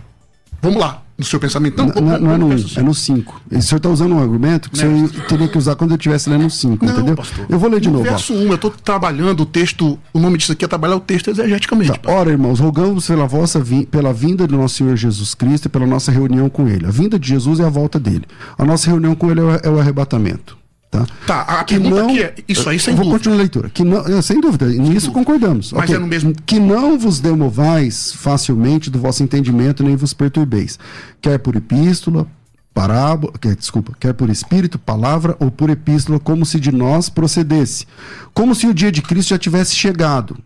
vamos 0.63 0.79
lá, 0.79 1.03
no 1.15 1.23
seu 1.23 1.39
pensamento. 1.39 1.77
Não, 1.77 1.87
Não, 2.01 2.19
não, 2.19 2.31
é 2.33 2.37
no 2.39 2.47
verso 2.49 2.65
1, 2.65 2.67
cinco. 2.69 2.79
é 2.79 2.83
no 2.83 2.93
5. 2.93 3.41
O 3.51 3.61
senhor 3.61 3.77
está 3.77 3.89
usando 3.89 4.15
um 4.15 4.19
argumento 4.19 4.69
que 4.71 4.75
o 4.77 4.79
senhor 4.79 5.09
teria 5.27 5.47
que 5.47 5.57
usar 5.59 5.75
quando 5.75 5.91
eu 5.91 5.97
estivesse 5.97 6.27
lendo 6.29 6.47
o 6.47 6.49
5, 6.49 6.83
Não, 6.83 6.91
entendeu? 6.93 7.15
pastor. 7.15 7.45
Eu 7.47 7.59
vou 7.59 7.69
ler 7.69 7.79
de 7.79 7.87
no 7.89 7.97
novo. 7.99 8.05
verso 8.09 8.33
1, 8.33 8.47
eu 8.47 8.55
estou 8.55 8.71
trabalhando 8.71 9.41
o 9.41 9.45
texto, 9.45 9.99
o 10.11 10.19
nome 10.19 10.37
disso 10.39 10.51
aqui 10.53 10.65
é 10.65 10.67
trabalhar 10.67 10.95
o 10.95 10.99
texto 10.99 11.29
exegeticamente. 11.29 11.91
Tá. 11.99 12.11
Ora, 12.11 12.31
irmãos, 12.31 12.59
rogamos 12.59 13.05
pela 13.05 13.27
vossa 13.27 13.59
vi- 13.59 13.85
pela 13.85 14.11
vinda 14.11 14.47
do 14.47 14.57
nosso 14.57 14.75
Senhor 14.75 14.95
Jesus 14.95 15.35
Cristo 15.35 15.65
e 15.65 15.69
pela 15.69 15.85
nossa 15.85 16.11
reunião 16.11 16.49
com 16.49 16.67
Ele. 16.67 16.87
A 16.87 16.91
vinda 16.91 17.19
de 17.19 17.27
Jesus 17.29 17.59
é 17.59 17.65
a 17.65 17.69
volta 17.69 17.99
dele. 17.99 18.23
A 18.57 18.65
nossa 18.65 18.89
reunião 18.89 19.13
com 19.13 19.29
Ele 19.29 19.39
é 19.41 19.43
o, 19.43 19.49
é 19.55 19.69
o 19.69 19.79
arrebatamento. 19.79 20.57
Tá? 20.93 21.07
Tá, 21.25 21.41
a 21.41 21.63
Que 21.63 21.73
pergunta 21.79 22.03
não- 22.03 22.09
aqui 22.11 22.21
é, 22.21 22.35
isso 22.47 22.69
aí 22.69 22.77
sem 22.77 22.93
vou 22.93 23.05
dúvida. 23.05 23.17
continuar 23.17 23.35
a 23.35 23.39
leitura. 23.39 23.69
Que 23.69 23.83
não, 23.83 24.21
sem 24.21 24.39
dúvida, 24.39 24.67
nisso 24.67 25.11
concordamos. 25.11 25.73
Mas 25.73 25.85
Ok. 25.85 25.95
é 25.95 25.97
no 25.99 26.05
mesmo- 26.05 26.35
Que 26.45 26.59
não 26.59 26.99
vos 26.99 27.19
demovais 27.19 28.13
facilmente 28.13 28.91
do 28.91 28.99
vosso 28.99 29.23
entendimento, 29.23 29.83
nem 29.83 29.95
vos 29.95 30.13
perturbeis. 30.13 30.77
Quer 31.19 31.39
por 31.39 31.55
epístola, 31.55 32.27
parábola, 32.75 33.33
quer, 33.41 33.55
desculpa, 33.55 33.91
quer 33.99 34.13
por 34.13 34.29
espírito, 34.29 34.77
palavra 34.77 35.35
ou 35.39 35.49
por 35.49 35.71
epístola, 35.71 36.19
como 36.19 36.45
se 36.45 36.59
de 36.59 36.71
nós 36.71 37.09
procedesse. 37.09 37.87
Como 38.31 38.53
se 38.53 38.67
o 38.67 38.73
dia 38.73 38.91
de 38.91 39.01
Cristo 39.01 39.29
já 39.29 39.37
tivesse 39.39 39.75
chegado. 39.75 40.37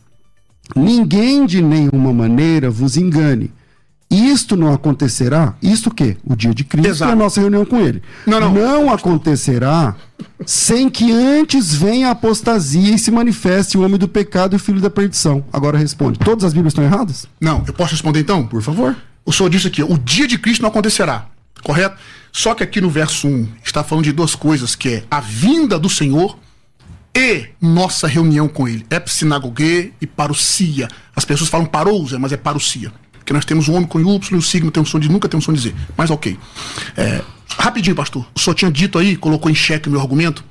Ninguém 0.76 1.46
de 1.46 1.62
nenhuma 1.62 2.14
maneira 2.14 2.70
vos 2.70 2.96
engane. 2.96 3.52
Isto 4.10 4.56
não 4.56 4.74
acontecerá, 4.74 5.56
isto 5.62 5.90
o 5.90 5.94
quê? 5.94 6.16
O 6.24 6.36
dia 6.36 6.54
de 6.54 6.64
Cristo 6.64 6.90
Exato. 6.90 7.12
e 7.12 7.14
a 7.14 7.16
nossa 7.16 7.42
reunião 7.42 7.66
com 7.66 7.78
ele. 7.80 8.02
Não, 8.26 8.40
não. 8.40 8.90
acontecerá 8.94 9.96
sem 10.46 10.90
que 10.90 11.12
antes 11.12 11.76
venha 11.76 12.08
a 12.08 12.12
apostasia 12.12 12.96
e 12.96 12.98
se 12.98 13.12
manifeste 13.12 13.78
o 13.78 13.84
homem 13.84 13.98
do 13.98 14.08
pecado 14.08 14.54
e 14.54 14.56
o 14.56 14.60
filho 14.60 14.80
da 14.80 14.90
perdição. 14.90 15.44
Agora 15.52 15.78
responde. 15.78 16.20
Todas 16.20 16.46
as 16.46 16.54
Bíblias 16.54 16.72
estão 16.72 16.86
erradas? 16.86 17.28
Não, 17.40 17.64
eu 17.68 17.74
posso 17.74 17.92
responder 17.92 18.22
então? 18.22 18.48
Por 18.48 18.62
favor. 18.62 18.96
O 19.26 19.34
senhor 19.34 19.50
disse 19.50 19.68
aqui, 19.68 19.84
o 19.84 19.98
dia 19.98 20.26
de 20.26 20.38
Cristo 20.38 20.62
não 20.62 20.70
acontecerá, 20.70 21.26
correto? 21.62 21.98
Só 22.32 22.54
que 22.54 22.64
aqui 22.64 22.80
no 22.80 22.90
verso 22.90 23.28
1 23.28 23.48
está 23.64 23.84
falando 23.84 24.06
de 24.06 24.14
duas 24.14 24.36
coisas, 24.36 24.74
que 24.74 24.90
é 24.90 25.04
a 25.12 25.20
vinda 25.20 25.78
do 25.78 25.90
Senhor 25.90 26.38
e 27.14 27.50
nossa 27.60 28.08
reunião 28.08 28.48
com 28.48 28.68
ele. 28.68 28.86
É 28.90 29.02
sinagogue 29.06 29.92
e 30.00 30.06
parousia. 30.06 30.88
As 31.16 31.26
pessoas 31.26 31.50
falam 31.50 31.66
parousia, 31.66 32.20
mas 32.20 32.32
é 32.32 32.38
parousia. 32.38 32.94
Porque 33.28 33.34
nós 33.34 33.44
temos 33.44 33.68
o 33.68 33.74
homem 33.74 33.86
com 33.86 34.00
Y 34.00 34.32
e 34.32 34.36
o 34.36 34.42
signo 34.42 34.72
tem 34.72 34.82
um 34.82 34.86
som 34.86 34.98
de 34.98 35.10
nunca 35.10 35.28
tem 35.28 35.38
um 35.38 35.42
som 35.42 35.52
de 35.52 35.60
Z. 35.60 35.76
Mas 35.98 36.10
ok. 36.10 36.40
É, 36.96 37.22
rapidinho, 37.58 37.94
pastor. 37.94 38.26
O 38.34 38.40
senhor 38.40 38.56
tinha 38.56 38.72
dito 38.72 38.98
aí, 38.98 39.18
colocou 39.18 39.52
em 39.52 39.54
xeque 39.54 39.90
o 39.90 39.92
meu 39.92 40.00
argumento, 40.00 40.46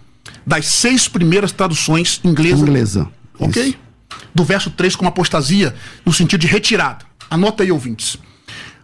das 0.46 0.66
seis 0.66 1.08
primeiras 1.08 1.52
traduções 1.52 2.20
inglesas 2.22 2.60
Inglesa. 2.60 3.08
Ok? 3.38 3.62
Isso. 3.62 3.78
Do 4.34 4.44
verso 4.44 4.68
3 4.68 4.94
como 4.94 5.08
apostasia, 5.08 5.74
no 6.04 6.12
sentido 6.12 6.42
de 6.42 6.46
retirada. 6.46 7.06
Anota 7.30 7.62
aí, 7.62 7.72
ouvintes. 7.72 8.18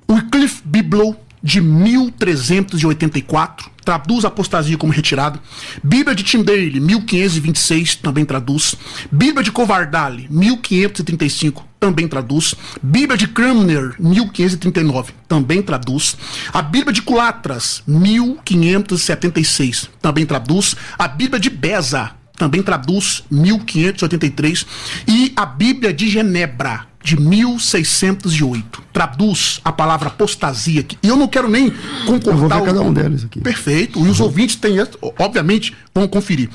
O 0.09 0.15
Wycliffe 0.15 0.63
Biblou, 0.65 1.23
de 1.43 1.61
1384, 1.61 3.69
traduz 3.85 4.25
apostasia 4.25 4.79
como 4.79 4.93
retirada. 4.93 5.41
Bíblia 5.83 6.15
de 6.15 6.23
Tyndale, 6.23 6.79
1526, 6.79 7.97
também 7.97 8.25
traduz. 8.25 8.77
Bíblia 9.11 9.43
de 9.43 9.51
Covardale, 9.51 10.29
1535, 10.31 11.67
também 11.81 12.07
traduz. 12.07 12.55
Bíblia 12.81 13.19
de 13.19 13.27
Cranmer, 13.27 13.97
1539, 13.99 15.13
também 15.27 15.61
traduz. 15.61 16.17
A 16.53 16.63
Bíblia 16.63 16.93
de 16.93 17.03
Culatras, 17.03 17.83
1576, 17.87 19.91
também 20.01 20.25
traduz. 20.25 20.77
A 20.97 21.09
Bíblia 21.09 21.41
de 21.41 21.51
Beza, 21.51 22.13
também 22.37 22.63
traduz 22.63 23.25
1583 23.31 24.67
e 25.09 25.33
a 25.37 25.45
Bíblia 25.45 25.93
de 25.93 26.09
Genebra 26.09 26.92
de 27.03 27.19
1608. 27.21 28.83
Traduz 28.93 29.61
a 29.65 29.73
palavra 29.73 30.09
apostasia. 30.09 30.81
aqui. 30.81 30.97
E 31.03 31.09
eu 31.09 31.17
não 31.17 31.29
quero 31.29 31.49
nem 31.49 31.71
concordar. 32.07 32.31
Eu 32.33 32.37
vou 32.37 32.49
ver 32.49 32.63
o- 32.63 32.65
cada 32.65 32.81
um 32.83 32.93
deles 32.93 33.25
aqui. 33.25 33.41
Perfeito. 33.41 33.99
E 34.05 34.09
os 34.09 34.21
ouvintes 34.21 34.57
têm, 34.57 34.77
obviamente, 35.19 35.75
vão 35.95 36.07
conferir. 36.09 36.49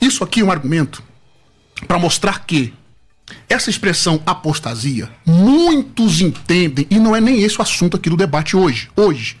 Isso 0.00 0.22
aqui 0.24 0.40
é 0.40 0.44
um 0.44 0.50
argumento 0.50 1.02
para 1.86 1.98
mostrar 1.98 2.44
que 2.46 2.72
essa 3.48 3.70
expressão 3.70 4.22
apostasia, 4.26 5.10
muitos 5.26 6.20
entendem, 6.20 6.86
e 6.90 6.98
não 6.98 7.14
é 7.14 7.20
nem 7.20 7.42
esse 7.42 7.58
o 7.58 7.62
assunto 7.62 7.96
aqui 7.96 8.08
do 8.08 8.16
debate 8.16 8.56
hoje. 8.56 8.88
Hoje, 8.96 9.36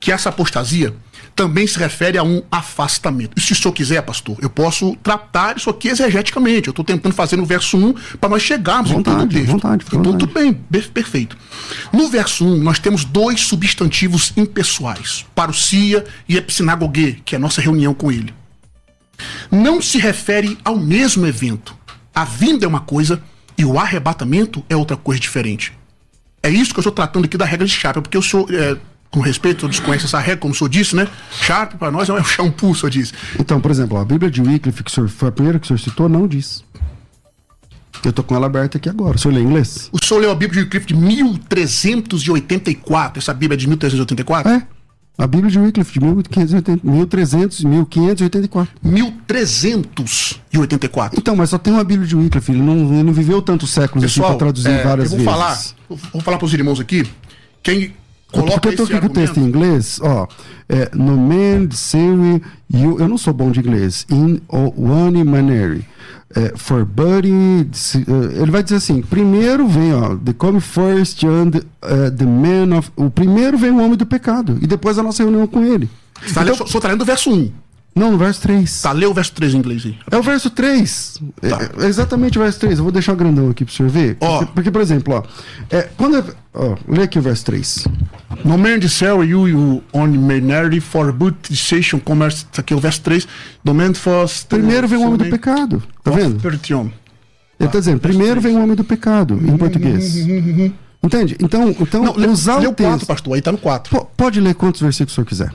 que 0.00 0.10
essa 0.12 0.28
apostasia 0.30 0.94
também 1.34 1.66
se 1.66 1.78
refere 1.78 2.16
a 2.16 2.22
um 2.22 2.42
afastamento. 2.50 3.32
E 3.36 3.40
se 3.40 3.52
o 3.52 3.56
senhor 3.56 3.72
quiser, 3.72 4.00
pastor, 4.02 4.36
eu 4.40 4.48
posso 4.48 4.94
tratar 5.02 5.56
isso 5.56 5.68
aqui 5.68 5.88
exegeticamente. 5.88 6.68
Eu 6.68 6.72
estou 6.72 6.84
tentando 6.84 7.14
fazer 7.14 7.36
no 7.36 7.44
verso 7.44 7.76
1 7.76 7.92
para 8.18 8.28
nós 8.28 8.42
chegarmos 8.42 8.90
Vontade, 8.90 9.34
texto. 9.34 9.50
vontade, 9.50 9.84
então, 9.86 10.02
vontade. 10.02 10.18
tudo 10.18 10.32
bem, 10.32 10.52
per- 10.52 10.90
perfeito. 10.90 11.36
No 11.92 12.08
verso 12.08 12.46
1, 12.46 12.56
nós 12.58 12.78
temos 12.78 13.04
dois 13.04 13.40
substantivos 13.40 14.32
impessoais: 14.36 15.26
parousia 15.34 16.04
e 16.28 16.36
epsinagogue, 16.36 17.20
que 17.24 17.34
é 17.34 17.38
a 17.38 17.40
nossa 17.40 17.60
reunião 17.60 17.92
com 17.94 18.12
ele. 18.12 18.32
Não 19.50 19.80
se 19.80 19.98
refere 19.98 20.58
ao 20.64 20.76
mesmo 20.78 21.26
evento. 21.26 21.74
A 22.14 22.24
vinda 22.24 22.64
é 22.64 22.68
uma 22.68 22.80
coisa 22.80 23.22
e 23.56 23.64
o 23.64 23.78
arrebatamento 23.78 24.64
é 24.68 24.76
outra 24.76 24.96
coisa 24.96 25.20
diferente. 25.20 25.72
É 26.42 26.50
isso 26.50 26.72
que 26.72 26.78
eu 26.78 26.82
estou 26.82 26.92
tratando 26.92 27.24
aqui 27.24 27.36
da 27.36 27.44
regra 27.44 27.66
de 27.66 27.72
Sharp, 27.72 27.96
porque 28.02 28.18
o 28.18 28.22
senhor, 28.22 28.46
é, 28.52 28.76
com 29.14 29.20
respeito, 29.20 29.58
o 29.58 29.60
senhor 29.60 29.70
desconhece 29.70 30.06
essa 30.06 30.18
regra, 30.18 30.38
como 30.38 30.52
o 30.52 30.56
senhor 30.56 30.68
disse, 30.68 30.96
né? 30.96 31.06
Sharp 31.30 31.74
para 31.74 31.92
nós 31.92 32.08
é 32.10 32.12
um 32.12 32.24
shampoo, 32.24 32.72
o 32.72 32.74
senhor 32.74 32.90
disse. 32.90 33.12
Então, 33.38 33.60
por 33.60 33.70
exemplo, 33.70 33.96
a 33.96 34.04
Bíblia 34.04 34.28
de 34.28 34.42
Wycliffe, 34.42 34.82
que 34.82 34.90
o 34.90 34.92
senhor, 34.92 35.08
foi 35.08 35.28
a 35.28 35.32
primeira 35.32 35.60
que 35.60 35.66
o 35.66 35.68
senhor 35.68 35.78
citou, 35.78 36.08
não 36.08 36.26
diz. 36.26 36.64
Eu 38.04 38.12
tô 38.12 38.24
com 38.24 38.34
ela 38.34 38.46
aberta 38.46 38.76
aqui 38.76 38.88
agora. 38.88 39.16
O 39.16 39.18
senhor 39.18 39.34
lê 39.34 39.40
inglês? 39.40 39.88
O 39.92 40.04
senhor 40.04 40.18
leu 40.18 40.32
a 40.32 40.34
Bíblia 40.34 40.58
de 40.58 40.64
Wycliffe 40.64 40.88
de 40.88 40.96
1384, 40.96 43.20
essa 43.20 43.32
Bíblia 43.32 43.54
é 43.54 43.58
de 43.58 43.68
1384? 43.68 44.52
É. 44.52 44.66
A 45.16 45.28
Bíblia 45.28 45.48
de 45.48 45.60
Wycliffe, 45.60 45.92
de 45.92 46.00
1580, 46.00 46.84
1300, 46.84 47.62
1584. 47.62 48.74
1384. 48.82 51.20
Então, 51.20 51.36
mas 51.36 51.50
só 51.50 51.58
tem 51.58 51.72
uma 51.72 51.84
Bíblia 51.84 52.08
de 52.08 52.16
Wycliffe. 52.16 52.50
Ele 52.50 52.62
não, 52.62 52.92
ele 52.92 53.04
não 53.04 53.12
viveu 53.12 53.40
tantos 53.40 53.70
séculos 53.70 54.02
assim 54.02 54.14
Pessoal, 54.14 54.30
pra 54.30 54.46
traduzir 54.46 54.70
é, 54.70 54.82
várias 54.82 55.12
eu 55.12 55.18
vou 55.18 55.18
vezes. 55.18 55.32
falar, 55.32 55.56
eu 55.88 55.96
vou 56.12 56.20
falar 56.20 56.36
para 56.36 56.46
os 56.46 56.52
irmãos 56.52 56.80
aqui, 56.80 57.08
quem 57.62 57.94
coloca 58.34 58.60
Porque 58.60 58.68
eu 58.68 58.76
tô 58.76 58.82
aqui 58.84 59.00
com 59.00 59.06
o 59.06 59.10
texto 59.10 59.38
em 59.38 59.44
inglês, 59.44 60.00
ó. 60.02 60.26
É, 60.68 60.90
no 60.94 61.16
man, 61.16 61.68
Siri, 61.70 62.42
you, 62.72 62.98
eu 62.98 63.08
não 63.08 63.18
sou 63.18 63.32
bom 63.32 63.50
de 63.50 63.60
inglês. 63.60 64.06
In 64.10 64.40
one 64.48 65.22
manner. 65.24 65.82
É, 66.36 66.52
for 66.56 66.84
buddy, 66.84 67.30
eh, 67.30 68.42
ele 68.42 68.50
vai 68.50 68.60
dizer 68.62 68.76
assim: 68.76 69.02
primeiro 69.02 69.68
vem, 69.68 69.94
ó, 69.94 70.16
the 70.16 70.32
come 70.32 70.58
first 70.60 71.22
and 71.22 71.60
eh, 71.82 72.10
the 72.10 72.24
man 72.26 72.76
of. 72.76 72.90
O 72.96 73.08
primeiro 73.08 73.56
vem 73.56 73.70
o 73.70 73.76
homem 73.78 73.94
do 73.96 74.04
pecado, 74.04 74.58
e 74.60 74.66
depois 74.66 74.98
a 74.98 75.02
nossa 75.04 75.22
reunião 75.22 75.46
com 75.46 75.62
ele. 75.64 75.88
Tá, 76.32 76.42
Então- 76.42 76.56
lendo- 76.56 76.68
só 76.68 76.80
tá 76.80 76.88
lendo 76.88 77.02
o 77.02 77.04
verso 77.04 77.30
1. 77.30 77.52
Não, 77.94 78.10
no 78.10 78.18
verso 78.18 78.40
3. 78.42 78.82
Tá, 78.82 78.92
lê 78.92 79.06
o 79.06 79.14
verso 79.14 79.32
3 79.32 79.54
em 79.54 79.58
inglês 79.58 79.84
aí. 79.86 79.96
É 80.10 80.16
o 80.16 80.22
verso 80.22 80.50
3. 80.50 81.20
É, 81.42 81.48
Tá. 81.48 81.70
é 81.80 81.86
exatamente 81.86 82.38
o 82.38 82.42
verso 82.42 82.58
3. 82.60 82.78
Eu 82.78 82.84
vou 82.84 82.92
deixar 82.92 83.14
grandão 83.14 83.50
aqui 83.50 83.64
pro 83.64 83.72
senhor 83.74 83.88
ver. 83.88 84.16
Ó. 84.20 84.38
Porque, 84.38 84.52
porque, 84.54 84.70
por 84.70 84.80
exemplo, 84.82 85.14
ó. 85.14 85.22
É, 85.70 85.88
quando. 85.96 86.16
é- 86.18 86.24
Ó, 86.56 86.76
lê 86.88 87.02
aqui 87.02 87.18
o 87.18 87.22
verso 87.22 87.44
3. 87.46 87.86
No 88.44 88.56
man 88.56 88.78
de 88.78 88.88
cell 88.88 89.24
you 89.24 89.48
you 89.48 89.82
on 89.92 90.06
minority 90.06 90.78
for 90.80 91.12
boot 91.12 91.54
station 91.56 91.98
commerce. 91.98 92.46
Isso 92.50 92.60
aqui 92.60 92.72
é 92.72 92.76
o 92.76 92.80
verso 92.80 93.00
3. 93.00 93.26
No 93.64 93.74
man 93.74 93.92
for. 93.94 94.28
Primeiro 94.48 94.86
vem 94.86 94.98
o 94.98 95.02
homem 95.02 95.16
do 95.18 95.24
pecado. 95.26 95.82
Tá 96.02 96.10
vendo? 96.12 96.40
Perdition. 96.40 96.88
Ele 97.58 97.68
tá 97.68 97.78
dizendo, 97.78 98.00
primeiro 98.00 98.40
vem 98.40 98.56
o 98.56 98.62
homem 98.62 98.74
do 98.76 98.82
pecado, 98.84 99.34
em 99.40 99.56
português. 99.56 100.16
Entende? 101.02 101.36
Então, 101.40 101.68
então 101.78 102.02
Não, 102.04 102.14
lê, 102.16 102.26
usar 102.26 102.58
lê 102.58 102.66
o 102.66 102.70
o 102.70 102.74
4, 102.74 102.92
texto. 102.98 103.06
pastor. 103.06 103.34
Aí 103.34 103.42
tá 103.42 103.52
no 103.52 103.58
4. 103.58 103.90
Po- 103.96 104.04
Pode 104.16 104.40
ler 104.40 104.54
quantos 104.54 104.80
versículos 104.80 105.12
o 105.12 105.14
senhor 105.14 105.26
quiser. 105.26 105.50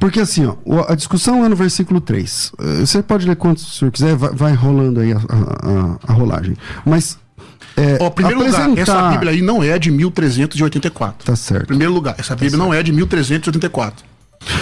Porque 0.00 0.20
assim, 0.20 0.46
ó, 0.46 0.56
a 0.88 0.94
discussão 0.94 1.44
é 1.44 1.48
no 1.48 1.56
versículo 1.56 2.00
3. 2.00 2.52
Eh, 2.58 2.80
Você 2.80 3.02
pode 3.02 3.26
ler 3.26 3.36
quantos 3.36 3.66
o 3.66 3.70
senhor 3.78 3.90
quiser, 3.90 4.14
vai, 4.16 4.30
vai 4.32 4.52
rolando 4.54 5.00
aí 5.00 5.12
a, 5.12 5.16
a- 5.16 5.98
a- 6.08 6.12
rolagem. 6.12 6.56
Mas. 6.84 7.18
É, 7.76 7.96
Ó, 8.00 8.10
primeiro 8.10 8.38
lugar, 8.40 8.52
essa 8.52 8.70
apresentar- 8.70 9.10
Bíblia 9.12 9.30
aí 9.32 9.40
não 9.40 9.62
é 9.62 9.78
de 9.78 9.90
1384. 9.90 11.24
Tá 11.24 11.34
certo. 11.34 11.68
Primeiro 11.68 11.92
lugar, 11.92 12.14
essa 12.18 12.36
Bíblia 12.36 12.58
não 12.58 12.72
é 12.74 12.82
de 12.82 12.92
1384. 12.92 14.04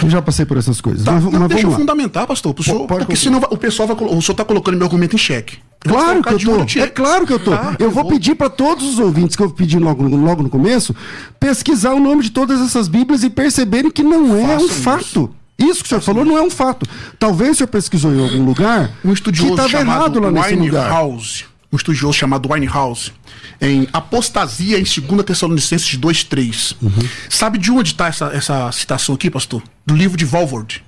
Eu 0.03 0.09
já 0.09 0.21
passei 0.21 0.45
por 0.45 0.57
essas 0.57 0.79
coisas. 0.79 1.03
Tá, 1.03 1.13
mas, 1.13 1.23
mas 1.23 1.47
deixa 1.49 1.65
eu 1.65 1.71
lá. 1.71 1.77
fundamentar, 1.77 2.27
pastor, 2.27 2.53
pro 2.53 2.63
senhor, 2.63 2.87
porque 2.87 3.15
senão 3.15 3.39
o 3.49 3.57
pessoal 3.57 3.87
vai, 3.87 3.97
o 3.97 4.21
senhor 4.21 4.35
tá 4.35 4.45
colocando 4.45 4.77
meu 4.77 4.85
argumento 4.85 5.15
em 5.15 5.19
xeque. 5.19 5.57
Eu 5.83 5.91
vou 5.91 5.99
Claro 5.99 6.23
que 6.23 6.33
eu 6.33 6.39
tô. 6.39 6.79
É 6.79 6.87
claro 6.87 7.27
que 7.27 7.33
eu 7.33 7.39
tô. 7.39 7.51
Tá, 7.51 7.75
eu 7.79 7.89
vou 7.89 8.05
pedir 8.05 8.35
para 8.35 8.49
todos 8.49 8.85
os 8.85 8.99
ouvintes 8.99 9.35
que 9.35 9.41
eu 9.41 9.49
pedi 9.49 9.79
logo, 9.79 10.03
logo 10.03 10.43
no 10.43 10.49
começo 10.49 10.95
pesquisar 11.39 11.93
o 11.93 11.99
nome 11.99 12.23
de 12.23 12.31
todas 12.31 12.61
essas 12.61 12.87
Bíblias 12.87 13.23
e 13.23 13.29
perceberem 13.29 13.89
que 13.89 14.03
não 14.03 14.37
é 14.37 14.47
Façam 14.47 14.65
um 14.65 14.69
fato. 14.69 15.35
Isso 15.57 15.81
que 15.81 15.85
o 15.85 15.89
senhor 15.89 16.01
falou 16.01 16.25
não 16.25 16.37
é 16.37 16.41
um 16.41 16.49
fato. 16.49 16.87
Talvez 17.19 17.51
o 17.51 17.55
senhor 17.55 17.67
pesquisou 17.67 18.13
em 18.13 18.21
algum 18.21 18.43
lugar 18.43 18.91
um 19.05 19.13
estudioso 19.13 19.55
que 19.55 19.61
estava 19.61 19.83
errado 19.83 20.19
lá 20.19 20.31
nesse 20.31 20.55
lugar. 20.55 20.91
Winehouse, 20.91 21.45
um 21.71 21.77
estudioso 21.77 22.17
chamado 22.17 22.51
Winehouse, 22.51 23.13
em 23.59 23.87
Apostasia 23.93 24.77
em 24.77 24.83
2 24.83 25.23
Tessalonicenses 25.23 25.97
2:3. 25.97 26.75
Uhum. 26.81 27.09
Sabe 27.29 27.57
de 27.57 27.71
onde 27.71 27.91
está 27.91 28.07
essa, 28.07 28.25
essa 28.27 28.71
citação 28.71 29.15
aqui, 29.15 29.29
pastor? 29.29 29.63
Do 29.85 29.95
livro 29.95 30.17
de 30.17 30.25
Walvoord. 30.25 30.83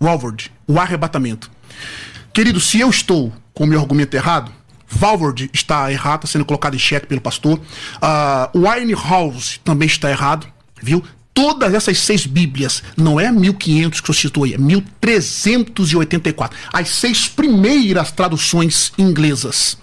Walvoord, 0.00 0.50
o 0.66 0.78
arrebatamento. 0.78 1.50
Querido, 2.32 2.60
se 2.60 2.78
eu 2.78 2.88
estou 2.88 3.32
com 3.52 3.64
o 3.64 3.66
meu 3.66 3.80
argumento 3.80 4.14
errado, 4.14 4.52
Valvord 4.88 5.50
está 5.52 5.90
errado, 5.92 6.24
está 6.24 6.32
sendo 6.32 6.44
colocado 6.44 6.74
em 6.74 6.78
xeque 6.78 7.06
pelo 7.06 7.20
pastor. 7.20 7.60
Uh, 7.96 8.58
Winehouse 8.58 9.60
também 9.64 9.86
está 9.86 10.10
errado, 10.10 10.46
viu? 10.82 11.04
Todas 11.32 11.74
essas 11.74 11.98
seis 11.98 12.26
Bíblias, 12.26 12.82
não 12.96 13.18
é 13.18 13.30
1500 13.30 14.00
que 14.00 14.06
senhor 14.06 14.14
citou 14.14 14.44
aí, 14.44 14.54
é 14.54 14.58
1384. 14.58 16.58
As 16.72 16.88
seis 16.88 17.28
primeiras 17.28 18.10
traduções 18.10 18.92
inglesas. 18.98 19.78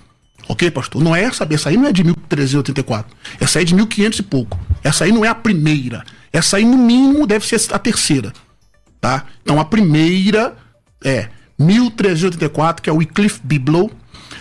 Ok, 0.50 0.72
pastor? 0.72 1.04
Não 1.04 1.16
é 1.16 1.24
essa, 1.24 1.48
essa 1.50 1.70
aí 1.70 1.78
não 1.78 1.88
é 1.88 1.92
de 1.92 2.04
1384. 2.04 3.16
Essa 3.40 3.60
aí 3.60 3.64
é 3.64 3.66
de 3.66 3.76
1500 3.76 4.20
e 4.20 4.24
pouco. 4.24 4.60
Essa 4.84 5.04
aí 5.04 5.12
não 5.12 5.26
é 5.26 5.28
a 5.28 5.36
primeira. 5.36 6.04
Essa 6.32 6.58
aí, 6.58 6.66
no 6.66 6.78
mínimo, 6.78 7.26
deve 7.28 7.46
ser 7.46 7.74
a 7.74 7.80
terceira 7.80 8.32
tá? 9.00 9.26
Então 9.42 9.60
a 9.60 9.66
primeira 9.66 10.56
é 11.04 11.30
1384, 11.58 12.84
que 12.84 12.90
é 12.90 12.94
o 12.94 12.98
Wycliffe 12.98 13.40
Biblo. 13.44 13.92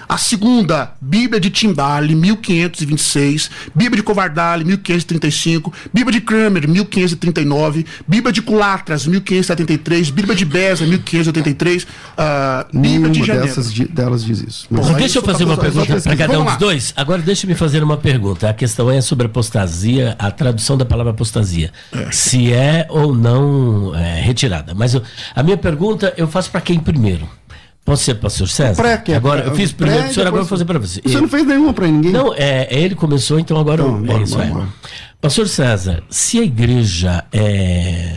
A 0.08 0.16
segunda, 0.16 0.92
Bíblia 1.00 1.40
de 1.40 1.50
Tyndale, 1.50 2.14
1526. 2.14 3.50
Bíblia 3.74 3.96
de 3.96 4.02
Covardale, 4.02 4.64
1535. 4.64 5.72
Bíblia 5.92 6.12
de 6.12 6.20
Cramer, 6.20 6.68
1539. 6.68 7.84
Bíblia 8.06 8.32
de 8.32 8.40
Culatras, 8.42 9.06
1573. 9.06 10.10
Bíblia 10.10 10.34
de 10.36 10.44
Beza, 10.44 10.86
1583. 10.86 11.86
ah, 12.16 12.66
Bíblia 12.72 12.90
de 12.92 12.98
Nenhuma 12.98 13.14
Genebra. 13.26 13.46
dessas 13.46 13.72
delas 13.72 14.24
diz 14.24 14.40
isso. 14.42 14.66
Mas- 14.70 14.86
Deixa 14.96 15.18
eu 15.18 15.22
tá 15.22 15.32
fazer 15.32 15.44
uma 15.44 15.56
pergunta 15.56 16.00
para 16.00 16.16
cada 16.16 16.40
um 16.40 16.44
dos 16.44 16.56
dois. 16.56 16.92
Agora 16.96 17.20
deixa 17.22 17.44
eu 17.46 17.48
me 17.48 17.54
fazer 17.56 17.82
uma 17.82 17.96
pergunta. 17.96 18.48
A 18.48 18.54
questão 18.54 18.90
é 18.90 19.00
sobre 19.00 19.26
apostasia, 19.26 20.14
a 20.18 20.30
tradução 20.30 20.76
da 20.76 20.84
palavra 20.84 21.12
apostasia. 21.12 21.72
Se 22.10 22.52
é 22.52 22.86
ou 22.88 23.14
não 23.14 23.94
é, 23.94 24.20
retirada. 24.20 24.74
Mas 24.74 24.94
eu- 24.94 25.02
a 25.34 25.42
minha 25.42 25.56
pergunta 25.56 26.14
eu 26.16 26.26
faço 26.28 26.50
para 26.50 26.60
quem 26.60 26.78
primeiro? 26.78 27.28
Pode 27.86 28.00
ser 28.00 28.16
pastor 28.16 28.48
César? 28.48 28.82
Pré, 28.82 28.98
que 28.98 29.12
é- 29.12 29.16
agora, 29.16 29.44
eu 29.46 29.54
fiz 29.54 29.70
primeiro 29.72 30.00
pré, 30.00 30.06
pro 30.08 30.14
senhor, 30.14 30.26
agora 30.26 30.42
eu 30.42 30.44
vou 30.44 30.50
fazer 30.50 30.64
para 30.66 30.78
você. 30.78 31.00
Você 31.02 31.20
não 31.20 31.28
fez 31.28 31.46
nenhuma 31.46 31.72
para 31.72 31.86
ninguém? 31.86 32.10
Não, 32.12 32.34
é, 32.34 32.66
ele 32.70 32.94
começou, 32.96 33.38
então 33.38 33.56
agora 33.56 33.80
Então, 33.80 33.96
eu- 33.96 34.02
bora, 34.04 34.18
é 34.18 34.22
isso. 34.22 34.34
bora, 34.36 34.46
é. 34.48 34.50
bora. 34.50 34.68
Pastor 35.20 35.48
César, 35.48 36.02
se 36.10 36.38
a 36.38 36.42
igreja 36.42 37.24
é. 37.32 38.16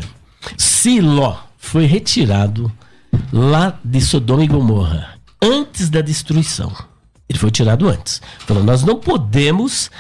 Se 0.58 1.00
Ló 1.00 1.36
foi 1.58 1.86
retirado 1.86 2.72
lá 3.32 3.80
de 3.86 4.02
Sodoma 4.02 4.44
e 4.44 4.48
Gomorra 4.48 5.16
antes 5.42 5.90
da 5.90 6.02
destruição. 6.02 6.72
Ele 7.30 7.38
foi 7.38 7.52
tirado 7.52 7.88
antes. 7.88 8.22
Falou, 8.40 8.64
nós 8.64 8.84
não 8.84 8.96
podemos 8.96 9.92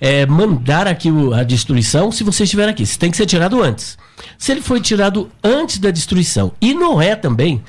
é, 0.00 0.24
mandar 0.26 0.86
aqui 0.86 1.10
o- 1.10 1.34
a 1.34 1.42
destruição 1.42 2.12
se 2.12 2.22
você 2.22 2.44
estiver 2.44 2.68
aqui. 2.68 2.86
Você 2.86 2.96
tem 2.98 3.10
que 3.10 3.16
ser 3.16 3.26
tirado 3.26 3.60
antes. 3.60 3.98
Se 4.38 4.52
ele 4.52 4.60
foi 4.60 4.80
tirado 4.80 5.28
antes 5.42 5.78
da 5.78 5.90
destruição 5.90 6.52
e 6.60 6.74
Noé 6.74 7.16
também 7.16 7.60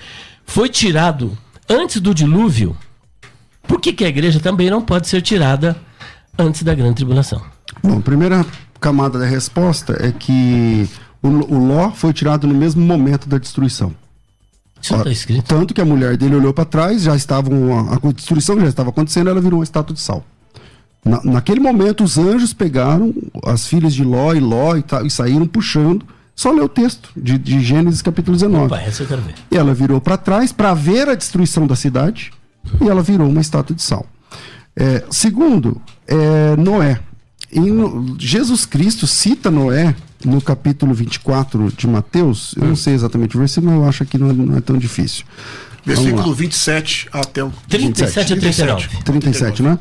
foi 0.45 0.69
tirado 0.69 1.35
antes 1.69 1.99
do 2.01 2.13
dilúvio, 2.13 2.75
por 3.67 3.79
que, 3.81 3.93
que 3.93 4.05
a 4.05 4.07
igreja 4.09 4.39
também 4.39 4.69
não 4.69 4.81
pode 4.81 5.07
ser 5.07 5.21
tirada 5.21 5.75
antes 6.37 6.63
da 6.63 6.73
grande 6.73 6.95
tribulação? 6.95 7.41
Bom, 7.83 7.97
a 7.97 8.01
primeira 8.01 8.45
camada 8.79 9.19
da 9.19 9.25
resposta 9.25 9.97
é 9.99 10.11
que 10.11 10.87
o, 11.21 11.27
o 11.27 11.67
Ló 11.67 11.91
foi 11.91 12.13
tirado 12.13 12.47
no 12.47 12.53
mesmo 12.53 12.81
momento 12.85 13.27
da 13.27 13.37
destruição. 13.37 13.93
Isso 14.81 14.93
não 14.93 14.99
está 14.99 15.11
escrito. 15.11 15.43
Tanto 15.43 15.73
que 15.73 15.81
a 15.81 15.85
mulher 15.85 16.15
dele 16.17 16.35
olhou 16.35 16.53
para 16.53 16.63
trás, 16.65 17.01
já 17.01 17.15
estavam 17.15 17.77
a, 17.91 17.95
a 17.95 18.11
destruição 18.13 18.59
já 18.59 18.67
estava 18.67 18.89
acontecendo, 18.89 19.29
ela 19.29 19.41
virou 19.41 19.59
uma 19.59 19.63
estátua 19.63 19.93
de 19.93 19.99
sal. 19.99 20.23
Na- 21.03 21.21
naquele 21.23 21.59
momento, 21.59 22.03
os 22.03 22.17
anjos 22.17 22.53
pegaram 22.53 23.13
as 23.45 23.65
filhas 23.67 23.93
de 23.93 24.03
Ló 24.03 24.33
e 24.33 24.39
Ló 24.39 24.75
e, 24.77 24.83
e 25.05 25.09
saíram 25.09 25.47
puxando. 25.47 26.05
Só 26.37 26.51
lê 26.51 26.61
o 26.61 26.69
texto 26.69 27.09
de, 27.17 27.35
de 27.35 27.59
Gênesis 27.61 27.99
capítulo 28.03 28.37
19. 28.37 28.69
Pai, 28.69 28.85
essa 28.85 29.01
eu 29.01 29.07
quero 29.07 29.23
ver. 29.23 29.33
E 29.49 29.57
ela 29.57 29.73
virou 29.73 29.99
para 29.99 30.15
trás 30.17 30.51
para 30.51 30.71
ver 30.75 31.09
a 31.09 31.15
destruição 31.15 31.65
da 31.65 31.75
cidade 31.75 32.31
e 32.79 32.87
ela 32.87 33.01
virou 33.01 33.27
uma 33.27 33.41
estátua 33.41 33.75
de 33.75 33.81
sal. 33.81 34.05
É, 34.75 35.03
segundo, 35.09 35.81
é, 36.05 36.55
Noé. 36.55 36.99
Em 37.51 38.15
Jesus 38.19 38.67
Cristo 38.67 39.07
cita 39.07 39.49
Noé 39.49 39.95
no 40.23 40.39
capítulo 40.39 40.93
24 40.93 41.71
de 41.75 41.87
Mateus. 41.87 42.53
Eu 42.55 42.67
não 42.67 42.75
sei 42.75 42.93
exatamente 42.93 43.35
o 43.35 43.39
versículo, 43.39 43.71
mas 43.71 43.81
eu 43.81 43.89
acho 43.89 44.05
que 44.05 44.19
não 44.19 44.29
é, 44.29 44.33
não 44.33 44.57
é 44.57 44.61
tão 44.61 44.77
difícil. 44.77 45.25
Versículo 45.83 46.29
lá. 46.29 46.35
27 46.35 47.09
até 47.11 47.43
o 47.43 47.51
37 47.67 48.33
a 48.33 48.37
39. 48.37 48.89
37, 49.03 49.63
né? 49.63 49.79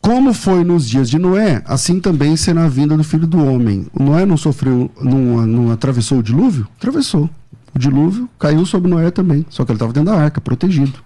Como 0.00 0.32
foi 0.32 0.64
nos 0.64 0.88
dias 0.88 1.10
de 1.10 1.18
Noé, 1.18 1.62
assim 1.66 2.00
também 2.00 2.34
será 2.34 2.64
a 2.64 2.68
vinda 2.68 2.96
do 2.96 3.04
filho 3.04 3.26
do 3.26 3.44
homem. 3.44 3.86
O 3.92 4.02
Noé 4.02 4.24
não 4.24 4.36
sofreu, 4.36 4.90
não, 5.00 5.46
não 5.46 5.70
atravessou 5.70 6.18
o 6.18 6.22
dilúvio? 6.22 6.66
Atravessou. 6.78 7.28
O 7.74 7.78
dilúvio 7.78 8.28
caiu 8.38 8.64
sobre 8.64 8.90
Noé 8.90 9.10
também, 9.10 9.44
só 9.50 9.64
que 9.64 9.70
ele 9.70 9.76
estava 9.76 9.92
dentro 9.92 10.10
da 10.10 10.18
arca, 10.18 10.40
protegido. 10.40 10.98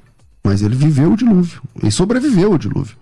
Mas 0.45 0.63
ele 0.63 0.77
viveu 0.77 1.13
o 1.13 1.17
dilúvio, 1.17 1.61
ele 1.81 1.91
sobreviveu 1.91 2.53
ao 2.53 2.59
dilúvio. 2.59 2.97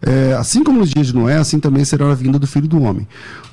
É, 0.00 0.34
assim 0.34 0.62
como 0.62 0.78
nos 0.78 0.90
dias 0.90 1.08
de 1.08 1.14
Noé, 1.14 1.36
assim 1.36 1.58
também 1.58 1.84
será 1.84 2.10
a 2.10 2.14
vinda 2.14 2.38
do 2.38 2.46
filho 2.46 2.68
do 2.68 2.80
homem. 2.82 3.06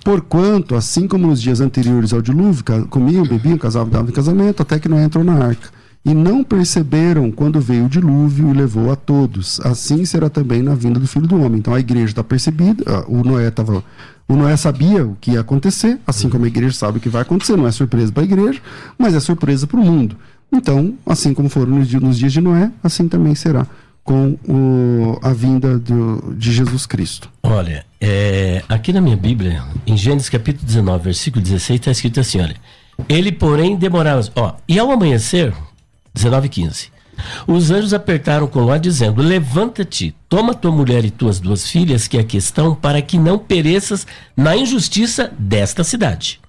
Porquanto, 0.04 0.76
assim 0.76 1.08
como 1.08 1.28
nos 1.28 1.42
dias 1.42 1.60
anteriores 1.60 2.14
ao 2.14 2.22
dilúvio, 2.22 2.64
comiam, 2.90 3.26
bebiam, 3.26 3.58
casavam, 3.58 3.90
davam 3.90 4.10
em 4.10 4.14
casamento, 4.14 4.62
até 4.62 4.80
que 4.80 4.90
Noé 4.90 5.04
entrou 5.04 5.24
na 5.24 5.34
arca. 5.34 5.70
E 6.06 6.14
não 6.14 6.44
perceberam 6.44 7.30
quando 7.30 7.60
veio 7.60 7.86
o 7.86 7.90
dilúvio 7.90 8.50
e 8.50 8.54
levou 8.54 8.92
a 8.92 8.96
todos. 8.96 9.60
Assim 9.62 10.06
será 10.06 10.30
também 10.30 10.62
na 10.64 10.74
vinda 10.74 11.00
do 11.00 11.08
filho 11.08 11.28
do 11.28 11.42
homem. 11.42 11.60
Então 11.60 11.74
a 11.74 11.80
igreja 11.80 12.08
está 12.08 12.24
percebida, 12.24 12.84
ah, 12.88 13.04
o 13.08 13.24
Noé 13.24 13.50
estava. 13.50 13.84
O 14.28 14.36
Noé 14.36 14.56
sabia 14.56 15.06
o 15.06 15.18
que 15.20 15.32
ia 15.32 15.42
acontecer, 15.42 16.00
assim 16.08 16.30
como 16.30 16.46
a 16.46 16.48
igreja 16.48 16.74
sabe 16.76 16.98
o 17.00 17.02
que 17.02 17.10
vai 17.10 17.22
acontecer. 17.24 17.58
Não 17.58 17.68
é 17.68 17.72
surpresa 17.72 18.12
para 18.12 18.24
a 18.24 18.26
igreja, 18.26 18.62
mas 18.98 19.14
é 19.14 19.20
surpresa 19.20 19.68
para 19.68 19.80
o 19.80 19.84
mundo. 19.86 20.16
Então, 20.52 20.94
assim 21.06 21.34
como 21.34 21.50
foram 21.50 21.74
nos 21.80 21.88
di- 21.88 22.00
nos 22.00 22.18
dias 22.18 22.32
de 22.34 22.40
Noé, 22.42 22.72
assim 22.84 23.08
também 23.08 23.36
será 23.36 23.68
com 24.04 24.38
o- 24.48 25.20
a 25.22 25.34
vinda 25.34 25.78
do- 25.78 26.34
de 26.36 26.52
Jesus 26.52 26.86
Cristo. 26.86 27.30
Olha, 27.44 27.86
é, 28.00 28.64
aqui 28.70 28.94
na 28.94 29.02
minha 29.02 29.18
Bíblia, 29.18 29.64
em 29.86 29.98
Gênesis 29.98 30.30
capítulo 30.30 30.66
19, 30.66 31.04
versículo 31.04 31.44
16, 31.44 31.80
está 31.80 31.92
escrito 31.92 32.20
assim: 32.22 32.40
olha. 32.40 32.56
Ele, 33.08 33.32
porém, 33.32 33.78
demorava. 33.78 34.22
Ó, 34.36 34.54
e 34.68 34.78
ao 34.78 34.92
amanhecer, 34.92 35.54
19 36.14 36.50
15. 36.50 37.00
Os 37.48 37.72
anjos 37.72 37.94
apertaram 37.94 38.48
com 38.48 38.62
Ló, 38.62 38.78
dizendo: 38.78 39.22
Levanta-te, 39.22 40.16
toma 40.28 40.54
tua 40.54 40.72
mulher 40.72 41.04
e 41.06 41.12
tuas 41.12 41.40
duas 41.40 41.68
filhas, 41.68 42.08
que 42.08 42.18
aqui 42.18 42.38
estão, 42.38 42.74
para 42.74 43.02
que 43.02 43.18
não 43.18 43.38
pereças 43.38 44.08
na 44.36 44.56
injustiça 44.56 45.32
desta 45.38 45.84
cidade. 45.84 46.40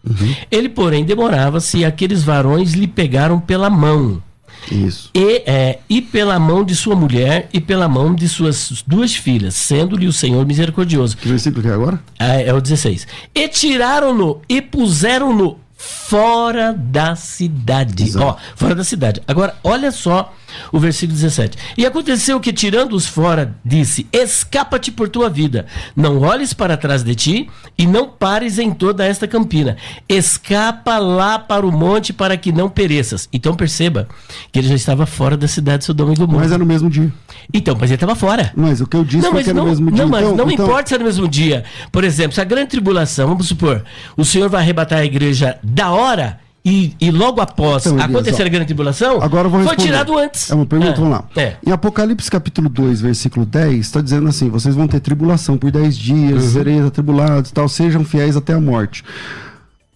Ele, 0.50 0.68
porém, 0.68 1.04
demorava-se, 1.04 1.78
e 1.78 1.84
aqueles 1.84 2.22
varões 2.22 2.72
lhe 2.72 2.86
pegaram 2.86 3.40
pela 3.40 3.68
mão. 3.68 4.22
Isso. 4.70 5.10
E, 5.14 5.42
é, 5.46 5.78
e 5.88 6.02
pela 6.02 6.38
mão 6.38 6.62
de 6.62 6.76
sua 6.76 6.94
mulher 6.94 7.48
e 7.52 7.60
pela 7.60 7.88
mão 7.88 8.14
de 8.14 8.28
suas 8.28 8.84
duas 8.86 9.14
filhas, 9.14 9.54
sendo-lhe 9.54 10.06
o 10.06 10.12
Senhor 10.12 10.44
misericordioso. 10.44 11.16
Que 11.16 11.28
versículo 11.28 11.62
que 11.62 11.68
é 11.68 11.72
agora? 11.72 12.00
É, 12.18 12.46
é 12.46 12.54
o 12.54 12.60
16. 12.60 13.06
E 13.34 13.48
tiraram-no 13.48 14.42
e 14.48 14.60
puseram-no 14.60 15.58
fora 15.82 16.74
da 16.76 17.16
cidade. 17.16 18.02
Exato. 18.02 18.26
Ó, 18.26 18.36
fora 18.54 18.74
da 18.74 18.84
cidade. 18.84 19.22
Agora, 19.26 19.56
olha 19.64 19.90
só 19.90 20.34
o 20.72 20.78
versículo 20.78 21.16
17. 21.18 21.56
E 21.76 21.84
aconteceu 21.86 22.38
que, 22.40 22.52
tirando-os 22.52 23.06
fora, 23.06 23.54
disse: 23.64 24.06
Escapa-te 24.12 24.90
por 24.92 25.08
tua 25.08 25.28
vida, 25.28 25.66
não 25.96 26.20
olhes 26.20 26.52
para 26.52 26.76
trás 26.76 27.02
de 27.02 27.14
ti 27.14 27.50
e 27.78 27.86
não 27.86 28.08
pares 28.08 28.58
em 28.58 28.70
toda 28.72 29.04
esta 29.04 29.26
campina. 29.26 29.76
Escapa 30.08 30.98
lá 30.98 31.38
para 31.38 31.66
o 31.66 31.72
monte 31.72 32.12
para 32.12 32.36
que 32.36 32.52
não 32.52 32.68
pereças. 32.68 33.28
Então 33.32 33.54
perceba 33.54 34.08
que 34.52 34.58
ele 34.58 34.68
já 34.68 34.74
estava 34.74 35.06
fora 35.06 35.36
da 35.36 35.48
cidade 35.48 35.78
de 35.78 35.84
Sodoma 35.86 36.12
e 36.12 36.16
Gomorra. 36.16 36.42
Mas 36.42 36.52
é 36.52 36.58
no 36.58 36.66
mesmo 36.66 36.90
dia. 36.90 37.12
Então, 37.52 37.74
mas 37.78 37.90
ele 37.90 37.94
estava 37.94 38.14
fora. 38.14 38.52
Mas 38.56 38.80
o 38.80 38.86
que 38.86 38.96
eu 38.96 39.04
disse 39.04 39.18
Não, 39.24 39.30
foi 39.32 39.40
mas 39.40 39.48
é 39.48 39.52
no 39.52 39.60
não, 39.60 39.66
mesmo 39.68 39.90
dia. 39.90 40.02
não, 40.04 40.10
mas 40.10 40.22
então, 40.24 40.36
não 40.36 40.50
então- 40.50 40.66
importa 40.66 40.88
se 40.88 40.94
é 40.94 40.98
no 40.98 41.04
mesmo 41.04 41.26
dia. 41.28 41.64
Por 41.90 42.04
exemplo, 42.04 42.32
se 42.32 42.40
a 42.40 42.44
grande 42.44 42.68
tribulação, 42.70 43.28
vamos 43.28 43.48
supor, 43.48 43.84
o 44.16 44.24
Senhor 44.24 44.48
vai 44.48 44.60
arrebatar 44.62 44.98
a 45.00 45.04
igreja 45.04 45.58
da 45.62 45.90
hora 45.90 46.38
e, 46.64 46.94
e 47.00 47.10
logo 47.10 47.40
após 47.40 47.86
Então, 47.86 47.98
Elias, 47.98 48.10
acontecer 48.10 48.42
ó, 48.42 48.46
a 48.46 48.48
grande 48.48 48.66
tribulação, 48.66 49.22
Agora 49.22 49.48
vou 49.48 49.62
foi 49.62 49.76
tirado 49.76 50.18
antes. 50.18 50.50
É 50.50 50.54
uma 50.54 50.66
pergunta, 50.66 50.92
Ah, 50.92 50.94
vamos 50.96 51.10
lá. 51.12 51.24
É. 51.36 51.56
Em 51.66 51.70
Apocalipse 51.72 52.30
capítulo 52.30 52.68
2, 52.68 53.00
versículo 53.00 53.46
10, 53.46 53.80
está 53.80 54.00
dizendo 54.00 54.28
assim: 54.28 54.48
vocês 54.50 54.74
vão 54.74 54.86
ter 54.86 55.00
tribulação 55.00 55.56
por 55.56 55.70
10 55.70 55.96
dias, 55.96 56.44
Uhum. 56.44 56.50
sereis 56.50 56.84
atribulados, 56.84 57.50
tal, 57.50 57.68
sejam 57.68 58.04
fiéis 58.04 58.36
até 58.36 58.52
a 58.52 58.60
morte. 58.60 59.02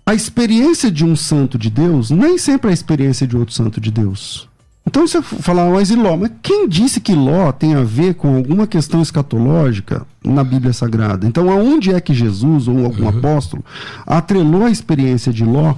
A 0.06 0.14
experiência 0.14 0.90
de 0.90 1.04
um 1.04 1.16
santo 1.16 1.56
de 1.58 1.70
Deus 1.70 2.10
nem 2.10 2.36
sempre 2.38 2.68
é 2.68 2.70
a 2.70 2.74
experiência 2.74 3.26
de 3.26 3.36
outro 3.36 3.54
santo 3.54 3.80
de 3.80 3.90
Deus. 3.90 4.48
Então 4.86 5.06
você 5.06 5.22
falar, 5.22 5.70
mas 5.70 5.88
e 5.90 5.96
Ló? 5.96 6.14
Mas 6.14 6.30
quem 6.42 6.68
disse 6.68 7.00
que 7.00 7.14
Ló 7.14 7.50
tem 7.52 7.74
a 7.74 7.82
ver 7.82 8.14
com 8.16 8.36
alguma 8.36 8.66
questão 8.66 9.00
escatológica 9.00 10.06
na 10.22 10.44
Bíblia 10.44 10.74
Sagrada? 10.74 11.26
Então, 11.26 11.50
aonde 11.50 11.90
é 11.90 12.00
que 12.02 12.12
Jesus 12.12 12.68
ou 12.68 12.84
algum 12.84 13.08
apóstolo 13.08 13.64
atrelou 14.06 14.64
a 14.66 14.70
experiência 14.70 15.32
de 15.32 15.42
Ló 15.42 15.74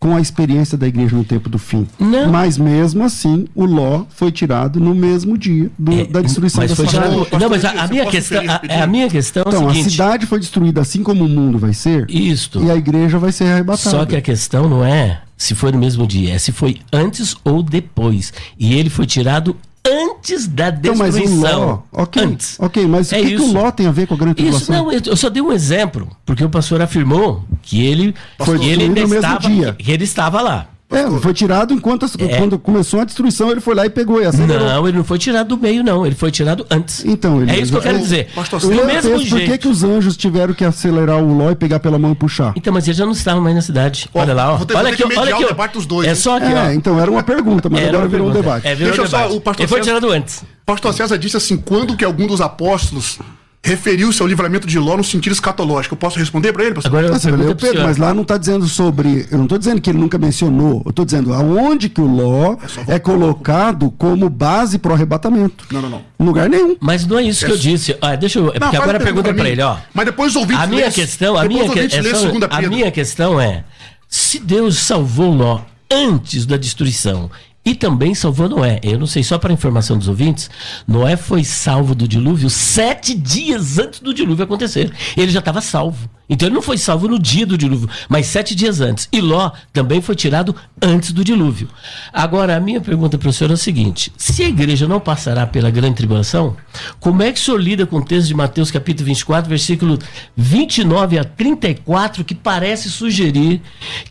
com 0.00 0.16
a 0.16 0.20
experiência 0.20 0.78
da 0.78 0.88
igreja 0.88 1.14
no 1.14 1.22
tempo 1.22 1.48
do 1.50 1.58
fim? 1.58 1.86
Não. 1.98 2.32
Mas 2.32 2.56
mesmo 2.56 3.04
assim, 3.04 3.46
o 3.54 3.66
Ló 3.66 4.04
foi 4.08 4.32
tirado 4.32 4.80
no 4.80 4.94
mesmo 4.94 5.36
dia 5.36 5.70
do- 5.78 5.92
É, 5.92 6.04
da 6.06 6.22
destruição 6.22 6.62
mas 6.62 6.70
da 6.70 6.76
foi 6.76 6.86
cidade. 6.88 7.14
tirado. 7.14 7.38
Não, 7.42 7.50
mas 7.50 7.64
a, 7.64 7.70
a 7.82 7.86
minha 7.86 8.06
questão, 8.06 8.40
a, 8.42 8.52
rapidinho? 8.52 8.82
a 8.82 8.86
minha 8.86 9.08
questão 9.10 9.42
é 9.44 9.48
Então, 9.48 9.64
o 9.64 9.68
a 9.68 9.74
seguinte. 9.74 9.90
cidade 9.90 10.26
foi 10.26 10.40
destruída 10.40 10.80
assim 10.80 11.02
como 11.02 11.24
o 11.24 11.28
mundo 11.28 11.58
vai 11.58 11.74
ser, 11.74 12.06
Isto. 12.10 12.64
e 12.64 12.70
a 12.70 12.76
igreja 12.76 13.18
vai 13.18 13.30
ser 13.30 13.44
arrebatada. 13.44 13.90
Só 13.90 14.06
que 14.06 14.16
a 14.16 14.22
questão 14.22 14.68
não 14.68 14.82
é 14.82 15.20
se 15.36 15.54
foi 15.54 15.70
no 15.72 15.78
mesmo 15.78 16.06
dia, 16.06 16.34
é 16.34 16.38
se 16.38 16.50
foi 16.50 16.78
antes 16.92 17.36
ou 17.44 17.62
depois. 17.62 18.32
E 18.58 18.74
ele 18.74 18.88
foi 18.90 19.06
tirado 19.06 19.54
antes 19.86 20.46
da 20.46 20.68
Então, 20.68 20.94
mas 20.94 21.14
destruição. 21.14 21.62
o 21.62 21.66
Ló, 21.66 21.78
ok, 21.92 22.22
Antes. 22.22 22.56
ok, 22.58 22.86
mas 22.86 23.12
É 23.12 23.18
o 23.20 23.22
que, 23.22 23.28
que 23.28 23.36
o 23.36 23.44
isso. 23.46 23.52
Ló 23.54 23.70
tem 23.70 23.86
a 23.86 23.90
ver 23.90 24.06
com 24.06 24.14
a 24.14 24.16
grande 24.16 24.42
Isso, 24.42 24.66
tribulação? 24.66 24.84
não, 24.86 24.92
eu 24.92 25.00
eu 25.06 25.16
só 25.16 25.28
dei 25.30 25.42
um 25.42 25.52
exemplo, 25.52 26.08
porque 26.26 26.44
o 26.44 26.50
pastor 26.50 26.80
afirmou 26.82 27.44
que 27.62 27.84
ele, 27.84 28.14
Foi 28.44 28.58
que 28.58 28.68
ele 28.68 28.84
ainda 28.84 29.00
estava, 29.00 29.48
ele 29.78 30.04
estava 30.04 30.40
lá. 30.42 30.66
É, 30.90 31.20
foi 31.20 31.32
tirado 31.32 31.72
enquanto 31.72 32.04
as- 32.04 32.16
É. 32.18 32.36
quando 32.38 32.58
começou 32.58 33.00
a 33.00 33.04
destruição, 33.04 33.50
ele 33.50 33.60
foi 33.60 33.74
lá 33.74 33.86
e 33.86 33.90
pegou 33.90 34.20
e 34.20 34.26
acelerou. 34.26 34.66
Não, 34.66 34.88
ele 34.88 34.96
não 34.98 35.04
foi 35.04 35.18
tirado 35.18 35.48
do 35.48 35.56
meio, 35.56 35.84
não. 35.84 36.04
Ele 36.04 36.14
foi 36.16 36.30
tirado 36.32 36.66
antes. 36.70 37.04
Então, 37.04 37.40
ele 37.40 37.50
é 37.50 37.58
isso 37.60 37.70
que 37.70 37.78
eu 37.78 37.82
quero 37.82 37.98
dizer. 37.98 38.28
Pastor, 38.34 38.58
Do 38.60 38.68
mesmo 38.68 38.86
penso, 38.88 39.08
por 39.10 39.18
que, 39.20 39.46
jeito. 39.46 39.58
que 39.58 39.68
os 39.68 39.84
anjos 39.84 40.16
tiveram 40.16 40.52
que 40.52 40.64
acelerar 40.64 41.18
o 41.22 41.32
Ló 41.32 41.50
e 41.50 41.54
pegar 41.54 41.78
pela 41.78 41.98
mão 41.98 42.10
e 42.12 42.14
puxar? 42.14 42.52
Então, 42.56 42.72
mas 42.72 42.88
ele 42.88 42.96
já 42.96 43.04
não 43.04 43.12
estava 43.12 43.40
mais 43.40 43.54
na 43.54 43.62
cidade. 43.62 44.08
Ó, 44.12 44.20
olha 44.20 44.34
lá, 44.34 44.54
ó. 44.54 44.64
ter- 44.64 44.76
olha 44.76 44.88
aqui, 44.92 45.02
que 45.08 45.18
olha 45.18 45.34
aqui. 45.34 45.44
o 45.44 45.48
debate 45.48 45.72
dos 45.74 45.86
dois, 45.86 46.08
É 46.08 46.14
só 46.14 46.36
aqui, 46.38 46.46
É, 46.52 46.68
ó. 46.68 46.70
então 46.72 46.98
era 47.00 47.10
uma 47.10 47.22
pergunta, 47.22 47.68
mas 47.70 47.80
Era 47.82 47.90
agora 47.90 48.08
virou 48.08 48.28
um 48.28 48.32
pergunta. 48.32 48.48
debate. 48.48 48.66
É, 48.66 48.74
virou 48.74 48.88
Deixa 48.92 49.02
um 49.02 49.04
eu 49.04 49.10
só- 49.10 49.16
debate. 49.18 49.36
o 49.36 49.40
pastor 49.40 49.62
Ele 49.64 49.68
foi 49.68 49.80
tirado 49.80 50.10
antes. 50.10 50.42
Pastor 50.66 50.92
César 50.92 51.16
disse 51.18 51.36
assim: 51.36 51.56
quando 51.56 51.96
que 51.96 52.04
algum 52.04 52.26
dos 52.26 52.40
apóstolos 52.40 53.18
referiu-se 53.62 54.20
ao 54.22 54.26
livramento 54.28 54.66
de 54.66 54.78
Ló 54.78 54.96
no 54.96 55.04
sentido 55.04 55.32
escatológico? 55.32 55.94
Eu 55.94 55.98
posso 55.98 56.18
responder 56.18 56.52
para 56.52 56.64
ele, 56.64 56.74
pastor? 56.74 56.90
Agora 56.90 57.06
eu 57.06 57.12
Nossa, 57.12 57.28
pro 57.30 57.54
Pedro, 57.56 57.82
mas 57.82 57.96
lá 57.98 58.14
não 58.14 58.22
está 58.22 58.36
dizendo 58.36 58.66
sobre. 58.66 59.26
Eu 59.30 59.36
não 59.38 59.44
estou 59.44 59.58
dizendo 59.58 59.80
que 59.80 59.90
ele 59.90 59.98
nunca 59.98 60.18
mencionou. 60.18 60.82
Eu 60.84 60.90
estou 60.90 61.04
dizendo 61.04 61.32
aonde 61.34 61.88
que 61.88 62.00
o 62.00 62.06
Ló 62.06 62.56
é, 62.88 62.98
colocado 62.98 63.90
como 63.92 64.28
base 64.28 64.78
para 64.78 64.92
o 64.92 64.94
arrebatamento. 64.94 65.66
Não, 65.70 65.82
não, 65.82 65.90
não. 65.90 66.02
Em 66.18 66.24
lugar 66.24 66.48
nenhum. 66.48 66.76
Mas 66.80 67.06
não 67.06 67.18
é 67.18 67.22
isso 67.22 67.44
que 67.44 67.52
eu 67.52 67.56
disse. 67.58 67.96
Ah, 68.00 68.16
deixa 68.16 68.38
eu. 68.38 68.44
Não, 68.46 68.52
porque 68.52 68.76
agora 68.76 68.98
a 68.98 69.00
pergunta 69.00 69.30
é 69.30 69.32
mim. 69.32 69.42
ele, 69.46 69.62
ó. 69.62 69.76
Mas 69.92 70.06
depois 70.06 70.34
ouvintes 70.36 70.62
A 70.64 70.66
minha 70.66 70.86
lê- 70.86 70.90
questão, 70.92 71.36
a 71.36 71.44
minha, 71.44 71.68
que- 71.68 71.78
é 71.80 72.14
só- 72.14 72.28
a 72.50 72.62
minha 72.62 72.90
questão 72.90 73.40
é: 73.40 73.64
se 74.08 74.38
Deus 74.38 74.78
salvou 74.78 75.32
Ló 75.34 75.60
antes 75.92 76.46
da 76.46 76.56
destruição 76.56 77.30
e 77.64 77.74
também 77.74 78.14
salvou 78.14 78.48
Noé, 78.48 78.80
eu 78.82 78.98
não 78.98 79.06
sei, 79.06 79.22
só 79.22 79.38
para 79.38 79.52
informação 79.52 79.98
dos 79.98 80.08
ouvintes, 80.08 80.50
Noé 80.86 81.16
foi 81.16 81.44
salvo 81.44 81.94
do 81.94 82.08
dilúvio 82.08 82.48
sete 82.48 83.14
dias 83.14 83.78
antes 83.78 84.00
do 84.00 84.14
dilúvio 84.14 84.44
acontecer. 84.44 84.90
Ele 85.16 85.30
já 85.30 85.40
estava 85.40 85.60
salvo. 85.60 86.08
Então 86.30 86.46
ele 86.46 86.54
não 86.54 86.62
foi 86.62 86.78
salvo 86.78 87.08
no 87.08 87.18
dia 87.18 87.44
do 87.44 87.58
dilúvio, 87.58 87.90
mas 88.08 88.26
sete 88.26 88.54
dias 88.54 88.80
antes. 88.80 89.08
E 89.12 89.20
Ló 89.20 89.50
também 89.72 90.00
foi 90.00 90.14
tirado 90.14 90.54
antes 90.80 91.10
do 91.10 91.24
dilúvio. 91.24 91.68
Agora, 92.12 92.56
a 92.56 92.60
minha 92.60 92.80
pergunta 92.80 93.18
para 93.18 93.28
o 93.28 93.32
senhor 93.32 93.50
é 93.50 93.54
a 93.54 93.56
seguinte: 93.56 94.12
se 94.16 94.44
a 94.44 94.48
igreja 94.48 94.86
não 94.86 95.00
passará 95.00 95.44
pela 95.44 95.70
grande 95.70 95.96
tribulação, 95.96 96.56
como 97.00 97.22
é 97.24 97.32
que 97.32 97.40
o 97.40 97.42
senhor 97.42 97.60
lida 97.60 97.84
com 97.84 97.96
o 97.96 98.04
texto 98.04 98.28
de 98.28 98.34
Mateus 98.34 98.70
capítulo 98.70 99.06
24, 99.06 99.48
versículo 99.48 99.98
29 100.36 101.18
a 101.18 101.24
34, 101.24 102.24
que 102.24 102.34
parece 102.34 102.88
sugerir 102.88 103.60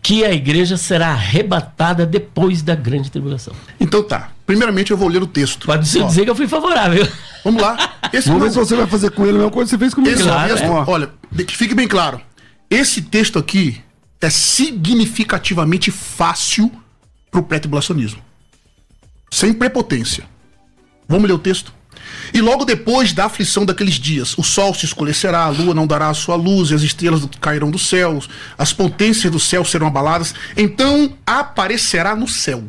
que 0.02 0.26
a 0.26 0.34
igreja 0.34 0.76
será 0.76 1.10
arrebatada 1.12 2.06
depois 2.06 2.62
da 2.62 2.76
grande 2.76 3.10
tribulação? 3.10 3.54
Então 3.80 4.04
tá. 4.04 4.32
Primeiramente 4.50 4.90
eu 4.90 4.98
vou 4.98 5.08
ler 5.08 5.22
o 5.22 5.28
texto. 5.28 5.68
Pode 5.68 5.88
ser 5.88 6.02
Ó, 6.02 6.08
dizer 6.08 6.24
que 6.24 6.30
eu 6.32 6.34
fui 6.34 6.48
favorável. 6.48 7.08
Vamos 7.46 7.62
lá. 7.62 7.78
Esse 8.12 8.30
Vamos 8.30 8.46
ver 8.46 8.50
se 8.50 8.58
você 8.58 8.76
vai 8.76 8.88
fazer 8.88 9.12
com 9.12 9.22
ele 9.22 9.34
a 9.34 9.42
mesma 9.42 9.52
coisa 9.52 9.70
que 9.70 9.76
você 9.76 9.78
fez 9.78 9.94
comigo. 9.94 10.16
Esse 10.16 10.24
Claro, 10.24 10.50
texto, 10.50 10.66
Ó, 10.72 10.86
olha, 10.88 11.12
que 11.48 11.56
fique 11.56 11.76
bem 11.76 11.88
claro. 11.88 12.20
Esse 12.68 13.00
texto 13.04 13.38
aqui 13.38 13.80
é 14.20 14.28
significativamente 14.28 15.92
fácil 15.92 16.72
pro 17.30 17.44
pré-tribulacionismo. 17.44 18.20
Sem 19.30 19.54
prepotência. 19.54 20.24
Vamos 21.08 21.30
ler 21.30 21.36
o 21.36 21.40
texto? 21.40 21.72
E 22.34 22.42
logo 22.42 22.66
depois 22.66 23.14
da 23.14 23.26
aflição 23.26 23.64
daqueles 23.64 24.00
dias, 24.00 24.36
o 24.36 24.42
sol 24.42 24.74
se 24.74 24.84
escurecerá, 24.84 25.44
a 25.44 25.50
lua 25.50 25.76
não 25.76 25.86
dará 25.86 26.10
a 26.10 26.14
sua 26.16 26.36
luz, 26.36 26.72
e 26.72 26.74
as 26.74 26.82
estrelas 26.82 27.22
cairão 27.40 27.70
dos 27.70 27.88
céus, 27.88 28.28
as 28.58 28.74
potências 28.74 29.32
do 29.32 29.40
céu 29.40 29.64
serão 29.64 29.86
abaladas. 29.86 30.34
Então 30.58 31.14
aparecerá 31.24 32.16
no 32.16 32.28
céu 32.28 32.64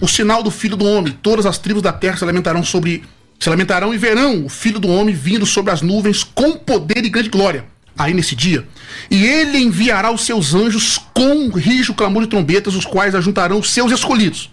o 0.00 0.08
sinal 0.08 0.42
do 0.42 0.50
Filho 0.50 0.76
do 0.76 0.84
Homem. 0.84 1.16
Todas 1.22 1.46
as 1.46 1.58
tribos 1.58 1.82
da 1.82 1.92
terra 1.92 2.16
se 2.16 2.24
lamentarão 2.24 2.62
sobre 2.62 3.04
Se 3.38 3.48
lamentarão 3.48 3.94
e 3.94 3.98
verão 3.98 4.46
o 4.46 4.48
filho 4.48 4.80
do 4.80 4.88
homem 4.88 5.14
vindo 5.14 5.46
sobre 5.46 5.70
as 5.70 5.80
nuvens 5.80 6.24
com 6.24 6.54
poder 6.54 7.04
e 7.04 7.08
grande 7.08 7.28
glória. 7.28 7.64
Aí 7.96 8.12
nesse 8.14 8.36
dia, 8.36 8.66
e 9.10 9.24
ele 9.24 9.58
enviará 9.58 10.12
os 10.12 10.24
seus 10.24 10.54
anjos 10.54 10.98
com 11.12 11.48
rijo 11.50 11.94
clamor 11.94 12.22
de 12.22 12.28
trombetas, 12.28 12.76
os 12.76 12.84
quais 12.84 13.14
ajuntarão 13.14 13.58
os 13.58 13.70
seus 13.70 13.90
escolhidos. 13.90 14.50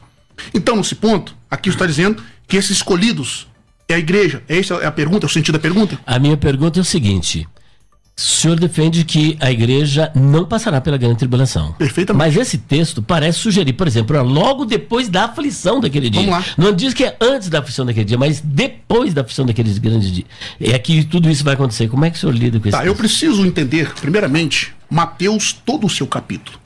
Então, 0.51 0.75
nesse 0.75 0.95
ponto, 0.95 1.35
aqui 1.49 1.69
está 1.69 1.85
dizendo 1.85 2.23
que 2.47 2.57
esses 2.57 2.77
escolhidos 2.77 3.47
é 3.87 3.93
a 3.93 3.99
igreja. 3.99 4.43
Essa 4.47 4.75
é 4.75 4.87
a 4.87 4.91
pergunta, 4.91 5.25
é 5.25 5.27
o 5.27 5.31
sentido 5.31 5.53
da 5.53 5.59
pergunta? 5.59 5.99
A 6.05 6.17
minha 6.17 6.35
pergunta 6.35 6.79
é 6.79 6.81
o 6.81 6.85
seguinte: 6.85 7.47
o 8.17 8.21
senhor 8.21 8.57
defende 8.57 9.03
que 9.03 9.37
a 9.41 9.51
igreja 9.51 10.09
não 10.15 10.45
passará 10.45 10.79
pela 10.79 10.97
grande 10.97 11.17
tribulação. 11.17 11.73
Perfeitamente. 11.73 12.17
Mas 12.17 12.37
esse 12.37 12.57
texto 12.57 13.01
parece 13.01 13.39
sugerir, 13.39 13.73
por 13.73 13.87
exemplo, 13.87 14.21
logo 14.23 14.63
depois 14.63 15.09
da 15.09 15.25
aflição 15.25 15.81
daquele 15.81 16.09
dia. 16.09 16.21
Vamos 16.21 16.47
lá. 16.47 16.53
Não 16.57 16.73
diz 16.73 16.93
que 16.93 17.03
é 17.03 17.17
antes 17.19 17.49
da 17.49 17.59
aflição 17.59 17.85
daquele 17.85 18.05
dia, 18.05 18.17
mas 18.17 18.39
depois 18.39 19.13
da 19.13 19.21
aflição 19.21 19.45
daqueles 19.45 19.77
grandes 19.77 20.09
dias. 20.11 20.27
É 20.61 20.79
que 20.79 21.03
tudo 21.03 21.29
isso 21.29 21.43
vai 21.43 21.55
acontecer. 21.55 21.89
Como 21.89 22.05
é 22.05 22.09
que 22.09 22.15
o 22.15 22.19
senhor 22.19 22.33
lida 22.33 22.57
com 22.57 22.69
isso? 22.69 22.77
Tá, 22.77 22.85
eu 22.85 22.95
preciso 22.95 23.45
entender, 23.45 23.93
primeiramente, 23.95 24.73
Mateus, 24.89 25.51
todo 25.51 25.85
o 25.85 25.89
seu 25.89 26.07
capítulo. 26.07 26.57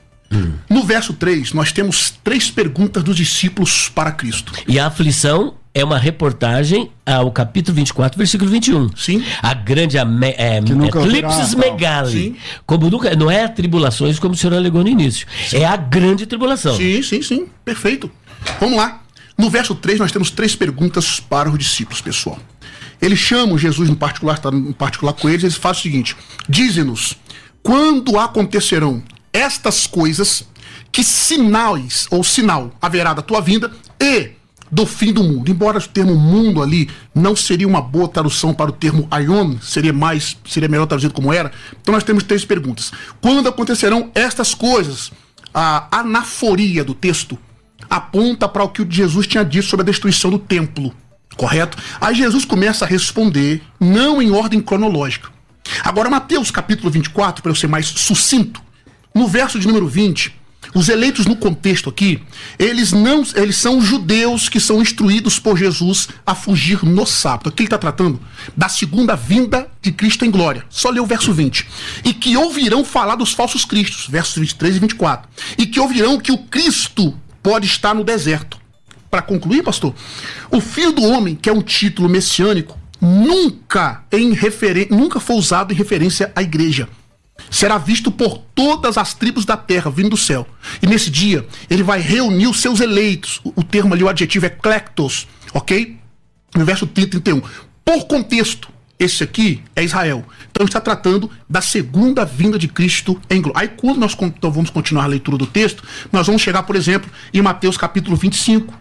No 0.68 0.84
verso 0.84 1.12
3, 1.12 1.52
nós 1.52 1.72
temos 1.72 2.14
três 2.22 2.48
perguntas 2.48 3.02
dos 3.02 3.16
discípulos 3.16 3.88
para 3.88 4.12
Cristo. 4.12 4.52
E 4.68 4.78
a 4.78 4.86
aflição 4.86 5.54
é 5.72 5.84
uma 5.84 5.98
reportagem 5.98 6.90
ao 7.06 7.30
capítulo 7.30 7.76
24, 7.76 8.18
versículo 8.18 8.50
21. 8.50 8.96
Sim. 8.96 9.24
A 9.40 9.54
grande 9.54 9.98
ame, 9.98 10.34
é, 10.36 10.58
eclipses. 10.58 11.54
Sim. 12.10 12.36
Como 12.66 12.90
nunca, 12.90 13.14
não 13.14 13.30
é 13.30 13.46
tribulações 13.46 14.18
como 14.18 14.34
o 14.34 14.36
senhor 14.36 14.54
alegou 14.54 14.82
no 14.82 14.88
início. 14.88 15.26
É 15.52 15.64
a 15.64 15.76
grande 15.76 16.26
tribulação. 16.26 16.76
Sim, 16.76 17.02
sim, 17.02 17.22
sim. 17.22 17.46
Perfeito. 17.64 18.10
Vamos 18.58 18.76
lá. 18.76 19.00
No 19.38 19.48
verso 19.48 19.74
3, 19.74 20.00
nós 20.00 20.12
temos 20.12 20.30
três 20.30 20.56
perguntas 20.56 21.20
para 21.20 21.48
os 21.48 21.58
discípulos, 21.58 22.00
pessoal. 22.00 22.38
Eles 23.00 23.18
chamam 23.18 23.56
Jesus 23.56 23.88
no 23.88 23.96
particular, 23.96 24.34
está 24.34 24.50
no 24.50 24.74
particular 24.74 25.14
com 25.14 25.28
eles, 25.28 25.42
eles 25.42 25.56
fazem 25.56 25.80
o 25.80 25.82
seguinte: 25.82 26.16
Dize-nos, 26.48 27.16
quando 27.62 28.18
acontecerão 28.18 29.02
estas 29.32 29.86
coisas, 29.86 30.46
que 30.92 31.02
sinais 31.04 32.06
ou 32.10 32.22
sinal 32.24 32.72
haverá 32.82 33.14
da 33.14 33.22
tua 33.22 33.40
vinda 33.40 33.70
e 33.98 34.32
do 34.70 34.86
fim 34.86 35.12
do 35.12 35.22
mundo. 35.22 35.50
Embora 35.50 35.78
o 35.78 35.82
termo 35.82 36.14
mundo 36.14 36.62
ali 36.62 36.88
não 37.14 37.34
seria 37.34 37.66
uma 37.66 37.82
boa 37.82 38.08
tradução 38.08 38.54
para 38.54 38.70
o 38.70 38.72
termo 38.72 39.06
aion, 39.10 39.56
seria 39.60 39.92
mais, 39.92 40.36
seria 40.46 40.68
melhor 40.68 40.86
traduzido 40.86 41.12
como 41.14 41.32
era. 41.32 41.50
Então 41.80 41.94
nós 41.94 42.04
temos 42.04 42.22
três 42.22 42.44
perguntas. 42.44 42.92
Quando 43.20 43.48
acontecerão 43.48 44.10
estas 44.14 44.54
coisas? 44.54 45.10
A 45.52 45.98
anaforia 45.98 46.84
do 46.84 46.94
texto 46.94 47.36
aponta 47.88 48.48
para 48.48 48.62
o 48.62 48.68
que 48.68 48.86
Jesus 48.88 49.26
tinha 49.26 49.44
dito 49.44 49.66
sobre 49.66 49.82
a 49.82 49.90
destruição 49.90 50.30
do 50.30 50.38
templo, 50.38 50.94
correto? 51.36 51.76
Aí 52.00 52.14
Jesus 52.14 52.44
começa 52.44 52.84
a 52.84 52.88
responder, 52.88 53.60
não 53.80 54.22
em 54.22 54.30
ordem 54.30 54.60
cronológica. 54.60 55.28
Agora, 55.82 56.08
Mateus 56.08 56.52
capítulo 56.52 56.88
24, 56.88 57.42
para 57.42 57.50
eu 57.50 57.56
ser 57.56 57.66
mais 57.66 57.86
sucinto, 57.86 58.62
no 59.12 59.26
verso 59.26 59.58
de 59.58 59.66
número 59.66 59.88
20, 59.88 60.39
os 60.74 60.88
eleitos 60.88 61.26
no 61.26 61.34
contexto 61.34 61.88
aqui, 61.88 62.22
eles 62.58 62.92
não, 62.92 63.24
eles 63.34 63.56
são 63.56 63.80
judeus 63.80 64.48
que 64.48 64.60
são 64.60 64.80
instruídos 64.80 65.38
por 65.38 65.56
Jesus 65.56 66.08
a 66.24 66.34
fugir 66.34 66.84
no 66.84 67.06
sábado. 67.06 67.48
Aqui 67.48 67.62
ele 67.62 67.66
está 67.66 67.78
tratando 67.78 68.20
da 68.56 68.68
segunda 68.68 69.16
vinda 69.16 69.68
de 69.82 69.90
Cristo 69.90 70.24
em 70.24 70.30
glória. 70.30 70.64
Só 70.70 70.90
lê 70.90 71.00
o 71.00 71.06
verso 71.06 71.32
20. 71.32 71.66
E 72.04 72.12
que 72.12 72.36
ouvirão 72.36 72.84
falar 72.84 73.16
dos 73.16 73.32
falsos 73.32 73.64
cristos, 73.64 74.06
versos 74.08 74.36
23 74.36 74.76
e 74.76 74.78
24. 74.78 75.28
E 75.58 75.66
que 75.66 75.80
ouvirão 75.80 76.20
que 76.20 76.30
o 76.30 76.38
Cristo 76.38 77.18
pode 77.42 77.66
estar 77.66 77.94
no 77.94 78.04
deserto. 78.04 78.58
Para 79.10 79.22
concluir, 79.22 79.64
pastor, 79.64 79.92
o 80.52 80.60
filho 80.60 80.92
do 80.92 81.02
homem, 81.02 81.34
que 81.34 81.48
é 81.48 81.52
um 81.52 81.62
título 81.62 82.08
messiânico, 82.08 82.78
nunca 83.00 84.04
em 84.12 84.32
referen 84.34 84.86
nunca 84.90 85.18
foi 85.18 85.34
usado 85.34 85.72
em 85.72 85.76
referência 85.76 86.30
à 86.36 86.42
igreja 86.42 86.86
será 87.50 87.78
visto 87.78 88.10
por 88.10 88.38
todas 88.54 88.98
as 88.98 89.14
tribos 89.14 89.44
da 89.44 89.56
terra, 89.56 89.90
vindo 89.90 90.10
do 90.10 90.16
céu. 90.16 90.46
E 90.82 90.86
nesse 90.86 91.10
dia, 91.10 91.46
ele 91.68 91.82
vai 91.82 92.00
reunir 92.00 92.46
os 92.46 92.60
seus 92.60 92.80
eleitos. 92.80 93.40
O, 93.44 93.62
termo 93.62 93.94
ali, 93.94 94.02
o 94.02 94.08
adjetivo 94.08 94.46
é 94.46 94.50
clectos, 94.50 95.26
ok? 95.54 95.98
No 96.54 96.64
verso 96.64 96.86
30 96.86 97.16
e 97.16 97.20
31. 97.20 97.42
Por 97.84 98.06
contexto, 98.06 98.68
esse 98.98 99.24
aqui 99.24 99.62
é 99.74 99.82
Israel. 99.82 100.24
Então 100.50 100.66
está 100.66 100.78
tratando 100.78 101.30
da 101.48 101.62
segunda 101.62 102.24
vinda 102.24 102.58
de 102.58 102.68
Cristo 102.68 103.20
em 103.30 103.40
glória. 103.40 103.62
Aí 103.62 103.68
quando 103.68 103.98
nós 103.98 104.16
então, 104.20 104.50
vamos 104.50 104.68
continuar 104.68 105.04
a 105.04 105.06
leitura 105.06 105.38
do 105.38 105.46
texto, 105.46 105.82
nós 106.12 106.26
vamos 106.26 106.42
chegar, 106.42 106.64
por 106.64 106.76
exemplo, 106.76 107.10
em 107.32 107.40
Mateus 107.40 107.78
capítulo 107.78 108.14
25. 108.14 108.74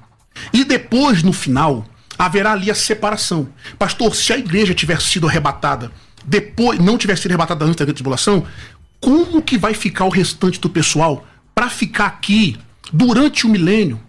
E 0.51 0.63
depois, 0.63 1.23
no 1.23 1.31
final, 1.31 1.85
haverá 2.17 2.51
ali 2.51 2.69
a 2.69 2.75
separação. 2.75 3.47
Pastor, 3.77 4.13
se 4.13 4.33
a 4.33 4.37
igreja 4.37 4.73
tiver 4.73 5.01
sido 5.01 5.25
arrebatada 5.25 5.89
depois, 6.25 6.79
não 6.79 6.97
tiver 6.97 7.17
sido 7.17 7.31
arrebatada 7.31 7.65
antes 7.65 7.75
da 7.75 7.85
grande 7.85 7.97
tribulação, 7.97 8.45
como 8.99 9.41
que 9.41 9.57
vai 9.57 9.73
ficar 9.73 10.05
o 10.05 10.09
restante 10.09 10.59
do 10.59 10.69
pessoal 10.69 11.25
para 11.55 11.69
ficar 11.69 12.05
aqui 12.05 12.57
durante 12.91 13.45
o 13.45 13.49
milênio? 13.49 13.99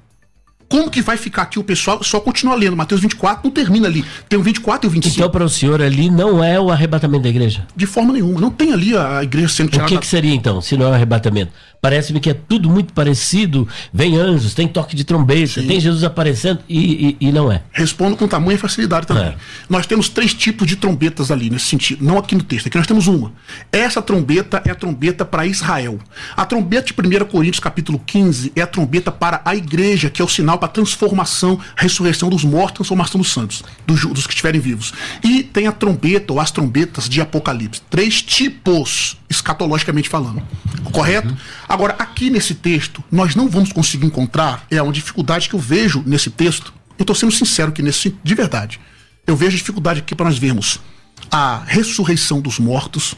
Como 0.71 0.89
que 0.89 1.03
vai 1.03 1.17
ficar 1.17 1.43
aqui 1.43 1.59
o 1.59 1.65
pessoal? 1.65 2.01
Só 2.05 2.21
continua 2.21 2.55
lendo. 2.55 2.77
Mateus 2.77 3.01
24 3.01 3.41
não 3.43 3.51
termina 3.51 3.89
ali. 3.89 4.05
Tem 4.29 4.39
o 4.39 4.43
24 4.43 4.87
e 4.87 4.89
o 4.89 4.91
25. 4.91 5.17
Então, 5.17 5.29
para 5.31 5.45
o 5.45 5.49
senhor 5.49 5.83
ali, 5.83 6.09
não 6.09 6.43
é 6.45 6.61
o 6.61 6.71
arrebatamento 6.71 7.25
da 7.25 7.29
igreja. 7.29 7.67
De 7.75 7.87
forma 7.87 8.13
nenhuma. 8.13 8.41
Não 8.41 8.51
tem 8.51 8.73
ali 8.73 8.97
a 8.97 9.21
igreja 9.25 9.49
sendo 9.49 9.67
O 9.67 9.71
tirada. 9.73 9.89
que, 9.89 9.95
da- 9.97 10.01
que 10.01 10.07
seria 10.07 10.33
então, 10.33 10.61
se 10.61 10.77
não 10.77 10.87
é 10.87 10.91
o 10.91 10.95
arrebatamento? 10.95 11.51
Parece-me 11.83 12.21
que 12.21 12.29
é 12.31 12.35
tudo 12.35 12.69
muito 12.71 12.93
parecido. 12.93 13.67
Vem 13.93 14.17
anjos, 14.17 14.53
tem 14.55 14.69
toque 14.69 14.95
de 14.95 15.03
trombeta, 15.03 15.63
tem 15.63 15.81
Jesus 15.81 16.05
aparecendo 16.05 16.61
e, 16.69 17.17
e- 17.21 17.29
e 17.29 17.33
não 17.33 17.51
é. 17.51 17.63
Respondo 17.73 18.17
com 18.17 18.29
tamanha 18.29 18.59
facilidade 18.59 19.07
também. 19.07 19.25
É. 19.25 19.35
Nós 19.69 19.87
temos 19.87 20.09
três 20.11 20.33
tipos 20.35 20.67
de 20.69 20.77
trombetas 20.77 21.31
ali 21.31 21.49
nesse 21.51 21.65
sentido, 21.65 22.05
não 22.05 22.19
aqui 22.19 22.35
no 22.35 22.43
texto. 22.43 22.67
Aqui 22.67 22.77
nós 22.77 22.87
temos 22.87 23.07
uma. 23.09 23.33
Essa 23.73 24.01
trombeta 24.03 24.63
é 24.65 24.71
a 24.71 24.75
trombeta 24.75 25.25
para 25.25 25.47
Israel. 25.47 25.99
A 26.37 26.45
trombeta 26.45 26.93
de 26.93 26.93
1 26.93 27.25
Coríntios, 27.25 27.61
capítulo 27.61 27.99
15, 28.07 28.53
é 28.55 28.61
a 28.61 28.67
trombeta 28.67 29.11
para 29.11 29.41
a 29.43 29.57
igreja, 29.57 30.11
que 30.11 30.21
é 30.21 30.25
o 30.25 30.29
sinal 30.29 30.60
para 30.61 30.69
a 30.69 30.73
transformação, 30.73 31.59
ressurreição 31.77 32.29
dos 32.29 32.45
mortos, 32.45 32.75
transformação 32.75 33.21
dos 33.21 33.33
santos, 33.33 33.65
dos, 33.87 34.05
dos 34.05 34.27
que 34.27 34.33
estiverem 34.33 34.61
vivos. 34.61 34.93
E 35.25 35.43
tem 35.43 35.67
a 35.67 35.73
trombeta 35.73 36.33
ou 36.33 36.39
as 36.39 36.51
trombetas 36.51 37.09
de 37.09 37.21
Apocalipse. 37.21 37.81
Três 37.91 38.23
tipos, 38.23 39.17
escatologicamente 39.29 40.09
falando. 40.09 40.43
Correto? 40.93 41.37
Agora, 41.69 41.97
aqui 41.99 42.31
nesse 42.31 42.55
texto, 42.55 43.03
nós 43.11 43.35
não 43.35 43.49
vamos 43.49 43.73
conseguir 43.73 44.07
encontrar, 44.07 44.67
é 44.71 44.81
uma 44.81 44.93
dificuldade 44.93 45.49
que 45.49 45.55
eu 45.55 45.61
vejo 45.61 46.03
nesse 46.07 46.31
texto. 46.31 46.73
Eu 46.99 47.03
estou 47.03 47.17
sendo 47.17 47.33
sincero 47.33 47.71
aqui 47.71 47.83
nesse 47.83 48.15
de 48.23 48.35
verdade. 48.35 48.79
Eu 49.27 49.35
vejo 49.35 49.57
dificuldade 49.57 50.01
aqui 50.01 50.15
para 50.15 50.27
nós 50.27 50.39
vermos 50.39 50.81
a 51.31 51.63
ressurreição 51.67 52.41
dos 52.41 52.59
mortos, 52.59 53.15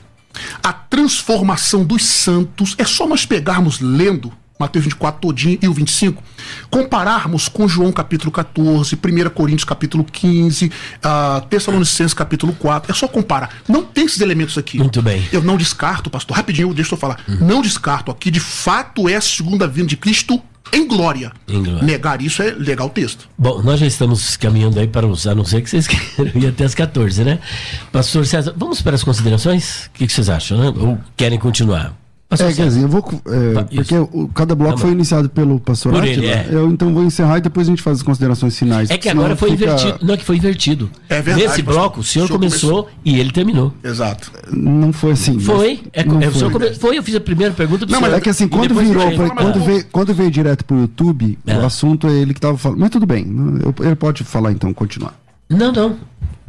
a 0.62 0.73
transformação 0.73 1.85
dos 1.85 2.05
santos. 2.05 2.74
É 2.78 2.85
só 2.85 3.06
nós 3.06 3.27
pegarmos 3.27 3.81
lendo 3.81 4.32
Mateus 4.63 4.85
24 4.85 5.21
todinho 5.21 5.59
e 5.61 5.67
o 5.67 5.73
25, 5.73 6.23
compararmos 6.71 7.49
com 7.49 7.67
João 7.67 7.91
capítulo 7.91 8.31
14, 8.31 8.95
1 8.95 9.31
Coríntios 9.31 9.65
capítulo 9.65 10.05
15, 10.05 10.71
ah, 11.03 11.43
Tessalonicenses 11.51 12.15
capítulo 12.15 12.53
4. 12.53 12.93
É 12.93 12.95
só 12.95 13.09
comparar. 13.09 13.51
Não 13.69 13.83
tem 13.83 14.05
esses 14.05 14.21
elementos 14.21 14.57
aqui. 14.57 14.79
Muito 14.79 15.03
bem. 15.03 15.27
Eu 15.33 15.43
não 15.43 15.57
descarto, 15.57 16.09
pastor. 16.09 16.37
Rapidinho, 16.37 16.73
deixa 16.73 16.95
eu 16.95 16.99
falar. 16.99 17.21
Não 17.27 17.61
descarto 17.61 18.11
aqui, 18.11 18.31
de 18.31 18.41
fato, 18.41 19.09
é 19.09 19.17
a 19.17 19.21
segunda 19.21 19.67
vinda 19.67 19.89
de 19.89 19.97
Cristo 19.97 20.41
em 20.73 20.87
glória. 20.87 21.33
Em 21.49 21.63
glória. 21.63 21.83
Negar 21.83 22.23
isso 22.23 22.43
é 22.43 22.53
legal 22.53 22.87
o 22.87 22.91
texto. 22.91 23.29
Bom, 23.37 23.63
nós 23.63 23.81
já 23.81 23.87
estamos 23.87 24.37
caminhando 24.37 24.79
aí 24.79 24.87
para 24.87 25.07
os, 25.07 25.27
a 25.27 25.35
não 25.35 25.45
ser 25.45 25.61
que 25.63 25.69
vocês 25.69 25.87
queiram 25.89 26.33
ir 26.41 26.47
até 26.47 26.65
as 26.65 26.75
14, 26.75 27.25
né? 27.25 27.41
Pastor 27.91 28.25
César, 28.27 28.55
vamos 28.57 28.81
para 28.81 28.95
as 28.95 29.03
considerações? 29.03 29.87
O 29.87 29.91
que, 29.91 30.07
que 30.07 30.13
vocês 30.13 30.31
acham, 30.31 30.59
né? 30.59 30.69
Ou 30.69 30.99
querem 31.17 31.39
continuar? 31.39 32.02
Pastor 32.33 32.49
É, 32.51 32.53
quer 32.55 32.65
dizer, 32.67 32.83
eu 32.85 32.89
vou. 32.89 33.05
é, 33.27 33.53
Vai, 33.53 33.65
porque 33.65 33.95
o- 33.95 34.31
cada 34.35 34.55
bloco 34.55 34.77
Tá 34.77 34.81
foi 34.81 34.93
iniciado 34.93 35.29
pelo 35.29 35.61
pastor 35.61 35.93
Por 35.93 36.03
ele, 36.03 36.25
é. 36.27 36.49
Eu 36.51 36.71
então 36.71 36.91
vou 36.95 37.05
encerrar 37.05 37.37
e 37.37 37.41
depois 37.43 37.67
a 37.67 37.71
gente 37.71 37.83
faz 37.83 37.99
as 37.99 38.03
considerações 38.03 38.59
finais. 38.59 38.89
É 38.89 38.97
que 38.97 39.07
agora 39.11 39.37
foi 39.37 39.51
fica- 39.51 39.65
invertido. 39.65 39.99
Não, 40.01 40.15
é 40.15 40.17
que 40.17 40.25
foi 40.25 40.37
invertido. 40.39 40.91
É 41.11 41.21
verdade, 41.21 41.47
Nesse 41.49 41.61
bloco, 41.63 42.01
o 42.01 42.03
senhor, 42.03 42.25
O 42.25 42.29
senhor 42.29 42.39
começou, 42.39 42.89
e 43.05 43.21
ele 43.21 43.31
terminou. 43.33 43.75
Exato. 43.85 44.33
Não 44.51 44.95
foi 44.95 45.13
assim. 45.13 45.35
mas- 45.35 45.45
Foi. 45.45 45.81
É, 45.93 46.03
não 46.05 46.23
é, 46.23 46.29
o 46.29 46.33
senhor 46.33 46.51
foi. 46.51 46.61
come- 46.61 46.75
foi, 46.75 46.97
eu 46.97 47.03
fiz 47.03 47.15
a 47.17 47.21
primeira 47.21 47.53
pergunta 47.53 47.85
pro 47.85 47.93
Não, 47.93 48.01
mas 48.01 48.09
senhor. 48.09 48.19
é 48.19 48.21
que 48.23 48.31
assim, 48.31 48.49
quando 48.49 48.75
virou, 48.75 49.13
foi- 49.13 49.29
quando, 49.31 49.61
veio, 49.63 49.85
quando 49.93 50.15
veio 50.15 50.31
direto 50.31 50.65
pro 50.65 50.79
YouTube, 50.81 51.39
É. 51.47 51.59
o 51.59 51.67
assunto 51.67 52.07
é 52.07 52.13
ele 52.13 52.33
que 52.33 52.41
tava 52.41 52.57
falando. 52.57 52.79
Mas 52.81 52.89
tudo 52.89 53.05
bem, 53.05 53.27
eu- 53.63 53.75
ele 53.87 53.95
pode 53.95 54.25
falar 54.25 54.53
então, 54.53 54.73
continuar. 54.73 55.13
Não, 55.51 55.71
não. 55.71 55.97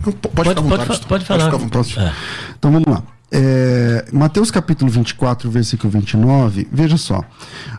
Pode, 0.01 0.15
Pode, 0.17 0.61
pode, 0.85 1.05
pode 1.07 1.25
falar. 1.25 1.51
Posso? 1.69 1.99
É. 1.99 2.11
Então 2.57 2.71
vamos 2.71 2.87
lá. 2.87 3.03
É, 3.35 4.05
Mateus 4.13 4.51
capítulo 4.51 4.91
24, 4.91 5.49
versículo 5.49 5.89
29, 5.91 6.67
veja 6.71 6.97
só. 6.97 7.23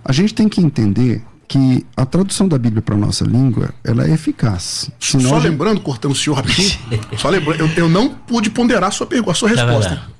A 0.05 0.11
gente 0.13 0.35
tem 0.35 0.49
que 0.49 0.61
entender 0.61 1.23
que 1.47 1.87
a 1.97 2.05
tradução 2.05 2.49
da 2.49 2.59
Bíblia 2.59 2.83
para 2.83 2.97
nossa 2.97 3.25
língua, 3.25 3.71
ela 3.85 4.05
é 4.05 4.11
eficaz. 4.13 4.91
Senão 4.99 5.31
Só 5.31 5.37
gente- 5.41 5.51
lembrando, 5.51 5.81
cortando 5.81 6.11
o 6.13 6.15
senhor 6.15 6.35
rapidinho, 6.35 6.77
só 7.17 7.29
lembrando, 7.29 7.61
eu, 7.61 7.69
eu 7.77 7.89
não 7.89 8.09
pude 8.09 8.51
ponderar 8.51 8.89
a 8.89 8.91
sua, 8.91 9.07
pergu- 9.07 9.31
a 9.31 9.35
sua 9.35 9.49
Tá 9.55 9.65
resposta. 9.65 9.91
vendo? 9.95 10.15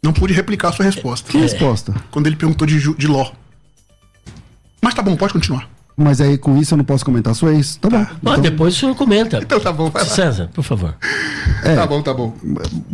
Não 0.00 0.12
pude 0.12 0.32
replicar 0.32 0.68
a 0.68 0.72
sua 0.72 0.84
resposta. 0.84 1.28
Que 1.32 1.38
resposta? 1.38 1.92
Quando 2.12 2.28
ele 2.28 2.36
perguntou 2.36 2.64
de, 2.66 2.78
de 2.94 3.06
Ló. 3.08 3.32
Mas 4.80 4.94
tá 4.94 5.02
bom, 5.02 5.16
pode 5.16 5.32
continuar. 5.32 5.68
Mas 6.00 6.20
aí 6.20 6.38
com 6.38 6.56
isso 6.56 6.74
eu 6.74 6.78
não 6.78 6.84
posso 6.84 7.04
comentar 7.04 7.32
a 7.32 7.34
sua 7.34 7.52
ex. 7.52 7.74
Tá 7.74 7.90
bom. 7.90 8.06
Ah, 8.24 8.36
depois 8.36 8.76
o 8.76 8.78
senhor 8.78 8.94
comenta. 8.94 9.40
Então 9.48 9.58
tá 9.58 9.72
bom, 9.72 9.90
vai 9.90 10.04
lá. 10.04 10.08
César, 10.08 10.50
por 10.52 10.62
favor. 10.62 10.94
É. 11.64 11.74
Tá 11.74 11.86
bom, 11.86 12.02
tá 12.02 12.12
bom. 12.12 12.34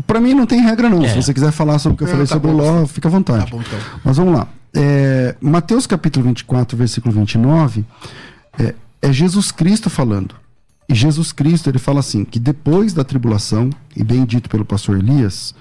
Pra 0.06 0.20
mim 0.20 0.32
não 0.35 0.47
tem 0.47 0.60
regra 0.60 0.89
não. 0.89 1.05
É. 1.05 1.09
Se 1.09 1.16
você 1.16 1.35
quiser 1.35 1.51
falar 1.51 1.78
sobre 1.78 1.94
o 1.94 1.98
que 1.98 2.05
eu 2.05 2.09
falei 2.09 2.26
tá 2.26 2.35
sobre 2.35 2.51
bom. 2.51 2.56
o 2.56 2.81
Ló, 2.81 2.86
fica 2.86 3.09
à 3.09 3.10
vontade. 3.10 3.44
Tá 3.44 3.51
bom, 3.51 3.60
então. 3.60 3.78
Mas 4.05 4.16
vamos 4.16 4.35
lá. 4.35 4.48
É, 4.72 5.35
Mateus 5.40 5.86
capítulo 5.86 6.26
24, 6.26 6.76
versículo 6.76 7.12
29, 7.14 7.85
é, 8.59 8.74
é 9.02 9.12
Jesus 9.12 9.51
Cristo 9.51 9.90
falando. 9.90 10.35
E 10.89 10.94
Jesus 10.94 11.32
Cristo, 11.32 11.68
ele 11.68 11.78
fala 11.78 12.01
assim, 12.01 12.24
que 12.24 12.39
depois 12.39 12.93
da 12.93 13.05
tribulação, 13.05 13.70
e 13.97 14.05
bem 14.05 14.24
dito 14.24 14.48
pelo 14.48 14.64
pastor 14.64 14.98
Elias, 14.98 15.55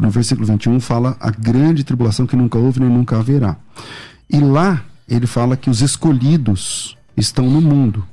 no 0.00 0.10
versículo 0.10 0.46
21 0.46 0.80
fala 0.80 1.16
a 1.20 1.30
grande 1.30 1.84
tribulação 1.84 2.26
que 2.26 2.36
nunca 2.36 2.58
houve 2.58 2.80
nem 2.80 2.88
nunca 2.88 3.18
haverá. 3.18 3.56
E 4.28 4.38
lá 4.38 4.82
ele 5.08 5.26
fala 5.26 5.56
que 5.56 5.68
os 5.70 5.80
escolhidos 5.82 6.96
estão 7.16 7.48
no 7.50 7.60
mundo. 7.60 8.04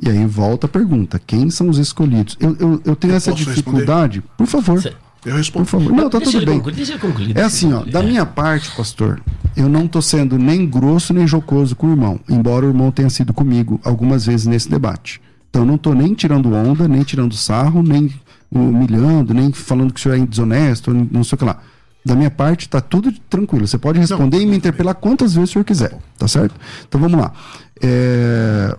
E 0.00 0.08
aí 0.10 0.24
volta 0.26 0.66
a 0.66 0.68
pergunta: 0.68 1.20
quem 1.26 1.48
são 1.50 1.68
os 1.68 1.78
escolhidos? 1.78 2.36
Eu, 2.40 2.56
eu, 2.60 2.82
eu 2.84 2.96
tenho 2.96 3.12
Eu 3.12 3.16
essa 3.16 3.32
dificuldade. 3.32 4.22
Por 4.36 4.46
favor. 4.46 4.80
Cê- 4.82 4.92
Eu 5.24 5.32
Por 5.32 5.36
respondo. 5.38 5.64
favor. 5.66 5.92
Não, 5.92 6.08
tá 6.10 6.18
deixa, 6.18 6.32
tudo 6.38 6.46
bem. 6.46 6.56
concluir, 6.58 6.76
deixa 6.76 6.98
concluir. 6.98 7.36
É 7.36 7.42
assim, 7.42 7.72
ó, 7.72 7.76
concluir. 7.78 7.92
da 7.92 8.00
É. 8.00 8.06
minha 8.06 8.26
parte, 8.26 8.70
pastor, 8.76 9.20
eu 9.56 9.68
não 9.68 9.88
tô 9.88 10.00
sendo 10.02 10.38
nem 10.38 10.66
grosso 10.68 11.12
nem 11.14 11.26
jocoso 11.26 11.74
com 11.74 11.86
o 11.88 11.90
irmão, 11.90 12.20
embora 12.28 12.64
o 12.66 12.68
irmão 12.68 12.92
tenha 12.92 13.10
sido 13.10 13.32
comigo 13.32 13.80
algumas 13.82 14.26
vezes 14.26 14.46
nesse 14.46 14.68
debate. 14.68 15.20
Então 15.50 15.62
eu 15.62 15.66
não 15.66 15.78
tô 15.78 15.94
nem 15.94 16.12
tirando 16.14 16.52
onda, 16.54 16.86
nem 16.86 17.02
tirando 17.02 17.34
sarro, 17.34 17.82
nem 17.82 18.12
humilhando, 18.50 19.32
nem 19.34 19.50
falando 19.52 19.92
que 19.92 19.98
o 19.98 20.02
senhor 20.02 20.16
é 20.16 20.26
desonesto, 20.26 20.92
não 21.10 21.24
sei 21.24 21.34
o 21.36 21.38
que 21.38 21.44
lá. 21.44 21.58
Da 22.06 22.14
minha 22.14 22.30
parte, 22.30 22.68
tá 22.68 22.80
tudo 22.80 23.10
tranquilo. 23.28 23.66
Você 23.66 23.76
pode 23.76 23.98
responder 23.98 24.40
e 24.40 24.46
me 24.46 24.56
interpelar 24.56 24.94
quantas 24.94 25.34
vezes 25.34 25.50
o 25.50 25.52
senhor 25.54 25.64
quiser, 25.64 25.98
tá 26.16 26.28
certo? 26.28 26.54
Então 26.86 27.00
vamos 27.00 27.18
lá. 27.20 27.32
É, 27.82 28.76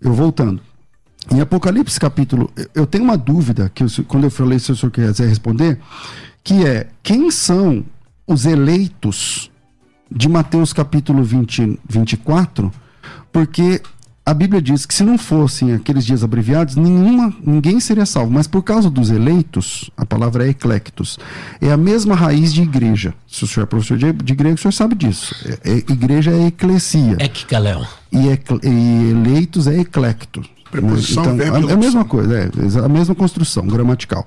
Eu 0.00 0.14
voltando. 0.14 0.58
Em 1.30 1.40
Apocalipse 1.40 2.00
capítulo, 2.00 2.50
eu- 2.56 2.66
eu 2.74 2.86
tenho 2.86 3.04
uma 3.04 3.16
dúvida 3.16 3.70
que 3.72 3.84
eu- 3.84 3.88
quando 4.08 4.24
eu 4.24 4.30
falei 4.30 4.58
se 4.58 4.72
o 4.72 4.76
senhor 4.76 4.90
quiser 4.90 5.28
responder, 5.28 5.78
que 6.42 6.64
é 6.66 6.88
quem 7.04 7.30
são 7.30 7.84
os 8.26 8.44
eleitos 8.46 9.48
de 10.10 10.28
Mateus 10.28 10.72
capítulo 10.72 11.22
20, 11.22 11.78
24, 11.88 12.72
porque 13.30 13.80
a 14.24 14.32
Bíblia 14.32 14.62
diz 14.62 14.86
que 14.86 14.94
se 14.94 15.02
não 15.02 15.18
fossem 15.18 15.72
aqueles 15.74 16.04
dias 16.06 16.22
abreviados, 16.22 16.76
nenhuma, 16.76 17.34
ninguém 17.44 17.80
seria 17.80 18.06
salvo. 18.06 18.30
Mas 18.30 18.46
por 18.46 18.62
causa 18.62 18.88
dos 18.88 19.10
eleitos, 19.10 19.90
a 19.96 20.06
palavra 20.06 20.46
é 20.46 20.50
eclectos, 20.50 21.18
é 21.60 21.72
a 21.72 21.76
mesma 21.76 22.14
raiz 22.14 22.54
de 22.54 22.62
igreja. 22.62 23.12
Se 23.26 23.42
o 23.42 23.48
senhor 23.48 23.64
é 23.64 23.66
professor 23.66 23.98
de, 23.98 24.12
de 24.12 24.34
grego, 24.34 24.54
o 24.54 24.58
senhor 24.58 24.72
sabe 24.72 24.94
disso. 24.94 25.34
É- 25.64 25.70
é- 25.72 25.76
igreja 25.78 26.30
é 26.30 26.46
eclesia 26.46 27.16
É 27.20 27.28
e, 28.12 28.28
e 28.62 29.10
eleitos 29.10 29.66
é 29.66 29.80
eclecto. 29.80 30.40
Preposição, 30.70 31.24
Então, 31.24 31.36
verbo 31.36 31.58
e 31.68 31.70
é, 31.70 31.74
a 31.74 31.76
mesma 31.76 32.04
coisa, 32.04 32.34
é 32.38 32.84
a 32.84 32.88
mesma 32.88 33.14
construção 33.14 33.66
gramatical. 33.66 34.26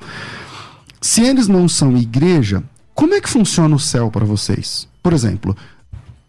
Se 1.02 1.22
eles 1.22 1.48
não 1.48 1.68
são 1.70 1.96
igreja, 1.98 2.62
como 2.94 3.14
é 3.14 3.22
que 3.22 3.30
funciona 3.30 3.76
o 3.76 3.80
céu 3.80 4.12
para 4.12 4.26
vocês? 4.26 4.88
Por 5.02 5.14
exemplo, 5.14 5.56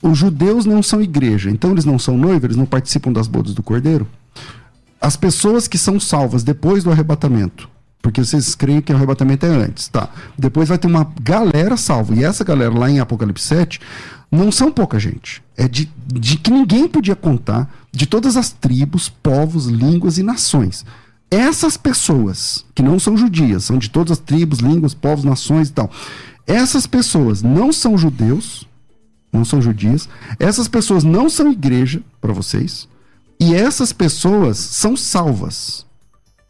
os 0.03 0.19
judeus 0.19 0.67
não 0.67 0.83
são 0.83 1.01
igreja, 1.01 1.51
então 1.51 1.73
eles 1.73 1.85
não 1.85 1.99
são 1.99 2.17
noivos, 2.17 2.45
eles 2.45 2.57
não 2.57 2.67
participam 2.67 3.13
das 3.13 3.29
bodas 3.29 3.55
do 3.55 3.63
cordeiro. 3.63 4.07
As 5.01 5.17
pessoas 5.17 5.69
que 5.69 5.79
são 5.79 6.01
salvas 6.01 6.43
depois 6.43 6.85
do 6.85 6.91
arrebatamento, 6.91 7.69
porque 8.03 8.25
vocês 8.25 8.55
creem 8.55 8.81
que 8.81 8.93
o 8.93 8.97
arrebatamento 8.97 9.47
é 9.47 9.49
antes, 9.49 9.89
tá? 9.89 10.09
Depois 10.39 10.69
vai 10.69 10.79
ter 10.79 10.87
uma 10.87 11.13
galera 11.21 11.77
salva, 11.77 12.15
e 12.15 12.25
essa 12.25 12.45
galera 12.45 12.77
lá 12.77 12.91
em 12.91 13.01
Apocalipse 13.01 13.47
7 13.47 13.81
não 14.31 14.51
são 14.51 14.71
pouca 14.71 14.99
gente. 14.99 15.43
É 15.57 15.69
de, 15.69 15.91
de 16.07 16.37
que 16.37 16.51
ninguém 16.51 16.89
podia 16.89 17.17
contar, 17.17 17.69
de 17.93 18.07
todas 18.07 18.37
as 18.37 18.51
tribos, 18.51 19.09
povos, 19.09 19.67
línguas 19.67 20.19
e 20.19 20.23
nações. 20.23 20.85
Essas 21.31 21.77
pessoas, 21.77 22.65
que 22.75 22.83
não 22.83 22.99
são 22.99 23.17
judias, 23.17 23.65
são 23.65 23.79
de 23.79 23.91
todas 23.91 24.13
as 24.13 24.19
tribos, 24.19 24.61
línguas, 24.61 24.95
povos, 24.95 25.25
nações 25.25 25.69
e 25.69 25.73
tal. 25.73 25.91
Essas 26.47 26.87
pessoas 26.87 27.43
não 27.43 27.73
são 27.73 27.99
judeus, 27.99 28.67
não 29.37 29.45
são 29.45 29.61
judias. 29.61 30.09
Essas 30.39 30.67
pessoas 30.69 31.05
não 31.05 31.29
são 31.29 31.53
igreja 31.53 32.03
para 32.21 32.33
vocês. 32.33 32.89
E 33.39 33.55
essas 33.55 33.93
pessoas 33.93 34.57
são 34.57 34.97
salvas. 34.97 35.85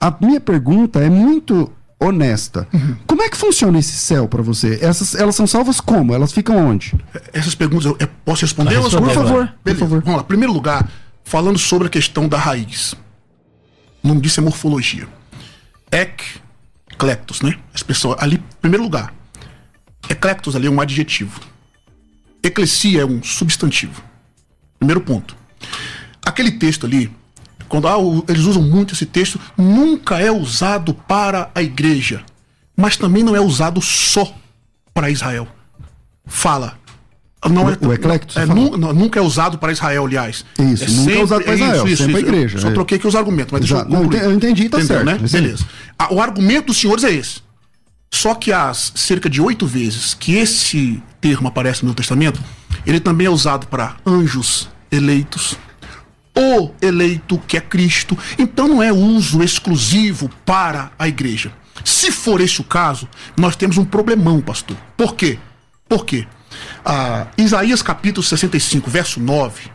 A 0.00 0.14
minha 0.20 0.40
pergunta 0.40 1.00
é 1.00 1.10
muito 1.10 1.70
honesta. 1.98 2.68
Como 3.06 3.22
é 3.22 3.28
que 3.28 3.36
funciona 3.36 3.78
esse 3.78 3.92
céu 3.92 4.28
para 4.28 4.42
você? 4.42 4.78
Essas, 4.82 5.14
elas 5.14 5.34
são 5.34 5.46
salvas 5.46 5.80
como? 5.80 6.14
Elas 6.14 6.32
ficam 6.32 6.56
onde? 6.56 6.94
Essas 7.32 7.54
perguntas 7.54 7.86
eu, 7.86 7.96
eu 7.98 8.08
posso 8.24 8.42
responder? 8.42 8.78
Responder 8.78 9.06
por 9.06 9.14
favor. 9.14 9.30
agora. 9.30 9.54
Por 9.64 9.76
favor. 9.76 10.02
Vamos 10.02 10.16
lá. 10.18 10.24
Primeiro 10.24 10.52
lugar, 10.52 10.88
falando 11.24 11.58
sobre 11.58 11.88
a 11.88 11.90
questão 11.90 12.28
da 12.28 12.38
raiz. 12.38 12.94
O 14.02 14.08
nome 14.08 14.20
disso 14.20 14.40
é 14.40 14.42
morfologia. 14.42 15.08
Ec, 15.90 16.22
clectos, 16.98 17.40
né? 17.40 17.58
As 17.74 17.82
pessoas 17.82 18.16
ali, 18.20 18.42
primeiro 18.60 18.84
lugar. 18.84 19.12
Eclectos 20.08 20.54
ali 20.54 20.66
é 20.66 20.70
um 20.70 20.80
adjetivo. 20.80 21.40
Eclesia 22.46 23.02
é 23.02 23.04
um 23.04 23.22
substantivo. 23.22 24.02
Primeiro 24.78 25.00
ponto. 25.00 25.36
Aquele 26.24 26.52
texto 26.52 26.86
ali, 26.86 27.10
quando 27.68 27.88
ah, 27.88 27.96
eles 28.28 28.44
usam 28.44 28.62
muito 28.62 28.94
esse 28.94 29.06
texto, 29.06 29.40
nunca 29.56 30.18
é 30.20 30.30
usado 30.30 30.92
para 30.94 31.50
a 31.54 31.62
igreja, 31.62 32.22
mas 32.76 32.96
também 32.96 33.22
não 33.22 33.34
é 33.36 33.40
usado 33.40 33.80
só 33.80 34.32
para 34.92 35.10
Israel. 35.10 35.48
Fala. 36.26 36.78
Não 37.48 37.64
O- 37.64 37.70
é, 37.70 37.78
o 37.80 37.92
eclecto, 37.92 38.36
é, 38.40 38.44
nu- 38.44 38.76
não, 38.76 38.92
nunca 38.92 39.20
é 39.20 39.22
usado 39.22 39.56
para 39.58 39.70
Israel, 39.70 40.04
aliás. 40.06 40.44
Isso, 40.58 40.90
nunca 40.90 41.12
é 41.12 41.22
usado 41.22 41.44
para 41.44 41.54
Israel, 41.54 41.96
sempre 41.96 42.16
a 42.16 42.20
igreja, 42.20 42.58
Só 42.58 42.68
é. 42.68 42.72
troquei 42.72 42.98
aqui 42.98 43.06
os 43.06 43.14
argumentos, 43.14 43.52
mas 43.52 43.60
deixa 43.60 43.76
eu. 43.76 43.88
Não, 43.88 44.12
eu 44.12 44.32
entendi, 44.32 44.68
tá 44.68 44.78
Entendeu, 44.80 45.04
certo. 45.04 45.20
Né? 45.20 45.20
Isso. 45.26 45.32
Beleza. 45.36 45.64
O 46.10 46.20
argumento 46.20 46.66
dos 46.66 46.76
senhores 46.78 47.04
é 47.04 47.12
esse. 47.12 47.40
Só 48.12 48.34
que 48.34 48.52
as 48.52 48.92
cerca 48.96 49.28
de 49.30 49.40
oito 49.40 49.64
vezes 49.66 50.14
que 50.14 50.34
esse 50.34 51.00
termo 51.26 51.48
aparece 51.48 51.82
no 51.82 51.88
Novo 51.88 51.96
Testamento, 51.96 52.40
ele 52.86 53.00
também 53.00 53.26
é 53.26 53.30
usado 53.30 53.66
para 53.66 53.96
anjos 54.06 54.68
eleitos, 54.92 55.58
o 56.36 56.70
eleito 56.80 57.36
que 57.48 57.56
é 57.56 57.60
Cristo. 57.60 58.16
Então 58.38 58.68
não 58.68 58.80
é 58.80 58.92
uso 58.92 59.42
exclusivo 59.42 60.30
para 60.44 60.92
a 60.96 61.08
igreja. 61.08 61.52
Se 61.84 62.12
for 62.12 62.40
esse 62.40 62.60
o 62.60 62.64
caso, 62.64 63.08
nós 63.36 63.56
temos 63.56 63.76
um 63.76 63.84
problemão, 63.84 64.40
pastor. 64.40 64.76
Por 64.96 65.16
quê? 65.16 65.36
Por 65.88 66.04
quê? 66.04 66.28
Ah, 66.84 67.26
Isaías 67.36 67.82
capítulo 67.82 68.22
65, 68.22 68.88
verso 68.88 69.18
9. 69.18 69.68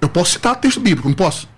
Eu 0.00 0.08
posso 0.08 0.32
citar 0.32 0.54
texto 0.56 0.80
bíblico, 0.80 1.08
não 1.08 1.16
posso? 1.16 1.48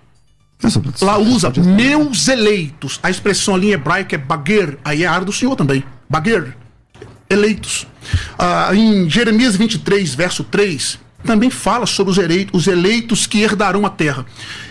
Lá 1.01 1.17
usa 1.19 1.51
meus 1.57 2.27
eleitos. 2.27 2.99
A 3.03 3.11
expressão 3.11 3.53
ali 3.53 3.67
em 3.67 3.71
hebraico 3.71 4.15
é 4.15 4.17
baguer. 4.17 4.79
Aí 4.83 5.03
é 5.03 5.07
a 5.07 5.11
área 5.11 5.25
do 5.25 5.33
Senhor 5.33 5.55
também. 5.55 5.83
Baguer. 6.09 6.55
Eleitos. 7.29 7.85
Ah, 8.37 8.69
em 8.73 9.09
Jeremias 9.09 9.55
23, 9.55 10.13
verso 10.15 10.43
3, 10.43 10.99
também 11.23 11.49
fala 11.49 11.85
sobre 11.87 12.11
os 12.11 12.17
eleitos, 12.19 12.61
os 12.61 12.67
eleitos 12.67 13.25
que 13.25 13.41
herdarão 13.41 13.83
a 13.85 13.89
terra. 13.89 14.25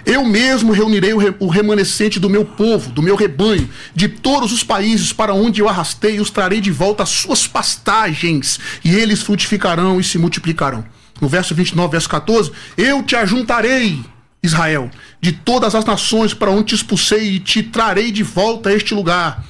Eu 0.06 0.24
mesmo 0.24 0.72
reunirei 0.72 1.12
o, 1.12 1.18
re- 1.18 1.34
o 1.40 1.48
remanescente 1.48 2.20
do 2.20 2.30
meu 2.30 2.44
povo, 2.44 2.90
do 2.90 3.02
meu 3.02 3.16
rebanho, 3.16 3.68
de 3.94 4.06
todos 4.08 4.52
os 4.52 4.62
países 4.62 5.12
para 5.12 5.34
onde 5.34 5.60
eu 5.60 5.68
arrastei, 5.68 6.16
e 6.16 6.20
os 6.20 6.30
trarei 6.30 6.60
de 6.60 6.70
volta 6.70 7.02
às 7.02 7.08
suas 7.08 7.46
pastagens, 7.48 8.60
e 8.84 8.94
eles 8.94 9.22
frutificarão 9.22 9.98
e 9.98 10.04
se 10.04 10.16
multiplicarão. 10.16 10.84
No 11.20 11.28
verso 11.28 11.54
29, 11.54 11.90
verso 11.92 12.08
14, 12.08 12.52
eu 12.76 13.02
te 13.02 13.16
ajuntarei 13.16 14.00
Israel, 14.42 14.90
de 15.20 15.32
todas 15.32 15.74
as 15.74 15.84
nações 15.84 16.34
para 16.34 16.50
onde 16.50 16.64
te 16.66 16.74
expulsei 16.74 17.32
e 17.34 17.40
te 17.40 17.62
trarei 17.62 18.12
de 18.12 18.22
volta 18.22 18.68
a 18.68 18.74
este 18.74 18.94
lugar. 18.94 19.44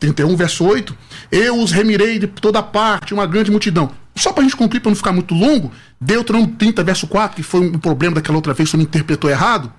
31, 0.00 0.34
verso 0.34 0.64
8. 0.64 0.96
Eu 1.30 1.60
os 1.60 1.70
remirei 1.70 2.18
de 2.18 2.26
toda 2.26 2.62
parte, 2.62 3.14
uma 3.14 3.26
grande 3.26 3.50
multidão. 3.50 3.92
Só 4.16 4.32
para 4.32 4.40
a 4.40 4.44
gente 4.44 4.56
cumprir, 4.56 4.80
para 4.80 4.90
não 4.90 4.96
ficar 4.96 5.12
muito 5.12 5.34
longo, 5.34 5.70
Deuteronômio 6.00 6.56
30, 6.56 6.82
verso 6.82 7.06
4, 7.06 7.36
que 7.36 7.42
foi 7.42 7.60
um 7.60 7.78
problema 7.78 8.16
daquela 8.16 8.36
outra 8.36 8.52
vez, 8.52 8.68
que 8.68 8.72
você 8.72 8.76
me 8.76 8.82
interpretou 8.84 9.30
errado. 9.30 9.72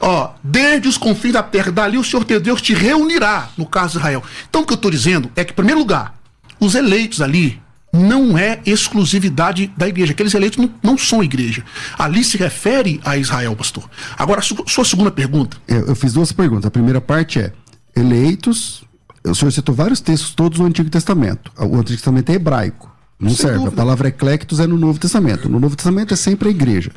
Ó, 0.00 0.30
desde 0.42 0.88
os 0.88 0.98
confins 0.98 1.32
da 1.32 1.42
terra, 1.42 1.72
dali 1.72 1.96
o 1.98 2.04
Senhor 2.04 2.24
teu 2.24 2.40
Deus 2.40 2.60
te 2.60 2.74
reunirá, 2.74 3.48
no 3.56 3.66
caso 3.66 3.92
de 3.92 3.98
Israel. 3.98 4.22
Então 4.48 4.62
o 4.62 4.66
que 4.66 4.72
eu 4.72 4.76
estou 4.76 4.90
dizendo 4.90 5.30
é 5.34 5.44
que, 5.44 5.52
em 5.52 5.56
primeiro 5.56 5.80
lugar, 5.80 6.14
os 6.60 6.74
eleitos 6.74 7.20
ali 7.20 7.60
não 7.92 8.36
é 8.36 8.60
exclusividade 8.66 9.72
da 9.76 9.88
igreja. 9.88 10.12
Aqueles 10.12 10.34
eleitos 10.34 10.58
não, 10.58 10.70
não 10.82 10.98
são 10.98 11.22
igreja. 11.22 11.64
Ali 11.96 12.24
se 12.24 12.36
refere 12.36 13.00
a 13.04 13.16
Israel, 13.16 13.54
pastor. 13.54 13.88
Agora, 14.18 14.42
sua 14.42 14.84
segunda 14.84 15.10
pergunta. 15.10 15.56
Eu, 15.68 15.86
eu 15.86 15.94
fiz 15.94 16.12
duas 16.12 16.32
perguntas. 16.32 16.66
A 16.66 16.70
primeira 16.70 17.00
parte 17.00 17.38
é: 17.38 17.52
eleitos. 17.94 18.82
O 19.26 19.34
senhor 19.34 19.50
citou 19.50 19.74
vários 19.74 20.00
textos, 20.00 20.34
todos 20.34 20.58
no 20.58 20.66
Antigo 20.66 20.90
Testamento. 20.90 21.50
O 21.58 21.76
Antigo 21.76 21.96
Testamento 21.96 22.30
é 22.30 22.34
hebraico. 22.34 22.92
Não 23.18 23.30
Sem 23.30 23.38
serve. 23.38 23.58
dúvida. 23.58 23.74
A 23.74 23.76
palavra 23.76 24.08
eclectos 24.08 24.60
é 24.60 24.66
no 24.66 24.76
Novo 24.76 24.98
Testamento. 24.98 25.48
No 25.48 25.58
Novo 25.58 25.76
Testamento 25.76 26.12
é 26.12 26.16
sempre 26.16 26.48
a 26.48 26.50
igreja. 26.50 26.90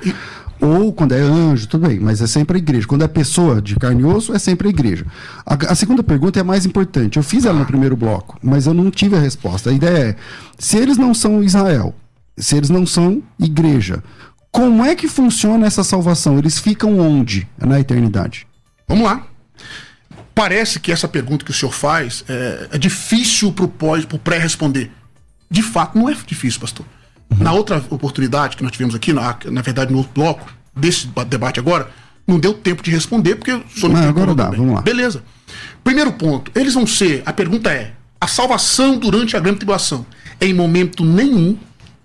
Ou 0.60 0.92
quando 0.92 1.14
é 1.14 1.22
anjo, 1.22 1.68
tudo 1.68 1.88
bem, 1.88 2.00
mas 2.00 2.20
é 2.20 2.28
sempre 2.28 2.58
a 2.58 2.60
igreja. 2.60 2.88
Quando 2.88 3.04
é 3.04 3.08
pessoa 3.08 3.62
de 3.62 3.76
carne 3.76 4.02
e 4.02 4.06
osso, 4.06 4.34
é 4.34 4.40
sempre 4.40 4.68
a 4.68 4.72
igreja. 4.72 5.06
A, 5.46 5.54
a 5.72 5.76
segunda 5.76 6.02
pergunta 6.04 6.40
é 6.40 6.42
a 6.42 6.44
mais 6.44 6.66
importante. 6.66 7.18
Eu 7.18 7.24
fiz 7.24 7.46
ela 7.46 7.60
no 7.60 7.66
primeiro 7.66 7.96
bloco, 7.96 8.38
mas 8.42 8.66
eu 8.66 8.74
não 8.74 8.90
tive 8.90 9.16
a 9.16 9.20
resposta. 9.20 9.70
A 9.70 9.74
ideia 9.74 9.98
é: 10.10 10.16
se 10.58 10.78
eles 10.78 10.98
não 10.98 11.14
são 11.14 11.44
Israel, 11.44 11.96
se 12.36 12.58
eles 12.58 12.70
não 12.70 12.86
são 12.86 13.22
igreja, 13.40 14.04
Como 14.52 14.84
é 14.84 14.96
que 14.96 15.08
funciona 15.08 15.68
essa 15.68 15.84
salvação? 15.84 16.38
Eles 16.40 16.58
ficam 16.58 16.98
onde 17.00 17.48
na 17.60 17.80
eternidade? 17.80 18.48
Vamos 18.88 19.04
lá. 19.06 19.24
Parece 20.38 20.80
que 20.80 20.92
essa 20.92 21.08
pergunta 21.08 21.44
que 21.44 21.50
o 21.50 21.54
senhor 21.54 21.72
faz 21.72 22.24
é, 22.30 22.68
é 22.74 22.78
difícil 22.78 23.52
para 23.52 23.66
o 23.66 24.20
pré-responder. 24.20 24.92
De 25.50 25.64
fato, 25.64 25.98
não 25.98 26.08
é 26.08 26.16
difícil, 26.28 26.60
pastor. 26.60 26.86
Uhum. 27.32 27.40
Na 27.40 27.54
outra 27.54 27.84
oportunidade 27.90 28.56
que 28.56 28.62
nós 28.62 28.72
tivemos 28.72 28.94
aqui, 28.94 29.12
na, 29.12 29.36
na 29.46 29.62
verdade, 29.64 29.92
no 29.92 29.98
outro 29.98 30.14
bloco 30.14 30.54
desse 30.76 31.08
debate 31.28 31.60
agora, 31.60 31.90
não 32.28 32.38
deu 32.38 32.54
tempo 32.54 32.84
de 32.84 32.92
responder, 32.92 33.36
porque 33.36 33.52
o 33.52 33.64
senhor 33.68 33.90
não 33.90 34.00
tem 34.00 34.10
agora 34.10 34.36
dá, 34.36 34.44
também. 34.44 34.60
vamos 34.60 34.76
lá. 34.76 34.82
Beleza. 34.82 35.24
Primeiro 35.84 36.14
ponto, 36.14 36.52
eles 36.54 36.76
vão 36.76 36.86
ser, 36.86 37.24
a 37.26 37.34
pergunta 37.34 37.72
é, 37.72 37.94
a 38.22 38.28
salvação 38.28 38.96
durante 38.96 39.36
a 39.36 39.40
grande 39.40 39.58
tribulação. 39.58 40.06
Em 40.40 40.54
momento 40.54 41.04
nenhum, 41.04 41.58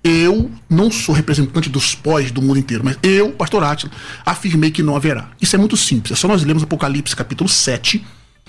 eu 0.03 0.51
não 0.71 0.91
sou 0.91 1.15
representante 1.15 1.69
dos 1.69 1.95
pós 1.95 2.31
do 2.31 2.41
mundo 2.41 2.59
inteiro, 2.59 2.83
mas 2.83 2.97
eu, 3.03 3.33
pastor 3.33 3.63
Átila, 3.63 3.93
afirmei 4.25 4.71
que 4.71 4.83
não 4.83 4.97
haverá. 4.97 5.29
Isso 5.39 5.55
é 5.55 5.59
muito 5.59 5.77
simples, 5.77 6.13
é 6.13 6.17
só 6.19 6.27
nós 6.27 6.43
lermos 6.43 6.63
Apocalipse 6.63 7.15
capítulo 7.15 7.47
7 7.47 8.03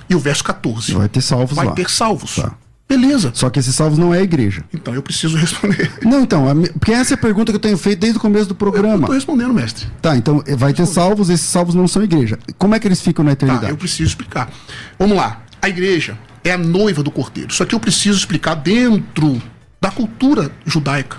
e 0.10 0.16
o 0.16 0.20
verso 0.20 0.44
14. 0.44 0.94
Vai 0.94 1.10
ter 1.10 1.22
salvos 1.22 1.56
Vai 1.56 1.66
lá. 1.68 1.72
ter 1.74 1.90
salvos. 1.90 2.36
Tá. 2.36 2.54
Beleza. 2.88 3.32
Só 3.34 3.50
que 3.50 3.60
esses 3.60 3.74
salvos 3.74 3.98
não 3.98 4.14
é 4.14 4.20
a 4.20 4.22
igreja. 4.22 4.64
Então 4.74 4.94
eu 4.94 5.02
preciso 5.02 5.36
responder. 5.38 5.90
Não, 6.04 6.22
então, 6.22 6.48
a 6.48 6.54
porque 6.78 6.92
essa 6.92 7.14
é 7.14 7.16
a 7.16 7.18
pergunta 7.18 7.52
que 7.52 7.56
eu 7.56 7.60
tenho 7.60 7.78
feito 7.78 8.00
desde 8.00 8.18
o 8.18 8.22
começo 8.22 8.46
do 8.46 8.52
Eu 8.52 8.58
programa. 8.58 9.08
tô 9.08 9.14
respondendo, 9.14 9.54
mestre. 9.54 9.88
Tá, 10.02 10.16
então 10.16 10.44
eh, 10.46 10.56
vai 10.56 10.74
ter 10.74 10.86
salvos, 10.86 11.30
esses 11.30 11.46
salvos 11.48 11.74
não 11.74 11.88
são 11.88 12.04
igreja. 12.04 12.38
Como 12.58 12.76
é 12.76 12.80
que 12.80 12.88
eles 12.88 13.02
ficam 13.02 13.24
na 13.24 13.32
Tá, 13.32 13.34
eternidade? 13.46 13.72
eu 13.72 13.78
preciso 13.78 14.04
explicar. 14.10 14.52
Vamos 15.00 15.16
lá. 15.18 15.42
A 15.62 15.70
igreja 15.70 16.20
é 16.44 16.52
a 16.52 16.58
noiva 16.58 17.02
do 17.02 17.10
cordeiro. 17.10 17.50
Isso 17.52 17.64
aqui 17.64 17.74
eu 17.74 17.80
preciso 17.80 18.18
explicar 18.20 18.54
dentro 18.56 19.42
da 19.82 19.90
cultura 19.90 20.52
judaica. 20.66 21.18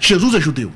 Jesus 0.00 0.34
é 0.34 0.40
judeu. 0.40 0.70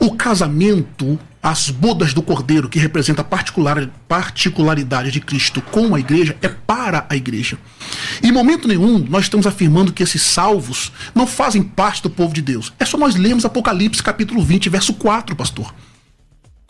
O 0.00 0.12
casamento, 0.16 1.18
as 1.46 1.70
bodas 1.70 2.12
do 2.12 2.20
cordeiro, 2.22 2.68
que 2.68 2.76
representa 2.76 3.20
a 3.20 3.24
particular, 3.24 3.88
particularidade 4.08 5.12
de 5.12 5.20
Cristo 5.20 5.62
com 5.62 5.94
a 5.94 6.00
igreja, 6.00 6.36
é 6.42 6.48
para 6.48 7.06
a 7.08 7.14
igreja. 7.14 7.56
Em 8.20 8.32
momento 8.32 8.66
nenhum, 8.66 8.98
nós 8.98 9.26
estamos 9.26 9.46
afirmando 9.46 9.92
que 9.92 10.02
esses 10.02 10.20
salvos 10.22 10.90
não 11.14 11.24
fazem 11.24 11.62
parte 11.62 12.02
do 12.02 12.10
povo 12.10 12.34
de 12.34 12.42
Deus. 12.42 12.72
É 12.80 12.84
só 12.84 12.98
nós 12.98 13.14
lermos 13.14 13.44
Apocalipse 13.44 14.02
capítulo 14.02 14.42
20, 14.42 14.68
verso 14.68 14.92
4, 14.94 15.36
pastor. 15.36 15.72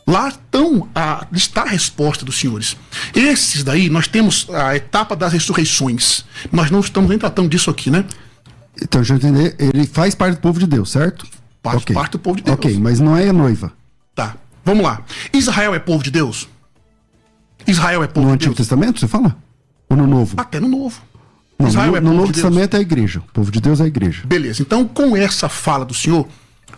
Lá 0.07 0.29
estão 0.29 0.87
a, 0.95 1.27
está 1.33 1.63
a 1.63 1.69
resposta 1.69 2.23
dos 2.23 2.39
senhores. 2.39 2.77
Esses 3.15 3.65
daí, 3.65 3.89
nós 3.89 4.07
temos 4.07 4.47
a 4.51 4.77
etapa 4.77 5.17
das 5.17 5.33
ressurreições. 5.33 6.27
Nós 6.53 6.71
não 6.71 6.81
estamos 6.81 7.09
nem 7.09 7.19
tratando 7.19 7.49
disso 7.49 7.71
aqui, 7.71 7.91
né? 7.91 8.05
Então, 8.81 9.01
deixa 9.01 9.15
eu 9.15 9.17
entender, 9.17 9.57
ele 9.59 9.87
faz 9.87 10.15
parte 10.15 10.35
do 10.35 10.41
povo 10.43 10.61
de 10.61 10.67
Deus, 10.67 10.91
certo? 10.91 11.27
Faz 11.63 11.79
Ok. 11.79 11.95
parte 11.95 12.13
do 12.13 12.19
povo 12.19 12.37
de 12.37 12.43
Deus. 12.43 12.55
Ok, 12.59 12.79
mas 12.79 13.01
não 13.01 13.17
é 13.17 13.31
a 13.31 13.33
noiva. 13.33 13.73
Tá, 14.15 14.37
vamos 14.67 14.85
lá. 14.85 15.01
Israel 15.33 15.75
é 15.75 15.79
povo 15.79 16.03
de 16.03 16.11
Deus? 16.11 16.49
Israel 17.67 18.03
é 18.03 18.07
povo 18.07 18.27
No 18.27 18.33
de 18.33 18.35
Antigo 18.35 18.55
Deus? 18.55 18.69
Testamento, 18.69 19.01
você 19.01 19.09
fala? 19.09 19.37
Ou 19.89 19.97
no 19.97 20.07
Novo? 20.07 20.35
Até 20.37 20.61
no 20.61 20.69
Novo. 20.69 21.01
Não, 21.59 21.69
Israel 21.69 21.93
no, 21.93 21.97
é 21.97 22.01
no 22.01 22.13
Novo 22.13 22.27
de 22.27 22.41
Deus. 22.41 22.43
Testamento 22.43 22.75
é 22.75 22.79
a 22.79 22.83
igreja. 22.83 23.21
O 23.21 23.33
povo 23.33 23.51
de 23.51 23.61
Deus 23.61 23.81
é 23.81 23.85
a 23.85 23.87
igreja. 23.87 24.25
Beleza, 24.27 24.61
então 24.61 24.87
com 24.87 25.17
essa 25.17 25.49
fala 25.49 25.85
do 25.85 25.95
senhor, 25.95 26.29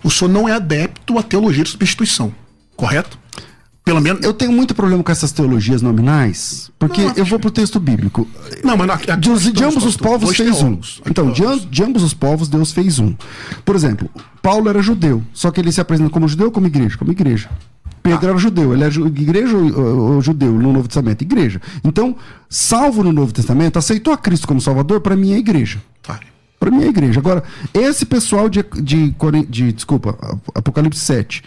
o 0.04 0.10
senhor 0.10 0.30
não 0.30 0.48
é 0.48 0.52
adepto 0.52 1.18
à 1.18 1.22
teologia 1.22 1.64
de 1.64 1.70
substituição, 1.70 2.32
correto? 2.76 3.18
Pelo 3.84 4.02
menos. 4.02 4.22
Eu 4.22 4.34
tenho 4.34 4.52
muito 4.52 4.74
problema 4.74 5.02
com 5.02 5.10
essas 5.10 5.32
teologias 5.32 5.80
nominais, 5.80 6.70
porque 6.78 7.00
Não, 7.00 7.14
eu 7.16 7.24
vou 7.24 7.38
pro 7.38 7.50
texto 7.50 7.80
bíblico. 7.80 8.28
Não, 8.62 8.76
mas 8.76 8.90
aqui 8.90 9.16
De, 9.16 9.50
de 9.50 9.64
ambos 9.64 9.82
os 9.82 9.96
povos 9.96 10.36
fez 10.36 10.60
um. 10.60 10.78
Então, 11.06 11.32
de, 11.32 11.42
de 11.66 11.82
ambos 11.82 12.02
os 12.02 12.12
povos, 12.12 12.48
Deus 12.48 12.70
fez 12.70 12.98
um. 12.98 13.14
Por 13.64 13.74
exemplo, 13.74 14.10
Paulo 14.42 14.68
era 14.68 14.82
judeu, 14.82 15.22
só 15.32 15.50
que 15.50 15.58
ele 15.58 15.72
se 15.72 15.80
apresenta 15.80 16.10
como 16.10 16.28
judeu 16.28 16.48
ou 16.48 16.52
como 16.52 16.66
igreja? 16.66 16.98
Como 16.98 17.10
igreja. 17.12 17.48
Pedro 18.14 18.30
era 18.30 18.38
judeu, 18.38 18.72
ele 18.72 18.84
é 18.84 18.88
igreja 18.88 19.56
ou, 19.56 20.20
judeu 20.20 20.52
no 20.52 20.72
Novo 20.72 20.88
Testamento? 20.88 21.22
Igreja. 21.22 21.60
Então, 21.84 22.16
salvo 22.48 23.02
no 23.02 23.12
Novo 23.12 23.32
Testamento, 23.32 23.78
aceitou 23.78 24.12
a 24.12 24.16
Cristo 24.16 24.46
como 24.46 24.60
Salvador, 24.60 25.00
para 25.00 25.16
mim 25.16 25.32
é 25.32 25.38
igreja. 25.38 25.80
Tá. 26.02 26.18
Para 26.58 26.70
mim 26.70 26.82
é 26.82 26.88
igreja. 26.88 27.20
Agora, 27.20 27.42
esse 27.72 28.04
pessoal 28.04 28.48
de, 28.48 28.64
de, 28.82 29.14
de- 29.48 29.72
desculpa, 29.72 30.16
Apocalipse 30.54 31.00
7, 31.00 31.42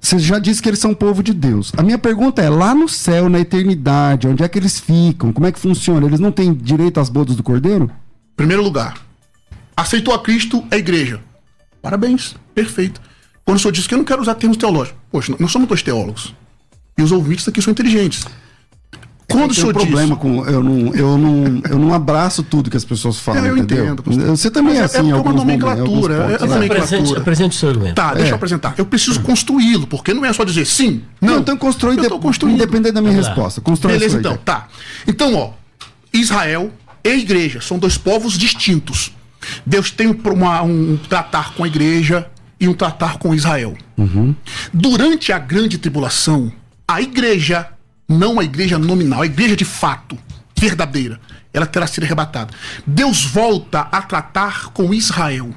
você 0.00 0.18
já 0.18 0.38
disse 0.40 0.60
que 0.60 0.68
eles 0.68 0.80
são 0.80 0.92
povo 0.94 1.22
de 1.22 1.32
Deus. 1.32 1.72
A 1.76 1.82
minha 1.82 1.96
pergunta 1.98 2.42
é, 2.42 2.48
lá 2.50 2.74
no 2.74 2.88
céu, 2.88 3.28
na 3.28 3.38
eternidade, 3.38 4.26
onde 4.26 4.42
é 4.42 4.48
que 4.48 4.58
eles 4.58 4.80
ficam? 4.80 5.32
Como 5.32 5.46
é 5.46 5.52
que 5.52 5.60
funciona? 5.60 6.04
Eles 6.06 6.18
não 6.18 6.32
têm 6.32 6.52
direito 6.52 6.98
às 6.98 7.08
bodas 7.08 7.36
do 7.36 7.42
Cordeiro? 7.42 7.88
Primeiro 8.36 8.64
lugar, 8.64 8.94
aceitou 9.76 10.12
a 10.12 10.18
Cristo 10.18 10.64
é 10.72 10.78
igreja. 10.78 11.20
Parabéns, 11.80 12.34
perfeito. 12.54 13.00
Quando 13.44 13.56
o 13.56 13.60
senhor 13.60 13.72
disse 13.72 13.88
que 13.88 13.94
eu 13.94 13.98
não 13.98 14.04
quero 14.04 14.22
usar 14.22 14.34
termos 14.34 14.56
teológicos, 14.56 14.98
poxa, 15.10 15.34
nós 15.38 15.50
somos 15.50 15.66
dois 15.68 15.82
teólogos. 15.82 16.34
E 16.96 17.02
os 17.02 17.10
ouvintes 17.12 17.46
aqui 17.48 17.60
são 17.60 17.70
inteligentes. 17.72 18.24
Quando 19.28 19.48
o 19.48 19.52
um 19.52 19.54
senhor 19.54 19.72
problema 19.72 20.08
disse. 20.14 20.20
com. 20.20 20.44
Eu 20.44 20.62
não, 20.62 20.94
eu, 20.94 21.16
não, 21.16 21.62
eu 21.70 21.78
não 21.78 21.94
abraço 21.94 22.42
tudo 22.42 22.68
que 22.68 22.76
as 22.76 22.84
pessoas 22.84 23.18
falam. 23.18 23.42
É, 23.42 23.48
eu 23.48 23.56
entendeu? 23.56 23.94
entendo. 23.94 24.02
Você 24.36 24.50
também 24.50 24.74
Mas 24.74 24.78
é 24.78 24.82
é- 24.98 25.00
assim, 25.00 25.10
é 25.10 25.16
em 25.16 25.18
uma 25.18 25.32
nomenclatura, 25.32 26.14
é- 26.38 26.44
é 26.44 26.46
nomenclatura. 26.46 27.18
Apresente, 27.20 27.56
o 27.56 27.58
seu 27.58 27.70
argumento. 27.70 27.94
Tá, 27.94 28.12
deixa 28.12 28.32
eu 28.32 28.34
apresentar. 28.36 28.74
Eu 28.76 28.84
preciso 28.84 29.20
construí-lo, 29.22 29.86
porque 29.86 30.12
não 30.12 30.22
é 30.24 30.32
só 30.34 30.44
dizer 30.44 30.66
sim, 30.66 31.02
não. 31.20 31.34
Não, 31.34 31.40
então 31.40 31.56
constrói, 31.56 31.96
Eu 31.98 32.02
de, 32.02 32.08
construindo. 32.20 32.56
independente 32.56 32.92
da 32.92 33.00
minha 33.00 33.12
Vamos 33.14 33.26
resposta. 33.28 33.60
Constrói 33.62 33.94
Beleza, 33.94 34.18
então, 34.18 34.32
ideia. 34.32 34.42
tá. 34.44 34.68
Então, 35.08 35.34
ó, 35.34 35.50
Israel 36.12 36.70
e 37.02 37.08
igreja 37.10 37.60
são 37.62 37.78
dois 37.78 37.96
povos 37.96 38.36
distintos. 38.36 39.12
Deus 39.64 39.90
tem 39.90 40.08
um, 40.08 40.16
uma- 40.30 40.60
um 40.62 40.98
tratar 41.08 41.54
com 41.54 41.64
a 41.64 41.66
igreja 41.66 42.26
e 42.62 42.68
um 42.68 42.72
tratar 42.72 43.18
com 43.18 43.34
Israel. 43.34 43.76
Durante 44.72 45.32
a 45.32 45.38
grande 45.38 45.78
tribulação, 45.78 46.52
a 46.86 47.02
igreja, 47.02 47.68
não 48.08 48.38
a 48.38 48.44
igreja 48.44 48.78
nominal, 48.78 49.22
a 49.22 49.26
igreja 49.26 49.56
de 49.56 49.64
fato, 49.64 50.16
verdadeira, 50.56 51.20
ela 51.52 51.66
terá 51.66 51.88
sido 51.88 52.04
arrebatada. 52.04 52.54
Deus 52.86 53.24
volta 53.24 53.80
a 53.80 54.00
tratar 54.00 54.68
com 54.68 54.94
Israel. 54.94 55.52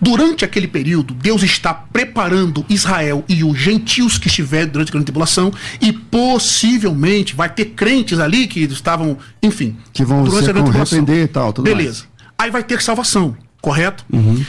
Durante 0.00 0.42
aquele 0.42 0.66
período, 0.66 1.12
Deus 1.12 1.42
está 1.42 1.74
preparando 1.74 2.64
Israel 2.70 3.22
e 3.28 3.44
os 3.44 3.58
gentios 3.58 4.16
que 4.16 4.28
estiverem 4.28 4.68
durante 4.68 4.88
a 4.88 4.92
grande 4.92 5.06
tribulação, 5.06 5.52
e 5.78 5.92
possivelmente 5.92 7.34
vai 7.34 7.50
ter 7.50 7.66
crentes 7.66 8.18
ali 8.18 8.46
que 8.46 8.60
estavam, 8.60 9.18
enfim, 9.42 9.76
Que 9.92 10.06
vão 10.06 10.24
se 10.30 10.50
arrepender 10.50 11.24
e 11.24 11.28
tal, 11.28 11.52
tudo 11.52 11.64
Beleza. 11.66 12.04
Aí 12.38 12.50
vai 12.50 12.64
ter 12.64 12.80
salvação, 12.80 13.36
correto? 13.60 14.06
Uhum. 14.10 14.42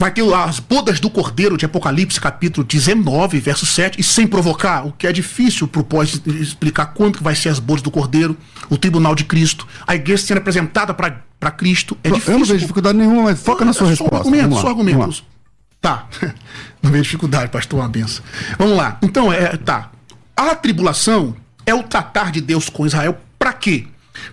Vai 0.00 0.10
ter 0.10 0.24
as 0.32 0.58
bodas 0.58 0.98
do 0.98 1.10
cordeiro 1.10 1.58
de 1.58 1.66
Apocalipse, 1.66 2.18
capítulo 2.18 2.66
19, 2.66 3.38
verso 3.38 3.66
7, 3.66 4.00
e 4.00 4.02
sem 4.02 4.26
provocar, 4.26 4.86
o 4.86 4.92
que 4.92 5.06
é 5.06 5.12
difícil 5.12 5.68
pro 5.68 5.84
pós 5.84 6.18
explicar 6.26 6.86
quando 6.86 7.18
que 7.18 7.22
vai 7.22 7.34
ser 7.34 7.50
as 7.50 7.58
bodas 7.58 7.82
do 7.82 7.90
cordeiro, 7.90 8.34
o 8.70 8.78
tribunal 8.78 9.14
de 9.14 9.24
Cristo, 9.24 9.68
a 9.86 9.94
igreja 9.94 10.24
sendo 10.24 10.38
apresentada 10.38 10.94
para 10.94 11.50
Cristo. 11.50 11.98
É 12.02 12.08
difícil. 12.08 12.32
Eu 12.32 12.38
não 12.38 12.46
vejo 12.46 12.58
dificuldade 12.60 12.96
nenhuma, 12.96 13.24
mas 13.24 13.42
foca 13.42 13.62
na 13.62 13.74
sua 13.74 13.88
É 13.88 13.90
resposta. 13.90 14.24
Só 14.24 14.30
lá, 14.30 14.60
só 14.62 14.68
argumentos. 14.68 15.22
Tá. 15.82 16.06
Não 16.82 16.90
vejo 16.90 17.04
dificuldade, 17.04 17.50
pastor, 17.50 17.78
uma 17.78 17.88
benção. 17.88 18.24
Vamos 18.58 18.78
lá. 18.78 18.96
Então, 19.02 19.30
é, 19.30 19.54
tá. 19.58 19.90
A 20.34 20.54
tribulação 20.54 21.36
é 21.66 21.74
o 21.74 21.82
tratar 21.82 22.32
de 22.32 22.40
Deus 22.40 22.70
com 22.70 22.86
Israel 22.86 23.18
para 23.38 23.52
quê? 23.52 23.86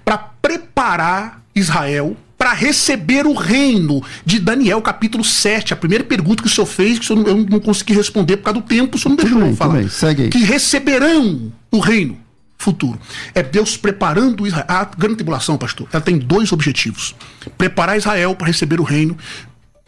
Para 0.05 0.17
preparar 0.17 1.41
Israel 1.53 2.15
para 2.37 2.53
receber 2.53 3.25
o 3.25 3.33
reino 3.33 4.03
de 4.25 4.39
Daniel, 4.39 4.81
capítulo 4.81 5.23
7. 5.23 5.73
A 5.73 5.75
primeira 5.75 6.03
pergunta 6.03 6.41
que 6.43 6.47
o 6.47 6.51
senhor 6.51 6.67
fez, 6.67 6.99
que 6.99 7.05
o 7.05 7.07
senhor 7.07 7.23
não- 7.23 7.27
eu 7.27 7.45
não 7.49 7.59
consegui 7.59 7.93
responder 7.93 8.37
por 8.37 8.43
causa 8.43 8.59
do 8.61 8.65
tempo, 8.67 8.95
o 8.95 8.99
senhor 8.99 9.09
não 9.15 9.17
deixou 9.17 9.39
bem, 9.41 9.49
eu 9.49 9.55
falar. 9.55 9.77
bem, 9.79 9.89
segue 9.89 10.23
aí. 10.23 10.29
Que 10.29 10.39
receberão 10.43 11.51
o 11.71 11.79
reino 11.79 12.17
futuro. 12.59 12.99
É 13.33 13.41
Deus 13.41 13.75
preparando 13.77 14.45
Israel. 14.45 14.65
A 14.67 14.83
grande 14.85 15.15
tribulação, 15.15 15.57
pastor, 15.57 15.87
ela 15.91 16.01
tem 16.01 16.17
dois 16.17 16.51
objetivos: 16.51 17.15
preparar 17.57 17.97
Israel 17.97 18.35
para 18.35 18.47
receber 18.47 18.79
o 18.79 18.83
reino, 18.83 19.17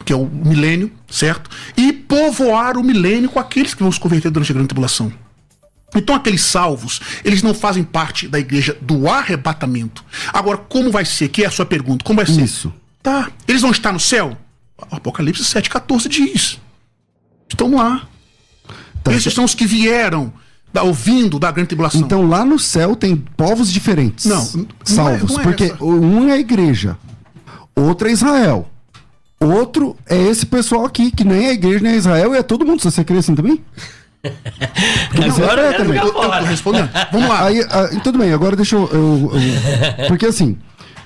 que 0.04 0.12
é 0.12 0.16
o 0.16 0.26
milênio, 0.26 0.90
certo? 1.08 1.48
E 1.76 1.92
povoar 1.92 2.76
o 2.76 2.82
milênio 2.82 3.28
com 3.30 3.38
aqueles 3.38 3.74
que 3.74 3.82
vão 3.82 3.92
se 3.92 4.00
converter 4.00 4.30
durante 4.30 4.50
a 4.50 4.54
grande 4.54 4.68
tribulação. 4.68 5.12
Então, 5.94 6.14
aqueles 6.14 6.42
salvos, 6.42 7.00
eles 7.24 7.42
não 7.42 7.52
fazem 7.52 7.82
parte 7.82 8.28
da 8.28 8.38
igreja 8.38 8.76
do 8.80 9.08
arrebatamento. 9.08 10.04
Agora, 10.32 10.56
como 10.58 10.90
vai 10.90 11.04
ser? 11.04 11.28
Que 11.28 11.44
é 11.44 11.46
a 11.46 11.50
sua 11.50 11.66
pergunta. 11.66 12.04
Como 12.04 12.16
vai 12.18 12.26
ser? 12.26 12.42
Isso. 12.42 12.72
Tá. 13.02 13.30
Eles 13.48 13.62
vão 13.62 13.70
estar 13.70 13.92
no 13.92 14.00
céu? 14.00 14.36
Apocalipse 14.90 15.42
7,14 15.42 16.08
diz. 16.08 16.58
Estão 17.48 17.74
lá. 17.74 18.08
Tá, 19.02 19.12
Esses 19.12 19.32
são 19.32 19.44
os 19.44 19.54
que 19.54 19.66
vieram 19.66 20.32
da, 20.72 20.82
ouvindo 20.82 21.38
da 21.38 21.50
grande 21.50 21.68
tribulação. 21.68 22.00
Então 22.00 22.26
lá 22.28 22.44
no 22.44 22.58
céu 22.58 22.94
tem 22.94 23.16
povos 23.16 23.72
diferentes. 23.72 24.26
Não, 24.26 24.44
não 24.54 24.62
é- 24.62 24.66
salvos. 24.84 25.32
não 25.32 25.40
é 25.40 25.42
porque 25.42 25.64
essa. 25.64 25.84
um 25.84 26.28
é 26.28 26.32
a 26.32 26.38
igreja, 26.38 26.96
outro 27.74 28.08
é 28.08 28.12
Israel. 28.12 28.70
Outro 29.42 29.96
é 30.06 30.18
esse 30.28 30.44
pessoal 30.44 30.84
aqui, 30.84 31.10
que 31.10 31.24
nem 31.24 31.46
é 31.46 31.50
a 31.50 31.54
igreja, 31.54 31.80
nem 31.80 31.92
é 31.92 31.96
Israel, 31.96 32.34
e 32.34 32.38
é 32.38 32.42
todo 32.42 32.64
mundo. 32.66 32.82
Você 32.82 33.02
crê 33.02 33.16
assim 33.18 33.34
também? 33.34 33.64
Agora 35.34 35.62
é 35.62 35.72
também. 35.72 35.98
eu, 35.98 36.06
eu 36.06 36.30
respondendo. 36.44 36.90
Vamos 37.12 37.28
lá. 37.28 37.44
Aí, 37.46 37.60
ah, 37.70 37.88
tudo 38.02 38.18
bem, 38.18 38.32
agora 38.32 38.54
deixa 38.56 38.76
eu, 38.76 38.88
eu- 38.92 39.32
eu- 39.34 40.06
Porque 40.08 40.26
assim, 40.26 40.56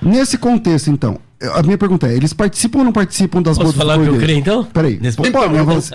Nesse 0.01 0.37
contexto, 0.37 0.89
então, 0.91 1.19
a 1.53 1.63
minha 1.63 1.77
pergunta 1.77 2.05
é: 2.05 2.13
eles 2.15 2.33
participam 2.33 2.79
ou 2.79 2.85
não 2.85 2.91
participam 2.91 3.41
das 3.41 3.57
Posso 3.57 3.71
bodas 3.71 3.77
falar 3.77 3.95
do 3.95 4.01
o 4.01 4.03
que 4.03 4.09
eu 4.09 4.13
cordeiro? 4.15 4.25
creio, 4.27 4.39
então? 4.39 4.63
Peraí. 4.65 4.99
Nesse- 5.01 5.17
Pô, 5.17 5.25
Então, 5.25 5.41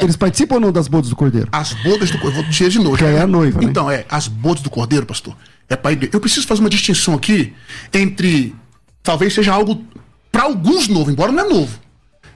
eles 0.00 0.16
participam 0.16 0.54
ou 0.56 0.60
não 0.60 0.72
das 0.72 0.88
bodas 0.88 1.10
do 1.10 1.14
cordeiro? 1.16 1.48
As 1.52 1.74
bodas 1.74 2.10
do 2.10 2.18
cordeiro. 2.18 2.42
Vou 2.42 2.50
dizer 2.50 2.70
de 2.70 2.78
novo. 2.78 2.96
Que 2.96 3.04
é 3.04 3.20
a 3.20 3.26
noiva, 3.26 3.60
né? 3.60 3.66
Então, 3.68 3.90
é, 3.90 4.04
as 4.08 4.26
bodas 4.26 4.62
do 4.62 4.70
cordeiro, 4.70 5.04
pastor. 5.06 5.36
É 5.68 5.76
para 5.76 5.92
igreja. 5.92 6.10
Eu 6.14 6.18
preciso 6.20 6.46
fazer 6.46 6.60
uma 6.60 6.70
distinção 6.70 7.14
aqui 7.14 7.52
entre. 7.92 8.54
Talvez 9.02 9.34
seja 9.34 9.52
algo. 9.52 9.84
Para 10.32 10.44
alguns 10.44 10.88
novo, 10.88 11.10
embora 11.10 11.30
não 11.30 11.44
é 11.44 11.48
novo. 11.48 11.78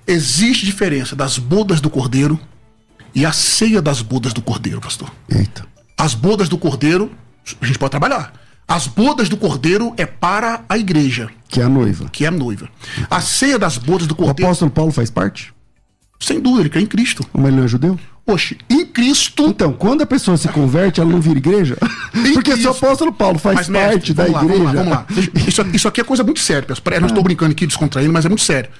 Existe 0.06 0.66
diferença 0.66 1.16
das 1.16 1.38
bodas 1.38 1.80
do 1.80 1.88
cordeiro 1.88 2.38
e 3.14 3.24
a 3.24 3.32
ceia 3.32 3.80
das 3.80 4.02
bodas 4.02 4.32
do 4.32 4.42
cordeiro, 4.42 4.80
pastor. 4.80 5.10
Eita. 5.30 5.66
As 5.96 6.14
bodas 6.14 6.48
do 6.48 6.58
cordeiro, 6.58 7.10
a 7.60 7.66
gente 7.66 7.78
pode 7.78 7.90
trabalhar. 7.90 8.32
As 8.66 8.86
bodas 8.86 9.28
do 9.28 9.36
cordeiro 9.36 9.92
é 9.96 10.06
para 10.06 10.64
a 10.68 10.78
igreja, 10.78 11.28
Que 11.48 11.60
é 11.60 11.64
a 11.64 11.68
noiva. 11.68 12.08
que 12.10 12.24
é 12.24 12.28
a 12.28 12.30
noiva. 12.30 12.68
A 13.10 13.20
ceia 13.20 13.58
das 13.58 13.76
bodas 13.78 14.06
do 14.06 14.12
O 14.12 14.16
cordeiro, 14.16 14.46
apóstolo 14.46 14.70
Paulo 14.70 14.90
faz 14.92 15.10
parte? 15.10 15.52
sem 16.20 16.40
dúvida, 16.40 16.62
ele 16.62 16.70
crê 16.70 16.80
em 16.80 16.86
Cristo. 16.86 17.22
Mas 17.34 17.46
ele 17.48 17.56
não 17.56 17.64
é 17.64 17.68
judeu? 17.68 17.98
Oxe, 18.26 18.56
em 18.70 18.86
Cristo. 18.86 19.46
Então, 19.48 19.74
quando 19.74 20.00
a 20.00 20.06
pessoa 20.06 20.38
se 20.38 20.48
converte, 20.48 20.98
ela 20.98 21.10
não 21.10 21.20
vira 21.20 21.36
igreja? 21.36 21.76
Porque 22.32 22.52
se 22.56 22.66
o 22.66 22.70
Cristo. 22.70 22.84
apóstolo 22.86 23.12
Paulo 23.12 23.38
faz 23.38 23.56
Mas, 23.56 23.68
parte 23.68 23.94
mestre, 23.94 24.14
da 24.14 24.22
vamos 24.24 24.38
lá, 24.38 24.44
igreja. 24.44 24.64
Vamos 24.72 24.76
lá, 24.90 25.06
vamos 25.12 25.26
lá. 25.34 25.42
Isso, 25.46 25.62
isso 25.74 25.86
aqui 25.88 26.00
é 26.00 26.04
coisa 26.04 26.24
muito 26.24 26.40
séria, 26.40 26.62
pessoal. 26.62 26.94
Eu 26.94 27.00
não 27.02 27.08
Ah. 27.08 27.10
estou 27.10 27.22
brincando 27.22 27.52
aqui, 27.52 27.66
descontraindo, 27.66 28.10
mas 28.14 28.24
é 28.24 28.28
muito 28.30 28.42
sério. 28.42 28.70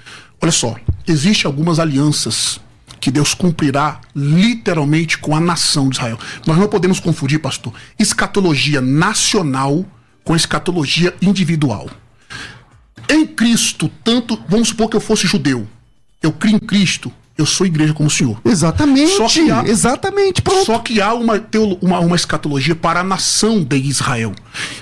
Olha 0.40 0.52
só, 0.52 0.74
existem 1.06 1.47
algumas 1.47 1.78
alianças 1.78 2.59
que 3.05 3.10
Deus 3.10 3.35
cumprirá 3.35 4.01
literalmente 4.16 5.18
com 5.18 5.36
a 5.36 5.40
nação 5.40 5.89
de 5.90 5.97
Israel. 5.97 6.18
Nós 6.47 6.56
não 6.56 6.66
podemos 6.68 6.98
confundir, 6.98 7.39
pastor, 7.39 7.72
escatologia 7.98 8.81
nacional 8.81 9.85
com 10.24 10.35
escatologia 10.35 11.14
individual. 11.20 11.89
Em 13.09 13.26
Cristo, 13.26 13.90
tanto, 14.02 14.43
vamos 14.48 14.68
supor 14.68 14.89
que 14.89 14.97
eu 14.97 15.01
fosse 15.01 15.26
judeu, 15.26 15.68
eu 16.22 16.32
crio 16.32 16.56
em 16.56 16.59
Cristo, 16.59 17.12
eu 17.36 17.44
sou 17.44 17.66
igreja 17.66 17.93
como 17.93 18.06
o 18.06 18.10
Senhor. 18.10 18.40
Exatamente. 18.43 19.10
Só 19.16 19.26
que 19.28 19.51
há- 19.51 19.64
Exatamente. 19.66 20.40
Pronto. 20.40 20.64
Só 20.64 20.78
que 20.78 21.01
há 21.02 21.12
uma, 21.12 21.35
uma, 21.82 22.01
uma 22.01 22.16
escatologia 22.16 22.74
para 22.74 23.01
a 23.01 23.05
nação 23.05 23.62
de 23.62 23.76
Israel. 23.76 24.32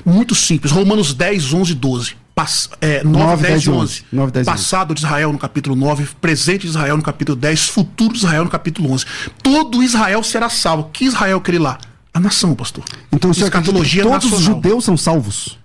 Muito 0.04 0.34
simples. 0.36 0.70
Romanos 0.70 1.12
10, 1.12 1.52
11 1.54 1.74
12. 1.74 2.21
Pass, 2.42 2.68
é, 2.80 3.04
9, 3.04 3.18
9, 3.18 3.42
10 3.42 3.52
10, 3.52 3.62
e 3.62 3.70
11. 3.70 3.78
11. 3.78 4.04
9, 4.12 4.32
10 4.32 4.46
e 4.46 4.50
11. 4.50 4.58
Passado 4.58 4.94
de 4.94 5.00
Israel 5.00 5.32
no 5.32 5.38
capítulo 5.38 5.76
9, 5.76 6.08
presente 6.20 6.62
de 6.62 6.68
Israel 6.68 6.96
no 6.96 7.02
capítulo 7.02 7.36
10, 7.36 7.68
futuro 7.68 8.12
de 8.12 8.18
Israel 8.18 8.44
no 8.44 8.50
capítulo 8.50 8.90
11. 8.92 9.04
Todo 9.42 9.82
Israel 9.82 10.22
será 10.24 10.48
salvo. 10.48 10.90
Que 10.92 11.04
Israel 11.04 11.40
quer 11.40 11.54
ir 11.54 11.58
lá? 11.60 11.78
A 12.12 12.18
nação, 12.18 12.54
pastor. 12.54 12.84
Então, 13.12 13.30
escatologia 13.30 14.02
todos 14.02 14.24
os 14.26 14.32
nacional. 14.32 14.54
judeus 14.56 14.84
são 14.84 14.96
salvos? 14.96 15.58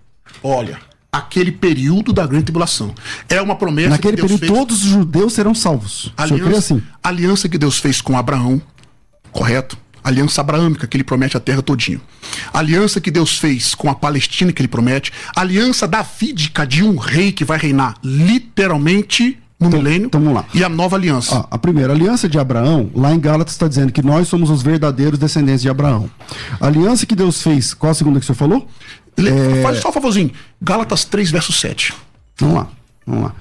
Olha, 0.43 0.79
aquele 1.11 1.51
período 1.51 2.13
da 2.13 2.27
grande 2.27 2.45
tribulação. 2.45 2.93
É 3.27 3.41
uma 3.41 3.55
promessa 3.55 3.89
Naquele 3.89 4.15
que 4.15 4.21
Deus 4.21 4.39
período, 4.39 4.39
fez. 4.39 4.59
todos 4.59 4.83
os 4.85 4.89
judeus 4.89 5.33
serão 5.33 5.55
salvos. 5.55 6.13
Crê 6.15 6.35
aliança, 6.35 6.57
assim? 6.57 6.83
aliança 7.03 7.49
que 7.49 7.57
Deus 7.57 7.79
fez 7.79 8.01
com 8.01 8.15
Abraão, 8.15 8.61
correto? 9.31 9.77
Aliança 10.03 10.41
abraâmica 10.41 10.87
que 10.87 10.95
ele 10.97 11.03
promete 11.03 11.35
a 11.35 11.39
terra 11.39 11.61
todinho. 11.61 11.99
Aliança 12.53 13.01
que 13.01 13.11
Deus 13.11 13.37
fez 13.37 13.75
com 13.75 13.89
a 13.89 13.95
Palestina 13.95 14.51
que 14.53 14.61
ele 14.61 14.67
promete. 14.67 15.11
Aliança 15.35 15.87
davídica 15.87 16.65
de 16.65 16.83
um 16.83 16.95
rei 16.97 17.31
que 17.31 17.43
vai 17.45 17.57
reinar 17.57 17.95
literalmente 18.03 19.37
no 19.59 19.69
milênio. 19.69 20.05
então 20.07 20.21
vamos 20.21 20.35
lá. 20.35 20.45
E 20.53 20.63
a 20.63 20.69
nova 20.69 20.95
aliança. 20.95 21.35
Ó, 21.35 21.47
a 21.49 21.57
primeira 21.57 21.91
aliança 21.93 22.29
de 22.29 22.37
Abraão, 22.37 22.91
lá 22.93 23.13
em 23.13 23.19
Gálatas 23.19 23.53
está 23.55 23.67
dizendo 23.67 23.91
que 23.91 24.03
nós 24.03 24.27
somos 24.27 24.49
os 24.49 24.61
verdadeiros 24.61 25.17
descendentes 25.17 25.61
de 25.61 25.69
Abraão. 25.69 26.09
A 26.59 26.67
aliança 26.67 27.05
que 27.05 27.15
Deus 27.15 27.41
fez, 27.41 27.73
qual 27.73 27.91
a 27.91 27.95
segunda 27.95 28.19
que 28.19 28.23
o 28.23 28.27
senhor 28.27 28.37
falou? 28.37 28.67
Le- 29.17 29.29
é- 29.29 29.61
Faz 29.63 29.79
só 29.79 29.89
um 29.89 29.91
favorzinho. 29.91 30.31
Gálatas 30.61 31.03
3, 31.05 31.31
verso 31.31 31.51
7. 31.51 31.91
Vamos 32.39 32.55
lá, 32.55 32.67
vamos 33.05 33.23
lá. 33.23 33.35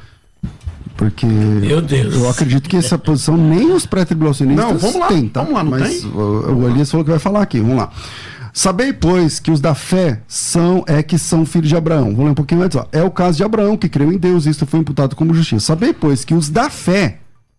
Porque 0.96 1.26
Meu 1.26 1.82
Deus. 1.82 2.14
eu 2.14 2.28
acredito 2.28 2.68
que 2.68 2.76
essa 2.76 2.96
posição 2.96 3.36
nem 3.36 3.72
os 3.72 3.84
pré-tribulacionistas 3.84 4.64
Não, 4.66 4.78
vamos 4.78 4.96
lá, 4.96 5.08
têm, 5.08 5.28
tá? 5.28 5.40
vamos 5.42 5.54
lá, 5.56 5.64
não 5.64 5.70
Mas 5.72 6.00
tem? 6.00 6.10
O, 6.10 6.62
o 6.62 6.68
Elias 6.68 6.90
falou 6.90 7.04
que 7.04 7.10
vai 7.10 7.20
falar 7.20 7.42
aqui, 7.42 7.60
vamos 7.60 7.76
lá. 7.76 7.90
Sabei, 8.52 8.90
pois, 8.94 9.38
que 9.38 9.50
os 9.50 9.60
da 9.60 9.74
fé 9.74 10.22
são 10.26 10.82
é 10.86 11.02
que 11.02 11.18
são 11.18 11.44
filhos 11.44 11.68
de 11.68 11.76
Abraão. 11.76 12.14
Vou 12.14 12.24
ler 12.24 12.30
um 12.30 12.34
pouquinho 12.34 12.62
antes, 12.62 12.74
ó. 12.78 12.86
É 12.90 13.02
o 13.02 13.10
caso 13.10 13.36
de 13.36 13.44
Abraão, 13.44 13.76
que 13.76 13.86
creu 13.86 14.10
em 14.10 14.16
Deus, 14.16 14.46
e 14.46 14.50
isto 14.50 14.64
foi 14.64 14.80
imputado 14.80 15.14
como 15.14 15.34
justiça. 15.34 15.66
Sabei, 15.66 15.92
pois, 15.92 16.24
que 16.24 16.32
os 16.32 16.48
da 16.48 16.70
fé 16.70 17.18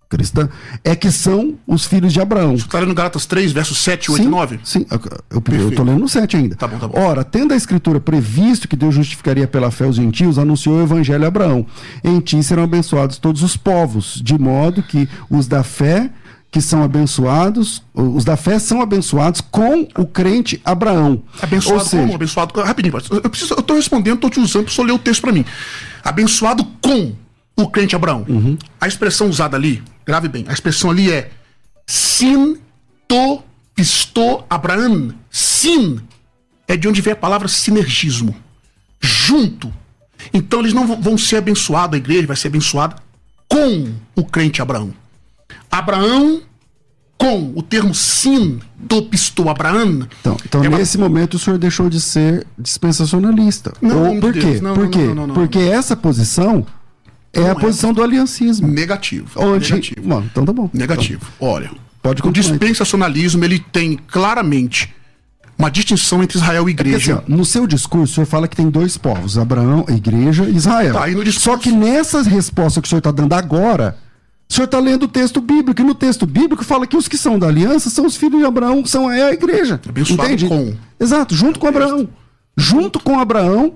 cristã 0.09 0.49
é 0.83 0.95
que 0.95 1.11
são 1.11 1.55
os 1.67 1.85
filhos 1.85 2.13
de 2.13 2.21
Abraão. 2.21 2.55
Está 2.55 2.79
lendo 2.79 2.93
Gálatas 2.93 3.25
3, 3.25 3.51
verso 3.51 3.75
7, 3.75 4.11
8 4.11 4.23
e 4.23 4.27
9? 4.27 4.59
Sim, 4.63 4.85
eu, 4.89 5.71
tô 5.71 5.83
lendo 5.83 5.99
no 5.99 6.09
7 6.09 6.37
ainda. 6.37 6.55
Tá 6.55 6.67
bom, 6.67 6.77
tá 6.77 6.87
bom. 6.87 6.99
Ora, 6.99 7.23
tendo 7.23 7.53
a 7.53 7.57
escritura 7.57 7.99
previsto 7.99 8.67
que 8.67 8.75
Deus 8.75 8.95
justificaria 8.95 9.47
pela 9.47 9.71
fé 9.71 9.85
os 9.85 9.95
gentios, 9.95 10.39
anunciou 10.39 10.77
o 10.77 10.83
evangelho 10.83 11.25
a 11.25 11.27
Abraão. 11.27 11.65
Em 12.03 12.19
ti 12.19 12.41
serão 12.41 12.63
abençoados 12.63 13.17
todos 13.17 13.43
os 13.43 13.57
povos, 13.57 14.21
de 14.23 14.37
modo 14.37 14.81
que 14.81 15.09
os 15.29 15.47
da 15.47 15.63
fé 15.63 16.09
que 16.49 16.61
são 16.61 16.81
abençoados, 16.81 17.83
os 17.93 18.23
da 18.23 18.37
fé 18.37 18.57
são 18.57 18.81
abençoados 18.81 19.41
com 19.41 19.87
o 19.97 20.05
crente 20.05 20.61
Abraão. 20.63 21.21
Abençoado 21.41 21.79
Ou 21.79 21.85
seja, 21.85 22.01
como? 22.03 22.15
Abençoado 22.15 22.53
com... 22.53 22.61
Rapidinho, 22.61 22.95
eu, 23.11 23.61
tô 23.61 23.75
respondendo, 23.75 24.17
tô 24.17 24.29
te 24.29 24.39
usando, 24.39 24.69
só 24.69 24.81
ler 24.81 24.93
o 24.93 24.99
texto 24.99 25.21
para 25.21 25.33
mim. 25.33 25.45
Abençoado 26.03 26.63
com 26.81 27.13
o 27.55 27.67
crente 27.67 27.95
Abraão. 27.95 28.25
Uhum. 28.27 28.57
A 28.79 28.87
expressão 28.87 29.27
usada 29.27 29.57
ali, 29.57 29.83
grave 30.07 30.27
bem, 30.29 30.45
a 30.47 30.53
expressão 30.53 30.89
ali 30.89 31.11
é 31.11 31.29
sin 31.85 32.57
to 33.07 33.43
pisto 33.75 34.43
Abraão. 34.49 35.13
Sin 35.29 35.99
é 36.67 36.75
de 36.77 36.87
onde 36.87 37.01
vem 37.01 37.13
a 37.13 37.15
palavra 37.15 37.47
sinergismo. 37.47 38.33
Junto. 39.01 39.71
Então 40.33 40.61
eles 40.61 40.73
não 40.73 40.87
vão- 40.87 41.17
ser 41.17 41.35
abençoados, 41.37 41.93
a 41.95 41.97
igreja 41.97 42.25
vai 42.25 42.35
ser 42.35 42.47
abençoada 42.47 42.95
com 43.47 43.93
o 44.15 44.23
crente 44.23 44.61
Abraão. 44.61 44.93
Abraão 45.69 46.41
com 47.17 47.51
o 47.55 47.61
termo 47.61 47.93
sin 47.95 48.59
do 48.77 49.01
pisto 49.03 49.49
Abraão. 49.49 50.07
Então, 50.19 50.37
então 50.45 50.63
é 50.63 50.67
uma- 50.69 50.77
nesse 50.77 50.97
momento 50.97 51.33
o 51.35 51.39
senhor 51.39 51.57
deixou 51.59 51.89
de 51.89 51.99
ser 52.01 52.45
dispensacionalista. 52.57 53.73
Não, 53.81 54.13
Ou 54.15 54.19
por 54.19 54.33
quê? 54.33 54.59
não, 54.61 54.73
por 54.75 54.89
quê? 54.89 55.03
não, 55.13 55.29
Porque 55.29 55.59
essa 55.59 55.95
posição 55.95 56.65
é 57.39 57.43
Não 57.43 57.47
a 57.49 57.51
é. 57.51 57.55
posição 57.55 57.93
do 57.93 58.03
aliancismo. 58.03 58.67
Negativo. 58.67 59.27
Onde... 59.35 59.71
Negativo. 59.71 60.07
Bom, 60.07 60.23
então 60.31 60.45
tá 60.45 60.53
bom. 60.53 60.69
Negativo. 60.73 61.25
Olha, 61.39 61.69
Pode 62.01 62.21
o 62.21 62.23
continuar, 62.23 62.45
então. 62.55 62.57
dispensacionalismo 62.59 63.43
ele 63.43 63.59
tem 63.59 63.97
claramente 64.07 64.93
uma 65.57 65.69
distinção 65.71 66.21
entre 66.21 66.37
Israel 66.37 66.69
e 66.69 66.75
Porque, 66.75 66.89
assim, 66.89 67.11
igreja. 67.11 67.23
ó, 67.27 67.31
no 67.35 67.43
seu 67.43 67.65
discurso, 67.65 68.11
o 68.11 68.15
senhor 68.15 68.27
fala 68.27 68.47
que 68.47 68.55
tem 68.55 68.69
dois 68.69 68.95
povos, 68.97 69.37
Abraão, 69.37 69.85
a 69.87 69.91
igreja 69.91 70.45
e 70.45 70.55
Israel. 70.55 70.93
Tá, 70.93 71.09
e 71.09 71.15
discurso- 71.15 71.39
Só 71.39 71.57
que 71.57 71.71
nessa 71.71 72.21
resposta 72.21 72.79
que 72.81 72.87
o 72.87 72.89
senhor 72.89 72.99
está 72.99 73.11
dando 73.11 73.33
agora, 73.33 73.97
o 74.49 74.53
senhor 74.53 74.65
está 74.65 74.79
lendo 74.79 75.03
o 75.03 75.07
texto 75.07 75.41
bíblico, 75.41 75.81
e 75.81 75.83
no 75.83 75.95
texto 75.95 76.25
bíblico 76.27 76.63
fala 76.63 76.85
que 76.85 76.95
os 76.95 77.07
que 77.07 77.17
são 77.17 77.39
da 77.39 77.47
aliança 77.47 77.89
são 77.89 78.05
os 78.05 78.15
filhos 78.15 78.39
de 78.39 78.45
Abraão, 78.45 78.85
são 78.85 79.11
é 79.11 79.23
a 79.23 79.33
igreja. 79.33 79.81
Abençoado 79.89 80.23
Entende? 80.25 80.45
com. 80.47 80.73
Exato, 80.99 81.35
junto 81.35 81.59
com 81.59 81.67
Abraão. 81.67 82.07
Junto 82.55 82.99
com 82.99 83.19
Abraão, 83.19 83.73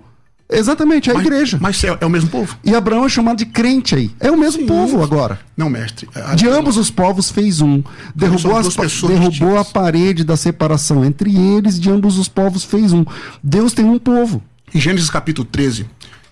exatamente, 0.60 1.10
é 1.10 1.14
a 1.14 1.15
mas, 1.15 1.26
igreja. 1.26 1.57
Mas 1.61 1.84
é, 1.84 1.98
é 2.02 2.06
o 2.06 2.10
mesmo 2.10 2.30
povo? 2.30 2.57
E 2.64 2.73
Abraão 2.76 3.06
é 3.06 3.10
chamado 3.10 3.38
de 3.38 3.45
crente 3.45 3.95
aí. 3.95 4.11
É 4.19 4.30
o 4.32 4.38
mesmo 4.38 4.61
Sim. 4.61 4.68
povo 4.68 5.03
agora. 5.03 5.40
Não, 5.56 5.69
mestre. 5.69 6.07
A- 6.15 6.36
De 6.36 6.48
ambos 6.48 6.78
os 6.78 6.90
povos 6.91 7.30
fez 7.32 7.61
um. 7.61 7.84
Derrubou, 8.15 8.57
as 8.57 8.76
derrubou 8.76 9.57
a 9.57 9.65
parede 9.65 10.23
da 10.23 10.36
separação 10.38 11.03
entre 11.06 11.36
eles, 11.36 11.80
de 11.80 11.90
ambos 11.90 12.18
os 12.18 12.28
povos 12.28 12.64
fez 12.64 12.91
um. 12.94 13.06
Deus 13.44 13.73
tem 13.73 13.86
um 13.86 13.98
povo. 13.99 14.41
Em 14.73 14.80
Gênesis 14.80 15.10
capítulo 15.10 15.45
13, 15.52 15.86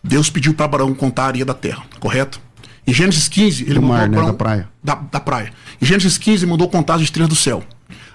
Deus 0.03 0.29
pediu 0.29 0.53
para 0.53 0.65
Abraão 0.65 0.93
contar 0.93 1.23
a 1.23 1.27
areia 1.27 1.45
da 1.45 1.53
terra, 1.53 1.83
correto? 1.99 2.39
Em 2.87 2.93
Gênesis 2.93 3.27
15, 3.27 3.63
ele 3.65 3.75
Do 3.75 3.81
mandou 3.81 3.97
mar, 3.97 4.09
né? 4.09 4.17
Abraão- 4.17 4.25
Da 4.27 4.33
praia. 4.33 4.69
Da, 4.83 4.95
da 4.95 5.19
praia. 5.19 5.51
Em 5.81 5.85
Gênesis 5.85 6.17
15, 6.17 6.45
mandou 6.45 6.67
contar 6.69 6.95
as 6.95 7.01
estrelas 7.01 7.29
do 7.29 7.35
céu. 7.35 7.61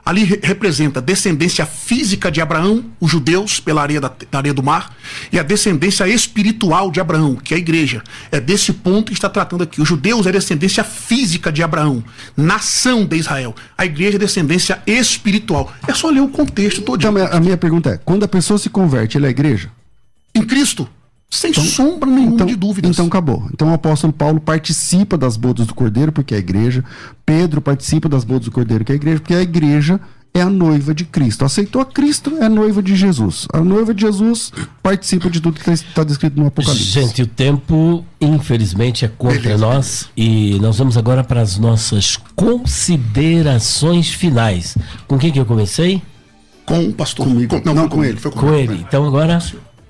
Ali 0.05 0.25
re- 0.25 0.41
representa 0.43 0.99
a 0.99 1.03
descendência 1.03 1.65
física 1.65 2.31
de 2.31 2.41
Abraão, 2.41 2.85
os 3.01 3.11
judeus, 3.11 3.59
pela 3.59 3.81
areia 3.81 4.01
da, 4.01 4.13
da 4.31 4.39
areia 4.39 4.53
do 4.53 4.63
mar, 4.63 4.95
e 5.33 5.39
a 5.39 5.43
descendência 5.43 6.07
espiritual 6.07 6.91
de 6.91 7.01
Abraão, 7.01 7.37
que 7.37 7.55
é 7.55 7.57
a 7.57 7.61
igreja. 7.61 8.03
É 8.31 8.39
desse 8.39 8.73
ponto 8.73 9.07
que 9.07 9.13
está 9.15 9.29
tratando 9.31 9.63
aqui. 9.65 9.81
Os 9.81 9.89
judeus 9.89 10.27
é 10.27 10.33
descendência 10.33 10.85
física 10.85 11.51
de 11.51 11.63
Abraão, 11.63 12.05
nação 12.37 13.07
de 13.07 13.17
Israel. 13.17 13.55
A 13.79 13.87
igreja 13.87 14.17
é 14.17 14.19
descendência 14.19 14.83
espiritual. 14.87 15.73
É 15.89 15.95
só 15.95 16.11
ler 16.11 16.21
o 16.21 16.29
contexto 16.29 16.83
todo. 16.83 17.01
Então, 17.01 17.15
a 17.33 17.41
minha 17.41 17.57
pergunta 17.57 17.91
é: 17.91 17.97
quando 17.97 18.25
a 18.25 18.29
pessoa 18.29 18.59
se 18.59 18.69
converte, 18.69 19.17
ele 19.17 19.27
é 19.27 19.31
igreja? 19.31 19.71
Em 20.35 20.43
Cristo, 20.43 20.89
sem 21.31 21.53
sombra 21.53 22.09
nenhuma 22.11 22.35
Então, 22.35 22.47
de 22.47 22.55
dúvidas. 22.57 22.91
então 22.91 23.07
acabou. 23.07 23.49
Então 23.53 23.71
o 23.71 23.75
apóstolo 23.75 24.13
Paulo 24.13 24.41
participa 24.41 25.17
das 25.19 25.37
bodas 25.37 25.67
do 25.67 25.75
Cordeiro, 25.75 26.13
porque 26.13 26.35
é 26.35 26.37
a 26.37 26.41
igreja. 26.41 26.85
Pedro 27.27 27.61
participa 27.61 28.09
das 28.09 28.25
bodas 28.25 28.45
do 28.47 28.51
Cordeiro, 28.53 28.85
que 28.85 28.93
é 28.93 28.95
a 28.95 28.97
igreja, 28.97 29.19
porque 29.21 29.35
a 29.35 29.43
igreja 29.43 30.01
é 30.33 30.41
a 30.41 30.51
noiva 30.51 30.93
de 30.95 31.05
Cristo. 31.05 31.45
Aceitou 31.45 31.81
a 31.81 31.85
Cristo, 31.87 32.37
é 32.41 32.45
a 32.47 32.49
noiva 32.49 32.83
de 32.83 32.95
Jesus. 32.97 33.47
A 33.53 33.61
noiva 33.61 33.93
de 33.95 34.03
Jesus 34.03 34.53
participa 34.83 35.29
de 35.31 35.41
tudo 35.41 35.61
que 35.61 35.71
está 35.71 36.03
descrito 36.05 36.39
no 36.41 36.47
Apocalipse. 36.49 36.85
Gente, 36.85 37.23
o 37.23 37.27
tempo, 37.27 38.05
infelizmente, 38.21 39.05
é 39.05 39.09
contra 39.09 39.39
Beleza. 39.41 39.59
nós. 39.65 40.09
E 40.17 40.59
nós 40.61 40.77
vamos 40.79 40.97
agora 40.97 41.23
para 41.23 41.41
as 41.41 41.57
nossas 41.59 42.17
considerações 42.35 44.11
finais. 44.11 44.77
Com 45.07 45.19
quem 45.19 45.31
que 45.33 45.39
eu 45.39 45.47
comecei? 45.47 46.03
Com 46.67 46.89
o 46.89 46.93
pastor. 46.93 47.27
Comigo. 47.27 47.61
Com- 47.61 47.65
Não, 47.75 47.77
foi 47.83 47.89
com 47.89 48.05
ele. 48.05 48.17
Foi 48.19 48.31
Com 48.33 48.55
ele. 48.55 48.85
Então 48.87 49.07
agora. 49.07 49.39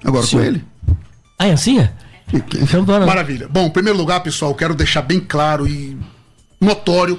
Agora 0.05 0.27
Senhor. 0.27 0.43
com 0.43 0.49
ele. 0.49 0.65
Ah, 1.39 1.49
é 1.49 1.53
assim? 1.53 1.79
é? 1.81 1.93
Então 2.33 2.85
bora. 2.85 3.07
Maravilha. 3.07 3.49
Bom, 3.49 3.67
em 3.67 3.71
primeiro 3.71 3.99
lugar, 3.99 4.21
pessoal, 4.21 4.55
quero 4.55 4.75
deixar 4.75 5.03
bem 5.03 5.21
claro 5.21 5.67
e 5.69 5.97
notório 6.61 7.19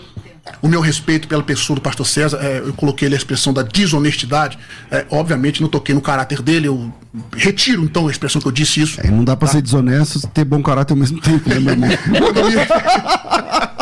o 0.61 0.67
meu 0.67 0.79
respeito 0.81 1.27
pela 1.27 1.43
pessoa 1.43 1.75
do 1.75 1.81
pastor 1.81 2.05
César. 2.05 2.37
É, 2.41 2.59
eu 2.59 2.73
coloquei 2.73 3.07
ali 3.07 3.15
a 3.15 3.17
expressão 3.17 3.53
da 3.53 3.61
desonestidade. 3.61 4.57
É, 4.91 5.05
obviamente, 5.09 5.61
não 5.61 5.69
toquei 5.69 5.93
no 5.95 6.01
caráter 6.01 6.41
dele. 6.41 6.67
Eu 6.67 6.93
retiro, 7.35 7.83
então, 7.83 8.07
a 8.07 8.11
expressão 8.11 8.41
que 8.41 8.47
eu 8.47 8.51
disse 8.51 8.81
isso. 8.81 8.99
É, 9.01 9.09
não 9.09 9.23
dá 9.23 9.35
pra 9.35 9.47
ser 9.47 9.61
desonesto 9.61 10.19
e 10.23 10.27
ter 10.27 10.43
bom 10.43 10.61
caráter 10.61 10.93
ao 10.93 10.97
mesmo 10.99 11.19
tempo, 11.21 11.49
né, 11.49 11.59
meu 11.59 11.73
irmão? 11.73 11.89
Quando 12.19 12.37
eu, 12.39 12.49
me... 12.49 12.55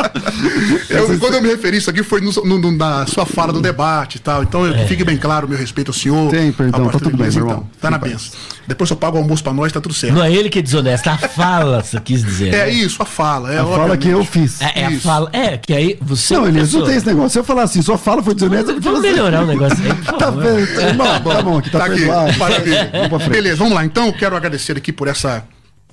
Eu- 0.88 1.18
quando 1.18 1.34
eu 1.34 1.42
me 1.42 1.48
referi 1.48 1.76
isso 1.78 1.90
aqui 1.90 2.02
foi 2.02 2.20
no- 2.20 2.30
no- 2.44 2.58
no- 2.58 2.72
na 2.72 3.06
sua 3.06 3.26
fala 3.26 3.52
do 3.52 3.60
debate 3.60 4.16
e 4.16 4.18
tal. 4.20 4.42
Então, 4.42 4.70
que 4.72 4.86
fique 4.86 5.04
bem 5.04 5.16
claro 5.16 5.46
o 5.46 5.50
meu 5.50 5.58
respeito 5.58 5.88
ao 5.88 5.94
senhor. 5.94 6.30
Tem, 6.30 6.52
perdão, 6.52 6.86
tá 6.88 6.98
tudo 6.98 7.16
bem, 7.16 7.26
meu 7.26 7.28
então. 7.30 7.40
irmão. 7.48 7.68
Tá 7.80 7.90
na 7.90 7.98
benção. 7.98 8.32
Depois 8.66 8.88
eu 8.90 8.96
pago 8.96 9.16
o 9.16 9.20
almoço 9.20 9.42
pra 9.42 9.52
nós, 9.52 9.72
tá 9.72 9.80
tudo 9.80 9.94
certo. 9.94 10.14
Não 10.14 10.22
é 10.22 10.32
ele 10.32 10.48
que 10.48 10.58
é 10.58 10.62
desonesto, 10.62 11.08
a 11.08 11.18
fala, 11.18 11.82
você 11.82 12.00
quis 12.00 12.22
dizer. 12.22 12.54
É 12.54 12.66
né? 12.66 12.70
isso, 12.70 13.02
a 13.02 13.06
fala. 13.06 13.52
É, 13.52 13.58
A 13.58 13.64
fala 13.66 13.96
que 13.96 14.08
eu 14.08 14.24
fiz. 14.24 14.60
É, 14.60 14.82
é 14.82 14.86
a 14.86 15.00
fala. 15.00 15.28
É, 15.32 15.58
que 15.58 15.72
aí 15.72 15.98
você. 16.00 16.34
Não, 16.34 16.46
Elias, 16.54 16.72
não 16.72 16.84
tem 16.84 16.96
esse 16.96 17.06
negócio. 17.06 17.30
Se 17.30 17.38
eu 17.38 17.44
falar 17.44 17.62
assim, 17.64 17.82
sua 17.82 17.98
fala 17.98 18.22
foi 18.22 18.34
desonesta, 18.34 18.72
eu 18.72 18.80
Vamos 18.80 19.00
melhorar 19.00 19.42
o 19.42 19.46
negócio 19.46 19.78
aí, 19.84 19.94
por 19.94 20.04
Tá 20.18 20.26
favor. 20.32 20.58
Irmão, 20.60 21.20
tá 21.22 21.42
bom 21.42 21.58
aqui, 21.58 21.70
tá, 21.70 21.78
Tá 21.80 21.84
aqui, 21.86 21.96
perdoado. 21.96 22.38
maravilha. 22.38 22.90
Vamos 22.92 23.08
pra 23.08 23.18
frente. 23.18 23.32
Beleza, 23.32 23.56
vamos 23.56 23.74
lá. 23.74 23.84
Então, 23.84 24.06
eu 24.06 24.12
quero 24.12 24.36
agradecer 24.36 24.76
aqui 24.76 24.92
por 24.92 25.08
essa 25.08 25.44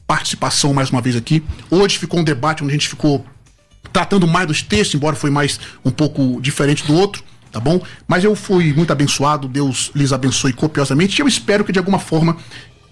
participação 0.08 0.74
mais 0.74 0.90
uma 0.90 1.02
vez 1.02 1.16
aqui. 1.16 1.44
Hoje 1.70 1.98
ficou 1.98 2.20
um 2.20 2.24
debate 2.24 2.64
onde 2.64 2.72
a 2.72 2.76
gente 2.76 2.90
ficou 2.90 3.26
tratando 3.94 4.28
mais 4.28 4.48
dos 4.48 4.62
textos, 4.62 4.96
embora 4.96 5.16
foi 5.16 5.30
mais 5.30 5.60
um 5.84 5.90
pouco 5.92 6.40
diferente 6.42 6.86
do 6.86 6.94
outro, 6.94 7.24
tá 7.52 7.60
bom? 7.60 7.82
Mas 8.08 8.24
eu 8.24 8.36
fui 8.36 8.74
muito 8.74 8.92
abençoado, 8.92 9.48
Deus 9.48 9.92
lhes 9.96 10.14
abençoe 10.14 10.54
copiosamente, 10.54 11.18
e 11.20 11.22
eu 11.22 11.28
espero 11.28 11.64
que 11.64 11.72
de 11.72 11.80
alguma 11.80 12.00
forma 12.00 12.38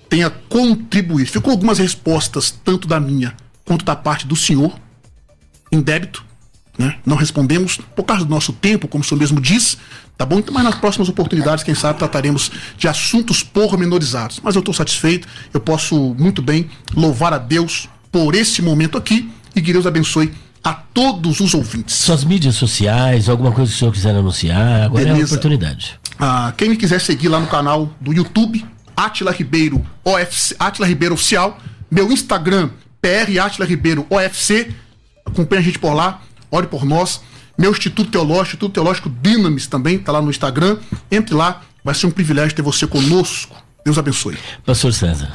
tenha 0.10 0.30
contribuído. 0.30 1.30
Ficou 1.30 1.52
algumas 1.52 1.78
respostas, 1.78 2.52
tanto 2.64 2.88
da 2.88 3.00
minha 3.00 3.34
quanto 3.66 3.86
da 3.86 3.96
parte 3.96 4.26
do 4.26 4.36
senhor, 4.36 4.74
em 5.72 5.80
débito, 5.80 6.26
né? 6.80 6.96
Não 7.06 7.18
respondemos 7.18 7.78
por 7.94 8.04
causa 8.04 8.24
do 8.24 8.30
nosso 8.32 8.54
tempo, 8.54 8.88
como 8.88 9.04
o 9.04 9.06
senhor 9.06 9.20
mesmo 9.20 9.42
diz, 9.42 9.78
tá 10.18 10.26
bom? 10.26 10.40
Então, 10.40 10.54
mas 10.54 10.64
nas 10.64 10.76
próximas 10.76 11.10
oportunidades, 11.10 11.62
quem 11.62 11.76
sabe, 11.76 12.00
trataremos 12.00 12.50
de 12.78 12.88
assuntos 12.88 13.44
pormenorizados. 13.44 14.40
Mas 14.42 14.56
eu 14.56 14.60
estou 14.60 14.74
satisfeito, 14.74 15.28
eu 15.54 15.60
posso 15.60 16.16
muito 16.18 16.42
bem 16.42 16.70
louvar 16.96 17.34
a 17.34 17.38
Deus 17.38 17.90
por 18.10 18.34
esse 18.34 18.62
momento 18.62 18.98
aqui 18.98 19.30
e 19.54 19.62
que 19.62 19.74
Deus 19.74 19.86
abençoe 19.86 20.34
a 20.64 20.74
todos 20.74 21.42
os 21.42 21.54
ouvintes. 21.54 21.96
Suas 21.96 22.24
mídias 22.24 22.56
sociais, 22.56 23.28
alguma 23.28 23.52
coisa 23.52 23.70
que 23.70 23.76
o 23.76 23.80
senhor 23.80 23.92
quiser 23.92 24.16
anunciar, 24.16 24.84
agora 24.84 25.04
é 25.04 25.10
a 25.10 25.14
Beleza. 25.14 25.34
oportunidade. 25.36 26.00
Ah, 26.18 26.54
quem 26.56 26.70
me 26.70 26.78
quiser 26.78 27.02
seguir 27.02 27.28
lá 27.28 27.40
no 27.40 27.48
canal 27.48 27.94
do 28.00 28.14
YouTube, 28.14 28.66
Atila 28.96 29.32
Ribeiro 29.32 29.86
OFC, 30.04 30.56
Atila 30.58 30.88
Ribeiro 30.88 31.14
Oficial, 31.14 31.58
meu 31.92 32.12
Instagram, 32.12 32.70
PR 33.02 33.38
Atila 33.42 33.66
Ribeiro 33.66 34.06
OFC, 34.10 34.70
acompanha 35.26 35.62
a 35.62 35.64
gente 35.64 35.80
por 35.80 35.94
lá, 35.94 36.22
ore 36.52 36.68
por 36.68 36.86
nós. 36.86 37.22
Meu 37.58 37.72
Instituto 37.72 38.12
Teológico, 38.12 38.48
Instituto 38.48 38.74
Teológico 38.74 39.10
Dinamis 39.22 39.68
também, 39.68 40.00
tá 40.00 40.12
lá 40.12 40.22
no 40.22 40.30
Instagram. 40.30 40.78
Entre 41.12 41.36
lá, 41.36 41.62
vai 41.84 41.94
ser 41.94 42.08
um 42.08 42.12
privilégio 42.12 42.56
ter 42.56 42.62
você 42.62 42.88
conosco. 42.88 43.56
Deus 43.84 43.98
abençoe. 43.98 44.38
Pastor 44.66 44.94
César. 44.94 45.32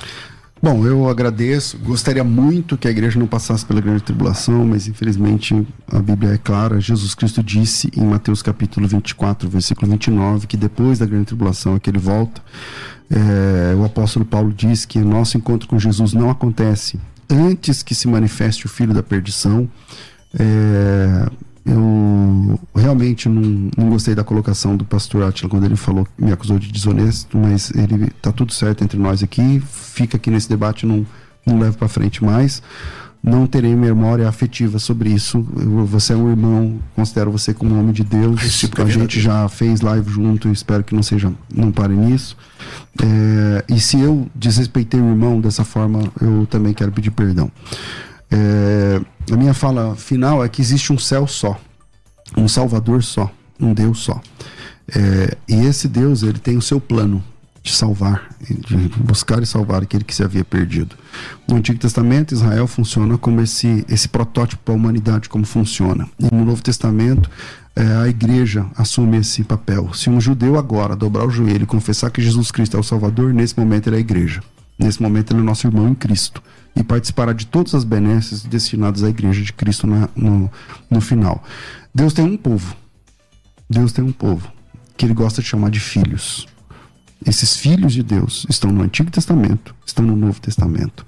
Bom, 0.64 0.86
eu 0.86 1.06
agradeço. 1.10 1.76
Gostaria 1.76 2.24
muito 2.24 2.78
que 2.78 2.88
a 2.88 2.90
igreja 2.90 3.18
não 3.18 3.26
passasse 3.26 3.66
pela 3.66 3.82
grande 3.82 4.02
tribulação, 4.02 4.64
mas 4.64 4.88
infelizmente 4.88 5.54
a 5.92 5.98
Bíblia 5.98 6.32
é 6.32 6.38
clara. 6.38 6.80
Jesus 6.80 7.14
Cristo 7.14 7.42
disse 7.42 7.90
em 7.94 8.06
Mateus 8.06 8.40
capítulo 8.40 8.88
24, 8.88 9.46
versículo 9.50 9.90
29, 9.90 10.46
que 10.46 10.56
depois 10.56 11.00
da 11.00 11.04
grande 11.04 11.26
tribulação 11.26 11.76
é 11.76 11.78
que 11.78 11.90
ele 11.90 11.98
volta. 11.98 12.40
É, 13.10 13.74
o 13.74 13.84
apóstolo 13.84 14.24
Paulo 14.24 14.54
diz 14.54 14.86
que 14.86 14.98
o 14.98 15.04
nosso 15.04 15.36
encontro 15.36 15.68
com 15.68 15.78
Jesus 15.78 16.14
não 16.14 16.30
acontece 16.30 16.98
antes 17.28 17.82
que 17.82 17.94
se 17.94 18.08
manifeste 18.08 18.64
o 18.64 18.68
filho 18.68 18.94
da 18.94 19.02
perdição. 19.02 19.68
É, 20.38 21.30
eu 21.66 22.60
realmente 22.74 23.28
não, 23.28 23.70
não 23.76 23.88
gostei 23.88 24.14
da 24.14 24.22
colocação 24.22 24.76
do 24.76 24.84
pastor 24.84 25.22
Atila 25.24 25.48
quando 25.48 25.64
ele 25.64 25.76
falou, 25.76 26.06
me 26.18 26.30
acusou 26.30 26.58
de 26.58 26.70
desonesto, 26.70 27.38
mas 27.38 27.70
ele 27.70 28.10
tá 28.20 28.30
tudo 28.30 28.52
certo 28.52 28.84
entre 28.84 28.98
nós 28.98 29.22
aqui, 29.22 29.62
fica 29.66 30.16
aqui 30.16 30.30
nesse 30.30 30.48
debate, 30.48 30.84
não, 30.84 31.06
não 31.46 31.58
levo 31.58 31.78
para 31.78 31.88
frente 31.88 32.22
mais. 32.22 32.62
Não 33.26 33.46
terei 33.46 33.74
memória 33.74 34.28
afetiva 34.28 34.78
sobre 34.78 35.08
isso. 35.08 35.46
Eu- 35.56 35.86
você 35.86 36.12
é 36.12 36.16
um 36.16 36.28
irmão, 36.28 36.78
considero 36.94 37.30
você 37.32 37.54
como 37.54 37.74
um 37.74 37.80
homem 37.80 37.94
de 37.94 38.04
Deus. 38.04 38.38
A 38.76 38.82
é 38.82 38.90
gente 38.90 39.18
já 39.18 39.48
fez 39.48 39.80
live 39.80 40.10
junto, 40.10 40.50
espero 40.50 40.84
que 40.84 40.94
não 40.94 41.02
seja, 41.02 41.32
não 41.50 41.72
pare 41.72 41.94
nisso. 41.94 42.36
É, 43.02 43.64
e 43.66 43.80
se 43.80 43.98
eu 43.98 44.26
desrespeitei 44.34 45.00
o 45.00 45.08
irmão 45.08 45.40
dessa 45.40 45.64
forma, 45.64 46.02
eu 46.20 46.46
também 46.50 46.74
quero 46.74 46.92
pedir 46.92 47.12
perdão. 47.12 47.50
É, 48.30 49.00
a 49.32 49.36
minha 49.36 49.54
fala 49.54 49.94
final 49.96 50.44
é 50.44 50.48
que 50.48 50.60
existe 50.60 50.92
um 50.92 50.98
céu 50.98 51.26
só, 51.26 51.58
um 52.36 52.48
Salvador 52.48 53.02
só, 53.02 53.30
um 53.60 53.72
Deus 53.72 54.00
só. 54.00 54.20
É, 54.88 55.36
e 55.48 55.54
esse 55.66 55.88
Deus, 55.88 56.22
ele 56.22 56.38
tem 56.38 56.56
o 56.56 56.62
seu 56.62 56.80
plano 56.80 57.22
de 57.62 57.72
salvar, 57.72 58.28
de 58.40 58.76
buscar 58.98 59.42
e 59.42 59.46
salvar 59.46 59.82
aquele 59.82 60.04
que 60.04 60.14
se 60.14 60.22
havia 60.22 60.44
perdido. 60.44 60.94
No 61.48 61.56
Antigo 61.56 61.78
Testamento, 61.78 62.34
Israel 62.34 62.66
funciona 62.66 63.16
como 63.16 63.40
esse, 63.40 63.86
esse 63.88 64.06
protótipo 64.06 64.62
para 64.62 64.74
a 64.74 64.76
humanidade, 64.76 65.30
como 65.30 65.46
funciona. 65.46 66.06
E 66.18 66.34
no 66.34 66.44
Novo 66.44 66.62
Testamento, 66.62 67.30
é, 67.74 67.82
a 67.96 68.06
igreja 68.06 68.66
assume 68.76 69.16
esse 69.16 69.42
papel. 69.42 69.94
Se 69.94 70.10
um 70.10 70.20
judeu 70.20 70.58
agora 70.58 70.94
dobrar 70.94 71.26
o 71.26 71.30
joelho 71.30 71.62
e 71.62 71.66
confessar 71.66 72.10
que 72.10 72.20
Jesus 72.20 72.50
Cristo 72.50 72.76
é 72.76 72.80
o 72.80 72.84
Salvador, 72.84 73.32
nesse 73.32 73.58
momento 73.58 73.86
ele 73.86 73.96
é 73.96 73.98
a 73.98 74.00
igreja. 74.00 74.42
Nesse 74.78 75.00
momento 75.00 75.32
ele 75.32 75.40
é 75.40 75.42
nosso 75.42 75.66
irmão 75.66 75.88
em 75.88 75.94
Cristo. 75.94 76.42
E 76.76 76.82
participará 76.82 77.32
de 77.32 77.46
todas 77.46 77.74
as 77.74 77.84
benesses 77.84 78.42
destinadas 78.42 79.02
à 79.04 79.08
igreja 79.08 79.42
de 79.42 79.52
Cristo 79.52 79.86
na- 79.86 80.08
no, 80.16 80.50
no 80.90 81.00
final. 81.00 81.42
Deus 81.94 82.12
tem 82.12 82.24
um 82.24 82.36
povo. 82.36 82.76
Deus 83.70 83.92
tem 83.92 84.04
um 84.04 84.12
povo 84.12 84.50
que 84.96 85.04
ele 85.06 85.14
gosta 85.14 85.40
de 85.40 85.48
chamar 85.48 85.70
de 85.70 85.80
filhos. 85.80 86.46
Esses 87.26 87.56
filhos 87.56 87.92
de 87.92 88.02
Deus 88.02 88.44
estão 88.50 88.70
no 88.70 88.82
Antigo 88.82 89.10
Testamento, 89.10 89.74
estão 89.86 90.04
no 90.04 90.14
Novo 90.14 90.38
Testamento, 90.40 91.06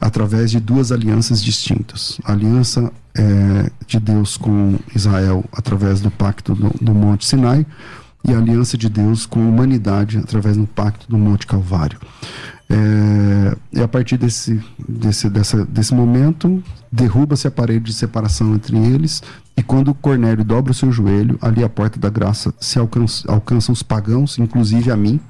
através 0.00 0.50
de 0.50 0.58
duas 0.58 0.90
alianças 0.90 1.42
distintas. 1.42 2.18
A 2.24 2.32
aliança 2.32 2.92
eh, 3.14 3.70
de 3.86 4.00
Deus 4.00 4.36
com 4.36 4.76
Israel 4.94 5.44
através 5.52 6.00
do 6.00 6.10
pacto 6.10 6.54
do, 6.54 6.70
do 6.80 6.92
Monte 6.92 7.24
Sinai 7.26 7.64
e 8.24 8.32
a 8.32 8.38
aliança 8.38 8.76
de 8.76 8.88
Deus 8.88 9.24
com 9.24 9.40
a 9.40 9.48
humanidade 9.48 10.18
através 10.18 10.56
do 10.56 10.66
pacto 10.66 11.06
do 11.08 11.16
Monte 11.16 11.46
Calvário. 11.46 12.00
É, 12.72 13.56
e 13.70 13.82
a 13.82 13.88
partir 13.88 14.16
desse, 14.16 14.58
desse, 14.88 15.28
dessa, 15.28 15.64
desse 15.66 15.94
momento, 15.94 16.62
derruba-se 16.90 17.46
a 17.46 17.50
parede 17.50 17.84
de 17.84 17.92
separação 17.92 18.54
entre 18.54 18.78
eles, 18.78 19.22
e 19.54 19.62
quando 19.62 19.92
Cornélio 19.92 20.42
dobra 20.42 20.72
o 20.72 20.74
seu 20.74 20.90
joelho, 20.90 21.38
ali 21.42 21.62
a 21.62 21.68
porta 21.68 22.00
da 22.00 22.08
graça 22.08 22.54
se 22.58 22.78
alcança, 22.78 23.30
alcança 23.30 23.70
os 23.70 23.82
pagãos, 23.82 24.38
inclusive 24.38 24.90
a 24.90 24.96
mim, 24.96 25.20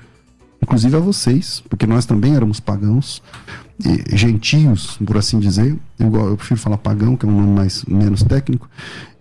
inclusive 0.62 0.96
a 0.96 1.00
vocês, 1.00 1.60
porque 1.68 1.84
nós 1.86 2.06
também 2.06 2.36
éramos 2.36 2.60
pagãos, 2.60 3.20
gentios, 4.12 4.96
por 5.04 5.16
assim 5.16 5.40
dizer. 5.40 5.76
Eu 5.98 6.36
prefiro 6.36 6.60
falar 6.60 6.78
pagão, 6.78 7.16
que 7.16 7.26
é 7.26 7.28
um 7.28 7.40
nome 7.40 7.52
mais, 7.52 7.84
menos 7.86 8.22
técnico. 8.22 8.70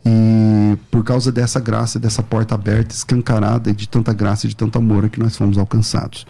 E 0.05 0.77
por 0.91 1.03
causa 1.03 1.31
dessa 1.31 1.59
graça, 1.59 1.99
dessa 1.99 2.21
porta 2.21 2.53
aberta, 2.53 2.93
escancarada, 2.93 3.71
e 3.71 3.73
de 3.73 3.87
tanta 3.87 4.13
graça 4.13 4.45
e 4.45 4.49
de 4.49 4.55
tanto 4.55 4.77
amor 4.77 5.05
é 5.05 5.09
que 5.09 5.19
nós 5.19 5.35
fomos 5.35 5.57
alcançados. 5.57 6.27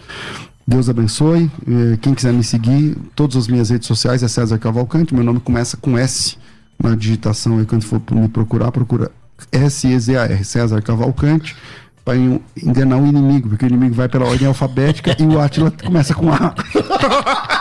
Deus 0.72 0.88
abençoe. 0.88 1.52
Eh, 1.68 1.98
Quem 2.02 2.14
quiser 2.14 2.32
me 2.32 2.44
seguir, 2.46 2.98
todas 3.14 3.36
as 3.36 3.48
minhas 3.50 3.70
redes 3.70 3.86
sociais 3.88 4.24
é 4.24 4.28
César 4.30 4.58
Cavalcante. 4.58 5.14
Meu 5.14 5.22
nome 5.24 5.42
começa 5.42 5.76
com 5.76 5.98
S 5.98 6.38
na 6.82 6.96
digitação 6.96 7.60
aí 7.60 7.66
quando 7.66 7.84
for 7.84 8.02
me 8.12 8.30
procurar, 8.30 8.72
procura 8.72 9.12
S-E-Z-A-R, 9.52 10.46
César 10.46 10.82
Cavalcante, 10.82 11.58
para 12.06 12.16
enganar 12.64 12.98
o 12.98 13.06
inimigo, 13.06 13.50
porque 13.50 13.66
o 13.66 13.68
inimigo 13.68 13.94
vai 13.94 14.08
pela 14.08 14.26
ordem 14.26 14.48
alfabética 14.48 15.14
e 15.20 15.24
o 15.26 15.40
Átila 15.42 15.72
começa 15.72 16.16
com 16.16 16.32
A. 16.32 16.56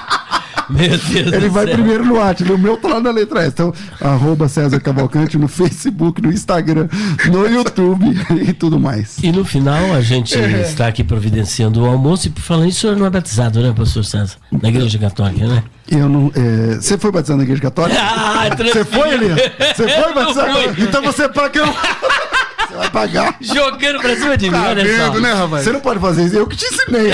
Meu 0.81 0.89
Deus 0.89 1.33
Ele 1.33 1.49
vai 1.49 1.67
céu. 1.67 1.75
primeiro 1.75 2.05
no 2.05 2.21
Átila, 2.21 2.55
o 2.55 2.59
meu 2.59 2.77
tá 2.77 2.89
lá 2.89 3.01
na 3.01 3.11
letra 3.11 3.41
S. 3.41 3.49
Então, 3.51 3.73
arroba 4.01 4.49
César 4.49 4.81
Cavalcante 4.81 5.37
no 5.37 5.49
Facebook, 5.49 6.23
no 6.23 6.33
Instagram, 6.33 6.89
no 7.31 7.47
YouTube 7.51 8.17
e 8.43 8.53
tudo 8.53 8.79
mais. 8.79 9.19
E 9.23 9.31
no 9.33 9.45
final 9.45 9.93
a 9.95 10.01
gente 10.01 10.37
É. 10.39 10.63
está 10.63 10.87
aqui 10.87 11.03
providenciando 11.05 11.83
o 11.83 11.87
almoço. 11.87 12.29
E 12.29 12.31
por 12.31 12.41
falar 12.43 12.65
nisso, 12.65 12.79
o 12.79 12.81
senhor 12.83 12.97
não 12.97 13.07
é 13.07 13.11
batizado, 13.11 13.61
né, 13.61 13.73
pastor 13.77 14.05
César? 14.05 14.37
Na 14.51 14.69
igreja 14.69 14.99
católica, 14.99 15.47
né? 15.47 15.63
Eu 15.91 16.09
não. 16.09 16.31
é, 16.37 16.77
Você 16.77 16.97
foi 16.97 17.11
batizado 17.11 17.39
na 17.39 17.43
igreja 17.45 17.63
católica? 17.63 18.01
Ah, 18.01 18.49
Você 18.57 18.85
foi, 18.85 19.15
Elias? 19.15 19.39
Você 19.77 19.89
foi 19.89 20.15
batizado? 20.15 20.59
Então 20.79 21.03
você 21.03 21.29
paga. 21.29 21.65
Você 21.67 22.77
vai 22.77 22.91
pagar. 22.91 23.37
Jogando 23.41 24.01
pra 24.01 24.17
cima 24.17 24.37
de 24.37 24.47
mim, 24.51 24.57
Tá 24.57 24.69
olha 24.69 24.83
só. 24.99 25.05
vendo, 25.11 25.21
né, 25.21 25.33
rapaz? 25.33 25.65
Você 25.65 25.73
não 25.73 25.81
pode 25.81 25.99
fazer 26.01 26.25
isso. 26.27 26.37
Eu 26.37 26.47
que 26.47 26.57
te 26.57 26.65
ensinei. 26.67 27.11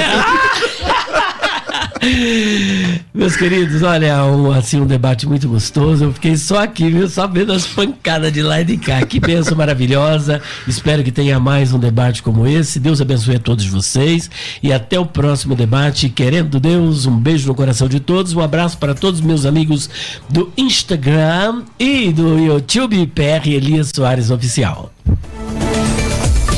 Meus 3.13 3.37
queridos, 3.37 3.83
olha, 3.83 4.25
um, 4.25 4.53
assim, 4.53 4.81
um 4.81 4.87
debate 4.87 5.27
muito 5.27 5.49
gostoso. 5.49 6.05
Eu 6.05 6.13
fiquei 6.13 6.37
só 6.37 6.63
aqui, 6.63 6.91
viu? 6.91 7.09
Só 7.09 7.27
vendo 7.27 7.53
as 7.53 7.67
pancadas 7.67 8.33
de 8.33 8.43
lá 8.43 8.61
e 8.61 8.65
de 8.65 8.77
cá. 8.77 9.05
Que 9.05 9.19
benção 9.19 9.57
maravilhosa. 9.59 10.41
Espero 10.67 11.03
que 11.03 11.11
tenha 11.11 11.41
mais 11.41 11.73
um 11.73 11.79
debate 11.79 12.23
como 12.23 12.47
esse. 12.47 12.79
Deus 12.79 13.01
abençoe 13.01 13.37
a 13.37 13.41
todos 13.41 13.65
vocês. 13.67 14.31
E 14.63 14.73
até 14.73 14.99
o 14.99 15.07
próximo 15.07 15.55
debate. 15.55 16.09
Querendo 16.09 16.61
Deus, 16.61 17.07
um 17.07 17.19
beijo 17.19 17.49
no 17.49 17.55
coração 17.55 17.89
de 17.89 18.01
todos. 18.01 18.35
Um 18.35 18.41
abraço 18.41 18.79
para 18.79 18.95
todos 18.95 19.21
os 19.21 19.27
meus 19.27 19.47
amigos 19.47 19.89
do 20.29 20.53
Instagram 20.57 21.63
e 21.79 22.13
do 22.13 22.39
YouTube 22.39 23.07
PR 23.09 23.49
Elias 23.49 23.91
Soares 23.95 24.31
Oficial. 24.31 24.93